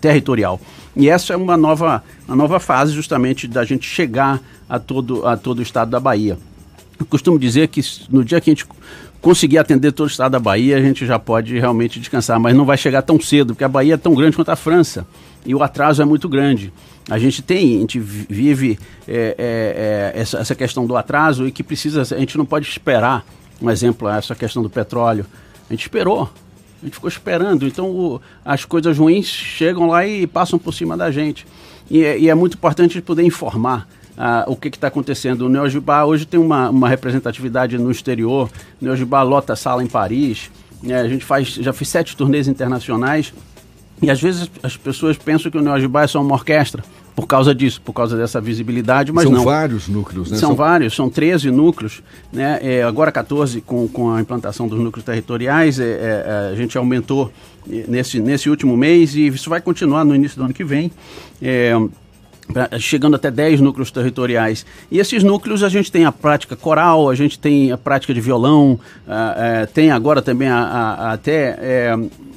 territorial. 0.00 0.60
E 0.96 1.08
essa 1.08 1.32
é 1.32 1.36
uma 1.36 1.56
nova, 1.56 2.02
uma 2.26 2.34
nova 2.36 2.58
fase 2.58 2.92
justamente 2.92 3.46
da 3.46 3.64
gente 3.64 3.88
chegar 3.88 4.40
a 4.68 4.80
todo, 4.80 5.24
a 5.24 5.36
todo 5.36 5.60
o 5.60 5.62
estado 5.62 5.88
da 5.88 6.00
Bahia. 6.00 6.36
Eu 6.98 7.06
costumo 7.06 7.38
dizer 7.38 7.68
que 7.68 7.80
no 8.10 8.24
dia 8.24 8.40
que 8.40 8.50
a 8.50 8.52
gente 8.52 8.66
conseguir 9.20 9.58
atender 9.58 9.92
todo 9.92 10.08
o 10.08 10.10
estado 10.10 10.32
da 10.32 10.40
Bahia, 10.40 10.76
a 10.76 10.80
gente 10.80 11.06
já 11.06 11.20
pode 11.20 11.56
realmente 11.56 12.00
descansar, 12.00 12.40
mas 12.40 12.56
não 12.56 12.64
vai 12.64 12.76
chegar 12.76 13.02
tão 13.02 13.20
cedo, 13.20 13.54
porque 13.54 13.62
a 13.62 13.68
Bahia 13.68 13.94
é 13.94 13.96
tão 13.96 14.12
grande 14.12 14.34
quanto 14.34 14.50
a 14.50 14.56
França 14.56 15.06
e 15.46 15.54
o 15.54 15.62
atraso 15.62 16.02
é 16.02 16.04
muito 16.04 16.28
grande. 16.28 16.72
A 17.08 17.16
gente 17.16 17.42
tem, 17.42 17.76
a 17.76 17.80
gente 17.80 18.00
vive 18.00 18.76
é, 19.06 19.36
é, 19.38 20.12
é, 20.16 20.20
essa, 20.20 20.38
essa 20.38 20.54
questão 20.56 20.84
do 20.84 20.96
atraso 20.96 21.46
e 21.46 21.52
que 21.52 21.62
precisa, 21.62 22.02
a 22.02 22.18
gente 22.18 22.36
não 22.36 22.44
pode 22.44 22.68
esperar, 22.68 23.24
um 23.62 23.70
exemplo, 23.70 24.08
essa 24.08 24.34
questão 24.34 24.64
do 24.64 24.68
petróleo. 24.68 25.24
A 25.70 25.72
gente 25.72 25.82
esperou, 25.82 26.28
a 26.82 26.86
gente 26.86 26.94
ficou 26.94 27.08
esperando. 27.08 27.66
Então 27.66 27.90
o, 27.90 28.20
as 28.44 28.64
coisas 28.64 28.96
ruins 28.98 29.26
chegam 29.26 29.86
lá 29.86 30.06
e 30.06 30.26
passam 30.26 30.58
por 30.58 30.72
cima 30.72 30.96
da 30.96 31.10
gente. 31.10 31.46
E, 31.90 32.04
é, 32.04 32.18
e 32.18 32.28
é 32.28 32.34
muito 32.34 32.54
importante 32.54 33.00
poder 33.00 33.22
informar. 33.22 33.86
Uh, 34.18 34.50
o 34.50 34.56
que 34.56 34.66
está 34.66 34.88
acontecendo. 34.88 35.42
O 35.42 35.48
Neogibá 35.48 36.04
hoje 36.04 36.26
tem 36.26 36.40
uma, 36.40 36.70
uma 36.70 36.88
representatividade 36.88 37.78
no 37.78 37.88
exterior. 37.88 38.50
O 38.82 38.84
Neogibá 38.84 39.22
lota 39.22 39.54
sala 39.54 39.80
em 39.80 39.86
Paris. 39.86 40.50
É, 40.82 40.96
a 40.96 41.08
gente 41.08 41.24
faz, 41.24 41.50
já 41.50 41.72
fez 41.72 41.88
sete 41.88 42.16
turnês 42.16 42.48
internacionais. 42.48 43.32
E 44.02 44.10
às 44.10 44.20
vezes 44.20 44.50
as 44.60 44.76
pessoas 44.76 45.16
pensam 45.16 45.52
que 45.52 45.56
o 45.56 45.62
Neogibá 45.62 46.02
é 46.02 46.08
só 46.08 46.20
uma 46.20 46.34
orquestra 46.34 46.82
por 47.18 47.26
causa 47.26 47.52
disso, 47.52 47.82
por 47.84 47.92
causa 47.92 48.16
dessa 48.16 48.40
visibilidade, 48.40 49.10
mas 49.10 49.24
são 49.24 49.32
não. 49.32 49.38
São 49.40 49.46
vários 49.46 49.88
núcleos, 49.88 50.30
né? 50.30 50.36
São, 50.36 50.50
são, 50.50 50.56
vários, 50.56 50.94
são 50.94 51.10
13 51.10 51.50
núcleos, 51.50 52.00
né? 52.32 52.60
É, 52.62 52.84
agora 52.84 53.10
14 53.10 53.60
com, 53.60 53.88
com 53.88 54.12
a 54.12 54.20
implantação 54.20 54.68
dos 54.68 54.78
núcleos 54.78 55.04
territoriais, 55.04 55.80
é, 55.80 55.82
é, 55.82 55.88
é, 55.88 56.52
a 56.52 56.54
gente 56.54 56.78
aumentou 56.78 57.32
nesse, 57.66 58.20
nesse 58.20 58.48
último 58.48 58.76
mês 58.76 59.16
e 59.16 59.26
isso 59.26 59.50
vai 59.50 59.60
continuar 59.60 60.04
no 60.04 60.14
início 60.14 60.38
do 60.38 60.44
ano 60.44 60.54
que 60.54 60.62
vem. 60.62 60.92
É, 62.50 62.52
pra- 62.52 62.78
chegando 62.78 63.16
até 63.16 63.30
10 63.30 63.60
núcleos 63.60 63.90
territoriais. 63.90 64.64
E 64.90 64.98
esses 64.98 65.22
núcleos 65.22 65.62
a 65.62 65.68
gente 65.68 65.90
tem 65.92 66.04
a 66.04 66.12
prática 66.12 66.56
coral, 66.56 67.08
a 67.10 67.14
gente 67.14 67.38
tem 67.38 67.70
a 67.72 67.78
prática 67.78 68.12
de 68.14 68.20
violão, 68.20 68.78
ah, 69.06 69.34
eh, 69.36 69.66
tem 69.66 69.90
agora 69.90 70.22
também 70.22 70.48
a, 70.48 70.58
a- 70.58 70.94
a- 71.08 71.12
até 71.12 71.58
eh, 71.60 71.96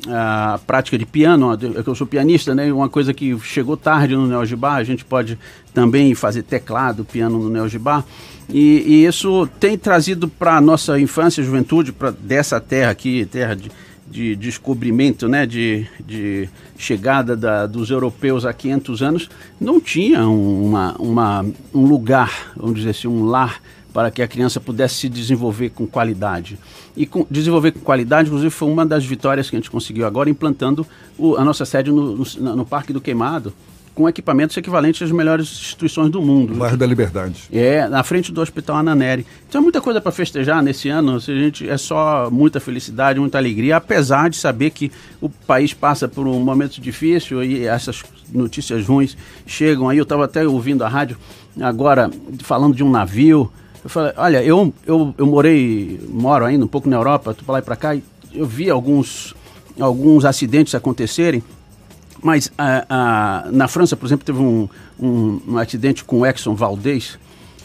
a 0.09 0.59
prática 0.65 0.97
de 0.97 1.05
piano, 1.05 1.55
que 1.57 1.87
eu 1.87 1.95
sou 1.95 2.07
pianista, 2.07 2.55
né? 2.55 2.71
Uma 2.73 2.89
coisa 2.89 3.13
que 3.13 3.37
chegou 3.39 3.77
tarde 3.77 4.15
no 4.15 4.25
Neogibá, 4.27 4.75
a 4.75 4.83
gente 4.83 5.05
pode 5.05 5.37
também 5.73 6.13
fazer 6.15 6.41
teclado, 6.43 7.05
piano 7.05 7.37
no 7.37 7.49
Neogibá. 7.49 8.03
E, 8.49 8.83
e 8.85 9.05
isso 9.05 9.47
tem 9.59 9.77
trazido 9.77 10.27
para 10.27 10.57
a 10.57 10.61
nossa 10.61 10.99
infância 10.99 11.41
e 11.41 11.45
juventude, 11.45 11.91
para 11.93 12.11
dessa 12.11 12.59
terra 12.59 12.89
aqui, 12.91 13.25
terra 13.25 13.55
de, 13.55 13.71
de 14.09 14.35
descobrimento, 14.35 15.27
né, 15.29 15.45
de, 15.45 15.85
de 16.05 16.49
chegada 16.81 17.35
da- 17.37 17.67
dos 17.67 17.89
europeus 17.91 18.43
há 18.45 18.51
500 18.51 19.01
anos, 19.03 19.29
não 19.59 19.79
tinha 19.79 20.27
um- 20.27 20.65
uma, 20.65 20.95
uma, 20.99 21.45
um 21.73 21.85
lugar, 21.85 22.51
vamos 22.57 22.77
dizer 22.77 22.89
assim, 22.89 23.07
um 23.07 23.25
lar 23.25 23.61
para 23.93 24.09
que 24.09 24.21
a 24.21 24.27
criança 24.27 24.59
pudesse 24.59 24.95
se 24.95 25.09
desenvolver 25.09 25.69
com 25.69 25.85
qualidade. 25.85 26.57
E 26.97 27.05
com, 27.05 27.25
desenvolver 27.29 27.71
com 27.73 27.81
qualidade, 27.81 28.27
inclusive, 28.29 28.49
foi 28.49 28.69
uma 28.69 28.85
das 28.85 29.05
vitórias 29.05 29.49
que 29.49 29.55
a 29.55 29.59
gente 29.59 29.69
conseguiu 29.69 30.05
agora, 30.07 30.29
implantando 30.29 30.87
o- 31.17 31.35
a 31.35 31.43
nossa 31.45 31.65
sede 31.65 31.91
no, 31.91 32.15
no, 32.17 32.55
no 32.55 32.65
Parque 32.65 32.91
do 32.93 32.99
Queimado, 33.01 33.53
com 33.93 34.07
equipamentos 34.07 34.55
equivalentes 34.55 35.01
às 35.01 35.11
melhores 35.11 35.47
instituições 35.47 36.09
do 36.09 36.21
mundo. 36.21 36.55
Bairro 36.55 36.77
da 36.77 36.85
Liberdade. 36.85 37.43
É, 37.51 37.87
na 37.87 38.03
frente 38.03 38.31
do 38.31 38.41
Hospital 38.41 38.77
Ananeri. 38.77 39.25
Então 39.47 39.59
é 39.59 39.63
muita 39.63 39.81
coisa 39.81 39.99
para 39.99 40.11
festejar 40.11 40.63
nesse 40.63 40.89
ano. 40.89 41.15
A 41.15 41.19
gente, 41.19 41.67
é 41.69 41.77
só 41.77 42.29
muita 42.31 42.59
felicidade, 42.59 43.19
muita 43.19 43.37
alegria, 43.37 43.77
apesar 43.77 44.29
de 44.29 44.37
saber 44.37 44.71
que 44.71 44.91
o 45.19 45.29
país 45.29 45.73
passa 45.73 46.07
por 46.07 46.27
um 46.27 46.39
momento 46.39 46.79
difícil 46.79 47.43
e 47.43 47.65
essas 47.65 48.03
notícias 48.31 48.85
ruins 48.87 49.17
chegam 49.45 49.89
aí. 49.89 49.97
Eu 49.97 50.03
estava 50.03 50.25
até 50.25 50.47
ouvindo 50.47 50.83
a 50.83 50.87
rádio 50.87 51.17
agora 51.59 52.09
falando 52.39 52.75
de 52.75 52.83
um 52.83 52.89
navio. 52.89 53.51
Eu 53.83 53.89
falei, 53.89 54.13
olha, 54.15 54.43
eu, 54.43 54.73
eu, 54.85 55.13
eu 55.17 55.25
morei, 55.25 55.99
moro 56.07 56.45
ainda 56.45 56.63
um 56.63 56.67
pouco 56.67 56.87
na 56.87 56.95
Europa, 56.95 57.33
tô 57.33 57.43
para 57.43 57.53
lá 57.53 57.59
e 57.59 57.61
para 57.63 57.75
cá, 57.75 57.95
e 57.95 58.03
eu 58.31 58.45
vi 58.45 58.69
alguns, 58.69 59.35
alguns 59.79 60.23
acidentes 60.23 60.75
acontecerem 60.75 61.43
mas 62.21 62.51
ah, 62.57 62.85
ah, 62.89 63.49
na 63.51 63.67
França, 63.67 63.95
por 63.95 64.05
exemplo, 64.05 64.25
teve 64.25 64.39
um, 64.39 64.69
um, 64.99 65.41
um 65.47 65.57
acidente 65.57 66.03
com 66.03 66.19
o 66.19 66.25
Exxon 66.25 66.53
Valdez, 66.53 67.17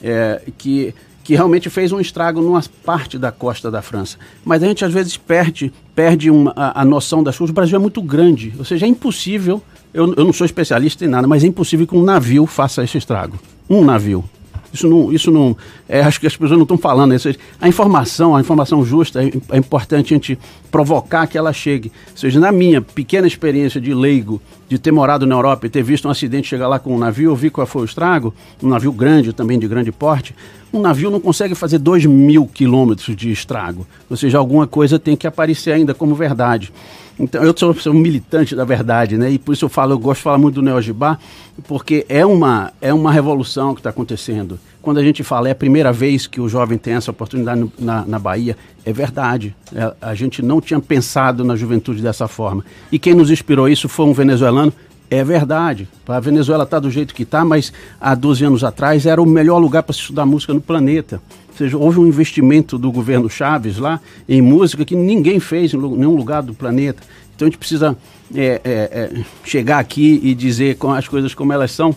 é, 0.02 0.42
que, 0.56 0.94
que 1.22 1.34
realmente 1.34 1.68
fez 1.68 1.92
um 1.92 2.00
estrago 2.00 2.40
numa 2.40 2.62
parte 2.84 3.18
da 3.18 3.30
costa 3.30 3.70
da 3.70 3.82
França. 3.82 4.16
Mas 4.44 4.62
a 4.62 4.66
gente 4.66 4.84
às 4.84 4.92
vezes 4.92 5.16
perde, 5.16 5.72
perde 5.94 6.30
uma, 6.30 6.52
a, 6.56 6.82
a 6.82 6.84
noção 6.84 7.22
das 7.22 7.36
coisas. 7.36 7.50
O 7.50 7.54
Brasil 7.54 7.76
é 7.76 7.80
muito 7.80 8.00
grande, 8.00 8.54
ou 8.58 8.64
seja, 8.64 8.86
é 8.86 8.88
impossível. 8.88 9.62
Eu, 9.92 10.14
eu 10.14 10.24
não 10.24 10.32
sou 10.32 10.44
especialista 10.44 11.04
em 11.04 11.08
nada, 11.08 11.26
mas 11.26 11.44
é 11.44 11.46
impossível 11.46 11.86
que 11.86 11.96
um 11.96 12.02
navio 12.02 12.46
faça 12.46 12.82
esse 12.82 12.98
estrago. 12.98 13.38
Um 13.68 13.84
navio. 13.84 14.24
Isso 14.72 14.88
não, 14.88 15.12
isso 15.12 15.30
não, 15.30 15.56
é, 15.88 16.00
acho 16.00 16.20
que 16.20 16.26
as 16.26 16.36
pessoas 16.36 16.58
não 16.58 16.62
estão 16.62 16.78
falando 16.78 17.14
isso. 17.14 17.28
A 17.60 17.68
informação, 17.68 18.36
a 18.36 18.40
informação 18.40 18.84
justa, 18.84 19.22
é, 19.22 19.30
é 19.50 19.56
importante 19.56 20.12
a 20.12 20.16
gente 20.16 20.38
provocar 20.70 21.26
que 21.26 21.38
ela 21.38 21.52
chegue. 21.52 21.90
Ou 22.10 22.16
seja, 22.16 22.38
na 22.40 22.52
minha 22.52 22.80
pequena 22.82 23.26
experiência 23.26 23.80
de 23.80 23.94
leigo, 23.94 24.40
de 24.68 24.78
ter 24.78 24.90
morado 24.90 25.26
na 25.26 25.34
Europa 25.34 25.66
e 25.66 25.70
ter 25.70 25.82
visto 25.82 26.08
um 26.08 26.10
acidente 26.10 26.48
chegar 26.48 26.68
lá 26.68 26.78
com 26.78 26.94
um 26.94 26.98
navio, 26.98 27.30
eu 27.30 27.36
vi 27.36 27.50
qual 27.50 27.66
foi 27.66 27.82
o 27.82 27.84
estrago, 27.84 28.34
um 28.62 28.68
navio 28.68 28.92
grande, 28.92 29.32
também 29.32 29.58
de 29.58 29.68
grande 29.68 29.92
porte, 29.92 30.34
um 30.72 30.80
navio 30.80 31.10
não 31.10 31.20
consegue 31.20 31.54
fazer 31.54 31.78
2 31.78 32.06
mil 32.06 32.46
quilômetros 32.46 33.14
de 33.16 33.30
estrago. 33.30 33.86
Ou 34.10 34.16
seja, 34.16 34.38
alguma 34.38 34.66
coisa 34.66 34.98
tem 34.98 35.16
que 35.16 35.26
aparecer 35.26 35.72
ainda 35.72 35.94
como 35.94 36.14
verdade. 36.14 36.72
Então, 37.18 37.42
eu 37.42 37.54
sou, 37.56 37.72
sou 37.74 37.94
um 37.94 37.98
militante 37.98 38.54
da 38.54 38.64
verdade, 38.64 39.16
né? 39.16 39.30
E 39.30 39.38
por 39.38 39.52
isso 39.54 39.64
eu 39.64 39.68
falo, 39.70 39.92
eu 39.94 39.98
gosto 39.98 40.18
de 40.18 40.24
falar 40.24 40.36
muito 40.38 40.56
do 40.56 40.62
Neogibá, 40.62 41.18
porque 41.66 42.04
é 42.10 42.26
uma, 42.26 42.72
é 42.78 42.92
uma 42.92 43.10
revolução 43.10 43.72
que 43.74 43.80
está 43.80 43.88
acontecendo. 43.88 44.58
Quando 44.82 44.98
a 44.98 45.02
gente 45.02 45.24
fala, 45.24 45.48
é 45.48 45.52
a 45.52 45.54
primeira 45.54 45.90
vez 45.92 46.26
que 46.26 46.40
o 46.42 46.48
jovem 46.48 46.76
tem 46.76 46.92
essa 46.92 47.10
oportunidade 47.10 47.58
no- 47.60 47.72
na, 47.78 48.04
na 48.04 48.18
Bahia, 48.18 48.54
é 48.84 48.92
verdade. 48.92 49.56
É, 49.74 49.94
a 50.00 50.14
gente 50.14 50.42
não 50.42 50.60
tinha 50.60 50.78
pensado 50.78 51.42
na 51.42 51.56
juventude 51.56 52.02
dessa 52.02 52.28
forma. 52.28 52.62
E 52.92 52.98
quem 52.98 53.14
nos 53.14 53.30
inspirou 53.30 53.66
isso 53.66 53.88
foi 53.88 54.04
um 54.04 54.12
venezuelano. 54.12 54.72
É 55.10 55.22
verdade. 55.22 55.88
A 56.06 56.20
Venezuela 56.20 56.64
está 56.64 56.78
do 56.80 56.90
jeito 56.90 57.14
que 57.14 57.22
está, 57.22 57.44
mas 57.44 57.72
há 58.00 58.14
12 58.14 58.44
anos 58.44 58.64
atrás 58.64 59.06
era 59.06 59.22
o 59.22 59.26
melhor 59.26 59.58
lugar 59.58 59.82
para 59.82 59.92
se 59.92 60.00
estudar 60.00 60.26
música 60.26 60.52
no 60.52 60.60
planeta. 60.60 61.20
Ou 61.48 61.56
seja, 61.56 61.78
houve 61.78 61.98
um 61.98 62.06
investimento 62.06 62.76
do 62.76 62.90
governo 62.90 63.30
Chaves 63.30 63.78
lá 63.78 64.00
em 64.28 64.42
música 64.42 64.84
que 64.84 64.96
ninguém 64.96 65.40
fez 65.40 65.72
em 65.72 65.78
nenhum 65.78 66.16
lugar 66.16 66.42
do 66.42 66.52
planeta. 66.52 67.02
Então 67.34 67.46
a 67.46 67.50
gente 67.50 67.58
precisa 67.58 67.96
é, 68.34 68.60
é, 68.64 68.64
é, 68.64 69.24
chegar 69.44 69.78
aqui 69.78 70.20
e 70.22 70.34
dizer 70.34 70.76
as 70.96 71.06
coisas 71.06 71.34
como 71.34 71.52
elas 71.52 71.70
são 71.70 71.94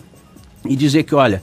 e 0.64 0.76
dizer 0.76 1.02
que, 1.02 1.14
olha, 1.14 1.42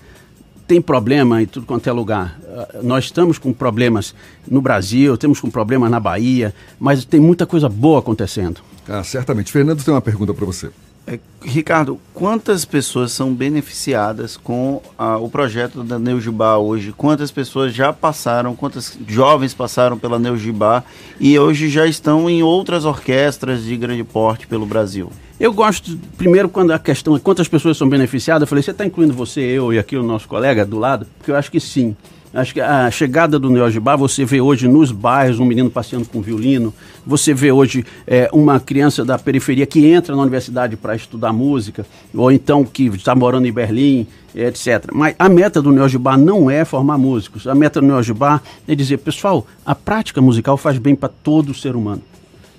tem 0.67 0.81
problema 0.81 1.41
em 1.41 1.45
tudo 1.45 1.65
quanto 1.65 1.87
é 1.87 1.91
lugar. 1.91 2.39
Ah, 2.47 2.79
Nós 2.83 3.05
estamos 3.05 3.37
com 3.37 3.51
problemas 3.53 4.13
no 4.47 4.61
Brasil, 4.61 5.17
temos 5.17 5.39
com 5.39 5.49
problemas 5.49 5.89
na 5.89 5.99
Bahia, 5.99 6.53
mas 6.79 7.05
tem 7.05 7.19
muita 7.19 7.45
coisa 7.45 7.67
boa 7.67 7.99
acontecendo. 7.99 8.61
Ah, 8.87 9.03
certamente. 9.03 9.51
Fernando 9.51 9.83
tem 9.83 9.93
uma 9.93 10.01
pergunta 10.01 10.33
para 10.33 10.45
você. 10.45 10.69
É, 11.09 11.17
Ricardo, 11.41 11.97
quantas 12.13 12.65
pessoas 12.65 13.13
são 13.13 13.33
beneficiadas 13.33 14.35
com 14.35 14.81
ah, 14.97 15.15
o 15.17 15.29
projeto 15.29 15.81
da 15.81 15.97
Neugibá 15.97 16.57
hoje? 16.57 16.91
Quantas 16.91 17.31
pessoas 17.31 17.73
já 17.73 17.93
passaram, 17.93 18.53
quantas 18.53 18.97
jovens 19.07 19.53
passaram 19.53 19.97
pela 19.97 20.19
Neugibá 20.19 20.83
e 21.17 21.39
hoje 21.39 21.69
já 21.69 21.87
estão 21.87 22.29
em 22.29 22.43
outras 22.43 22.83
orquestras 22.83 23.63
de 23.63 23.77
grande 23.77 24.03
porte 24.03 24.45
pelo 24.47 24.65
Brasil? 24.65 25.09
Eu 25.39 25.53
gosto, 25.53 25.97
primeiro, 26.17 26.49
quando 26.49 26.71
a 26.71 26.79
questão 26.79 27.15
é 27.15 27.19
quantas 27.19 27.47
pessoas 27.47 27.77
são 27.77 27.87
beneficiadas, 27.87 28.41
eu 28.41 28.47
falei, 28.47 28.61
você 28.61 28.71
está 28.71 28.85
incluindo 28.85 29.13
você, 29.13 29.39
eu 29.39 29.71
e 29.71 29.79
aqui 29.79 29.95
o 29.95 30.03
nosso 30.03 30.27
colega 30.27 30.65
do 30.65 30.77
lado? 30.77 31.07
Porque 31.17 31.31
eu 31.31 31.37
acho 31.37 31.49
que 31.49 31.59
sim. 31.61 31.95
Acho 32.37 32.53
que 32.53 32.61
a 32.61 32.91
chegada 32.91 33.39
do 33.39 33.49
Neogibá, 33.49 33.95
você 33.95 34.23
vê 34.23 34.39
hoje 34.39 34.67
nos 34.67 34.91
bairros 34.91 35.39
um 35.39 35.45
menino 35.45 35.71
passeando 35.71 36.05
com 36.05 36.21
violino, 36.21 36.71
você 37.03 37.33
vê 37.33 37.51
hoje 37.51 37.83
é, 38.05 38.29
uma 38.31 38.59
criança 38.59 39.03
da 39.03 39.17
periferia 39.17 39.65
que 39.65 39.83
entra 39.87 40.15
na 40.15 40.21
universidade 40.21 40.77
para 40.77 40.95
estudar 40.95 41.33
música, 41.33 41.83
ou 42.13 42.31
então 42.31 42.63
que 42.63 42.89
está 42.89 43.15
morando 43.15 43.47
em 43.47 43.51
Berlim, 43.51 44.05
etc. 44.35 44.85
Mas 44.93 45.15
a 45.17 45.27
meta 45.27 45.63
do 45.63 45.71
Neogibá 45.71 46.15
não 46.15 46.47
é 46.47 46.63
formar 46.63 46.99
músicos. 46.99 47.47
A 47.47 47.55
meta 47.55 47.81
do 47.81 47.87
Neogibá 47.87 48.39
é 48.67 48.75
dizer, 48.75 48.97
pessoal, 48.97 49.43
a 49.65 49.73
prática 49.73 50.21
musical 50.21 50.57
faz 50.57 50.77
bem 50.77 50.95
para 50.95 51.09
todo 51.09 51.55
ser 51.55 51.75
humano. 51.75 52.03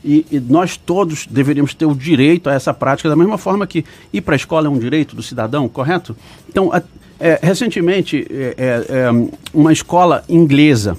E, 0.05 0.25
e 0.31 0.39
nós 0.41 0.77
todos 0.77 1.27
deveríamos 1.27 1.75
ter 1.75 1.85
o 1.87 1.95
direito 1.95 2.49
a 2.49 2.53
essa 2.55 2.73
prática, 2.73 3.09
da 3.09 3.16
mesma 3.16 3.37
forma 3.37 3.66
que 3.66 3.85
ir 4.12 4.20
para 4.20 4.35
a 4.35 4.37
escola 4.37 4.66
é 4.69 4.70
um 4.70 4.79
direito 4.79 5.16
do 5.16 5.23
cidadão, 5.23 5.69
correto? 5.69 6.16
Então, 6.49 6.73
a- 6.73 6.83
é, 7.20 7.39
recentemente, 7.43 8.25
é, 8.31 8.55
é, 8.57 8.87
é, 8.89 9.11
uma 9.53 9.73
escola 9.73 10.23
inglesa 10.29 10.97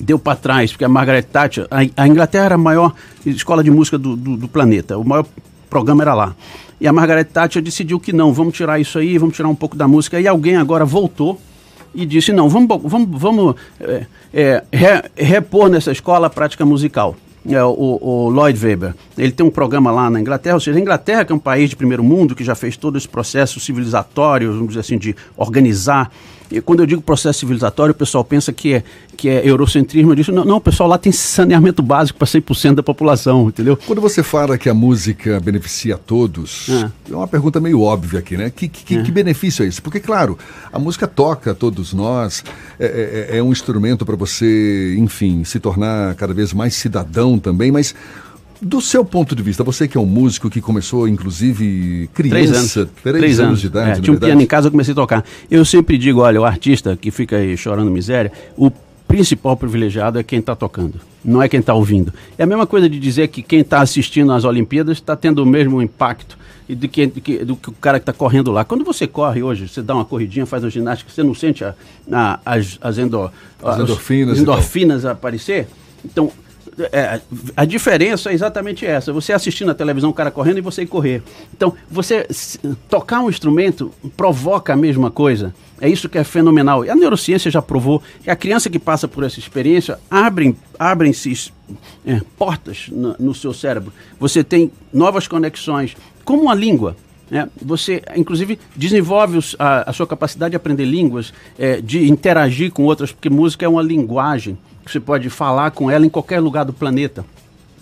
deu 0.00 0.18
para 0.18 0.34
trás, 0.36 0.72
porque 0.72 0.84
a 0.84 0.88
Margaret 0.88 1.22
Thatcher, 1.24 1.66
a, 1.70 2.02
a 2.02 2.08
Inglaterra 2.08 2.46
era 2.46 2.54
a 2.54 2.58
maior 2.58 2.94
escola 3.24 3.62
de 3.62 3.70
música 3.70 3.98
do, 3.98 4.16
do, 4.16 4.36
do 4.36 4.48
planeta, 4.48 4.96
o 4.96 5.04
maior 5.04 5.26
programa 5.68 6.02
era 6.02 6.14
lá. 6.14 6.34
E 6.80 6.86
a 6.86 6.92
Margaret 6.92 7.24
Thatcher 7.24 7.62
decidiu 7.62 7.98
que 8.00 8.12
não, 8.12 8.32
vamos 8.32 8.54
tirar 8.54 8.78
isso 8.80 8.98
aí, 8.98 9.16
vamos 9.18 9.34
tirar 9.36 9.48
um 9.48 9.54
pouco 9.54 9.76
da 9.76 9.86
música. 9.88 10.20
E 10.20 10.26
alguém 10.26 10.56
agora 10.56 10.84
voltou 10.84 11.40
e 11.94 12.04
disse, 12.04 12.32
não, 12.32 12.48
vamos, 12.48 12.68
vamos, 12.82 13.20
vamos 13.20 13.54
é, 13.80 14.06
é, 14.32 14.64
re- 14.72 15.02
repor 15.16 15.68
nessa 15.70 15.90
escola 15.92 16.26
a 16.26 16.30
prática 16.30 16.64
musical. 16.66 17.16
É, 17.48 17.62
o, 17.62 17.98
o 18.00 18.28
Lloyd 18.28 18.64
Webber, 18.64 18.94
ele 19.16 19.32
tem 19.32 19.46
um 19.46 19.50
programa 19.50 19.90
lá 19.90 20.10
na 20.10 20.20
Inglaterra, 20.20 20.54
ou 20.54 20.60
seja, 20.60 20.78
a 20.78 20.80
Inglaterra 20.80 21.24
que 21.24 21.32
é 21.32 21.34
um 21.34 21.38
país 21.38 21.70
de 21.70 21.76
primeiro 21.76 22.02
mundo, 22.02 22.34
que 22.34 22.42
já 22.42 22.54
fez 22.54 22.76
todo 22.76 22.98
esse 22.98 23.08
processo 23.08 23.60
civilizatório, 23.60 24.52
vamos 24.52 24.68
dizer 24.68 24.80
assim, 24.80 24.98
de 24.98 25.14
organizar. 25.36 26.10
E 26.50 26.60
quando 26.60 26.80
eu 26.80 26.86
digo 26.86 27.02
processo 27.02 27.40
civilizatório, 27.40 27.92
o 27.92 27.94
pessoal 27.94 28.24
pensa 28.24 28.52
que 28.52 28.74
é, 28.74 28.84
que 29.16 29.28
é 29.28 29.48
eurocentrismo. 29.48 30.12
Eu 30.14 30.34
não, 30.34 30.44
não, 30.44 30.56
o 30.56 30.60
pessoal 30.60 30.88
lá 30.88 30.96
tem 30.98 31.10
saneamento 31.10 31.82
básico 31.82 32.18
para 32.18 32.26
100% 32.28 32.74
da 32.76 32.82
população, 32.82 33.48
entendeu? 33.48 33.76
Quando 33.86 34.00
você 34.00 34.22
fala 34.22 34.56
que 34.56 34.68
a 34.68 34.74
música 34.74 35.40
beneficia 35.40 35.96
a 35.96 35.98
todos, 35.98 36.68
é, 36.68 36.90
uma 37.14 37.26
pergunta 37.26 37.60
meio 37.60 37.80
óbvia 37.80 38.20
aqui, 38.20 38.36
né? 38.36 38.50
Que, 38.50 38.68
que, 38.68 39.02
que 39.02 39.10
benefício 39.10 39.64
é 39.64 39.68
esse? 39.68 39.82
Porque, 39.82 39.98
claro, 40.00 40.38
a 40.72 40.78
música 40.78 41.06
toca 41.06 41.50
a 41.50 41.54
todos 41.54 41.92
nós, 41.92 42.44
é, 42.78 43.28
é- 43.32 43.38
é 43.38 43.42
um 43.42 43.50
instrumento 43.52 44.06
para 44.06 44.16
você, 44.16 44.94
enfim, 44.98 45.42
se 45.44 45.58
tornar 45.58 46.14
cada 46.14 46.32
vez 46.32 46.52
mais 46.52 46.74
cidadão 46.74 47.38
também, 47.38 47.72
mas 47.72 47.94
do 48.60 48.80
seu 48.80 49.04
ponto 49.04 49.34
de 49.36 49.42
vista, 49.42 49.62
você 49.62 49.86
que 49.86 49.96
é 49.96 50.00
um 50.00 50.06
músico 50.06 50.48
que 50.48 50.60
começou, 50.60 51.06
inclusive, 51.06 52.08
criança, 52.14 52.34
Três 52.42 52.50
anos. 52.52 52.88
três 53.02 53.40
anos 53.40 53.60
de 53.60 53.66
idade, 53.66 53.98
É, 53.98 54.00
tinha 54.02 54.14
um 54.14 54.18
piano 54.18 54.40
em 54.40 54.46
casa, 54.46 54.68
eu 54.68 54.70
comecei 54.70 54.92
a 54.92 54.94
tocar. 54.94 55.24
Eu 55.50 55.64
sempre 55.64 55.98
digo, 55.98 56.20
olha, 56.20 56.40
o 56.40 56.44
artista 56.44 56.96
que 56.96 57.10
fica 57.10 57.36
aí 57.36 57.56
chorando 57.56 57.90
miséria, 57.90 58.32
o 58.56 58.70
principal 59.06 59.56
privilegiado 59.56 60.18
é 60.18 60.22
quem 60.22 60.40
está 60.40 60.56
tocando, 60.56 60.94
não 61.24 61.40
é 61.42 61.48
quem 61.48 61.60
está 61.60 61.74
ouvindo. 61.74 62.12
É 62.36 62.42
a 62.42 62.46
mesma 62.46 62.66
coisa 62.66 62.88
de 62.88 62.98
dizer 62.98 63.28
que 63.28 63.42
quem 63.42 63.60
está 63.60 63.80
assistindo 63.80 64.32
às 64.32 64.44
Olimpíadas 64.44 64.96
está 64.98 65.14
tendo 65.14 65.42
o 65.42 65.46
mesmo 65.46 65.80
impacto 65.80 66.36
do 66.68 66.88
que, 66.88 67.06
do 67.06 67.20
que, 67.20 67.44
do 67.44 67.54
que 67.54 67.68
o 67.68 67.72
cara 67.72 68.00
que 68.00 68.02
está 68.02 68.12
correndo 68.12 68.50
lá. 68.50 68.64
Quando 68.64 68.84
você 68.84 69.06
corre 69.06 69.40
hoje, 69.42 69.68
você 69.68 69.80
dá 69.80 69.94
uma 69.94 70.04
corridinha, 70.04 70.44
faz 70.46 70.64
uma 70.64 70.70
ginástica, 70.70 71.12
você 71.12 71.22
não 71.22 71.34
sente 71.34 71.62
a, 71.64 71.74
a- 72.10 72.40
as, 72.44 72.76
as, 72.80 72.98
endo- 72.98 73.30
As 73.62 73.74
as 73.76 73.80
endorfinas 73.80 74.38
endorfinas 74.40 75.04
aparecer? 75.04 75.68
Então, 76.04 76.32
é, 76.92 77.20
a 77.56 77.64
diferença 77.64 78.30
é 78.30 78.34
exatamente 78.34 78.84
essa. 78.84 79.12
Você 79.12 79.32
assistir 79.32 79.64
na 79.64 79.74
televisão 79.74 80.10
o 80.10 80.14
cara 80.14 80.30
correndo 80.30 80.58
e 80.58 80.60
você 80.60 80.84
correr. 80.84 81.22
Então, 81.54 81.74
você 81.90 82.26
tocar 82.88 83.20
um 83.20 83.30
instrumento 83.30 83.92
provoca 84.16 84.74
a 84.74 84.76
mesma 84.76 85.10
coisa. 85.10 85.54
É 85.80 85.88
isso 85.88 86.08
que 86.08 86.18
é 86.18 86.24
fenomenal. 86.24 86.84
E 86.84 86.90
a 86.90 86.94
neurociência 86.96 87.50
já 87.50 87.62
provou 87.62 88.02
que 88.22 88.30
a 88.30 88.36
criança 88.36 88.68
que 88.68 88.78
passa 88.78 89.08
por 89.08 89.24
essa 89.24 89.38
experiência 89.38 89.98
abrem, 90.10 90.56
abrem-se 90.78 91.52
é, 92.06 92.20
portas 92.36 92.88
no, 92.90 93.16
no, 93.18 93.34
seu 93.34 93.52
cérebro. 93.52 93.92
Você 94.18 94.44
tem 94.44 94.70
novas 94.92 95.26
conexões, 95.26 95.96
como 96.24 96.42
uma 96.42 96.54
língua. 96.54 96.96
É, 97.30 97.48
você, 97.60 98.02
inclusive, 98.14 98.58
desenvolve 98.76 99.38
os, 99.38 99.56
a, 99.58 99.90
a, 99.90 99.92
sua 99.92 100.06
capacidade 100.06 100.50
de 100.50 100.56
aprender 100.56 100.84
línguas, 100.84 101.32
é, 101.58 101.80
de 101.80 102.08
interagir 102.08 102.70
com 102.70 102.84
outras, 102.84 103.10
porque 103.10 103.28
música 103.28 103.64
é 103.64 103.68
uma 103.68 103.82
linguagem 103.82 104.56
você 104.90 105.00
pode 105.00 105.28
falar 105.30 105.70
com 105.70 105.90
ela 105.90 106.06
em 106.06 106.10
qualquer 106.10 106.40
lugar 106.40 106.64
do 106.64 106.72
planeta. 106.72 107.24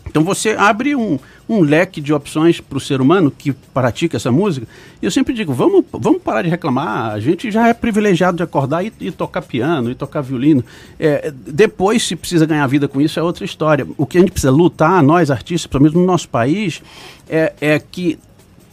Então 0.06 0.22
você 0.22 0.50
abre 0.50 0.94
um, 0.94 1.18
um 1.48 1.60
leque 1.60 2.00
de 2.00 2.12
opções 2.12 2.60
para 2.60 2.78
o 2.78 2.80
ser 2.80 3.00
humano 3.00 3.30
que 3.30 3.52
pratica 3.52 4.16
essa 4.16 4.30
música. 4.30 4.66
E 5.02 5.04
eu 5.04 5.10
sempre 5.10 5.34
digo, 5.34 5.52
vamos, 5.52 5.84
vamos 5.90 6.22
parar 6.22 6.42
de 6.42 6.48
reclamar. 6.48 7.12
A 7.12 7.20
gente 7.20 7.50
já 7.50 7.68
é 7.68 7.74
privilegiado 7.74 8.36
de 8.36 8.42
acordar 8.42 8.84
e, 8.84 8.92
e 9.00 9.10
tocar 9.10 9.42
piano, 9.42 9.90
e 9.90 9.94
tocar 9.94 10.20
violino. 10.20 10.64
É, 11.00 11.32
depois, 11.34 12.06
se 12.06 12.14
precisa 12.14 12.46
ganhar 12.46 12.66
vida 12.66 12.86
com 12.86 13.00
isso, 13.00 13.18
é 13.18 13.22
outra 13.22 13.44
história. 13.44 13.86
O 13.96 14.06
que 14.06 14.18
a 14.18 14.20
gente 14.20 14.30
precisa 14.30 14.52
lutar, 14.52 15.02
nós 15.02 15.30
artistas, 15.30 15.66
pelo 15.66 15.82
menos 15.82 15.98
no 15.98 16.06
nosso 16.06 16.28
país, 16.28 16.80
é, 17.28 17.52
é 17.60 17.78
que 17.78 18.18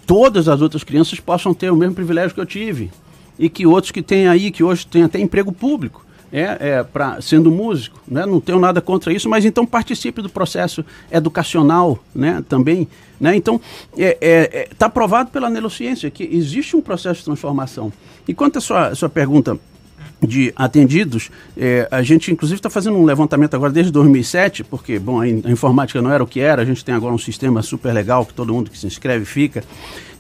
todas 0.05 0.47
as 0.47 0.61
outras 0.61 0.83
crianças 0.83 1.19
possam 1.19 1.53
ter 1.53 1.71
o 1.71 1.75
mesmo 1.75 1.95
privilégio 1.95 2.35
que 2.35 2.41
eu 2.41 2.45
tive. 2.45 2.91
E 3.39 3.49
que 3.49 3.65
outros 3.65 3.91
que 3.91 4.03
têm 4.03 4.27
aí, 4.27 4.51
que 4.51 4.63
hoje 4.63 4.85
têm 4.85 5.03
até 5.03 5.19
emprego 5.19 5.51
público, 5.51 6.05
é, 6.31 6.57
é 6.59 6.83
pra, 6.83 7.21
sendo 7.21 7.51
músico, 7.51 7.99
né? 8.07 8.25
não 8.25 8.39
tenho 8.39 8.59
nada 8.59 8.81
contra 8.81 9.11
isso, 9.11 9.29
mas 9.29 9.45
então 9.45 9.65
participe 9.65 10.21
do 10.21 10.29
processo 10.29 10.83
educacional 11.11 11.99
né? 12.13 12.43
também. 12.47 12.87
Né? 13.19 13.35
Então, 13.35 13.59
está 13.91 14.03
é, 14.03 14.17
é, 14.21 14.59
é 14.61 14.69
tá 14.77 14.89
provado 14.89 15.29
pela 15.29 15.49
neurociência 15.49 16.09
que 16.09 16.23
existe 16.23 16.75
um 16.75 16.81
processo 16.81 17.19
de 17.19 17.25
transformação. 17.25 17.91
E 18.27 18.33
quanto 18.33 18.57
à 18.57 18.61
sua, 18.61 18.95
sua 18.95 19.09
pergunta 19.09 19.59
de 20.21 20.53
atendidos, 20.55 21.31
é, 21.57 21.87
a 21.89 22.03
gente 22.03 22.31
inclusive 22.31 22.59
está 22.59 22.69
fazendo 22.69 22.95
um 22.95 23.03
levantamento 23.03 23.55
agora 23.55 23.71
desde 23.71 23.91
2007, 23.91 24.63
porque 24.63 24.99
bom, 24.99 25.19
a, 25.19 25.27
in 25.27 25.41
a, 25.43 25.51
informática 25.51 26.01
não 26.01 26.11
era 26.11 26.23
o 26.23 26.27
que 26.27 26.39
era, 26.39 26.61
a 26.61 26.65
gente 26.65 26.85
tem 26.85 26.93
agora 26.93 27.13
um 27.13 27.17
sistema 27.17 27.61
super 27.61 27.91
legal 27.91 28.25
que 28.25 28.33
todo 28.33 28.53
mundo 28.53 28.69
que 28.69 28.77
se 28.77 28.85
inscreve 28.85 29.25
fica, 29.25 29.63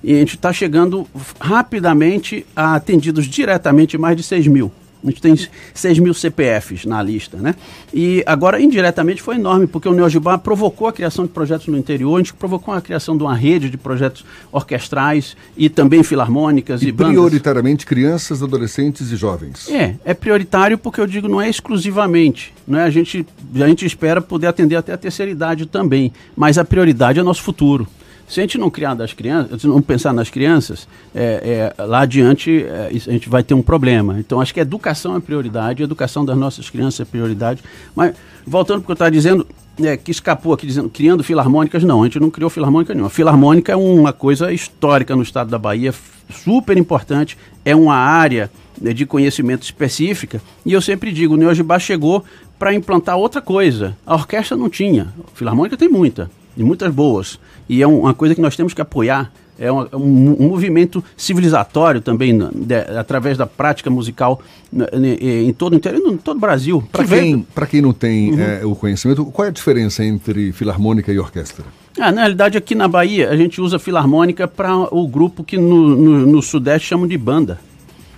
e 0.03 0.15
a 0.15 0.17
gente 0.17 0.35
está 0.35 0.51
chegando 0.51 1.07
rapidamente 1.39 2.45
a 2.55 2.75
atendidos 2.75 3.27
diretamente 3.27 3.97
mais 3.97 4.17
de 4.17 4.23
6 4.23 4.47
mil. 4.47 4.71
A 5.03 5.09
gente 5.09 5.21
tem 5.21 5.35
6 5.73 5.99
mil 5.99 6.13
CPFs 6.13 6.85
na 6.85 7.01
lista, 7.01 7.37
né? 7.37 7.55
E 7.93 8.23
agora, 8.25 8.61
indiretamente, 8.61 9.21
foi 9.21 9.35
enorme, 9.35 9.65
porque 9.65 9.89
o 9.89 9.93
Neogibá 9.93 10.37
provocou 10.37 10.87
a 10.87 10.93
criação 10.93 11.25
de 11.25 11.31
projetos 11.31 11.67
no 11.67 11.77
interior, 11.77 12.15
a 12.15 12.19
gente 12.19 12.33
provocou 12.33 12.73
a 12.73 12.81
criação 12.81 13.17
de 13.17 13.23
uma 13.23 13.35
rede 13.35 13.69
de 13.69 13.77
projetos 13.77 14.23
orquestrais 14.51 15.35
e 15.57 15.69
também 15.69 16.03
filarmônicas 16.03 16.81
e, 16.83 16.89
e 16.89 16.93
prioritariamente 16.93 17.85
crianças, 17.85 18.43
adolescentes 18.43 19.11
e 19.11 19.15
jovens. 19.15 19.69
É, 19.69 19.95
é 20.05 20.13
prioritário 20.13 20.77
porque 20.77 21.01
eu 21.01 21.07
digo 21.07 21.27
não 21.27 21.41
é 21.41 21.49
exclusivamente, 21.49 22.53
não 22.67 22.79
é? 22.79 22.83
A 22.83 22.89
gente, 22.89 23.25
a 23.55 23.67
gente 23.67 23.85
espera 23.85 24.21
poder 24.21 24.47
atender 24.47 24.75
até 24.75 24.93
a 24.93 24.97
terceira 24.97 25.31
idade 25.31 25.65
também, 25.65 26.13
mas 26.35 26.57
a 26.57 26.63
prioridade 26.63 27.19
é 27.19 27.23
nosso 27.23 27.41
futuro. 27.41 27.87
Se 28.31 28.39
a 28.39 28.43
gente 28.43 28.57
não 28.57 28.69
criar 28.69 28.93
das 28.93 29.11
crianças, 29.11 29.61
não 29.65 29.81
pensar 29.81 30.13
nas 30.13 30.29
crianças, 30.29 30.87
é, 31.13 31.73
é, 31.77 31.83
lá 31.83 31.99
adiante 31.99 32.63
é, 32.63 32.87
a 32.89 33.11
gente 33.11 33.27
vai 33.27 33.43
ter 33.43 33.53
um 33.53 33.61
problema. 33.61 34.21
Então 34.21 34.39
acho 34.39 34.53
que 34.53 34.61
a 34.61 34.63
educação 34.63 35.17
é 35.17 35.19
prioridade, 35.19 35.83
a 35.83 35.85
educação 35.85 36.23
das 36.23 36.37
nossas 36.37 36.69
crianças 36.69 37.01
é 37.01 37.03
prioridade. 37.03 37.61
Mas 37.93 38.15
voltando 38.47 38.77
para 38.77 38.83
o 38.83 38.85
que 38.85 38.91
eu 38.91 38.93
estava 38.93 39.11
dizendo, 39.11 39.45
é, 39.83 39.97
que 39.97 40.11
escapou 40.11 40.53
aqui 40.53 40.65
dizendo 40.65 40.89
criando 40.89 41.25
filarmônicas, 41.25 41.83
não, 41.83 42.03
a 42.03 42.05
gente 42.05 42.21
não 42.21 42.29
criou 42.29 42.49
filarmônica 42.49 42.93
nenhuma. 42.93 43.09
Filarmônica 43.09 43.73
é 43.73 43.75
uma 43.75 44.13
coisa 44.13 44.53
histórica 44.53 45.13
no 45.13 45.23
estado 45.23 45.49
da 45.49 45.59
Bahia, 45.59 45.93
super 46.33 46.77
importante, 46.77 47.37
é 47.65 47.75
uma 47.75 47.95
área 47.95 48.49
né, 48.79 48.93
de 48.93 49.05
conhecimento 49.05 49.63
específica. 49.63 50.41
E 50.65 50.71
eu 50.71 50.81
sempre 50.81 51.11
digo, 51.11 51.33
o 51.33 51.37
Neogibá 51.37 51.77
chegou 51.79 52.23
para 52.57 52.73
implantar 52.73 53.17
outra 53.17 53.41
coisa. 53.41 53.97
A 54.05 54.15
orquestra 54.15 54.55
não 54.55 54.69
tinha, 54.69 55.13
filarmônica 55.33 55.75
tem 55.75 55.89
muita, 55.89 56.31
e 56.55 56.63
muitas 56.63 56.93
boas. 56.93 57.39
E 57.67 57.81
é 57.81 57.87
uma 57.87 58.13
coisa 58.13 58.35
que 58.35 58.41
nós 58.41 58.55
temos 58.55 58.73
que 58.73 58.81
apoiar. 58.81 59.31
É 59.59 59.71
um, 59.71 59.81
um, 59.93 60.37
um 60.39 60.47
movimento 60.47 61.03
civilizatório 61.15 62.01
também, 62.01 62.35
de, 62.37 62.75
através 62.97 63.37
da 63.37 63.45
prática 63.45 63.89
musical 63.89 64.41
em 64.73 65.53
todo 65.53 65.73
o 65.73 65.75
interior, 65.75 66.11
em 66.11 66.17
todo 66.17 66.37
o 66.37 66.39
Brasil. 66.39 66.83
Para 66.91 67.05
quem, 67.05 67.45
quem 67.69 67.81
não 67.81 67.93
tem 67.93 68.31
uhum. 68.31 68.39
é, 68.39 68.65
o 68.65 68.75
conhecimento, 68.75 69.23
qual 69.25 69.45
é 69.45 69.49
a 69.49 69.51
diferença 69.51 70.03
entre 70.03 70.51
filarmônica 70.51 71.11
e 71.11 71.19
orquestra? 71.19 71.63
Ah, 71.99 72.11
na 72.11 72.21
realidade, 72.21 72.57
aqui 72.57 72.73
na 72.73 72.87
Bahia, 72.87 73.29
a 73.29 73.37
gente 73.37 73.61
usa 73.61 73.77
filarmônica 73.77 74.47
para 74.47 74.73
o 74.75 75.07
grupo 75.07 75.43
que 75.43 75.57
no, 75.57 75.95
no, 75.95 76.25
no 76.25 76.41
Sudeste 76.41 76.87
chamam 76.87 77.05
de 77.05 77.17
banda. 77.17 77.59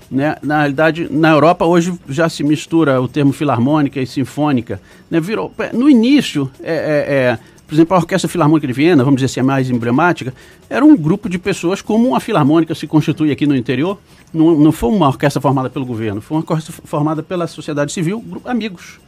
Né? 0.09 0.37
Na 0.43 0.59
realidade, 0.59 1.07
na 1.09 1.31
Europa 1.31 1.65
hoje 1.65 1.91
já 2.07 2.29
se 2.29 2.43
mistura 2.43 3.01
o 3.01 3.07
termo 3.07 3.33
filarmônica 3.33 3.99
e 3.99 4.05
sinfônica. 4.05 4.79
Né? 5.09 5.19
Virou, 5.19 5.51
no 5.73 5.89
início, 5.89 6.49
é, 6.61 6.73
é, 6.73 7.13
é 7.13 7.39
por 7.67 7.73
exemplo, 7.73 7.95
a 7.95 7.99
Orquestra 7.99 8.27
Filarmônica 8.27 8.67
de 8.67 8.73
Viena, 8.73 9.03
vamos 9.03 9.19
dizer 9.19 9.31
assim, 9.31 9.39
a 9.39 9.43
mais 9.43 9.69
emblemática, 9.69 10.33
era 10.69 10.83
um 10.83 10.95
grupo 10.95 11.29
de 11.29 11.39
pessoas 11.39 11.81
como 11.81 12.15
a 12.15 12.19
Filarmônica 12.19 12.75
se 12.75 12.85
constitui 12.87 13.31
aqui 13.31 13.45
no 13.45 13.55
interior. 13.55 13.97
Não, 14.33 14.57
não 14.57 14.71
foi 14.71 14.89
uma 14.89 15.07
orquestra 15.07 15.41
formada 15.41 15.69
pelo 15.69 15.85
governo, 15.85 16.21
foi 16.21 16.37
uma 16.37 16.41
orquestra 16.41 16.73
formada 16.83 17.23
pela 17.23 17.47
sociedade 17.47 17.91
civil, 17.91 18.19
grupo, 18.19 18.49
amigos, 18.49 18.99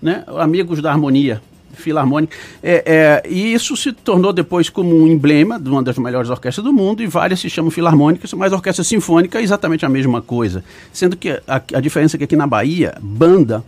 né? 0.00 0.24
amigos 0.38 0.80
da 0.80 0.90
harmonia 0.90 1.42
filarmônica. 1.74 2.36
É, 2.62 3.22
é, 3.24 3.28
e 3.28 3.52
isso 3.52 3.76
se 3.76 3.92
tornou 3.92 4.32
depois 4.32 4.68
como 4.70 4.96
um 4.96 5.06
emblema 5.06 5.58
de 5.58 5.68
uma 5.68 5.82
das 5.82 5.98
melhores 5.98 6.30
orquestras 6.30 6.64
do 6.64 6.72
mundo, 6.72 7.02
e 7.02 7.06
várias 7.06 7.40
se 7.40 7.50
chamam 7.50 7.70
filarmônicas, 7.70 8.32
mas 8.32 8.52
orquestra 8.52 8.84
sinfônica 8.84 9.38
é 9.38 9.42
exatamente 9.42 9.84
a 9.84 9.88
mesma 9.88 10.22
coisa. 10.22 10.64
Sendo 10.92 11.16
que 11.16 11.30
a, 11.30 11.62
a 11.74 11.80
diferença 11.80 12.16
é 12.16 12.18
que 12.18 12.24
aqui 12.24 12.36
na 12.36 12.46
Bahia, 12.46 12.94
banda 13.00 13.64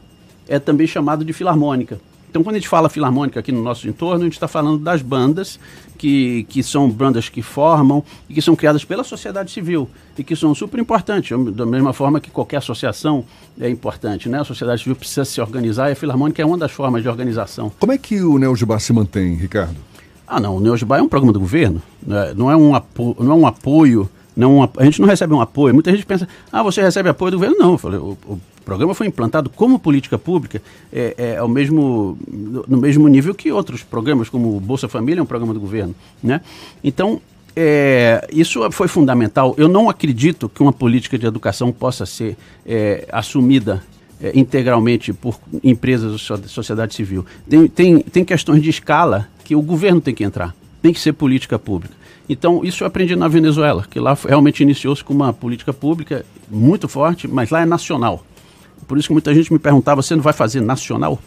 é 0.48 0.59
também 0.59 0.86
chamado 0.86 1.24
de 1.24 1.32
filarmônica. 1.32 2.01
Então, 2.37 2.45
quando 2.45 2.57
a 2.57 2.59
gente 2.59 2.69
fala 2.69 2.91
filarmônica 2.91 3.41
aqui 3.41 3.51
no 3.51 3.63
nosso 3.63 3.89
entorno, 3.89 4.21
a 4.21 4.25
gente 4.25 4.35
está 4.35 4.47
falando 4.47 4.77
das 4.77 5.01
bandas, 5.01 5.59
que, 5.97 6.45
que 6.51 6.63
são 6.63 6.91
bandas 6.91 7.31
que 7.31 7.41
formam 7.41 8.05
e 8.29 8.35
que 8.35 8.43
são 8.43 8.55
criadas 8.55 8.85
pela 8.85 9.03
sociedade 9.03 9.51
civil 9.51 9.89
e 10.19 10.23
que 10.23 10.37
são 10.37 10.55
super 10.55 10.79
importantes, 10.79 11.35
da 11.55 11.65
mesma 11.65 11.95
forma 11.95 12.21
que 12.21 12.31
qualquer 12.31 12.59
associação 12.59 13.25
é 13.59 13.71
importante, 13.71 14.29
né? 14.29 14.41
A 14.41 14.45
sociedade 14.45 14.83
civil 14.83 14.95
precisa 14.95 15.25
se 15.25 15.41
organizar 15.41 15.89
e 15.89 15.93
a 15.93 15.97
filarmônica 15.97 16.43
é 16.43 16.45
uma 16.45 16.59
das 16.59 16.73
formas 16.73 17.03
de 17.03 17.09
organização. 17.09 17.73
Como 17.81 17.93
é 17.93 17.97
que 17.97 18.21
o 18.21 18.37
Neogibá 18.39 18.79
se 18.79 18.93
mantém, 18.93 19.35
Ricardo? 19.37 19.77
Ah, 20.27 20.39
não, 20.39 20.57
o 20.57 20.61
Neogibá 20.61 20.99
é 20.99 21.03
um 21.03 21.09
programa 21.09 21.33
do 21.33 21.41
governo, 21.41 21.81
né? 22.07 22.35
não 22.37 22.51
é 22.51 22.57
um, 22.57 22.75
apo 22.75 23.17
não 23.19 23.33
é 23.33 23.35
um 23.35 23.47
apoio 23.47 24.11
não, 24.37 24.71
a 24.77 24.85
gente 24.85 25.01
não 25.01 25.09
recebe 25.09 25.33
um 25.33 25.41
apoio. 25.41 25.73
Muita 25.73 25.91
gente 25.91 26.05
pensa, 26.05 26.29
ah, 26.53 26.63
você 26.63 26.83
recebe 26.83 27.09
apoio 27.09 27.31
do 27.31 27.39
governo. 27.39 27.57
Não, 27.59 27.73
eu 27.73 27.79
falei, 27.79 27.99
o, 27.99 28.19
o 28.27 28.39
programa 28.67 28.95
foi 28.95 29.07
implantado 29.07 29.49
como 29.49 29.79
política 29.79 30.19
pública 30.19 30.61
é, 30.93 31.15
é 31.17 31.37
ao 31.37 31.49
mesmo, 31.49 32.19
no 32.29 32.77
mesmo 32.77 33.07
nível 33.07 33.33
que 33.33 33.53
outros 33.53 33.85
programas, 33.85 34.29
como 34.29 34.57
o 34.57 34.61
Bolsa 34.61 34.89
Família 34.89 35.21
é 35.21 35.23
um 35.23 35.27
programa 35.27 35.55
do 35.55 35.61
governo. 35.61 35.95
Né? 36.21 36.41
Então, 36.83 37.21
é, 37.55 38.27
isso 38.31 38.69
foi 38.73 38.89
fundamental. 38.89 39.55
Eu 39.57 39.69
não 39.69 39.89
acredito 39.89 40.49
que 40.49 40.61
uma 40.61 40.73
política 40.73 41.17
de 41.17 41.25
educação 41.25 41.73
possa 41.73 42.05
ser 42.05 42.37
é, 42.67 43.07
assumida 43.11 43.83
é, 44.21 44.33
integralmente 44.35 45.13
por 45.13 45.39
empresas 45.63 46.29
da 46.29 46.49
sociedade 46.49 46.93
civil. 46.95 47.25
Tem, 47.49 47.69
tem, 47.69 48.01
tem 48.01 48.25
questões 48.25 48.61
de 48.61 48.69
escala 48.69 49.29
que 49.45 49.55
o 49.55 49.63
governo 49.63 50.01
tem 50.01 50.13
que 50.13 50.25
entrar, 50.25 50.55
tem 50.83 50.93
que 50.93 50.99
ser 50.99 51.13
política 51.13 51.57
pública. 51.59 51.95
Então, 52.29 52.65
isso 52.65 52.83
eu 52.83 52.89
aprendi 52.89 53.15
na 53.15 53.29
Venezuela, 53.29 53.87
que 53.89 54.01
lá 54.01 54.19
realmente 54.27 54.61
iniciou-se 54.61 55.05
com 55.05 55.15
uma 55.15 55.33
política 55.33 55.73
pública 55.73 56.27
muito 56.51 56.89
forte, 56.89 57.29
mas 57.29 57.51
lá 57.51 57.63
é 57.63 57.65
nacional. 57.65 58.25
Por 58.87 58.99
isso 58.99 59.09
que 59.09 59.13
muita 59.13 59.35
gente 59.35 59.53
me 59.53 59.59
perguntava, 59.59 60.03
você 60.03 60.15
não 60.15 60.23
vai 60.23 60.33
fazer 60.33 60.61
nacional? 60.61 61.21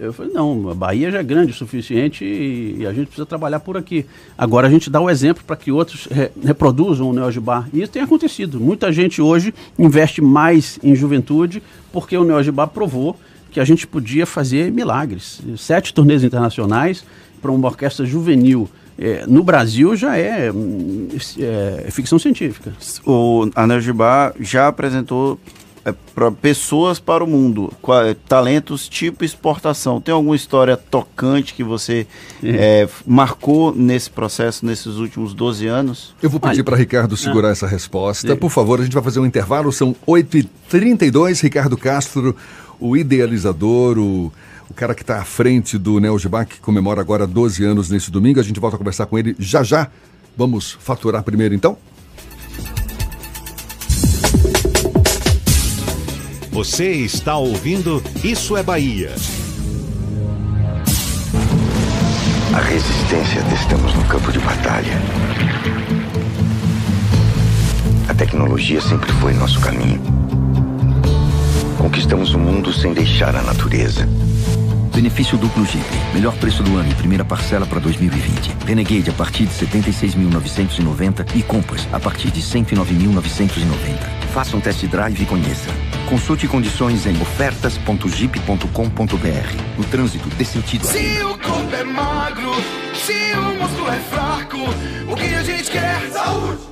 Eu 0.00 0.12
falei, 0.12 0.32
não, 0.32 0.70
a 0.70 0.74
Bahia 0.74 1.10
já 1.10 1.18
é 1.18 1.22
grande 1.22 1.52
o 1.52 1.54
suficiente 1.54 2.24
e, 2.24 2.86
a 2.86 2.92
gente 2.92 3.06
precisa 3.06 3.26
trabalhar 3.26 3.60
por 3.60 3.76
aqui. 3.76 4.06
Agora 4.36 4.66
a 4.66 4.70
gente 4.70 4.88
dá 4.88 5.00
o 5.00 5.08
exemplo 5.08 5.44
para 5.46 5.54
que 5.54 5.70
outros 5.70 6.08
re, 6.10 6.30
reproduzam 6.42 7.10
o 7.10 7.12
Neogibá. 7.12 7.66
E 7.72 7.82
isso 7.82 7.92
tem 7.92 8.02
acontecido. 8.02 8.58
Muita 8.58 8.90
gente 8.90 9.20
hoje 9.20 9.54
investe 9.78 10.20
mais 10.20 10.78
em 10.82 10.94
juventude 10.94 11.62
porque 11.92 12.16
o 12.16 12.24
Neogibá 12.24 12.66
provou 12.66 13.16
que 13.50 13.60
a 13.60 13.64
gente 13.64 13.86
podia 13.86 14.24
fazer 14.24 14.72
milagres. 14.72 15.40
Sete 15.58 15.92
turnês 15.92 16.24
internacionais 16.24 17.04
para 17.40 17.52
uma 17.52 17.68
orquestra 17.68 18.06
juvenil 18.06 18.68
é, 18.98 19.24
no 19.26 19.42
Brasil 19.42 19.94
já 19.94 20.16
é, 20.16 20.50
é, 21.38 21.90
ficção 21.90 22.18
científica. 22.18 22.72
O 23.06 23.48
Anel 23.54 23.80
já 24.40 24.68
apresentou 24.68 25.38
é 25.44 25.61
para 26.14 26.30
pessoas 26.30 26.98
para 27.00 27.24
o 27.24 27.26
mundo, 27.26 27.72
qua- 27.82 28.14
talentos 28.28 28.88
tipo 28.88 29.24
exportação. 29.24 30.00
Tem 30.00 30.12
alguma 30.14 30.36
história 30.36 30.76
tocante 30.76 31.54
que 31.54 31.64
você 31.64 32.06
é, 32.42 32.88
marcou 33.06 33.74
nesse 33.74 34.08
processo, 34.10 34.64
nesses 34.64 34.96
últimos 34.96 35.34
12 35.34 35.66
anos? 35.66 36.14
Eu 36.22 36.30
vou 36.30 36.38
pedir 36.38 36.62
para 36.62 36.76
Ricardo 36.76 37.16
segurar 37.16 37.48
essa 37.50 37.66
resposta. 37.66 38.36
Por 38.36 38.50
favor, 38.50 38.80
a 38.80 38.84
gente 38.84 38.92
vai 38.94 39.02
fazer 39.02 39.18
um 39.20 39.26
intervalo, 39.26 39.72
são 39.72 39.94
8h32. 40.70 41.42
Ricardo 41.42 41.76
Castro, 41.76 42.36
o 42.80 42.96
idealizador, 42.96 43.98
o, 43.98 44.32
o 44.70 44.74
cara 44.74 44.94
que 44.94 45.02
está 45.02 45.18
à 45.20 45.24
frente 45.24 45.76
do 45.78 45.98
Neogibá, 46.00 46.44
que 46.44 46.60
comemora 46.60 47.00
agora 47.00 47.26
12 47.26 47.64
anos 47.64 47.90
nesse 47.90 48.10
domingo. 48.10 48.40
A 48.40 48.42
gente 48.42 48.60
volta 48.60 48.76
a 48.76 48.78
conversar 48.78 49.06
com 49.06 49.18
ele 49.18 49.34
já 49.38 49.62
já. 49.62 49.88
Vamos 50.36 50.72
faturar 50.80 51.22
primeiro 51.22 51.54
então? 51.54 51.76
Você 56.52 56.90
está 56.90 57.34
ouvindo 57.34 58.02
Isso 58.22 58.58
é 58.58 58.62
Bahia. 58.62 59.10
A 62.52 62.60
resistência 62.60 63.42
testamos 63.48 63.94
no 63.94 64.04
campo 64.04 64.30
de 64.30 64.38
batalha. 64.38 65.00
A 68.06 68.12
tecnologia 68.12 68.82
sempre 68.82 69.10
foi 69.12 69.32
nosso 69.32 69.58
caminho. 69.60 69.98
Conquistamos 71.78 72.34
o 72.34 72.38
mundo 72.38 72.70
sem 72.70 72.92
deixar 72.92 73.34
a 73.34 73.40
natureza. 73.40 74.06
Benefício 74.94 75.38
duplo 75.38 75.64
Jeep. 75.64 75.86
Melhor 76.12 76.36
preço 76.36 76.62
do 76.62 76.76
ano 76.76 76.90
e 76.90 76.94
primeira 76.94 77.24
parcela 77.24 77.64
para 77.64 77.80
2020. 77.80 78.66
Renegade 78.66 79.08
a 79.08 79.14
partir 79.14 79.46
de 79.46 79.54
76.990 79.54 81.34
e 81.34 81.42
Compass 81.42 81.88
a 81.90 81.98
partir 81.98 82.30
de 82.30 82.42
109.990. 82.42 84.21
Faça 84.32 84.56
um 84.56 84.60
test 84.60 84.84
drive 84.86 85.22
e 85.22 85.26
conheça. 85.26 85.68
Consulte 86.08 86.48
condições 86.48 87.06
em 87.06 87.20
ofertas.jeep.com.br. 87.20 89.76
No 89.76 89.84
trânsito, 89.84 90.30
dê 90.30 90.44
sentido 90.44 90.86
Se 90.86 91.22
o 91.22 91.36
corpo 91.36 91.76
é 91.76 91.84
magro, 91.84 92.54
se 92.94 93.12
o 93.34 93.54
músculo 93.60 93.90
é 93.90 94.00
fraco, 94.10 94.56
o 95.06 95.14
que 95.16 95.34
a 95.34 95.42
gente 95.42 95.70
quer? 95.70 96.00
Saúde! 96.10 96.62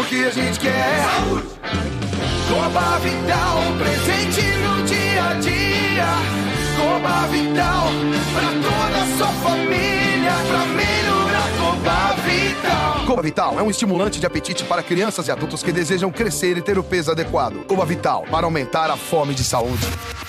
O 0.00 0.04
que 0.04 0.24
a 0.24 0.30
gente 0.30 0.58
quer? 0.58 1.04
Saúde! 1.04 1.46
Coba 2.48 2.98
Vital, 2.98 3.62
presente 3.78 4.42
no 4.58 4.82
dia 4.84 5.28
a 5.28 5.34
dia. 5.34 6.08
Coba 6.76 7.28
Vital, 7.28 7.86
pra 8.34 8.48
toda 8.50 9.02
a 9.02 9.06
sua 9.16 9.28
família, 9.48 10.32
pra 10.48 10.64
melhorar 10.66 11.25
Coba 11.66 12.14
Vital. 12.24 13.04
Coba 13.06 13.22
Vital 13.22 13.58
é 13.58 13.62
um 13.62 13.68
estimulante 13.68 14.20
de 14.20 14.26
apetite 14.26 14.62
para 14.62 14.84
crianças 14.84 15.26
e 15.26 15.32
adultos 15.32 15.64
que 15.64 15.72
desejam 15.72 16.12
crescer 16.12 16.56
e 16.56 16.62
ter 16.62 16.78
o 16.78 16.84
peso 16.84 17.10
adequado. 17.10 17.64
Coba 17.66 17.84
Vital, 17.84 18.24
para 18.30 18.46
aumentar 18.46 18.88
a 18.88 18.96
fome 18.96 19.34
de 19.34 19.42
saúde. 19.42 19.84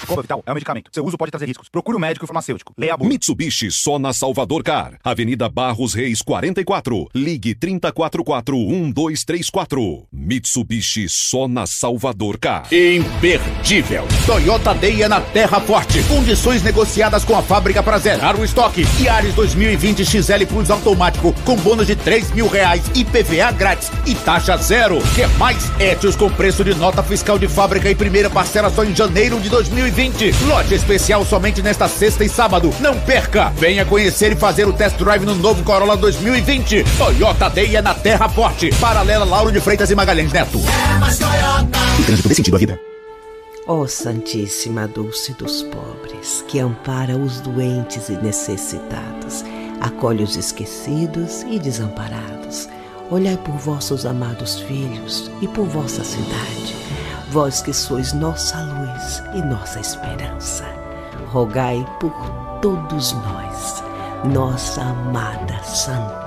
Coba 0.07 0.23
Vital 0.23 0.41
é 0.45 0.51
um 0.51 0.55
medicamento. 0.55 0.89
Seu 0.91 1.05
uso 1.05 1.15
pode 1.15 1.29
trazer 1.29 1.45
riscos. 1.45 1.69
Procure 1.69 1.95
um 1.95 1.99
médico 1.99 2.25
farmacêutico. 2.25 2.73
Leia 2.75 2.95
a 2.95 2.97
bula. 2.97 3.09
Mitsubishi 3.09 3.69
só 3.69 3.99
na 3.99 4.13
Salvador 4.13 4.63
Car. 4.63 4.97
Avenida 5.03 5.47
Barros 5.47 5.93
Reis 5.93 6.23
44. 6.23 7.07
Ligue 7.13 7.53
3044-1234. 7.53 10.05
Mitsubishi 10.11 11.07
só 11.07 11.47
na 11.47 11.67
Salvador 11.67 12.39
Car. 12.39 12.65
Imperdível. 12.73 14.07
Toyota 14.25 14.73
Day 14.73 15.03
é 15.03 15.07
na 15.07 15.21
Terra 15.21 15.59
Forte. 15.59 16.01
Condições 16.03 16.63
negociadas 16.63 17.23
com 17.23 17.35
a 17.35 17.43
fábrica 17.43 17.83
para 17.83 17.99
zerar 17.99 18.39
o 18.39 18.45
estoque. 18.45 18.87
Yaris 18.99 19.35
2020 19.35 20.03
XL 20.03 20.47
Plus 20.47 20.71
automático 20.71 21.26
com 21.45 21.55
bônus 21.55 21.87
de 21.87 21.95
3 21.95 22.31
mil 22.31 22.47
reais 22.47 22.83
e 22.95 23.03
PVA 23.03 23.51
grátis 23.51 23.91
e 24.05 24.15
taxa 24.15 24.57
zero. 24.57 24.99
Quer 25.15 25.29
mais? 25.37 25.71
Etios 25.79 26.15
com 26.15 26.29
preço 26.29 26.63
de 26.63 26.73
nota 26.75 27.01
fiscal 27.03 27.37
de 27.37 27.47
fábrica 27.47 27.89
e 27.89 27.95
primeira 27.95 28.29
parcela 28.29 28.69
só 28.69 28.83
em 28.83 28.95
janeiro 28.95 29.39
de 29.39 29.49
2020. 29.49 30.33
Lote 30.45 30.73
especial 30.73 31.25
somente 31.25 31.61
nesta 31.61 31.87
sexta 31.87 32.23
e 32.23 32.29
sábado. 32.29 32.73
Não 32.79 32.99
perca. 32.99 33.51
Venha 33.57 33.85
conhecer 33.85 34.31
e 34.31 34.35
fazer 34.35 34.67
o 34.67 34.73
test 34.73 34.97
drive 34.97 35.25
no 35.25 35.35
novo 35.35 35.63
Corolla 35.63 35.97
2020. 35.97 36.83
Toyota 36.97 37.49
Day 37.49 37.75
é 37.75 37.81
na 37.81 37.93
Terra 37.93 38.29
Forte. 38.29 38.69
Paralela 38.79 39.25
Lauro 39.25 39.51
de 39.51 39.59
Freitas 39.59 39.89
e 39.89 39.95
Magalhães 39.95 40.31
Neto. 40.31 40.59
O 40.59 42.03
trânsito 42.03 42.29
dê 42.29 42.35
sentido 42.35 42.55
à 42.55 42.59
vida. 42.59 42.79
Ó 43.67 43.85
Santíssima 43.85 44.87
Dulce 44.87 45.33
dos 45.33 45.63
pobres, 45.63 46.41
que 46.47 46.57
ampara 46.57 47.17
os 47.17 47.41
doentes 47.41 48.07
e 48.07 48.13
necessitados, 48.13 49.43
acolhe 49.81 50.23
os 50.23 50.35
esquecidos 50.35 51.43
e 51.43 51.59
desamparados. 51.59 52.69
Olhai 53.09 53.37
por 53.37 53.55
vossos 53.55 54.05
amados 54.05 54.59
filhos 54.61 55.31
e 55.41 55.47
por 55.47 55.65
vossa 55.65 56.03
cidade, 56.03 56.75
vós 57.29 57.61
que 57.61 57.73
sois 57.73 58.11
nossa 58.13 58.57
luz 58.61 59.23
e 59.35 59.41
nossa 59.45 59.79
esperança. 59.79 60.65
Rogai 61.27 61.85
por 61.99 62.13
todos 62.61 63.13
nós, 63.13 63.83
nossa 64.25 64.81
amada 64.81 65.57
Santa. 65.63 66.26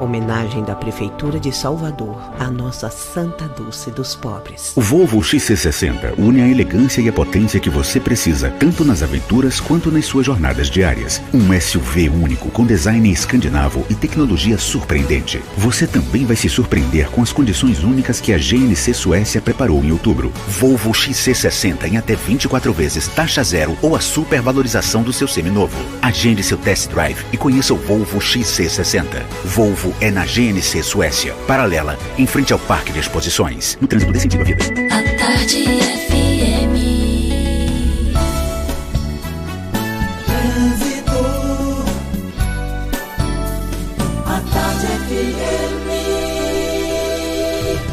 Homenagem 0.00 0.64
da 0.64 0.74
Prefeitura 0.74 1.38
de 1.38 1.52
Salvador 1.52 2.16
à 2.38 2.50
nossa 2.50 2.90
Santa 2.90 3.46
Dulce 3.48 3.90
dos 3.90 4.14
Pobres. 4.14 4.72
O 4.76 4.80
Volvo 4.80 5.20
XC60 5.20 6.14
une 6.18 6.42
a 6.42 6.48
elegância 6.48 7.00
e 7.00 7.08
a 7.08 7.12
potência 7.12 7.60
que 7.60 7.70
você 7.70 8.00
precisa, 8.00 8.50
tanto 8.58 8.84
nas 8.84 9.02
aventuras 9.02 9.60
quanto 9.60 9.90
nas 9.90 10.04
suas 10.06 10.26
jornadas 10.26 10.68
diárias. 10.68 11.22
Um 11.32 11.58
SUV 11.60 12.08
único 12.08 12.50
com 12.50 12.64
design 12.64 13.10
escandinavo 13.10 13.84
e 13.88 13.94
tecnologia 13.94 14.58
surpreendente. 14.58 15.42
Você 15.56 15.86
também 15.86 16.24
vai 16.24 16.36
se 16.36 16.48
surpreender 16.48 17.10
com 17.10 17.22
as 17.22 17.32
condições 17.32 17.82
únicas 17.82 18.20
que 18.20 18.32
a 18.32 18.38
GNC 18.38 18.94
Suécia 18.94 19.40
preparou 19.40 19.82
em 19.84 19.92
outubro. 19.92 20.32
Volvo 20.48 20.90
XC60 20.92 21.84
em 21.84 21.96
até 21.96 22.14
24 22.14 22.72
vezes 22.72 23.08
taxa 23.08 23.42
zero 23.42 23.76
ou 23.82 23.94
a 23.96 24.00
supervalorização 24.00 25.02
do 25.02 25.12
seu 25.12 25.28
seminovo. 25.28 25.76
Agende 26.02 26.42
seu 26.42 26.58
test 26.58 26.88
drive 26.90 27.24
e 27.32 27.36
conheça 27.36 27.74
o 27.74 27.76
Volvo 27.76 28.18
XC60. 28.18 29.22
Volvo 29.44 29.83
é 30.00 30.10
na 30.10 30.24
GNC 30.24 30.82
Suécia. 30.82 31.34
Paralela, 31.46 31.98
em 32.16 32.26
frente 32.26 32.52
ao 32.52 32.58
Parque 32.60 32.92
de 32.92 33.00
Exposições. 33.00 33.76
No 33.80 33.88
trânsito 33.88 34.12
dê 34.12 34.20
sentido 34.20 34.42
à 34.42 34.44
vida. 34.44 34.64
A 34.90 35.02
tarde 35.18 35.64
FM. 35.64 36.84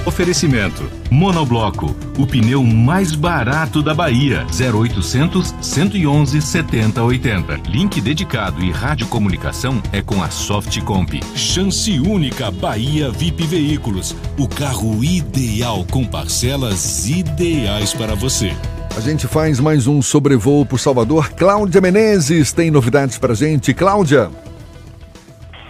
Oferecimento: 0.03 0.89
Monobloco, 1.11 1.95
o 2.17 2.25
pneu 2.25 2.63
mais 2.63 3.13
barato 3.13 3.83
da 3.83 3.93
Bahia. 3.93 4.45
0800 4.49 5.53
111 5.61 6.41
7080. 6.41 7.69
Link 7.69 8.01
dedicado 8.01 8.63
e 8.63 8.71
radiocomunicação 8.71 9.81
é 9.93 10.01
com 10.01 10.23
a 10.23 10.29
Softcomp. 10.29 11.21
Chance 11.35 11.99
única 11.99 12.49
Bahia 12.49 13.11
VIP 13.11 13.45
Veículos. 13.45 14.15
O 14.39 14.47
carro 14.47 15.03
ideal 15.03 15.85
com 15.91 16.03
parcelas 16.03 17.07
ideais 17.07 17.93
para 17.93 18.15
você. 18.15 18.55
A 18.97 18.99
gente 18.99 19.27
faz 19.27 19.59
mais 19.59 19.85
um 19.85 20.01
sobrevoo 20.01 20.65
por 20.65 20.79
Salvador. 20.79 21.31
Cláudia 21.33 21.79
Menezes 21.79 22.51
tem 22.51 22.71
novidades 22.71 23.19
pra 23.19 23.35
gente. 23.35 23.71
Cláudia. 23.73 24.31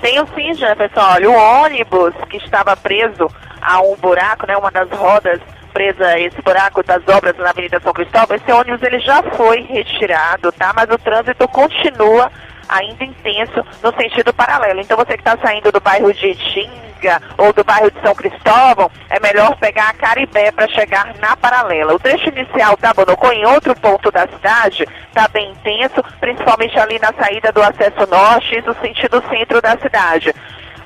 Tenho 0.01 0.25
sim, 0.33 0.53
Jefferson. 0.55 0.99
Olha, 0.99 1.29
o 1.29 1.33
ônibus 1.33 2.13
que 2.29 2.37
estava 2.37 2.75
preso 2.75 3.29
a 3.61 3.81
um 3.81 3.95
buraco, 3.95 4.47
né, 4.47 4.57
uma 4.57 4.71
das 4.71 4.89
rodas 4.91 5.39
presa 5.71 6.19
esse 6.19 6.41
buraco 6.41 6.83
das 6.83 7.01
obras 7.07 7.35
na 7.38 7.49
Avenida 7.49 7.79
São 7.79 7.93
Cristóvão, 7.93 8.35
esse 8.35 8.51
ônibus 8.51 8.83
ele 8.83 8.99
já 8.99 9.23
foi 9.23 9.61
retirado, 9.61 10.51
tá? 10.51 10.73
Mas 10.75 10.89
o 10.89 10.97
trânsito 10.97 11.47
continua 11.47 12.29
ainda 12.67 13.03
intenso 13.03 13.65
no 13.83 13.93
sentido 13.95 14.33
paralelo. 14.33 14.79
Então 14.79 14.97
você 14.97 15.13
que 15.13 15.21
está 15.21 15.38
saindo 15.38 15.71
do 15.71 15.79
bairro 15.81 16.13
de 16.13 16.35
Tinga 16.35 17.21
ou 17.38 17.51
do 17.51 17.63
bairro 17.63 17.91
de 17.91 17.99
São 18.01 18.13
Cristóvão, 18.13 18.91
é 19.09 19.19
melhor 19.19 19.55
pegar 19.57 19.89
a 19.89 19.93
Caribé 19.93 20.51
para 20.51 20.67
chegar 20.67 21.13
na 21.19 21.35
paralela. 21.35 21.93
O 21.93 21.99
trecho 21.99 22.29
inicial 22.29 22.77
da 22.77 22.93
Bonocô, 22.93 23.31
em 23.31 23.45
outro 23.45 23.75
ponto 23.75 24.11
da 24.11 24.27
cidade, 24.27 24.88
está 25.07 25.27
bem 25.27 25.51
intenso, 25.51 26.03
principalmente 26.19 26.77
ali 26.79 26.99
na 26.99 27.11
saída 27.13 27.51
do 27.51 27.61
acesso 27.61 28.07
norte 28.09 28.55
e 28.55 28.61
do 28.61 28.73
sentido 28.75 29.23
centro 29.29 29.61
da 29.61 29.77
cidade. 29.77 30.33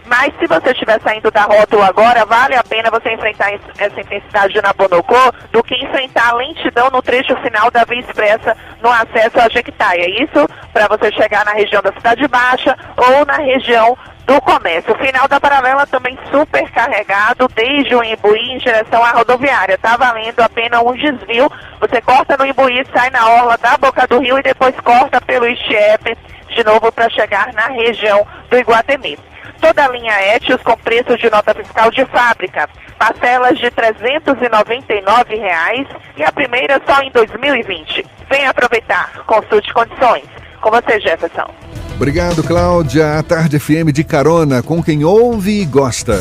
Mas 0.05 0.33
se 0.39 0.45
você 0.47 0.71
estiver 0.71 1.01
saindo 1.01 1.31
da 1.31 1.43
rótula 1.43 1.87
agora, 1.87 2.25
vale 2.25 2.55
a 2.55 2.63
pena 2.63 2.91
você 2.91 3.11
enfrentar 3.13 3.51
es- 3.53 3.61
essa 3.77 3.99
intensidade 3.99 4.61
na 4.61 4.71
Bonocô 4.73 5.31
do 5.51 5.63
que 5.63 5.75
enfrentar 5.83 6.29
a 6.29 6.35
lentidão 6.35 6.89
no 6.91 7.01
trecho 7.01 7.35
final 7.37 7.71
da 7.71 7.83
Via 7.85 7.99
Expressa 8.01 8.55
no 8.81 8.89
acesso 8.91 9.39
a 9.39 9.49
Jequitaia. 9.49 10.07
Isso 10.23 10.47
para 10.71 10.87
você 10.87 11.11
chegar 11.11 11.43
na 11.43 11.53
região 11.53 11.81
da 11.81 11.91
Cidade 11.91 12.27
Baixa 12.27 12.77
ou 12.97 13.25
na 13.25 13.37
região 13.37 13.97
do 14.27 14.39
comércio. 14.41 14.93
O 14.93 14.97
final 14.97 15.27
da 15.27 15.39
paralela 15.39 15.85
também 15.87 16.17
super 16.31 16.69
carregado 16.71 17.47
desde 17.55 17.95
o 17.95 18.03
Imbuí 18.03 18.51
em 18.53 18.57
direção 18.59 19.03
à 19.03 19.11
rodoviária. 19.11 19.77
Tá 19.77 19.97
valendo 19.97 20.39
apenas 20.41 20.81
um 20.81 20.93
desvio. 20.93 21.51
Você 21.79 22.01
corta 22.01 22.37
no 22.37 22.45
Imbuí, 22.45 22.85
sai 22.93 23.09
na 23.09 23.27
orla 23.27 23.57
da 23.57 23.75
Boca 23.77 24.05
do 24.07 24.19
Rio 24.19 24.37
e 24.37 24.43
depois 24.43 24.75
corta 24.81 25.19
pelo 25.21 25.47
Istiepe 25.47 26.17
de 26.49 26.63
novo 26.63 26.91
para 26.91 27.09
chegar 27.09 27.51
na 27.53 27.67
região 27.67 28.25
do 28.49 28.57
Iguatemi. 28.57 29.17
Toda 29.65 29.85
a 29.85 29.89
linha 29.89 30.35
Etios 30.35 30.61
com 30.61 30.77
preço 30.77 31.17
de 31.17 31.27
nota 31.29 31.53
fiscal 31.55 31.89
de 31.89 32.05
fábrica. 32.05 32.69
Parcelas 32.99 33.57
de 33.57 33.71
399 33.71 35.35
reais 35.35 35.87
e 36.15 36.23
a 36.23 36.31
primeira 36.31 36.79
só 36.85 37.01
em 37.01 37.11
2020. 37.11 38.05
Venha 38.29 38.51
aproveitar. 38.51 39.23
Consulte 39.25 39.73
condições. 39.73 40.25
Com 40.61 40.69
você, 40.69 40.99
Jefferson. 40.99 41.49
Obrigado, 41.95 42.43
Cláudia. 42.43 43.17
A 43.17 43.23
Tarde 43.23 43.57
FM 43.59 43.91
de 43.91 44.03
carona 44.03 44.61
com 44.61 44.83
quem 44.83 45.03
ouve 45.03 45.61
e 45.61 45.65
gosta. 45.65 46.19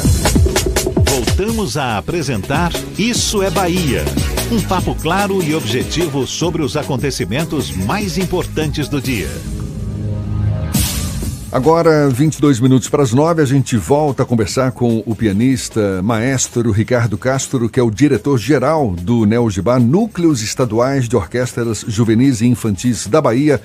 Voltamos 1.07 1.77
a 1.77 1.99
apresentar 1.99 2.71
Isso 2.99 3.43
é 3.43 3.51
Bahia. 3.51 4.05
Um 4.51 4.61
papo 4.63 4.95
claro 4.95 5.43
e 5.43 5.55
objetivo 5.55 6.27
sobre 6.27 6.63
os 6.63 6.77
acontecimentos 6.77 7.71
mais 7.71 8.17
importantes 8.17 8.89
do 8.89 9.01
dia. 9.01 9.29
Agora, 11.55 12.09
22 12.09 12.59
minutos 12.59 12.89
para 12.89 13.05
as 13.05 13.13
9, 13.13 13.41
a 13.41 13.45
gente 13.45 13.77
volta 13.77 14.25
a 14.25 14.27
conversar 14.27 14.73
com 14.73 15.05
o 15.07 15.15
pianista, 15.15 16.03
maestro 16.03 16.73
Ricardo 16.73 17.17
Castro, 17.17 17.69
que 17.69 17.79
é 17.79 17.83
o 17.83 17.93
diretor-geral 17.93 18.91
do 18.91 19.25
Neogibá, 19.25 19.79
Núcleos 19.79 20.43
Estaduais 20.43 21.09
de 21.09 21.15
Orquestras 21.15 21.85
Juvenis 21.87 22.41
e 22.41 22.47
Infantis 22.47 23.07
da 23.07 23.21
Bahia. 23.21 23.63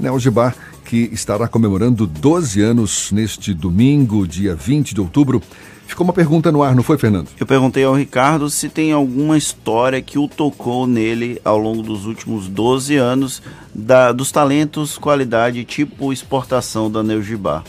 Neogibá, 0.00 0.52
que 0.84 1.08
estará 1.12 1.46
comemorando 1.46 2.08
12 2.08 2.60
anos 2.60 3.12
neste 3.12 3.54
domingo, 3.54 4.26
dia 4.26 4.56
20 4.56 4.92
de 4.92 5.00
outubro. 5.00 5.40
Ficou 5.88 6.04
uma 6.04 6.12
pergunta 6.12 6.52
no 6.52 6.62
ar, 6.62 6.76
não 6.76 6.82
foi, 6.82 6.98
Fernando? 6.98 7.28
Eu 7.40 7.46
perguntei 7.46 7.82
ao 7.82 7.94
Ricardo 7.94 8.50
se 8.50 8.68
tem 8.68 8.92
alguma 8.92 9.38
história 9.38 10.02
que 10.02 10.18
o 10.18 10.28
tocou 10.28 10.86
nele 10.86 11.40
ao 11.42 11.56
longo 11.56 11.82
dos 11.82 12.04
últimos 12.04 12.46
12 12.46 12.94
anos 12.96 13.42
da, 13.74 14.12
dos 14.12 14.30
talentos, 14.30 14.98
qualidade 14.98 15.64
tipo 15.64 16.12
exportação 16.12 16.90
da 16.90 17.02
Neogibá. 17.02 17.64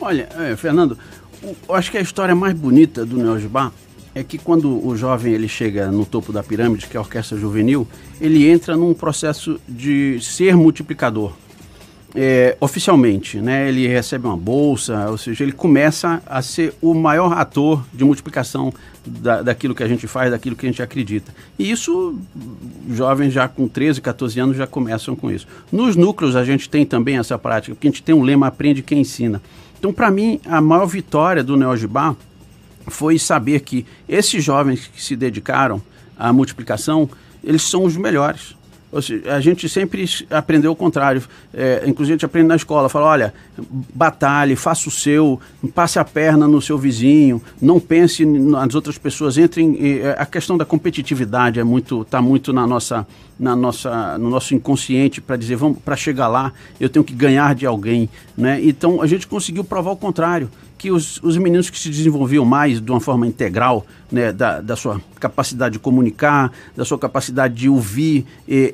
Olha, 0.00 0.28
é, 0.36 0.56
Fernando, 0.56 0.98
eu 1.40 1.74
acho 1.74 1.92
que 1.92 1.96
a 1.96 2.02
história 2.02 2.34
mais 2.34 2.54
bonita 2.54 3.06
do 3.06 3.16
Neogibá 3.16 3.70
é 4.12 4.24
que 4.24 4.36
quando 4.36 4.84
o 4.84 4.96
jovem 4.96 5.32
ele 5.32 5.48
chega 5.48 5.92
no 5.92 6.04
topo 6.04 6.32
da 6.32 6.42
pirâmide, 6.42 6.88
que 6.88 6.96
é 6.96 6.98
a 6.98 7.02
orquestra 7.02 7.38
juvenil, 7.38 7.86
ele 8.20 8.50
entra 8.50 8.76
num 8.76 8.92
processo 8.92 9.60
de 9.68 10.18
ser 10.20 10.56
multiplicador 10.56 11.32
é, 12.14 12.56
oficialmente, 12.60 13.40
né? 13.40 13.68
Ele 13.68 13.86
recebe 13.86 14.26
uma 14.26 14.36
bolsa, 14.36 15.08
ou 15.10 15.18
seja, 15.18 15.44
ele 15.44 15.52
começa 15.52 16.22
a 16.26 16.42
ser 16.42 16.74
o 16.80 16.94
maior 16.94 17.32
ator 17.32 17.84
de 17.92 18.04
multiplicação 18.04 18.72
da, 19.06 19.42
daquilo 19.42 19.74
que 19.74 19.82
a 19.82 19.88
gente 19.88 20.06
faz, 20.06 20.30
daquilo 20.30 20.56
que 20.56 20.66
a 20.66 20.68
gente 20.68 20.82
acredita. 20.82 21.32
E 21.58 21.70
isso, 21.70 22.18
jovens 22.90 23.32
já 23.32 23.48
com 23.48 23.68
13, 23.68 24.00
14 24.00 24.40
anos 24.40 24.56
já 24.56 24.66
começam 24.66 25.14
com 25.14 25.30
isso. 25.30 25.46
Nos 25.70 25.96
núcleos 25.96 26.34
a 26.34 26.44
gente 26.44 26.68
tem 26.68 26.84
também 26.84 27.18
essa 27.18 27.38
prática, 27.38 27.74
porque 27.74 27.86
a 27.86 27.90
gente 27.90 28.02
tem 28.02 28.14
um 28.14 28.22
lema 28.22 28.46
aprende 28.48 28.82
quem 28.82 29.00
ensina. 29.00 29.40
Então, 29.78 29.92
para 29.92 30.10
mim, 30.10 30.40
a 30.44 30.60
maior 30.60 30.86
vitória 30.86 31.42
do 31.42 31.56
Neogibá 31.56 32.14
foi 32.86 33.18
saber 33.18 33.60
que 33.60 33.86
esses 34.08 34.42
jovens 34.42 34.90
que 34.92 35.02
se 35.02 35.14
dedicaram 35.14 35.80
à 36.18 36.32
multiplicação, 36.32 37.08
eles 37.42 37.62
são 37.62 37.84
os 37.84 37.96
melhores 37.96 38.59
Seja, 39.00 39.32
a 39.32 39.40
gente 39.40 39.68
sempre 39.68 40.04
aprendeu 40.30 40.72
o 40.72 40.76
contrário. 40.76 41.22
É, 41.54 41.82
inclusive, 41.86 42.14
a 42.14 42.16
gente 42.16 42.24
aprende 42.24 42.48
na 42.48 42.56
escola. 42.56 42.88
Fala, 42.88 43.06
olha, 43.06 43.34
batalhe, 43.94 44.56
faça 44.56 44.88
o 44.88 44.90
seu, 44.90 45.40
passe 45.74 45.98
a 45.98 46.04
perna 46.04 46.48
no 46.48 46.60
seu 46.60 46.76
vizinho, 46.76 47.40
não 47.60 47.78
pense 47.78 48.24
nas 48.24 48.74
outras 48.74 48.98
pessoas. 48.98 49.38
Entrem, 49.38 49.78
é, 49.80 50.16
a 50.18 50.26
questão 50.26 50.58
da 50.58 50.64
competitividade 50.64 51.60
é 51.60 51.64
muito, 51.64 52.02
está 52.02 52.20
muito 52.20 52.52
na 52.52 52.66
nossa, 52.66 53.06
na 53.38 53.54
nossa, 53.54 54.18
no 54.18 54.28
nosso 54.28 54.54
inconsciente 54.54 55.20
para 55.20 55.36
dizer, 55.36 55.56
vamos, 55.56 55.78
para 55.78 55.94
chegar 55.94 56.26
lá, 56.26 56.52
eu 56.80 56.88
tenho 56.88 57.04
que 57.04 57.14
ganhar 57.14 57.54
de 57.54 57.66
alguém. 57.66 58.08
Né? 58.36 58.60
Então, 58.62 59.00
a 59.00 59.06
gente 59.06 59.26
conseguiu 59.26 59.62
provar 59.62 59.92
o 59.92 59.96
contrário 59.96 60.50
que 60.80 60.90
os, 60.90 61.22
os 61.22 61.36
meninos 61.36 61.68
que 61.68 61.78
se 61.78 61.90
desenvolviam 61.90 62.42
mais 62.42 62.80
de 62.80 62.90
uma 62.90 63.00
forma 63.00 63.26
integral, 63.26 63.86
né, 64.10 64.32
da, 64.32 64.60
da 64.60 64.76
sua 64.76 65.00
capacidade 65.18 65.74
de 65.74 65.78
comunicar, 65.78 66.52
da 66.76 66.84
sua 66.84 66.98
capacidade 66.98 67.54
de 67.54 67.68
ouvir, 67.68 68.26
e, 68.48 68.72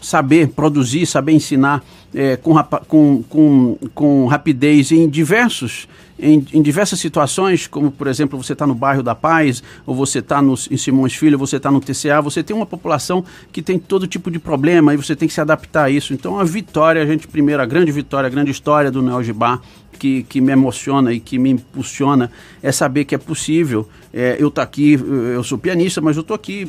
saber 0.00 0.48
produzir, 0.48 1.06
saber 1.06 1.32
ensinar 1.32 1.82
é, 2.14 2.36
com, 2.36 2.54
com, 2.86 3.22
com, 3.22 3.78
com 3.94 4.26
rapidez 4.26 4.90
em 4.92 5.08
diversos 5.08 5.88
em, 6.18 6.44
em, 6.52 6.60
diversas 6.60 6.98
situações, 6.98 7.66
como 7.66 7.90
por 7.90 8.08
exemplo 8.08 8.42
você 8.42 8.52
está 8.52 8.66
no 8.66 8.74
bairro 8.74 9.02
da 9.02 9.14
Paz, 9.14 9.62
ou 9.86 9.94
você 9.94 10.18
está 10.18 10.42
em 10.70 10.76
Simões 10.76 11.14
Filho, 11.14 11.38
você 11.38 11.56
está 11.56 11.70
no 11.70 11.80
TCA, 11.80 12.20
você 12.20 12.42
tem 12.42 12.56
uma 12.56 12.66
população 12.66 13.24
que 13.52 13.62
tem 13.62 13.78
todo 13.78 14.06
tipo 14.06 14.30
de 14.30 14.38
problema 14.38 14.92
e 14.92 14.96
você 14.96 15.14
tem 15.14 15.28
que 15.28 15.34
se 15.34 15.40
adaptar 15.40 15.84
a 15.84 15.90
isso. 15.90 16.12
Então 16.12 16.38
a 16.38 16.44
vitória, 16.44 17.02
a 17.02 17.06
gente 17.06 17.28
primeiro, 17.28 17.62
a 17.62 17.66
grande 17.66 17.92
vitória, 17.92 18.26
a 18.26 18.30
grande 18.30 18.50
história 18.50 18.90
do 18.90 19.00
Neo 19.00 19.22
Gibá, 19.22 19.60
que, 19.98 20.22
que 20.24 20.40
me 20.40 20.52
emociona 20.52 21.12
e 21.12 21.20
que 21.20 21.38
me 21.38 21.50
impulsiona 21.50 22.30
é 22.62 22.70
saber 22.72 23.04
que 23.04 23.14
é 23.14 23.18
possível. 23.18 23.88
É, 24.12 24.36
eu 24.38 24.47
estou 24.48 24.62
tá 24.62 24.62
aqui, 24.62 24.94
eu 25.34 25.42
sou 25.44 25.58
pianista, 25.58 26.00
mas 26.00 26.16
eu 26.16 26.22
estou 26.22 26.34
aqui 26.34 26.66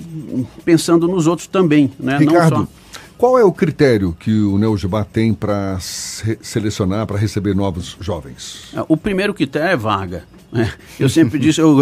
pensando 0.63 1.07
nos 1.07 1.27
outros 1.27 1.47
também. 1.47 1.91
Né? 1.99 2.17
Ricardo, 2.17 2.67
qual 3.17 3.37
é 3.37 3.43
o 3.43 3.51
critério 3.51 4.15
que 4.17 4.31
o 4.31 4.57
Neogibá 4.57 5.03
tem 5.03 5.33
para 5.33 5.77
selecionar, 5.79 7.05
para 7.05 7.17
receber 7.17 7.53
novos 7.53 7.97
jovens? 7.99 8.69
É, 8.73 8.83
o 8.87 8.95
primeiro 8.95 9.33
critério 9.33 9.67
é 9.67 9.75
vaga. 9.75 10.23
Né? 10.51 10.71
Eu 10.99 11.09
sempre 11.09 11.37
disse, 11.39 11.59
eu, 11.59 11.75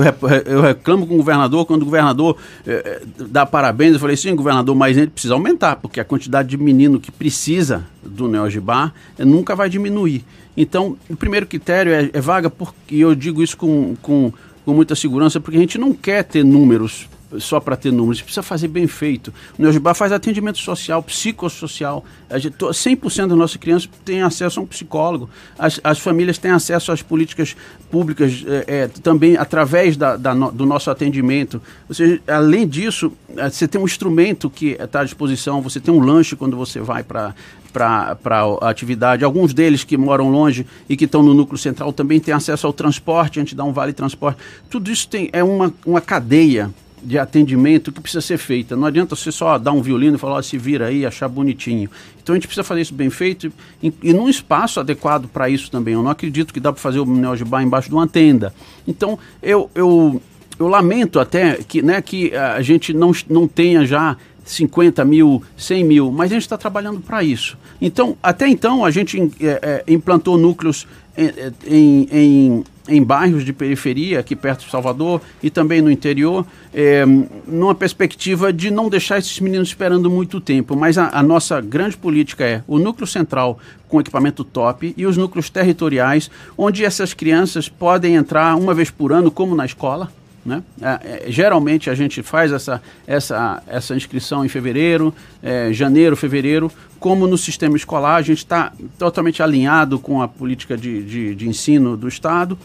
reclamo 0.61 1.06
com 1.06 1.14
o 1.14 1.18
governador, 1.18 1.65
quando 1.65 1.84
o 1.84 1.86
governador 1.86 2.38
eh, 2.65 3.02
dá 3.30 3.45
parabéns, 3.45 3.94
eu 3.94 3.99
falei, 3.99 4.18
sim, 4.18 4.36
governador, 4.36 4.76
mas 4.76 4.98
a 4.98 5.02
gente 5.02 5.11
precisa 5.11 5.36
aumentar, 5.36 5.76
porque 5.78 5.99
a 5.99 6.03
quantidade 6.03 6.49
de 6.49 6.57
menino 6.57 6.99
que 6.99 7.11
precisa 7.11 7.86
do 8.03 8.28
Neogibá 8.28 8.91
nunca 9.19 9.56
vai 9.56 9.69
diminuir. 9.69 10.26
Então, 10.57 10.98
o 11.07 11.15
primeiro 11.15 11.45
critério 11.45 11.94
é, 11.94 12.10
é 12.11 12.19
vaga, 12.19 12.49
porque 12.49 12.95
eu 12.95 13.14
digo 13.14 13.44
isso 13.44 13.56
com, 13.56 13.95
com, 14.02 14.34
com 14.68 14.73
muita 14.73 14.95
segurança, 14.95 15.39
porque 15.39 15.56
a 15.56 15.61
gente 15.61 15.77
não 15.77 15.94
quer 15.94 16.26
ter 16.26 16.44
números 16.44 17.07
só 17.40 17.60
para 17.60 17.76
ter 17.76 17.91
números, 17.91 18.22
precisa 18.22 18.44
fazer 18.44 18.68
bem 18.68 18.88
feito. 18.88 19.34
O 19.58 19.62
Neogibá 19.62 19.94
faz 19.94 20.12
atendimento 20.12 20.58
social, 20.60 21.04
psicossocial. 21.04 22.04
A 22.30 22.38
gente, 22.38 22.56
100% 22.56 23.28
das 23.28 23.38
nossas 23.38 23.58
crianças 23.58 23.90
têm 24.06 24.22
acesso 24.22 24.60
a 24.60 24.64
um 24.64 24.66
psicólogo. 24.66 25.30
As, 25.58 25.80
as 25.84 25.99
famílias 25.99 26.38
têm 26.38 26.52
acesso 26.52 26.91
às 26.91 27.02
políticas 27.02 27.56
públicas 27.91 28.44
é, 28.48 28.66
é, 28.68 28.88
também 28.88 29.38
através 29.38 29.98
da, 29.98 30.16
da 30.16 30.34
no, 30.34 30.52
do 30.52 30.66
nosso 30.66 30.90
atendimento. 30.90 31.62
Ou 31.88 31.95
seja, 31.95 32.22
além 32.28 32.68
disso, 32.68 33.12
é, 33.36 33.49
você 33.49 33.68
tem 33.68 33.80
um 33.80 33.86
instrumento 33.86 34.49
que 34.49 34.78
está 34.80 35.02
à 35.02 35.04
disposição, 35.04 35.62
você 35.62 35.80
tem 35.80 35.94
um 35.94 35.99
lanche 35.99 36.36
quando 36.36 36.56
você 36.56 36.80
vai 36.80 37.04
para 37.04 37.34
para 37.78 38.18
a 38.62 38.70
atividade. 38.70 39.24
Alguns 39.24 39.54
deles 39.54 39.84
que 39.84 39.95
moram 39.98 40.32
longe 40.32 40.66
e 40.90 40.98
que 40.98 41.06
estão 41.06 41.22
no 41.22 41.32
núcleo 41.34 41.60
central 41.60 41.94
também 41.94 42.20
têm 42.20 42.34
acesso 42.34 42.66
ao 42.66 42.74
transporte, 42.74 43.38
a 43.38 43.44
gente 43.44 43.54
dá 43.54 43.64
um 43.64 43.72
vale 43.72 43.94
transporte. 43.94 44.40
Tudo 44.68 44.90
isso 44.90 45.08
tem, 45.08 45.30
é 45.32 45.44
uma, 45.44 45.72
uma 45.86 46.02
cadeia 46.02 46.74
de 47.02 47.18
atendimento 47.18 47.91
que 47.91 48.02
precisa 48.02 48.22
ser 48.22 48.38
feita. 48.38 48.76
Não 48.76 48.86
adianta 48.86 49.15
você 49.15 49.32
só 49.32 49.57
dar 49.57 49.72
um 49.72 49.82
violino 49.82 50.15
e 50.15 50.19
falar, 50.19 50.41
se 50.44 50.57
vira 50.57 50.88
aí, 50.88 51.06
achar 51.06 51.28
bonitinho. 51.28 51.90
Então 52.22 52.34
a 52.34 52.38
gente 52.38 52.48
precisa 52.48 52.64
fazer 52.64 52.82
isso 52.82 52.94
bem 52.94 53.10
feito 53.10 53.52
e, 53.82 53.94
e 54.02 54.14
num 54.14 54.28
espaço 54.28 54.80
adequado 54.80 55.28
para 55.28 55.49
isso 55.49 55.69
também. 55.69 55.94
Eu 55.94 56.03
não 56.03 56.11
acredito 56.11 56.53
que 56.53 56.60
dá 56.60 56.72
para 56.72 56.82
fazer 56.82 56.99
o 56.99 57.06
Neogibá 57.06 57.61
embaixo 57.61 57.90
de 57.90 57.95
uma 57.95 58.07
tenda. 58.07 58.53
Então 58.88 59.18
eu, 59.41 59.69
eu, 59.74 60.22
eu 60.60 60.68
lamento 60.68 61.19
até 61.19 61.56
que, 61.56 61.82
né, 61.82 62.02
que 62.02 62.36
a 62.36 62.61
gente 62.61 62.94
não, 62.94 63.11
não 63.30 63.48
tenha 63.48 63.86
já 63.86 64.18
50 64.48 65.03
mil, 65.06 65.44
100 65.56 65.84
mil, 65.84 66.11
mas 66.11 66.32
a 66.32 66.36
gente 66.36 66.44
está 66.44 66.57
trabalhando 66.57 66.99
para 67.02 67.24
isso. 67.24 67.57
Então, 67.82 68.18
até 68.24 68.48
então, 68.48 68.84
a 68.84 68.91
gente 68.91 69.32
é, 69.40 69.84
é, 69.88 69.94
implantou 69.94 70.38
núcleos 70.38 70.88
em, 71.18 71.32
em, 71.65 72.07
em, 72.11 72.64
em, 72.88 73.03
bairros 73.03 73.44
de 73.44 73.52
periferia, 73.52 74.19
aqui 74.19 74.36
perto 74.36 74.65
de 74.65 74.72
Salvador, 74.72 75.22
e 75.41 75.49
também 75.49 75.82
no 75.82 75.91
interior, 75.91 76.45
é, 76.74 77.03
numa 77.48 77.76
perspectiva 77.76 78.53
de 78.53 78.72
não 78.72 78.90
deixar 78.90 79.18
esses 79.18 79.40
meninos 79.40 79.69
esperando 79.69 80.10
muito 80.10 80.40
tempo. 80.40 80.76
Mas 80.76 80.98
a, 80.98 81.10
a 81.11 81.22
nossa 81.22 81.60
grande 81.60 81.98
política 81.98 82.45
é 82.45 82.64
o 82.68 82.80
núcleo 82.80 83.07
central 83.07 83.60
com 83.88 83.99
equipamento 83.99 84.44
top 84.44 84.94
e 84.95 85.06
os 85.06 85.18
núcleos 85.18 85.49
territoriais, 85.49 86.30
onde 86.57 86.86
essas 86.86 87.14
crianças 87.14 87.68
podem 87.68 88.15
entrar 88.15 88.56
uma 88.56 88.74
vez 88.74 88.90
por 88.90 89.11
ano, 89.11 89.32
como 89.32 89.56
na 89.56 89.65
escola, 89.65 90.11
né? 90.48 90.64
É, 90.82 91.26
é, 91.28 91.32
geralmente 91.32 91.90
a 91.90 91.94
gente 91.94 92.24
faz 92.24 92.53
essa, 92.53 92.82
essa, 93.06 93.61
essa 93.68 93.94
inscrição 93.94 94.45
em 94.45 94.48
fevereiro, 94.48 95.14
é, 95.44 95.74
janeiro, 95.74 96.15
fevereiro, 96.15 96.72
como 96.99 97.28
no 97.28 97.38
sistema 97.38 97.76
escolar 97.76 98.15
a 98.15 98.22
gente 98.22 98.40
está 98.40 98.72
totalmente 98.98 99.44
alinhado 99.44 99.99
com 99.99 100.22
a 100.22 100.28
política 100.28 100.78
de, 100.78 101.03
de, 101.03 101.36
de 101.36 101.48
ensino 101.48 101.98
do 101.98 102.07
Estado. 102.07 102.57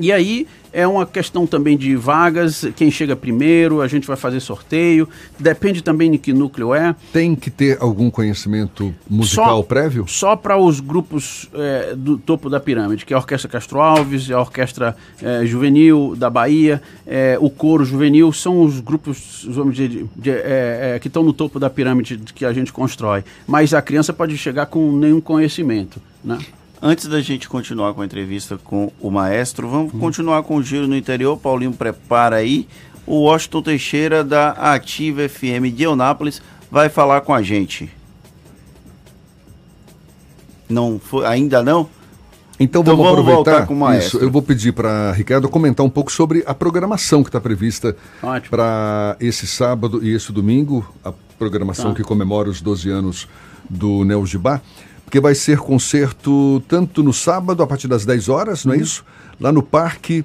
E 0.00 0.12
aí 0.12 0.46
é 0.72 0.86
uma 0.86 1.06
questão 1.06 1.46
também 1.46 1.76
de 1.76 1.96
vagas, 1.96 2.66
quem 2.76 2.90
chega 2.90 3.16
primeiro, 3.16 3.80
a 3.80 3.88
gente 3.88 4.06
vai 4.06 4.16
fazer 4.16 4.40
sorteio, 4.40 5.08
depende 5.38 5.82
também 5.82 6.10
de 6.10 6.18
que 6.18 6.32
núcleo 6.32 6.74
é. 6.74 6.94
Tem 7.12 7.34
que 7.34 7.50
ter 7.50 7.78
algum 7.80 8.10
conhecimento 8.10 8.94
musical 9.08 9.58
só, 9.58 9.62
prévio? 9.62 10.04
Só 10.06 10.36
para 10.36 10.56
os 10.56 10.80
grupos 10.80 11.48
é, 11.54 11.94
do 11.96 12.18
topo 12.18 12.50
da 12.50 12.60
pirâmide, 12.60 13.04
que 13.04 13.12
é 13.12 13.16
a 13.16 13.18
Orquestra 13.18 13.48
Castro 13.48 13.80
Alves, 13.80 14.30
a 14.30 14.40
Orquestra 14.40 14.96
é, 15.22 15.44
Juvenil 15.46 16.14
da 16.16 16.28
Bahia, 16.28 16.82
é, 17.06 17.36
o 17.40 17.48
Coro 17.50 17.84
Juvenil, 17.84 18.32
são 18.32 18.62
os 18.62 18.80
grupos 18.80 19.46
vamos 19.48 19.74
dizer, 19.74 19.88
de, 19.88 20.06
de, 20.16 20.30
é, 20.30 20.92
é, 20.94 20.98
que 20.98 21.08
estão 21.08 21.22
no 21.22 21.32
topo 21.32 21.58
da 21.58 21.70
pirâmide 21.70 22.18
que 22.34 22.44
a 22.44 22.52
gente 22.52 22.72
constrói. 22.72 23.24
Mas 23.46 23.72
a 23.72 23.80
criança 23.80 24.12
pode 24.12 24.36
chegar 24.36 24.66
com 24.66 24.92
nenhum 24.92 25.20
conhecimento, 25.20 26.00
né? 26.22 26.38
Antes 26.80 27.06
da 27.06 27.20
gente 27.20 27.48
continuar 27.48 27.92
com 27.92 28.02
a 28.02 28.04
entrevista 28.04 28.56
com 28.56 28.92
o 29.00 29.10
maestro, 29.10 29.68
vamos 29.68 29.92
uhum. 29.92 29.98
continuar 29.98 30.42
com 30.44 30.56
o 30.56 30.62
giro 30.62 30.86
no 30.86 30.96
interior. 30.96 31.36
Paulinho 31.36 31.72
prepara 31.72 32.36
aí. 32.36 32.68
O 33.04 33.22
Washington 33.22 33.62
Teixeira 33.62 34.22
da 34.22 34.50
Ativa 34.50 35.28
FM 35.28 35.74
de 35.74 35.82
Eunápolis 35.82 36.40
vai 36.70 36.88
falar 36.88 37.22
com 37.22 37.34
a 37.34 37.42
gente. 37.42 37.90
Não 40.68 41.00
foi, 41.02 41.24
ainda 41.26 41.62
não? 41.62 41.88
Então, 42.60 42.82
então 42.82 42.96
vamos, 42.96 43.06
vamos 43.06 43.20
aproveitar 43.20 43.66
com 43.66 43.80
o 43.80 43.94
isso. 43.94 44.18
Eu 44.18 44.30
vou 44.30 44.42
pedir 44.42 44.72
para 44.72 45.12
Ricardo 45.12 45.48
comentar 45.48 45.86
um 45.86 45.90
pouco 45.90 46.12
sobre 46.12 46.42
a 46.46 46.54
programação 46.54 47.22
que 47.22 47.28
está 47.28 47.40
prevista 47.40 47.96
para 48.50 49.16
esse 49.20 49.46
sábado 49.46 50.04
e 50.04 50.12
esse 50.12 50.32
domingo, 50.32 50.86
a 51.04 51.12
programação 51.38 51.90
tá. 51.90 51.96
que 51.96 52.02
comemora 52.02 52.50
os 52.50 52.60
12 52.60 52.90
anos 52.90 53.28
do 53.70 54.04
Neo 54.04 54.26
Gibá, 54.26 54.60
porque 55.08 55.20
vai 55.20 55.34
ser 55.34 55.56
concerto 55.56 56.62
tanto 56.68 57.02
no 57.02 57.14
sábado 57.14 57.62
a 57.62 57.66
partir 57.66 57.88
das 57.88 58.04
10 58.04 58.28
horas, 58.28 58.66
não 58.66 58.74
é 58.74 58.76
uhum. 58.76 58.82
isso? 58.82 59.02
Lá 59.40 59.50
no 59.50 59.62
Parque 59.62 60.22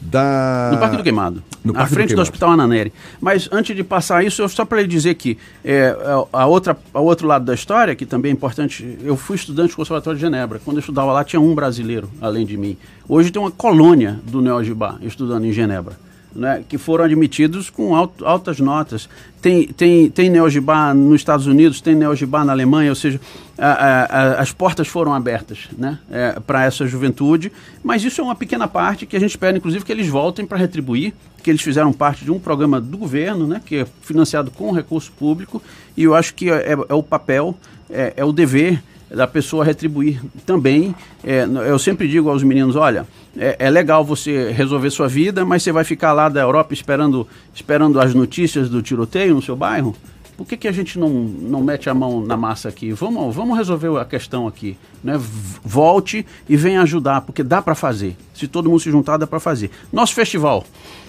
da... 0.00 0.70
No 0.72 0.78
Parque 0.78 0.96
do 0.96 1.02
Queimado, 1.02 1.42
no 1.62 1.78
à 1.78 1.86
frente 1.86 2.08
do, 2.08 2.16
do, 2.16 2.22
Hospital 2.22 2.52
Ananeri. 2.52 2.94
Mas 3.20 3.46
antes 3.52 3.76
de 3.76 3.84
passar 3.84 4.24
isso, 4.24 4.40
eu 4.40 4.48
só 4.48 4.64
para 4.64 4.80
lhe 4.80 4.88
dizer 4.88 5.16
que 5.16 5.36
é, 5.62 5.94
a 6.32 6.46
outra, 6.46 6.74
a 6.94 7.00
outro 7.00 7.28
lado 7.28 7.44
da 7.44 7.52
história, 7.52 7.94
que 7.94 8.06
também 8.06 8.30
é 8.30 8.32
importante, 8.32 8.98
eu 9.04 9.18
fui 9.18 9.36
estudante 9.36 9.72
do 9.72 9.76
Conservatório 9.76 10.18
de 10.18 10.24
Genebra. 10.24 10.58
Quando 10.64 10.78
eu 10.78 10.80
estudava 10.80 11.12
lá, 11.12 11.22
tinha 11.22 11.38
um 11.38 11.54
brasileiro, 11.54 12.08
além 12.18 12.46
de 12.46 12.56
mim. 12.56 12.78
Hoje 13.06 13.30
tem 13.30 13.40
uma 13.40 13.50
colônia 13.50 14.18
do 14.24 14.40
Neogibá 14.40 14.96
estudando 15.02 15.44
em 15.44 15.52
Genebra 15.52 15.94
né, 16.34 16.64
que 16.68 16.78
foram 16.78 17.04
admitidos 17.04 17.70
com 17.70 17.94
altas 17.94 18.60
notas. 18.60 19.08
Tem, 19.40 19.66
tem, 19.66 20.08
tem 20.08 20.30
Neogibá 20.30 20.94
nos 20.94 21.16
Estados 21.16 21.46
Unidos, 21.46 21.80
tem 21.80 21.94
Neogibá 21.94 22.44
na 22.44 22.52
Alemanha, 22.52 22.90
ou 22.90 22.94
seja, 22.94 23.20
a, 23.58 23.66
a, 23.66 24.04
a, 24.04 24.40
as 24.40 24.52
portas 24.52 24.88
foram 24.88 25.12
abertas 25.12 25.68
né, 25.76 25.98
é, 26.10 26.38
para 26.40 26.64
essa 26.64 26.86
juventude, 26.86 27.50
mas 27.82 28.04
isso 28.04 28.20
é 28.20 28.24
uma 28.24 28.34
pequena 28.34 28.68
parte 28.68 29.04
que 29.04 29.16
a 29.16 29.20
gente 29.20 29.30
espera, 29.30 29.56
inclusive, 29.56 29.84
que 29.84 29.92
eles 29.92 30.08
voltem 30.08 30.46
para 30.46 30.58
retribuir, 30.58 31.12
que 31.42 31.50
eles 31.50 31.60
fizeram 31.60 31.92
parte 31.92 32.24
de 32.24 32.30
um 32.30 32.38
programa 32.38 32.80
do 32.80 32.96
governo, 32.96 33.46
né, 33.46 33.60
que 33.64 33.76
é 33.76 33.86
financiado 34.02 34.50
com 34.50 34.70
recurso 34.70 35.10
público, 35.12 35.62
e 35.96 36.04
eu 36.04 36.14
acho 36.14 36.34
que 36.34 36.50
é, 36.50 36.76
é 36.88 36.94
o 36.94 37.02
papel, 37.02 37.56
é, 37.90 38.14
é 38.16 38.24
o 38.24 38.32
dever 38.32 38.82
da 39.14 39.26
pessoa 39.26 39.64
retribuir 39.64 40.20
também. 40.46 40.94
É, 41.22 41.46
eu 41.66 41.78
sempre 41.78 42.08
digo 42.08 42.30
aos 42.30 42.42
meninos, 42.42 42.76
olha, 42.76 43.06
é, 43.36 43.56
é, 43.58 43.70
legal 43.70 44.04
você 44.04 44.50
resolver 44.50 44.90
sua 44.90 45.08
vida, 45.08 45.44
mas 45.44 45.62
você 45.62 45.72
vai 45.72 45.84
ficar 45.84 46.12
lá 46.12 46.28
da 46.28 46.40
Europa 46.40 46.72
esperando, 46.74 47.26
esperando 47.54 48.00
as 48.00 48.14
notícias 48.14 48.68
do 48.68 48.82
tiroteio 48.82 49.34
no 49.34 49.42
seu 49.42 49.56
bairro? 49.56 49.94
Por 50.36 50.46
que, 50.46 50.56
que 50.56 50.66
a 50.66 50.72
gente 50.72 50.98
não, 50.98 51.10
não 51.10 51.62
mete 51.62 51.90
a 51.90 51.94
mão 51.94 52.24
na 52.24 52.36
massa 52.36 52.68
aqui? 52.68 52.90
Vamos, 52.92 53.34
vamos 53.34 53.56
resolver 53.56 53.96
a 54.00 54.04
questão 54.04 54.46
aqui. 54.46 54.76
Né? 55.04 55.20
Volte 55.62 56.26
e 56.48 56.56
venha 56.56 56.82
ajudar, 56.82 57.20
porque 57.20 57.42
dá 57.42 57.60
para 57.60 57.74
fazer. 57.74 58.16
Se 58.34 58.48
todo 58.48 58.68
mundo 58.68 58.80
se 58.80 58.90
juntar, 58.90 59.18
dá 59.18 59.26
para 59.26 59.38
fazer. 59.38 59.70
Nosso 59.92 60.14
festival. 60.14 60.64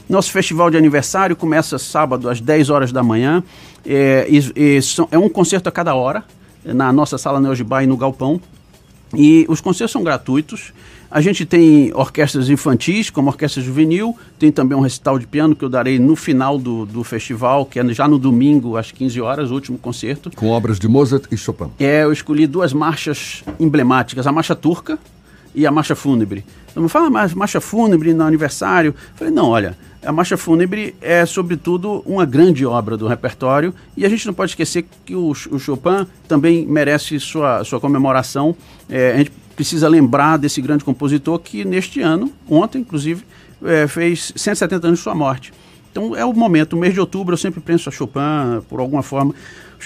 Nosso 0.09 0.29
festival 0.29 0.69
de 0.69 0.75
aniversário 0.75 1.35
começa 1.35 1.79
sábado 1.79 2.29
às 2.29 2.41
10 2.41 2.69
horas 2.69 2.91
da 2.91 3.01
manhã. 3.01 3.41
É, 3.85 4.27
é 5.09 5.17
um 5.17 5.29
concerto 5.29 5.69
a 5.69 5.71
cada 5.71 5.95
hora 5.95 6.23
na 6.65 6.91
nossa 6.93 7.17
sala 7.17 7.39
Neogibá 7.39 7.83
e 7.83 7.87
no 7.87 7.97
Galpão. 7.97 8.39
E 9.15 9.45
os 9.47 9.61
concertos 9.61 9.91
são 9.91 10.03
gratuitos. 10.03 10.73
A 11.09 11.21
gente 11.21 11.45
tem 11.45 11.93
orquestras 11.93 12.49
infantis, 12.49 13.11
como 13.11 13.27
orquestra 13.27 13.61
juvenil, 13.61 14.17
tem 14.39 14.51
também 14.51 14.75
um 14.75 14.81
recital 14.81 15.19
de 15.19 15.27
piano 15.27 15.55
que 15.55 15.63
eu 15.63 15.69
darei 15.69 15.99
no 15.99 16.15
final 16.15 16.57
do, 16.57 16.87
do 16.87 17.03
festival, 17.03 17.67
que 17.67 17.79
é 17.79 17.87
já 17.93 18.07
no 18.07 18.17
domingo, 18.17 18.77
às 18.77 18.91
15 18.91 19.21
horas, 19.21 19.51
o 19.51 19.53
último 19.53 19.77
concerto. 19.77 20.31
Com 20.35 20.49
obras 20.49 20.79
de 20.79 20.87
Mozart 20.87 21.25
e 21.31 21.37
Chopin. 21.37 21.69
É, 21.79 22.03
eu 22.03 22.11
escolhi 22.11 22.47
duas 22.47 22.73
marchas 22.73 23.43
emblemáticas, 23.59 24.25
a 24.25 24.31
marcha 24.31 24.55
turca 24.55 24.97
e 25.53 25.67
a 25.67 25.71
marcha 25.71 25.95
fúnebre. 25.95 26.43
Então, 26.71 26.81
me 26.81 26.89
fala, 26.89 27.11
mas 27.11 27.35
marcha 27.35 27.61
fúnebre 27.61 28.11
no 28.15 28.23
aniversário? 28.23 28.89
Eu 28.89 29.15
falei, 29.15 29.31
não, 29.31 29.49
olha, 29.49 29.77
a 30.05 30.11
Marcha 30.11 30.37
Fúnebre 30.37 30.95
é, 31.01 31.25
sobretudo, 31.25 32.03
uma 32.05 32.25
grande 32.25 32.65
obra 32.65 32.97
do 32.97 33.07
repertório 33.07 33.73
e 33.95 34.05
a 34.05 34.09
gente 34.09 34.25
não 34.25 34.33
pode 34.33 34.51
esquecer 34.51 34.85
que 35.05 35.15
o, 35.15 35.31
o 35.31 35.59
Chopin 35.59 36.05
também 36.27 36.65
merece 36.65 37.19
sua, 37.19 37.63
sua 37.63 37.79
comemoração. 37.79 38.55
É, 38.89 39.13
a 39.13 39.17
gente 39.17 39.31
precisa 39.55 39.87
lembrar 39.87 40.37
desse 40.37 40.61
grande 40.61 40.83
compositor 40.83 41.39
que, 41.39 41.63
neste 41.63 42.01
ano, 42.01 42.31
ontem, 42.49 42.79
inclusive, 42.79 43.23
é, 43.63 43.87
fez 43.87 44.33
170 44.35 44.87
anos 44.87 44.99
de 44.99 45.03
sua 45.03 45.15
morte. 45.15 45.53
Então 45.91 46.15
é 46.15 46.25
o 46.25 46.33
momento, 46.33 46.73
o 46.73 46.77
mês 46.77 46.93
de 46.93 46.99
outubro 46.99 47.33
eu 47.33 47.37
sempre 47.37 47.61
penso 47.61 47.87
a 47.87 47.91
Chopin, 47.91 48.61
por 48.67 48.79
alguma 48.79 49.03
forma. 49.03 49.33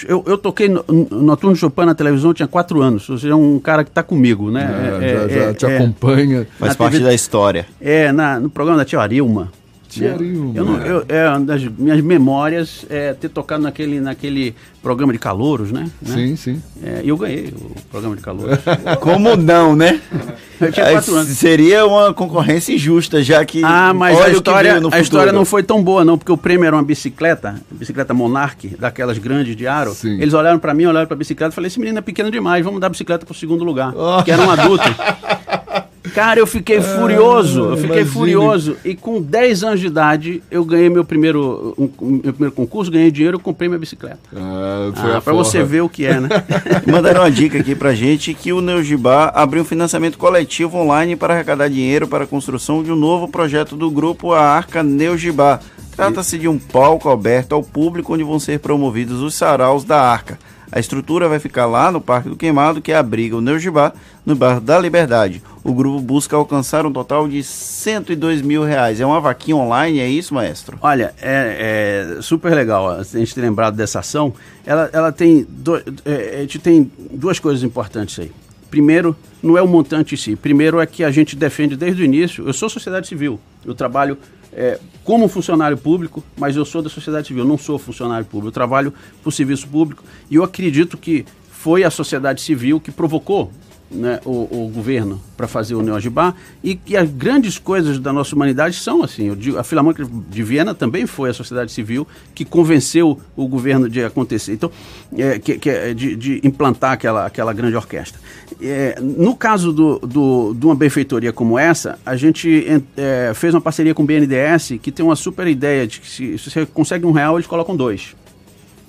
Eu, 0.07 0.23
eu 0.27 0.37
toquei 0.37 0.69
no, 0.69 0.85
no 0.87 1.55
Chopin 1.55 1.85
na 1.85 1.95
televisão, 1.95 2.33
tinha 2.33 2.47
quatro 2.47 2.81
anos. 2.81 3.09
Ou 3.09 3.17
seja, 3.17 3.33
é 3.33 3.35
um 3.35 3.59
cara 3.59 3.83
que 3.83 3.89
está 3.89 4.03
comigo, 4.03 4.49
né? 4.49 4.99
É, 5.01 5.05
é, 5.05 5.13
já, 5.13 5.27
já 5.27 5.49
é, 5.49 5.53
te 5.53 5.65
acompanha. 5.65 6.47
Faz 6.57 6.75
parte 6.75 6.93
TV, 6.93 7.05
da 7.05 7.13
história. 7.13 7.65
É, 7.81 8.11
na, 8.11 8.39
no 8.39 8.49
programa 8.49 8.77
da 8.77 8.85
Tia 8.85 8.99
Arilma. 8.99 9.51
Tiarinho, 9.97 10.51
eu, 10.55 10.65
não, 10.65 10.77
eu, 10.81 11.05
é 11.07 11.29
uma 11.29 11.39
das 11.41 11.63
minhas 11.63 12.01
memórias 12.01 12.85
é 12.89 13.13
ter 13.13 13.29
tocado 13.29 13.63
naquele, 13.63 13.99
naquele 13.99 14.55
programa 14.81 15.11
de 15.11 15.19
calouros, 15.19 15.71
né? 15.71 15.89
Sim, 16.03 16.35
sim. 16.35 16.61
É, 16.83 17.01
e 17.03 17.09
eu 17.09 17.17
ganhei 17.17 17.53
o 17.55 17.81
programa 17.89 18.15
de 18.15 18.21
calouros. 18.21 18.57
Como 19.01 19.35
não, 19.35 19.75
né? 19.75 19.99
Eu 20.59 20.71
tinha 20.71 20.91
quatro 20.91 21.15
anos. 21.15 21.29
Seria 21.37 21.85
uma 21.85 22.13
concorrência 22.13 22.73
injusta, 22.73 23.21
já 23.21 23.45
que. 23.45 23.63
Ah, 23.63 23.93
mas 23.93 24.19
a 24.19 24.29
história, 24.29 24.81
a 24.91 24.99
história 24.99 25.31
não 25.31 25.45
foi 25.45 25.61
tão 25.61 25.83
boa, 25.83 26.03
não, 26.03 26.17
porque 26.17 26.31
o 26.31 26.37
prêmio 26.37 26.65
era 26.65 26.75
uma 26.75 26.83
bicicleta, 26.83 27.61
bicicleta 27.71 28.13
Monarch, 28.13 28.75
daquelas 28.79 29.19
grandes 29.19 29.55
de 29.55 29.67
aro. 29.67 29.93
Sim. 29.93 30.19
Eles 30.19 30.33
olharam 30.33 30.57
para 30.57 30.73
mim, 30.73 30.85
olharam 30.85 31.05
para 31.05 31.13
a 31.13 31.17
bicicleta 31.17 31.53
e 31.53 31.55
falaram: 31.55 31.67
esse 31.67 31.79
menino 31.79 31.99
é 31.99 32.01
pequeno 32.01 32.31
demais, 32.31 32.65
vamos 32.65 32.81
dar 32.81 32.87
a 32.87 32.89
bicicleta 32.89 33.23
para 33.23 33.33
o 33.33 33.35
segundo 33.35 33.63
lugar. 33.63 33.93
Oh. 33.95 34.23
Que 34.23 34.31
era 34.31 34.41
um 34.41 34.49
adulto. 34.49 34.83
Cara, 36.13 36.39
eu 36.39 36.47
fiquei 36.47 36.81
furioso, 36.81 37.61
eu 37.61 37.77
fiquei 37.77 38.01
imagine. 38.01 38.11
furioso. 38.11 38.77
E 38.83 38.95
com 38.95 39.21
10 39.21 39.63
anos 39.63 39.79
de 39.79 39.87
idade, 39.87 40.43
eu 40.49 40.63
ganhei 40.65 40.89
meu 40.89 41.03
primeiro, 41.03 41.73
um, 41.77 41.89
meu 42.01 42.33
primeiro 42.33 42.51
concurso, 42.51 42.91
ganhei 42.91 43.11
dinheiro, 43.11 43.39
comprei 43.39 43.67
minha 43.67 43.79
bicicleta. 43.79 44.19
Ah, 44.35 44.91
ah 45.17 45.21
pra 45.21 45.33
você 45.33 45.63
ver 45.63 45.81
o 45.81 45.89
que 45.89 46.05
é, 46.05 46.19
né? 46.19 46.29
Mandaram 46.85 47.21
uma 47.21 47.31
dica 47.31 47.59
aqui 47.59 47.75
pra 47.75 47.93
gente 47.93 48.33
que 48.33 48.53
o 48.53 48.61
Neogibá 48.61 49.31
abriu 49.33 49.61
um 49.61 49.65
financiamento 49.65 50.17
coletivo 50.17 50.77
online 50.77 51.15
para 51.15 51.33
arrecadar 51.33 51.67
dinheiro 51.67 52.07
para 52.07 52.23
a 52.23 52.27
construção 52.27 52.83
de 52.83 52.91
um 52.91 52.95
novo 52.95 53.27
projeto 53.27 53.75
do 53.75 53.89
grupo 53.89 54.33
A 54.33 54.41
Arca 54.41 54.83
Neogibá. 54.83 55.59
Trata-se 55.95 56.37
de 56.37 56.47
um 56.47 56.59
palco 56.59 57.09
aberto 57.09 57.53
ao 57.53 57.63
público 57.63 58.13
onde 58.13 58.23
vão 58.23 58.39
ser 58.39 58.59
promovidos 58.59 59.21
os 59.21 59.33
saraus 59.33 59.83
da 59.83 59.99
Arca. 59.99 60.37
A 60.71 60.79
estrutura 60.79 61.29
vai 61.29 61.39
ficar 61.39 61.65
lá 61.65 61.91
no 61.91 62.01
Parque 62.01 62.29
do 62.29 62.35
Queimado, 62.35 62.81
que 62.81 62.91
abriga 62.91 63.37
o 63.37 63.41
Neugibá, 63.41 63.93
no 64.25 64.35
bairro 64.35 64.59
da 64.59 64.77
Liberdade. 64.77 65.41
O 65.67 65.73
grupo 65.73 65.99
busca 65.99 66.33
alcançar 66.33 66.85
um 66.85 66.93
total 66.93 67.27
de 67.27 67.43
102 67.43 68.41
mil 68.41 68.63
reais. 68.63 69.01
É 69.01 69.05
uma 69.05 69.19
vaquinha 69.19 69.57
online, 69.57 69.99
é 69.99 70.07
isso, 70.07 70.33
maestro? 70.33 70.79
Olha, 70.81 71.13
é, 71.21 72.15
é 72.17 72.21
super 72.21 72.55
legal 72.55 72.89
a 72.89 73.03
gente 73.03 73.35
ter 73.35 73.41
lembrado 73.41 73.75
dessa 73.75 73.99
ação. 73.99 74.33
Ela, 74.65 74.89
ela 74.93 75.11
tem, 75.11 75.45
do, 75.49 75.75
é, 76.05 76.37
a 76.37 76.39
gente 76.39 76.59
tem 76.59 76.89
duas 77.11 77.37
coisas 77.37 77.63
importantes 77.63 78.17
aí. 78.17 78.31
Primeiro, 78.71 79.13
não 79.43 79.57
é 79.57 79.61
o 79.61 79.67
montante 79.67 80.15
em 80.15 80.17
si. 80.17 80.37
Primeiro 80.37 80.79
é 80.79 80.85
que 80.85 81.03
a 81.03 81.11
gente 81.11 81.35
defende 81.35 81.75
desde 81.75 82.01
o 82.01 82.05
início. 82.05 82.47
Eu 82.47 82.53
sou 82.53 82.69
sociedade 82.69 83.05
civil. 83.05 83.37
Eu 83.65 83.75
trabalho 83.75 84.17
é, 84.53 84.79
como 85.03 85.27
funcionário 85.27 85.77
público, 85.77 86.23
mas 86.37 86.55
eu 86.55 86.63
sou 86.63 86.81
da 86.81 86.89
sociedade 86.89 87.27
civil, 87.27 87.43
não 87.43 87.57
sou 87.57 87.77
funcionário 87.77 88.25
público, 88.25 88.47
eu 88.47 88.53
trabalho 88.53 88.93
por 89.21 89.33
serviço 89.33 89.67
público 89.67 90.01
e 90.31 90.35
eu 90.35 90.45
acredito 90.45 90.97
que 90.97 91.25
foi 91.51 91.83
a 91.83 91.91
sociedade 91.91 92.39
civil 92.39 92.79
que 92.79 92.89
provocou 92.89 93.51
né, 93.89 94.19
o, 94.25 94.65
o, 94.65 94.69
governo 94.69 95.21
para 95.35 95.47
fazer 95.47 95.75
o 95.75 95.81
Neogibá 95.81 96.33
e 96.63 96.75
que 96.75 96.97
as 96.97 97.09
grandes 97.09 97.57
coisas 97.57 97.99
da 97.99 98.11
nossa 98.11 98.35
humanidade 98.35 98.75
são 98.75 99.01
assim. 99.01 99.33
Digo, 99.35 99.57
a 99.57 99.63
Filarmônica 99.63 100.05
de 100.29 100.43
Viena 100.43 100.75
também 100.75 101.05
foi 101.05 101.29
a 101.29 101.33
sociedade 101.33 101.71
civil 101.71 102.05
que 102.35 102.43
convenceu 102.43 103.19
o 103.35 103.47
governo 103.47 103.89
de 103.89 104.03
acontecer, 104.03 104.53
então, 104.53 104.71
é, 105.17 105.39
que, 105.39 105.57
que, 105.57 105.69
é 105.69 105.93
de, 105.93 106.15
de, 106.15 106.41
implantar 106.43 106.91
aquela, 106.91 107.25
aquela 107.25 107.53
grande 107.53 107.75
orquestra. 107.75 108.19
É, 108.61 108.99
no 109.01 109.35
caso 109.35 109.71
do, 109.71 109.99
do, 109.99 110.53
de 110.53 110.65
uma 110.65 110.75
benfeitoria 110.75 111.31
como 111.31 111.57
essa, 111.57 111.97
a 112.05 112.15
gente 112.15 112.65
é, 112.97 113.31
fez 113.33 113.53
uma 113.53 113.61
parceria 113.61 113.93
com 113.93 114.03
o 114.03 114.05
BNDES 114.05 114.79
que 114.81 114.91
tem 114.91 115.05
uma 115.05 115.15
super 115.15 115.47
ideia 115.47 115.87
de 115.87 116.01
que 116.01 116.09
se, 116.09 116.37
se 116.37 116.51
você 116.51 116.65
consegue 116.65 117.05
um 117.05 117.11
real, 117.11 117.37
eles 117.37 117.47
colocam 117.47 117.75
dois. 117.75 118.15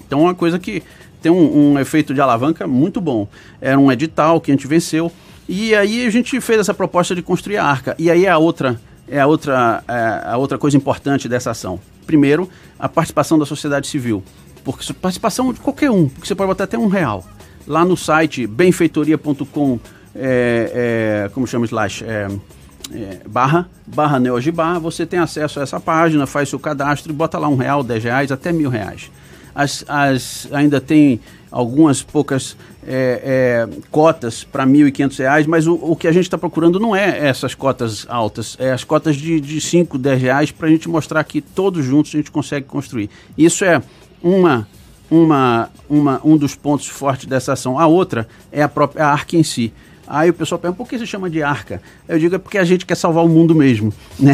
Então, 0.06 0.20
é 0.20 0.22
uma 0.22 0.34
coisa 0.34 0.58
que 0.58 0.82
tem 1.20 1.30
um, 1.32 1.72
um 1.72 1.78
efeito 1.78 2.14
de 2.14 2.20
alavanca 2.20 2.66
muito 2.66 3.00
bom. 3.00 3.28
Era 3.60 3.78
um 3.78 3.90
edital 3.90 4.40
que 4.40 4.50
a 4.50 4.54
gente 4.54 4.66
venceu. 4.66 5.10
E 5.48 5.74
aí 5.74 6.06
a 6.06 6.10
gente 6.10 6.40
fez 6.40 6.60
essa 6.60 6.74
proposta 6.74 7.14
de 7.14 7.22
construir 7.22 7.56
a 7.56 7.64
arca. 7.64 7.94
E 7.98 8.10
aí 8.10 8.26
é 8.26 8.30
a 8.30 8.38
outra, 8.38 8.80
é 9.08 9.18
a 9.18 9.26
outra, 9.26 9.82
é 9.88 10.30
a 10.30 10.36
outra 10.36 10.58
coisa 10.58 10.76
importante 10.76 11.28
dessa 11.28 11.50
ação. 11.50 11.80
Primeiro, 12.06 12.48
a 12.78 12.88
participação 12.88 13.38
da 13.38 13.46
sociedade 13.46 13.86
civil. 13.86 14.22
Porque 14.62 14.92
participação 14.92 15.52
de 15.52 15.60
qualquer 15.60 15.90
um, 15.90 16.08
porque 16.08 16.26
você 16.26 16.34
pode 16.34 16.48
botar 16.48 16.64
até 16.64 16.78
um 16.78 16.88
real. 16.88 17.24
Lá 17.66 17.84
no 17.84 17.96
site 17.96 18.46
benfeitoria.com, 18.46 19.80
é, 20.14 21.24
é, 21.24 21.30
como 21.32 21.46
chama 21.46 21.64
slash? 21.64 22.04
É, 22.04 22.28
é, 22.92 23.20
barra, 23.26 23.68
barra 23.86 24.18
Neogibá, 24.18 24.78
você 24.78 25.04
tem 25.04 25.18
acesso 25.18 25.60
a 25.60 25.62
essa 25.62 25.80
página, 25.80 26.26
faz 26.26 26.48
seu 26.48 26.58
cadastro 26.58 27.12
e 27.12 27.14
bota 27.14 27.38
lá 27.38 27.48
um 27.48 27.56
real, 27.56 27.82
dez 27.82 28.04
reais, 28.04 28.32
até 28.32 28.52
mil 28.52 28.70
reais 28.70 29.10
as, 29.58 29.84
as, 29.88 30.48
ainda 30.52 30.80
tem 30.80 31.18
algumas 31.50 32.00
poucas 32.00 32.56
é, 32.86 33.66
é, 33.66 33.80
cotas 33.90 34.44
para 34.44 34.62
R$ 34.62 34.70
1.500, 34.70 35.46
mas 35.48 35.66
o, 35.66 35.74
o, 35.74 35.96
que 35.96 36.06
a 36.06 36.12
gente 36.12 36.22
está 36.22 36.38
procurando 36.38 36.78
não 36.78 36.94
é 36.94 37.26
essas 37.26 37.56
cotas 37.56 38.06
altas, 38.08 38.56
é 38.60 38.70
as 38.70 38.84
cotas 38.84 39.16
de, 39.16 39.40
de 39.40 39.60
5, 39.60 39.98
10 39.98 40.22
reais 40.22 40.52
para 40.52 40.68
a 40.68 40.70
gente 40.70 40.88
mostrar 40.88 41.24
que 41.24 41.40
todos 41.40 41.84
juntos 41.84 42.14
a 42.14 42.18
gente 42.18 42.30
consegue 42.30 42.66
construir. 42.66 43.10
Isso 43.36 43.64
é 43.64 43.82
uma, 44.22 44.68
uma, 45.10 45.70
uma, 45.90 46.20
um 46.22 46.36
dos 46.36 46.54
pontos 46.54 46.86
fortes 46.86 47.26
dessa 47.26 47.54
ação. 47.54 47.80
A 47.80 47.86
outra 47.88 48.28
é 48.52 48.62
a 48.62 48.68
própria 48.68 49.06
a 49.06 49.10
arca 49.10 49.36
em 49.36 49.42
si. 49.42 49.72
Aí 50.08 50.30
o 50.30 50.34
pessoal 50.34 50.58
pergunta, 50.58 50.78
por 50.78 50.88
que 50.88 50.98
se 50.98 51.06
chama 51.06 51.28
de 51.28 51.42
arca? 51.42 51.82
Eu 52.08 52.18
digo, 52.18 52.34
é 52.34 52.38
porque 52.38 52.56
a 52.56 52.64
gente 52.64 52.86
quer 52.86 52.94
salvar 52.94 53.22
o 53.22 53.28
mundo 53.28 53.54
mesmo, 53.54 53.92
né? 54.18 54.32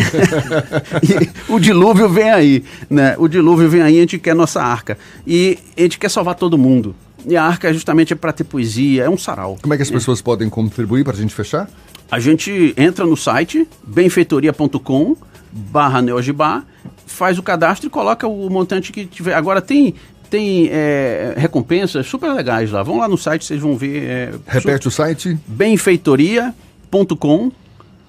o 1.50 1.58
dilúvio 1.58 2.08
vem 2.08 2.30
aí, 2.30 2.64
né? 2.88 3.16
O 3.18 3.26
dilúvio 3.26 3.68
vem 3.68 3.82
aí, 3.82 3.98
a 3.98 4.00
gente 4.00 4.18
quer 4.18 4.36
nossa 4.36 4.62
arca. 4.62 4.96
E 5.26 5.58
a 5.76 5.80
gente 5.80 5.98
quer 5.98 6.08
salvar 6.08 6.36
todo 6.36 6.56
mundo. 6.56 6.94
E 7.26 7.36
a 7.36 7.42
arca 7.42 7.72
justamente 7.72 8.12
é 8.12 8.16
para 8.16 8.32
ter 8.32 8.44
poesia, 8.44 9.04
é 9.04 9.10
um 9.10 9.18
sarau. 9.18 9.58
Como 9.60 9.74
é 9.74 9.76
que 9.76 9.82
as 9.82 9.90
pessoas 9.90 10.22
podem 10.22 10.48
contribuir 10.48 11.02
para 11.02 11.14
a 11.14 11.16
gente 11.16 11.34
fechar? 11.34 11.68
A 12.08 12.20
gente 12.20 12.72
entra 12.76 13.04
no 13.04 13.16
site 13.16 13.66
benfeitoria.com 13.84 15.16
barra 15.54 16.02
neogibá, 16.02 16.64
faz 17.06 17.38
o 17.38 17.42
cadastro 17.42 17.86
e 17.86 17.90
coloca 17.90 18.26
o 18.26 18.50
montante 18.50 18.92
que 18.92 19.06
tiver. 19.06 19.34
Agora 19.34 19.62
tem 19.62 19.94
tem 20.30 20.68
é, 20.70 21.34
recompensas 21.36 22.06
super 22.06 22.32
legais 22.32 22.70
lá. 22.70 22.82
Vão 22.82 22.98
lá 22.98 23.08
no 23.08 23.18
site, 23.18 23.44
vocês 23.44 23.60
vão 23.60 23.76
ver. 23.76 24.04
É, 24.04 24.34
Repete 24.46 24.88
o 24.88 24.90
site. 24.90 25.36
Benfeitoria.com 25.46 27.52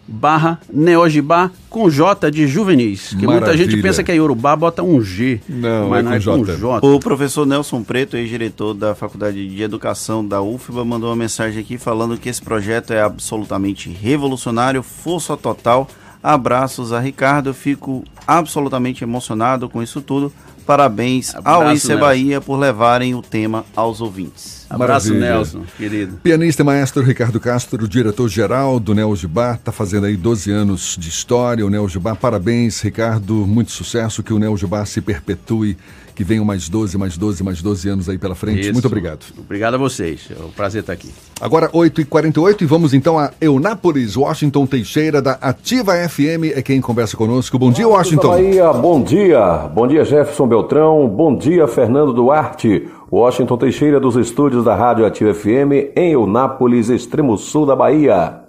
barra 0.07 0.59
neogibá 0.71 1.49
com 1.69 1.89
J 1.89 2.29
de 2.29 2.47
juvenis. 2.47 3.09
Que 3.09 3.25
Maravilha. 3.25 3.47
muita 3.47 3.57
gente 3.57 3.81
pensa 3.81 4.03
que 4.03 4.11
é 4.11 4.15
Yorubá, 4.15 4.55
bota 4.55 4.83
um 4.83 5.01
G. 5.01 5.41
Não, 5.49 5.89
mas 5.89 5.99
é, 5.99 6.03
não 6.03 6.13
é 6.13 6.19
com, 6.19 6.45
J. 6.45 6.57
J. 6.57 6.87
O 6.87 6.99
professor 6.99 7.45
Nelson 7.45 7.83
Preto, 7.83 8.15
ex-diretor 8.15 8.73
da 8.73 8.93
Faculdade 8.93 9.47
de 9.47 9.63
Educação 9.63 10.25
da 10.25 10.41
UFBA, 10.41 10.85
mandou 10.85 11.09
uma 11.09 11.15
mensagem 11.15 11.59
aqui 11.59 11.77
falando 11.77 12.17
que 12.17 12.29
esse 12.29 12.41
projeto 12.41 12.93
é 12.93 13.01
absolutamente 13.01 13.89
revolucionário, 13.89 14.83
força 14.83 15.35
total. 15.35 15.87
Abraços 16.25 16.91
a 16.91 16.99
Ricardo, 16.99 17.51
eu 17.51 17.53
fico 17.53 18.03
absolutamente 18.25 19.03
emocionado 19.03 19.69
com 19.69 19.83
isso 19.83 20.01
tudo. 20.01 20.33
Parabéns 20.65 21.35
Abraço, 21.35 21.61
ao 21.61 21.71
ICE 21.71 21.95
Bahia 21.97 22.41
por 22.41 22.57
levarem 22.57 23.13
o 23.13 23.21
tema 23.21 23.63
aos 23.75 24.01
ouvintes. 24.01 24.65
Abraço, 24.67 25.09
Maravilha. 25.09 25.35
Nelson, 25.35 25.63
querido. 25.77 26.17
Pianista 26.23 26.63
e 26.63 26.65
maestro 26.65 27.03
Ricardo 27.03 27.39
Castro, 27.39 27.87
diretor-geral 27.87 28.79
do 28.79 28.95
Neo 28.95 29.15
Gibá, 29.15 29.53
está 29.53 29.71
fazendo 29.71 30.07
aí 30.07 30.17
12 30.17 30.49
anos 30.49 30.97
de 30.99 31.09
história, 31.09 31.63
o 31.63 31.69
Neo 31.69 31.87
Gibá. 31.87 32.15
Parabéns, 32.15 32.81
Ricardo, 32.81 33.45
muito 33.45 33.71
sucesso, 33.71 34.23
que 34.23 34.33
o 34.33 34.39
Neo 34.39 34.57
Gibá 34.57 34.83
se 34.83 35.01
perpetue 35.01 35.77
que 36.15 36.23
venham 36.23 36.45
mais 36.45 36.69
12, 36.69 36.97
mais 36.97 37.17
12, 37.17 37.43
mais 37.43 37.61
12 37.61 37.89
anos 37.89 38.09
aí 38.09 38.17
pela 38.17 38.33
frente. 38.33 38.61
Isso. 38.61 38.73
Muito 38.73 38.87
obrigado. 38.87 39.25
Obrigado 39.37 39.73
a 39.73 39.77
vocês. 39.77 40.29
É 40.31 40.41
um 40.41 40.49
prazer 40.49 40.81
estar 40.81 40.93
aqui. 40.93 41.11
Agora, 41.41 41.69
8h48 41.69 42.61
e 42.61 42.65
vamos 42.65 42.93
então 42.93 43.19
a 43.19 43.31
Eunápolis. 43.41 44.15
Washington 44.15 44.65
Teixeira, 44.65 45.21
da 45.21 45.33
Ativa 45.33 45.93
FM, 46.07 46.55
é 46.55 46.61
quem 46.61 46.79
conversa 46.79 47.17
conosco. 47.17 47.59
Bom 47.59 47.71
dia, 47.71 47.87
Washington. 47.87 48.29
Bahia, 48.29 48.71
bom 48.71 49.03
dia. 49.03 49.57
Bom 49.73 49.85
dia, 49.85 50.05
Jefferson 50.05 50.47
Beltrão. 50.47 51.07
Bom 51.07 51.35
dia, 51.35 51.67
Fernando 51.67 52.13
Duarte. 52.13 52.87
Washington 53.11 53.57
Teixeira, 53.57 53.99
dos 53.99 54.15
estúdios 54.15 54.63
da 54.63 54.73
Rádio 54.75 55.05
Ativa 55.05 55.33
FM, 55.33 55.93
em 55.95 56.13
Eunápolis, 56.13 56.89
extremo 56.89 57.37
sul 57.37 57.65
da 57.65 57.75
Bahia. 57.75 58.44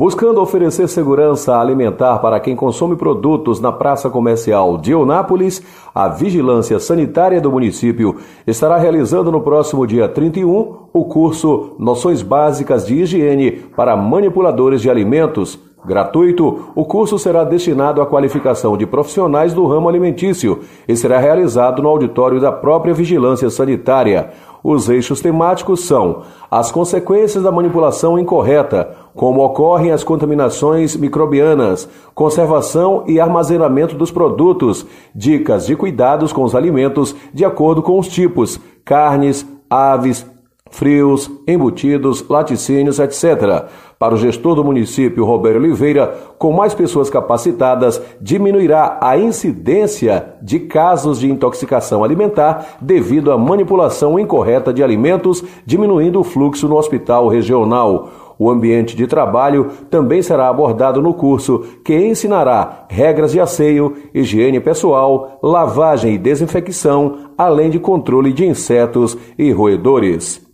Buscando 0.00 0.40
oferecer 0.40 0.88
segurança 0.88 1.60
alimentar 1.60 2.20
para 2.20 2.40
quem 2.40 2.56
consome 2.56 2.96
produtos 2.96 3.60
na 3.60 3.70
praça 3.70 4.08
comercial 4.08 4.78
de 4.78 4.92
Eunápolis, 4.92 5.62
a 5.94 6.08
Vigilância 6.08 6.80
Sanitária 6.80 7.38
do 7.38 7.52
município 7.52 8.16
estará 8.46 8.78
realizando 8.78 9.30
no 9.30 9.42
próximo 9.42 9.86
dia 9.86 10.08
31 10.08 10.88
o 10.90 11.04
curso 11.04 11.76
Noções 11.78 12.22
Básicas 12.22 12.86
de 12.86 12.94
Higiene 12.94 13.50
para 13.76 13.94
Manipuladores 13.94 14.80
de 14.80 14.88
Alimentos. 14.88 15.58
Gratuito, 15.84 16.70
o 16.74 16.84
curso 16.84 17.18
será 17.18 17.42
destinado 17.42 18.02
à 18.02 18.06
qualificação 18.06 18.76
de 18.76 18.86
profissionais 18.86 19.54
do 19.54 19.66
ramo 19.66 19.88
alimentício 19.88 20.60
e 20.86 20.94
será 20.94 21.18
realizado 21.18 21.82
no 21.82 21.88
auditório 21.88 22.38
da 22.38 22.52
própria 22.52 22.92
Vigilância 22.92 23.48
Sanitária. 23.48 24.30
Os 24.62 24.90
eixos 24.90 25.22
temáticos 25.22 25.86
são 25.86 26.20
as 26.50 26.70
consequências 26.70 27.42
da 27.42 27.50
manipulação 27.50 28.18
incorreta, 28.18 28.94
como 29.14 29.42
ocorrem 29.42 29.90
as 29.90 30.04
contaminações 30.04 30.94
microbianas, 30.96 31.88
conservação 32.14 33.04
e 33.06 33.18
armazenamento 33.18 33.94
dos 33.94 34.10
produtos, 34.10 34.86
dicas 35.14 35.66
de 35.66 35.74
cuidados 35.74 36.30
com 36.30 36.44
os 36.44 36.54
alimentos 36.54 37.16
de 37.32 37.42
acordo 37.42 37.82
com 37.82 37.98
os 37.98 38.06
tipos, 38.06 38.60
carnes, 38.84 39.46
aves, 39.70 40.26
frios, 40.70 41.30
embutidos, 41.46 42.24
laticínios, 42.28 42.98
etc. 42.98 43.66
Para 43.98 44.14
o 44.14 44.16
gestor 44.16 44.54
do 44.54 44.64
município, 44.64 45.26
Roberto 45.26 45.58
Oliveira, 45.58 46.06
com 46.38 46.52
mais 46.52 46.72
pessoas 46.72 47.10
capacitadas, 47.10 48.00
diminuirá 48.18 48.98
a 48.98 49.18
incidência 49.18 50.36
de 50.40 50.60
casos 50.60 51.20
de 51.20 51.30
intoxicação 51.30 52.02
alimentar 52.02 52.78
devido 52.80 53.30
à 53.30 53.36
manipulação 53.36 54.18
incorreta 54.18 54.72
de 54.72 54.82
alimentos, 54.82 55.44
diminuindo 55.66 56.20
o 56.20 56.24
fluxo 56.24 56.66
no 56.66 56.76
hospital 56.76 57.28
regional. 57.28 58.08
O 58.38 58.50
ambiente 58.50 58.96
de 58.96 59.06
trabalho 59.06 59.70
também 59.90 60.22
será 60.22 60.48
abordado 60.48 61.02
no 61.02 61.12
curso, 61.12 61.62
que 61.84 61.94
ensinará 61.94 62.86
regras 62.88 63.32
de 63.32 63.40
asseio, 63.40 63.94
higiene 64.14 64.60
pessoal, 64.60 65.38
lavagem 65.42 66.14
e 66.14 66.18
desinfecção, 66.18 67.32
além 67.36 67.68
de 67.68 67.78
controle 67.78 68.32
de 68.32 68.46
insetos 68.46 69.14
e 69.38 69.52
roedores. 69.52 70.49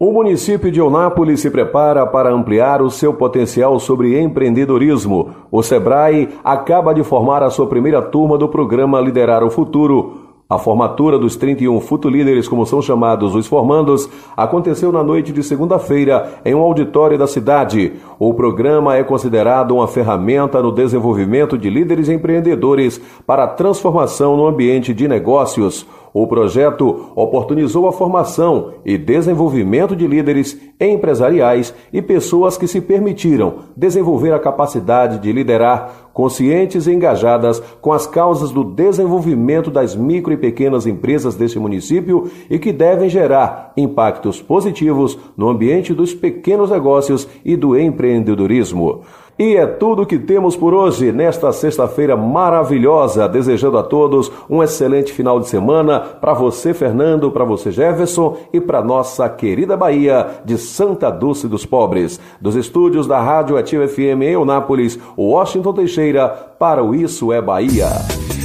O 0.00 0.12
município 0.12 0.70
de 0.70 0.78
Eunápolis 0.78 1.40
se 1.40 1.50
prepara 1.50 2.06
para 2.06 2.30
ampliar 2.30 2.80
o 2.80 2.88
seu 2.88 3.12
potencial 3.12 3.80
sobre 3.80 4.16
empreendedorismo. 4.20 5.30
O 5.50 5.60
Sebrae 5.60 6.28
acaba 6.44 6.94
de 6.94 7.02
formar 7.02 7.42
a 7.42 7.50
sua 7.50 7.66
primeira 7.66 8.00
turma 8.00 8.38
do 8.38 8.48
programa 8.48 9.00
Liderar 9.00 9.42
o 9.42 9.50
Futuro. 9.50 10.28
A 10.48 10.56
formatura 10.56 11.18
dos 11.18 11.34
31 11.34 11.80
futulíderes, 11.80 12.46
como 12.46 12.64
são 12.64 12.80
chamados 12.80 13.34
os 13.34 13.48
formandos, 13.48 14.08
aconteceu 14.36 14.92
na 14.92 15.02
noite 15.02 15.32
de 15.32 15.42
segunda-feira 15.42 16.40
em 16.44 16.54
um 16.54 16.62
auditório 16.62 17.18
da 17.18 17.26
cidade. 17.26 17.94
O 18.20 18.32
programa 18.32 18.96
é 18.96 19.02
considerado 19.02 19.72
uma 19.72 19.88
ferramenta 19.88 20.62
no 20.62 20.70
desenvolvimento 20.70 21.58
de 21.58 21.68
líderes 21.68 22.08
empreendedores 22.08 22.98
para 23.26 23.44
a 23.44 23.48
transformação 23.48 24.36
no 24.36 24.46
ambiente 24.46 24.94
de 24.94 25.08
negócios. 25.08 25.84
O 26.12 26.26
projeto 26.26 27.12
oportunizou 27.14 27.86
a 27.86 27.92
formação 27.92 28.72
e 28.84 28.96
desenvolvimento 28.96 29.94
de 29.94 30.06
líderes 30.06 30.58
empresariais 30.80 31.74
e 31.92 32.00
pessoas 32.00 32.56
que 32.56 32.66
se 32.66 32.80
permitiram 32.80 33.54
desenvolver 33.76 34.32
a 34.32 34.38
capacidade 34.38 35.18
de 35.18 35.32
liderar, 35.32 36.08
conscientes 36.12 36.86
e 36.86 36.92
engajadas 36.92 37.60
com 37.80 37.92
as 37.92 38.06
causas 38.06 38.50
do 38.50 38.64
desenvolvimento 38.64 39.70
das 39.70 39.94
micro 39.94 40.32
e 40.32 40.36
pequenas 40.36 40.86
empresas 40.86 41.34
deste 41.34 41.58
município 41.58 42.30
e 42.50 42.58
que 42.58 42.72
devem 42.72 43.08
gerar 43.08 43.72
impactos 43.76 44.42
positivos 44.42 45.18
no 45.36 45.48
ambiente 45.48 45.94
dos 45.94 46.14
pequenos 46.14 46.70
negócios 46.70 47.28
e 47.44 47.56
do 47.56 47.78
empreendedorismo. 47.78 49.02
E 49.38 49.54
é 49.54 49.66
tudo 49.66 50.04
que 50.04 50.18
temos 50.18 50.56
por 50.56 50.74
hoje, 50.74 51.12
nesta 51.12 51.52
sexta-feira 51.52 52.16
maravilhosa. 52.16 53.28
Desejando 53.28 53.78
a 53.78 53.84
todos 53.84 54.32
um 54.50 54.64
excelente 54.64 55.12
final 55.12 55.38
de 55.38 55.48
semana. 55.48 56.00
Para 56.00 56.34
você, 56.34 56.74
Fernando, 56.74 57.30
para 57.30 57.44
você, 57.44 57.70
Jefferson, 57.70 58.36
e 58.52 58.60
para 58.60 58.82
nossa 58.82 59.28
querida 59.28 59.76
Bahia 59.76 60.26
de 60.44 60.58
Santa 60.58 61.08
Dulce 61.08 61.46
dos 61.46 61.64
Pobres. 61.64 62.18
Dos 62.40 62.56
estúdios 62.56 63.06
da 63.06 63.20
Rádio 63.20 63.56
Ativa 63.56 63.86
FM 63.86 64.22
em 64.22 64.32
Eunápolis, 64.32 64.98
Washington 65.16 65.72
Teixeira, 65.72 66.28
para 66.58 66.82
o 66.82 66.92
Isso 66.92 67.32
é 67.32 67.40
Bahia. 67.40 67.86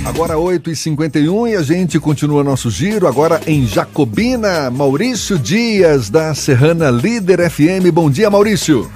Agora 0.06 0.36
8h51 0.36 1.50
e 1.50 1.56
a 1.56 1.64
gente 1.64 2.00
continua 2.00 2.44
nosso 2.44 2.70
giro 2.70 3.08
agora 3.08 3.42
em 3.48 3.66
Jacobina. 3.66 4.70
Maurício 4.70 5.40
Dias, 5.40 6.12
da 6.12 6.36
Serrana 6.36 6.92
Líder 6.92 7.50
FM. 7.50 7.90
Bom 7.92 8.12
dia, 8.12 8.30
Maurício. 8.30 8.88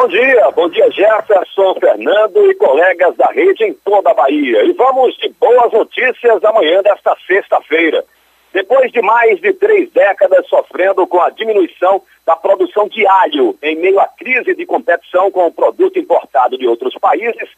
Bom 0.00 0.08
dia, 0.08 0.50
bom 0.52 0.66
dia 0.70 0.90
Jefferson, 0.90 1.74
Fernando 1.78 2.50
e 2.50 2.54
colegas 2.54 3.14
da 3.16 3.26
rede 3.26 3.64
em 3.64 3.74
toda 3.84 4.10
a 4.10 4.14
Bahia. 4.14 4.64
E 4.64 4.72
vamos 4.72 5.14
de 5.18 5.28
boas 5.38 5.70
notícias 5.74 6.42
amanhã 6.42 6.80
desta 6.80 7.14
sexta-feira. 7.26 8.02
Depois 8.50 8.90
de 8.92 9.02
mais 9.02 9.38
de 9.42 9.52
três 9.52 9.90
décadas 9.90 10.48
sofrendo 10.48 11.06
com 11.06 11.20
a 11.20 11.28
diminuição 11.28 12.00
da 12.24 12.34
produção 12.34 12.88
de 12.88 13.06
alho 13.06 13.58
em 13.62 13.76
meio 13.76 14.00
à 14.00 14.06
crise 14.06 14.54
de 14.54 14.64
competição 14.64 15.30
com 15.30 15.48
o 15.48 15.52
produto 15.52 15.98
importado 15.98 16.56
de 16.56 16.66
outros 16.66 16.94
países, 16.94 17.50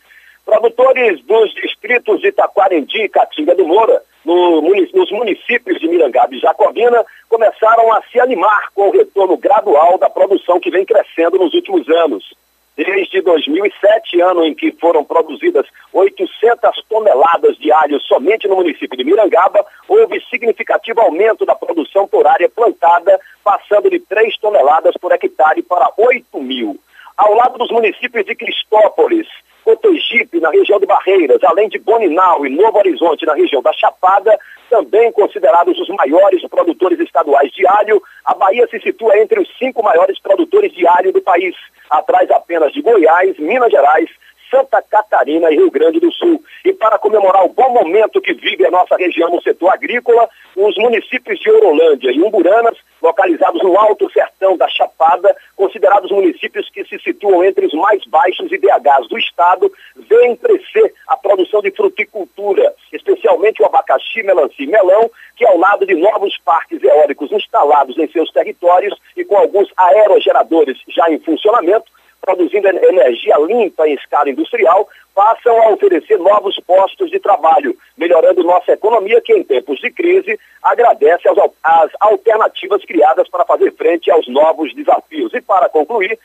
produtores 0.44 1.22
dos 1.24 1.54
distritos 1.54 2.20
de 2.20 2.32
Taquarendi 2.32 3.02
e 3.02 3.08
Catinga 3.08 3.54
do 3.54 3.66
Moura 3.66 4.02
no, 4.24 4.60
nos 4.60 5.10
municípios 5.10 5.80
de 5.80 5.88
Mirangaba 5.88 6.34
e 6.34 6.40
Jacobina 6.40 7.04
começaram 7.28 7.92
a 7.92 8.02
se 8.10 8.20
animar 8.20 8.70
com 8.74 8.88
o 8.88 8.92
retorno 8.92 9.36
gradual 9.36 9.98
da 9.98 10.08
produção 10.08 10.60
que 10.60 10.70
vem 10.70 10.84
crescendo 10.84 11.38
nos 11.38 11.54
últimos 11.54 11.88
anos. 11.88 12.34
Desde 12.74 13.20
2007, 13.20 14.20
ano 14.22 14.46
em 14.46 14.54
que 14.54 14.72
foram 14.72 15.04
produzidas 15.04 15.66
800 15.92 16.84
toneladas 16.88 17.58
de 17.58 17.70
alho 17.70 18.00
somente 18.00 18.48
no 18.48 18.56
município 18.56 18.96
de 18.96 19.04
Mirangaba, 19.04 19.64
houve 19.86 20.22
significativo 20.30 21.00
aumento 21.00 21.44
da 21.44 21.54
produção 21.54 22.08
por 22.08 22.26
área 22.26 22.48
plantada, 22.48 23.20
passando 23.44 23.90
de 23.90 23.98
3 24.00 24.38
toneladas 24.38 24.96
por 24.96 25.12
hectare 25.12 25.62
para 25.62 25.90
8 25.98 26.40
mil. 26.40 26.78
Ao 27.14 27.34
lado 27.34 27.58
dos 27.58 27.70
municípios 27.70 28.24
de 28.24 28.34
Cristópolis, 28.34 29.28
Cotegipe, 29.64 30.40
na 30.40 30.50
região 30.50 30.78
de 30.78 30.86
Barreiras, 30.86 31.42
além 31.44 31.68
de 31.68 31.78
Boninal 31.78 32.44
e 32.46 32.50
Novo 32.50 32.78
Horizonte, 32.78 33.26
na 33.26 33.34
região 33.34 33.62
da 33.62 33.72
Chapada, 33.72 34.38
também 34.68 35.12
considerados 35.12 35.78
os 35.78 35.88
maiores 35.88 36.46
produtores 36.48 36.98
estaduais 36.98 37.50
de 37.52 37.66
alho, 37.66 38.02
a 38.24 38.34
Bahia 38.34 38.66
se 38.68 38.80
situa 38.80 39.18
entre 39.18 39.40
os 39.40 39.48
cinco 39.58 39.82
maiores 39.82 40.18
produtores 40.20 40.72
de 40.72 40.86
alho 40.86 41.12
do 41.12 41.20
país, 41.20 41.54
atrás 41.90 42.30
apenas 42.30 42.72
de 42.72 42.80
Goiás, 42.80 43.38
Minas 43.38 43.70
Gerais, 43.70 44.10
Santa 44.52 44.82
Catarina 44.82 45.50
e 45.50 45.56
Rio 45.56 45.70
Grande 45.70 45.98
do 45.98 46.12
Sul. 46.12 46.44
E 46.62 46.74
para 46.74 46.98
comemorar 46.98 47.42
o 47.46 47.48
bom 47.48 47.70
momento 47.70 48.20
que 48.20 48.34
vive 48.34 48.66
a 48.66 48.70
nossa 48.70 48.94
região 48.96 49.30
no 49.30 49.40
setor 49.40 49.70
agrícola, 49.70 50.28
os 50.54 50.76
municípios 50.76 51.40
de 51.40 51.50
Orolândia 51.50 52.12
e 52.12 52.20
Umburanas, 52.20 52.76
localizados 53.00 53.62
no 53.62 53.78
alto 53.78 54.12
sertão 54.12 54.56
da 54.58 54.68
Chapada, 54.68 55.34
considerados 55.56 56.10
municípios 56.10 56.68
que 56.68 56.84
se 56.84 56.98
situam 56.98 57.42
entre 57.42 57.66
os 57.66 57.72
mais 57.72 58.04
baixos 58.04 58.52
IDHs 58.52 59.08
do 59.08 59.18
estado, 59.18 59.72
veem 59.96 60.36
crescer 60.36 60.92
a 61.08 61.16
produção 61.16 61.62
de 61.62 61.70
fruticultura, 61.70 62.74
especialmente 62.92 63.62
o 63.62 63.66
abacaxi, 63.66 64.22
melancia 64.22 64.66
e 64.66 64.68
melão, 64.68 65.10
que 65.34 65.46
ao 65.46 65.56
lado 65.56 65.86
de 65.86 65.94
novos 65.94 66.36
parques 66.44 66.82
eólicos 66.82 67.32
instalados 67.32 67.96
em 67.96 68.06
seus 68.08 68.30
territórios 68.30 68.94
e 69.16 69.24
com 69.24 69.36
alguns 69.36 69.72
aerogeradores 69.76 70.78
já 70.88 71.10
em 71.10 71.18
funcionamento, 71.20 71.90
produzindo 72.22 72.68
energia 72.68 73.36
limpa 73.40 73.86
em 73.86 73.94
escala 73.94 74.30
industrial, 74.30 74.88
passam 75.14 75.60
a 75.60 75.70
oferecer 75.70 76.18
novos 76.18 76.58
postos 76.60 77.10
de 77.10 77.18
trabalho, 77.18 77.76
melhorando 77.98 78.44
nossa 78.44 78.72
economia, 78.72 79.20
que 79.20 79.34
em 79.34 79.42
tempos 79.42 79.80
de 79.80 79.90
crise 79.90 80.38
agradece 80.62 81.28
às, 81.28 81.90
alternativas 82.00 82.84
criadas 82.84 83.28
para 83.28 83.44
fazer 83.44 83.72
frente 83.74 84.10
aos 84.10 84.26
novos 84.28 84.72
desafios. 84.74 85.34
E 85.34 85.40
para 85.40 85.68
concluir, 85.68 86.16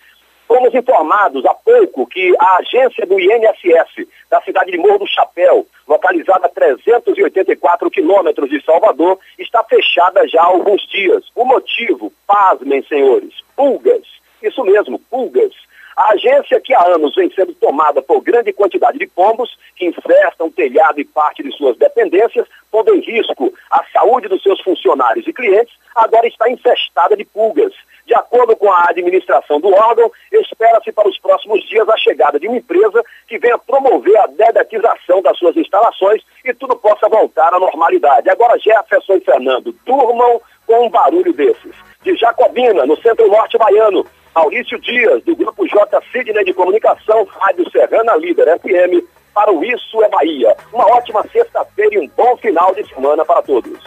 fomos 0.47 0.73
informados 0.73 1.43
há 1.45 1.53
pouco 1.55 2.05
que 2.05 2.33
a 2.39 2.57
agência 2.57 3.05
do 3.05 3.19
INSS 3.19 4.07
da 4.29 4.39
cidade 4.41 4.71
de 4.71 4.77
Morro 4.77 4.99
do 4.99 5.07
Chapéu, 5.07 5.65
localizada 5.87 6.45
a 6.45 6.49
384 6.49 7.89
quilômetros 7.89 8.49
de 8.49 8.63
Salvador, 8.63 9.19
está 9.39 9.63
fechada 9.63 10.27
já 10.27 10.41
há 10.41 10.45
alguns 10.45 10.87
dias. 10.87 11.23
O 11.35 11.43
motivo, 11.43 12.13
pasmem, 12.27 12.83
senhores, 12.83 13.33
pulgas. 13.55 14.03
Isso 14.43 14.63
mesmo, 14.63 14.99
pulgas 15.09 15.51
a 15.97 16.11
agência, 16.11 16.61
que 16.61 16.75
há 16.75 16.93
anos 16.93 17.15
vem 17.15 17.31
sendo 17.33 17.55
tomada 17.55 18.03
por 18.03 18.21
grande 18.21 18.53
quantidade 18.53 18.99
de 18.99 19.07
pombos, 19.07 19.57
que 19.75 19.87
infestam 19.87 20.45
o 20.45 20.51
telhado 20.51 21.01
e 21.01 21.05
parte 21.05 21.41
de 21.41 21.51
suas 21.57 21.75
dependências, 21.75 22.47
pondo 22.71 22.93
em 22.93 22.99
risco 22.99 23.51
a 23.71 23.83
saúde 23.91 24.27
dos 24.27 24.43
seus 24.43 24.61
funcionários 24.61 25.25
e 25.25 25.33
clientes, 25.33 25.73
agora 25.95 26.27
está 26.27 26.47
infestada 26.51 27.17
de 27.17 27.25
pulgas. 27.25 27.73
De 28.05 28.13
acordo 28.13 28.55
com 28.55 28.71
a 28.71 28.85
administração 28.89 29.59
do 29.59 29.73
órgão, 29.73 30.11
espera-se 30.31 30.91
para 30.91 31.09
os 31.09 31.19
próximos 31.19 31.67
dias 31.67 31.89
a 31.89 31.97
chegada 31.97 32.39
de 32.39 32.47
uma 32.47 32.57
empresa 32.57 33.03
que 33.27 33.39
venha 33.39 33.57
promover 33.57 34.15
a 34.17 34.27
dedetização 34.27 35.23
das 35.23 35.35
suas 35.39 35.57
instalações 35.57 36.21
e 36.45 36.53
tudo 36.53 36.75
possa 36.75 37.09
voltar 37.09 37.51
à 37.53 37.59
normalidade. 37.59 38.29
Agora, 38.29 38.59
Jefferson 38.59 39.15
e 39.15 39.21
Fernando, 39.21 39.75
durmam 39.83 40.39
com 40.67 40.85
um 40.85 40.89
barulho 40.89 41.33
desses. 41.33 41.75
De 42.03 42.15
Jacobina, 42.15 42.85
no 42.85 42.95
centro-norte 43.01 43.57
baiano, 43.57 44.05
Maurício 44.37 44.79
Dias, 44.79 45.23
do 45.23 45.35
Grupo 45.35 45.67
J 45.67 45.99
Sidney 46.11 46.45
de 46.45 46.53
Comunicação, 46.53 47.27
Rádio 47.39 47.67
Serrana 47.71 48.15
Líder 48.17 48.45
FM, 48.59 49.03
para 49.33 49.51
o 49.51 49.65
Isso 49.65 50.03
é 50.03 50.09
Bahia. 50.09 50.55
Uma 50.71 50.85
ótima 50.85 51.23
sexta-feira 51.31 51.95
e 51.95 51.99
um 51.99 52.07
bom 52.15 52.37
final 52.37 52.71
de 52.75 52.87
semana 52.87 53.25
para 53.25 53.41
todos. 53.41 53.79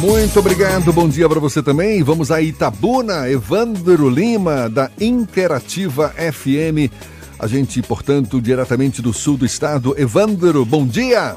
Muito 0.00 0.40
obrigado, 0.40 0.92
bom 0.92 1.08
dia 1.08 1.28
para 1.28 1.38
você 1.38 1.62
também. 1.62 2.02
Vamos 2.02 2.32
a 2.32 2.42
Itabuna, 2.42 3.30
Evandro 3.30 4.10
Lima, 4.10 4.68
da 4.68 4.90
Interativa 5.00 6.08
FM. 6.08 6.90
A 7.38 7.46
gente, 7.46 7.80
portanto, 7.80 8.40
diretamente 8.40 9.00
do 9.00 9.12
sul 9.12 9.36
do 9.36 9.46
estado. 9.46 9.94
Evandro, 9.96 10.64
bom 10.64 10.84
dia. 10.84 11.36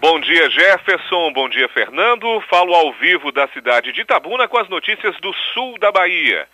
Bom 0.00 0.18
dia, 0.18 0.50
Jefferson. 0.50 1.32
Bom 1.32 1.48
dia, 1.48 1.68
Fernando. 1.68 2.42
Falo 2.50 2.74
ao 2.74 2.92
vivo 2.94 3.30
da 3.30 3.46
cidade 3.48 3.92
de 3.92 4.00
Itabuna 4.00 4.48
com 4.48 4.58
as 4.58 4.68
notícias 4.68 5.14
do 5.20 5.32
sul 5.54 5.78
da 5.78 5.92
Bahia. 5.92 6.48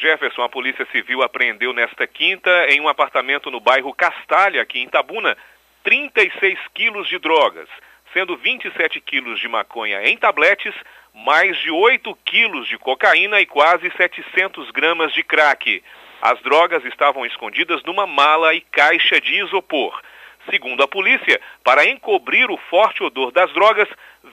Jefferson, 0.00 0.42
a 0.42 0.48
Polícia 0.48 0.86
Civil 0.90 1.22
apreendeu 1.22 1.74
nesta 1.74 2.06
quinta, 2.06 2.66
em 2.70 2.80
um 2.80 2.88
apartamento 2.88 3.50
no 3.50 3.60
bairro 3.60 3.92
Castalha, 3.92 4.62
aqui 4.62 4.80
em 4.80 4.88
Tabuna, 4.88 5.36
36 5.84 6.58
quilos 6.74 7.06
de 7.06 7.18
drogas, 7.18 7.68
sendo 8.12 8.36
27 8.36 8.98
quilos 9.00 9.38
de 9.38 9.46
maconha 9.46 10.02
em 10.08 10.16
tabletes, 10.16 10.74
mais 11.14 11.56
de 11.58 11.70
8 11.70 12.16
quilos 12.24 12.66
de 12.66 12.78
cocaína 12.78 13.40
e 13.40 13.46
quase 13.46 13.90
700 13.90 14.70
gramas 14.70 15.12
de 15.12 15.22
crack. 15.22 15.82
As 16.22 16.40
drogas 16.40 16.84
estavam 16.86 17.26
escondidas 17.26 17.82
numa 17.84 18.06
mala 18.06 18.54
e 18.54 18.62
caixa 18.62 19.20
de 19.20 19.34
isopor. 19.34 20.00
Segundo 20.48 20.82
a 20.82 20.88
polícia, 20.88 21.38
para 21.62 21.84
encobrir 21.86 22.50
o 22.50 22.56
forte 22.56 23.02
odor 23.02 23.30
das 23.30 23.52
drogas, 23.52 23.88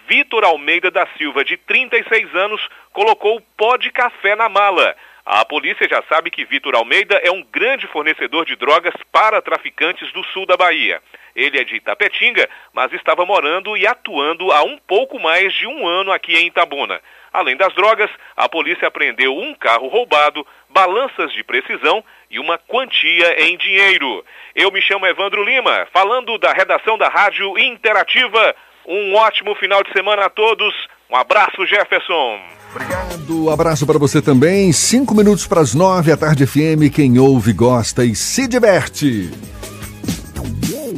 Vitor 0.07 0.45
Almeida 0.45 0.89
da 0.89 1.05
Silva, 1.17 1.43
de 1.43 1.57
36 1.57 2.33
anos, 2.35 2.65
colocou 2.93 3.41
pó 3.57 3.75
de 3.75 3.91
café 3.91 4.35
na 4.35 4.47
mala. 4.47 4.95
A 5.29 5.43
polícia 5.43 5.85
já 5.89 6.01
sabe 6.03 6.31
que 6.31 6.45
Vitor 6.45 6.73
Almeida 6.73 7.19
é 7.21 7.29
um 7.29 7.43
grande 7.43 7.85
fornecedor 7.87 8.45
de 8.45 8.55
drogas 8.55 8.93
para 9.11 9.41
traficantes 9.41 10.09
do 10.13 10.23
sul 10.27 10.45
da 10.45 10.55
Bahia. 10.55 11.01
Ele 11.35 11.59
é 11.59 11.65
de 11.65 11.75
Itapetinga, 11.75 12.49
mas 12.71 12.93
estava 12.93 13.25
morando 13.25 13.75
e 13.75 13.85
atuando 13.85 14.53
há 14.53 14.63
um 14.63 14.77
pouco 14.77 15.19
mais 15.19 15.53
de 15.53 15.67
um 15.67 15.85
ano 15.85 16.13
aqui 16.13 16.37
em 16.37 16.47
Itabuna. 16.47 17.01
Além 17.33 17.57
das 17.57 17.75
drogas, 17.75 18.09
a 18.37 18.47
polícia 18.47 18.87
apreendeu 18.87 19.37
um 19.37 19.53
carro 19.53 19.89
roubado, 19.89 20.47
balanças 20.69 21.33
de 21.33 21.43
precisão 21.43 22.01
e 22.31 22.39
uma 22.39 22.57
quantia 22.57 23.43
em 23.43 23.57
dinheiro. 23.57 24.23
Eu 24.55 24.71
me 24.71 24.81
chamo 24.81 25.05
Evandro 25.05 25.43
Lima, 25.43 25.89
falando 25.91 26.37
da 26.37 26.53
redação 26.53 26.97
da 26.97 27.09
Rádio 27.09 27.59
Interativa. 27.59 28.55
Um 28.85 29.13
ótimo 29.15 29.55
final 29.55 29.83
de 29.83 29.91
semana 29.91 30.27
a 30.27 30.29
todos. 30.29 30.73
Um 31.09 31.15
abraço, 31.15 31.65
Jefferson. 31.65 32.37
Obrigado, 32.69 33.49
abraço 33.49 33.87
para 33.87 33.97
você 33.97 34.21
também. 34.21 34.73
Cinco 34.73 35.15
minutos 35.15 35.47
para 35.47 35.61
as 35.61 35.73
nove, 35.73 36.11
à 36.11 36.17
tarde 36.17 36.45
FM. 36.45 36.93
Quem 36.93 37.17
ouve, 37.17 37.53
gosta 37.53 38.03
e 38.03 38.13
se 38.13 38.45
diverte. 38.45 39.31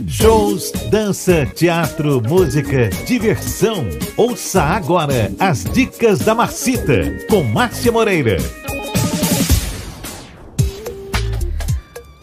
Shows, 0.08 0.72
dança, 0.90 1.46
teatro, 1.46 2.24
música, 2.28 2.90
diversão. 3.06 3.88
Ouça 4.18 4.64
agora 4.64 5.32
as 5.40 5.64
dicas 5.64 6.18
da 6.20 6.34
Marcita, 6.34 7.16
com 7.30 7.44
Márcia 7.44 7.92
Moreira. 7.92 8.38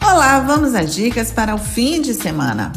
Olá, 0.03 0.41
vamos 0.41 0.75
às 0.75 0.93
dicas 0.93 1.31
para 1.31 1.55
o 1.55 1.57
fim 1.57 2.01
de 2.01 2.13
semana. 2.13 2.73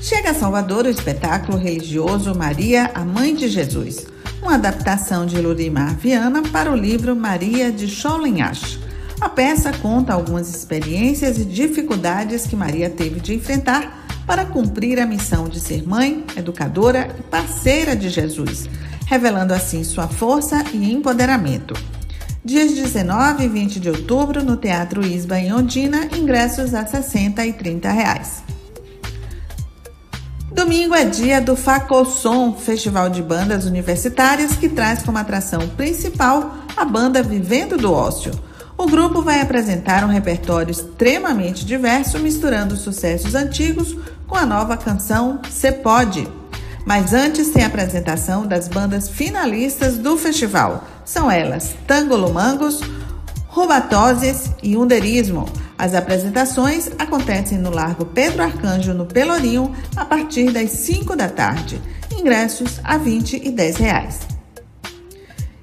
Chega 0.00 0.30
a 0.30 0.34
Salvador 0.34 0.84
o 0.84 0.88
espetáculo 0.88 1.58
religioso 1.58 2.32
Maria, 2.32 2.92
a 2.94 3.04
Mãe 3.04 3.34
de 3.34 3.48
Jesus 3.48 4.14
uma 4.46 4.54
adaptação 4.54 5.26
de 5.26 5.40
Lurimar 5.40 5.96
Viana 5.96 6.40
para 6.40 6.70
o 6.70 6.76
livro 6.76 7.16
Maria 7.16 7.72
de 7.72 7.88
Cholinhash. 7.88 8.78
A 9.20 9.28
peça 9.28 9.72
conta 9.72 10.12
algumas 10.12 10.48
experiências 10.48 11.36
e 11.36 11.44
dificuldades 11.44 12.46
que 12.46 12.54
Maria 12.54 12.88
teve 12.88 13.18
de 13.18 13.34
enfrentar 13.34 14.06
para 14.24 14.46
cumprir 14.46 15.00
a 15.00 15.06
missão 15.06 15.48
de 15.48 15.58
ser 15.58 15.84
mãe, 15.84 16.24
educadora 16.36 17.12
e 17.18 17.22
parceira 17.24 17.96
de 17.96 18.08
Jesus, 18.08 18.70
revelando 19.06 19.52
assim 19.52 19.82
sua 19.82 20.06
força 20.06 20.64
e 20.72 20.92
empoderamento. 20.92 21.74
Dias 22.44 22.70
19 22.70 23.46
e 23.46 23.48
20 23.48 23.80
de 23.80 23.90
outubro 23.90 24.44
no 24.44 24.56
Teatro 24.56 25.04
Isba 25.04 25.40
em 25.40 25.52
Ondina, 25.52 26.08
ingressos 26.16 26.72
a 26.72 26.86
60 26.86 27.44
e 27.44 27.52
30 27.52 27.90
reais. 27.90 28.44
Domingo 30.56 30.94
é 30.94 31.04
dia 31.04 31.38
do 31.38 31.54
Facossom, 31.54 32.54
festival 32.54 33.10
de 33.10 33.22
bandas 33.22 33.66
universitárias 33.66 34.56
que 34.56 34.70
traz 34.70 35.02
como 35.02 35.18
atração 35.18 35.68
principal 35.76 36.54
a 36.74 36.82
banda 36.82 37.22
Vivendo 37.22 37.76
do 37.76 37.92
Ócio. 37.92 38.32
O 38.74 38.86
grupo 38.86 39.20
vai 39.20 39.42
apresentar 39.42 40.02
um 40.02 40.08
repertório 40.08 40.70
extremamente 40.70 41.62
diverso, 41.66 42.18
misturando 42.18 42.74
sucessos 42.74 43.34
antigos 43.34 43.98
com 44.26 44.34
a 44.34 44.46
nova 44.46 44.78
canção 44.78 45.42
Cê 45.50 45.70
Pode. 45.70 46.26
Mas 46.86 47.12
antes 47.12 47.50
tem 47.50 47.62
a 47.62 47.66
apresentação 47.66 48.46
das 48.46 48.66
bandas 48.66 49.10
finalistas 49.10 49.98
do 49.98 50.16
festival. 50.16 50.84
São 51.04 51.30
elas 51.30 51.74
Tango 51.86 52.16
Lumangos, 52.16 52.80
Rubatoses 53.48 54.50
e 54.62 54.74
Underismo. 54.74 55.44
As 55.78 55.94
apresentações 55.94 56.90
acontecem 56.98 57.58
no 57.58 57.70
Largo 57.70 58.06
Pedro 58.06 58.42
Arcanjo, 58.42 58.94
no 58.94 59.04
Pelourinho, 59.04 59.74
a 59.94 60.04
partir 60.04 60.50
das 60.50 60.70
5 60.70 61.14
da 61.14 61.28
tarde. 61.28 61.80
Ingressos 62.10 62.80
a 62.82 62.96
20 62.96 63.42
e 63.44 63.50
10 63.50 63.76
reais. 63.76 64.20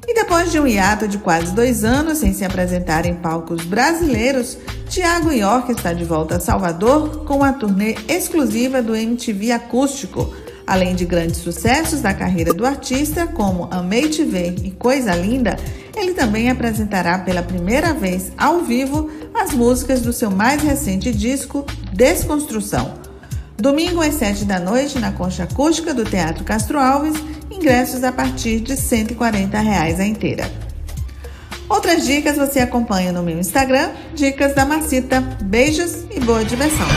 E 0.07 0.13
depois 0.13 0.51
de 0.51 0.59
um 0.59 0.67
hiato 0.67 1.07
de 1.07 1.17
quase 1.17 1.53
dois 1.53 1.83
anos 1.83 2.19
sem 2.19 2.33
se 2.33 2.45
apresentar 2.45 3.05
em 3.05 3.15
palcos 3.15 3.65
brasileiros, 3.65 4.57
Tiago 4.87 5.31
York 5.31 5.71
está 5.71 5.91
de 5.93 6.05
volta 6.05 6.35
a 6.35 6.39
Salvador 6.39 7.25
com 7.25 7.43
a 7.43 7.51
turnê 7.51 7.95
exclusiva 8.07 8.81
do 8.81 8.95
MTV 8.95 9.51
Acústico. 9.51 10.31
Além 10.65 10.95
de 10.95 11.05
grandes 11.05 11.37
sucessos 11.37 12.01
da 12.01 12.13
carreira 12.13 12.53
do 12.53 12.65
artista, 12.65 13.27
como 13.27 13.67
Amei 13.69 14.07
Te 14.07 14.23
Ver 14.23 14.55
e 14.63 14.71
Coisa 14.71 15.13
Linda, 15.13 15.57
ele 15.95 16.13
também 16.13 16.49
apresentará 16.49 17.19
pela 17.19 17.43
primeira 17.43 17.93
vez 17.93 18.31
ao 18.37 18.61
vivo 18.61 19.09
as 19.33 19.53
músicas 19.53 20.01
do 20.01 20.13
seu 20.13 20.31
mais 20.31 20.61
recente 20.61 21.11
disco, 21.11 21.65
Desconstrução. 21.91 22.93
Domingo 23.57 24.01
às 24.01 24.15
7 24.15 24.45
da 24.45 24.59
noite, 24.59 24.99
na 24.99 25.11
Concha 25.11 25.43
Acústica 25.43 25.93
do 25.93 26.03
Teatro 26.03 26.43
Castro 26.43 26.79
Alves, 26.79 27.15
ingressos 27.51 28.03
a 28.03 28.11
partir 28.11 28.59
de 28.59 28.75
140 28.75 29.59
reais 29.59 29.99
a 29.99 30.05
inteira. 30.05 30.49
Outras 31.69 32.05
dicas 32.05 32.37
você 32.37 32.59
acompanha 32.59 33.11
no 33.11 33.23
meu 33.23 33.39
Instagram, 33.39 33.91
Dicas 34.13 34.53
da 34.53 34.65
Macita. 34.65 35.21
Beijos 35.41 36.03
e 36.11 36.19
boa 36.19 36.43
diversão. 36.43 36.87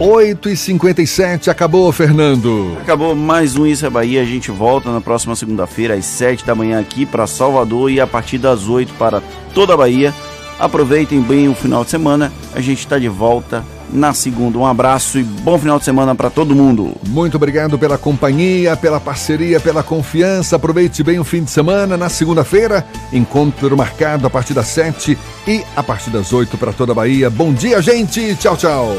8 0.00 0.48
e 0.48 0.56
57 0.56 1.50
acabou, 1.50 1.90
Fernando. 1.90 2.76
Acabou 2.80 3.16
mais 3.16 3.56
um 3.56 3.66
Isso 3.66 3.84
é 3.84 3.90
Bahia. 3.90 4.22
A 4.22 4.24
gente 4.24 4.48
volta 4.48 4.92
na 4.92 5.00
próxima 5.00 5.34
segunda-feira, 5.34 5.94
às 5.94 6.04
7 6.04 6.46
da 6.46 6.54
manhã, 6.54 6.78
aqui 6.78 7.04
para 7.04 7.26
Salvador 7.26 7.90
e 7.90 8.00
a 8.00 8.06
partir 8.06 8.38
das 8.38 8.68
8 8.68 8.94
para 8.94 9.20
toda 9.52 9.74
a 9.74 9.76
Bahia. 9.76 10.14
Aproveitem 10.56 11.20
bem 11.20 11.48
o 11.48 11.54
final 11.54 11.82
de 11.82 11.90
semana. 11.90 12.32
A 12.54 12.60
gente 12.60 12.78
está 12.78 12.96
de 12.96 13.08
volta 13.08 13.64
na 13.92 14.14
segunda. 14.14 14.56
Um 14.56 14.66
abraço 14.66 15.18
e 15.18 15.24
bom 15.24 15.58
final 15.58 15.80
de 15.80 15.84
semana 15.84 16.14
para 16.14 16.30
todo 16.30 16.54
mundo. 16.54 16.94
Muito 17.08 17.36
obrigado 17.36 17.76
pela 17.76 17.98
companhia, 17.98 18.76
pela 18.76 19.00
parceria, 19.00 19.58
pela 19.58 19.82
confiança. 19.82 20.54
Aproveite 20.54 21.02
bem 21.02 21.18
o 21.18 21.24
fim 21.24 21.42
de 21.42 21.50
semana. 21.50 21.96
Na 21.96 22.08
segunda-feira, 22.08 22.86
encontro 23.12 23.76
marcado 23.76 24.28
a 24.28 24.30
partir 24.30 24.54
das 24.54 24.68
7 24.68 25.18
e 25.46 25.64
a 25.74 25.82
partir 25.82 26.10
das 26.10 26.32
8 26.32 26.56
para 26.56 26.72
toda 26.72 26.92
a 26.92 26.94
Bahia. 26.94 27.28
Bom 27.28 27.52
dia, 27.52 27.82
gente. 27.82 28.36
Tchau, 28.36 28.56
tchau. 28.56 28.96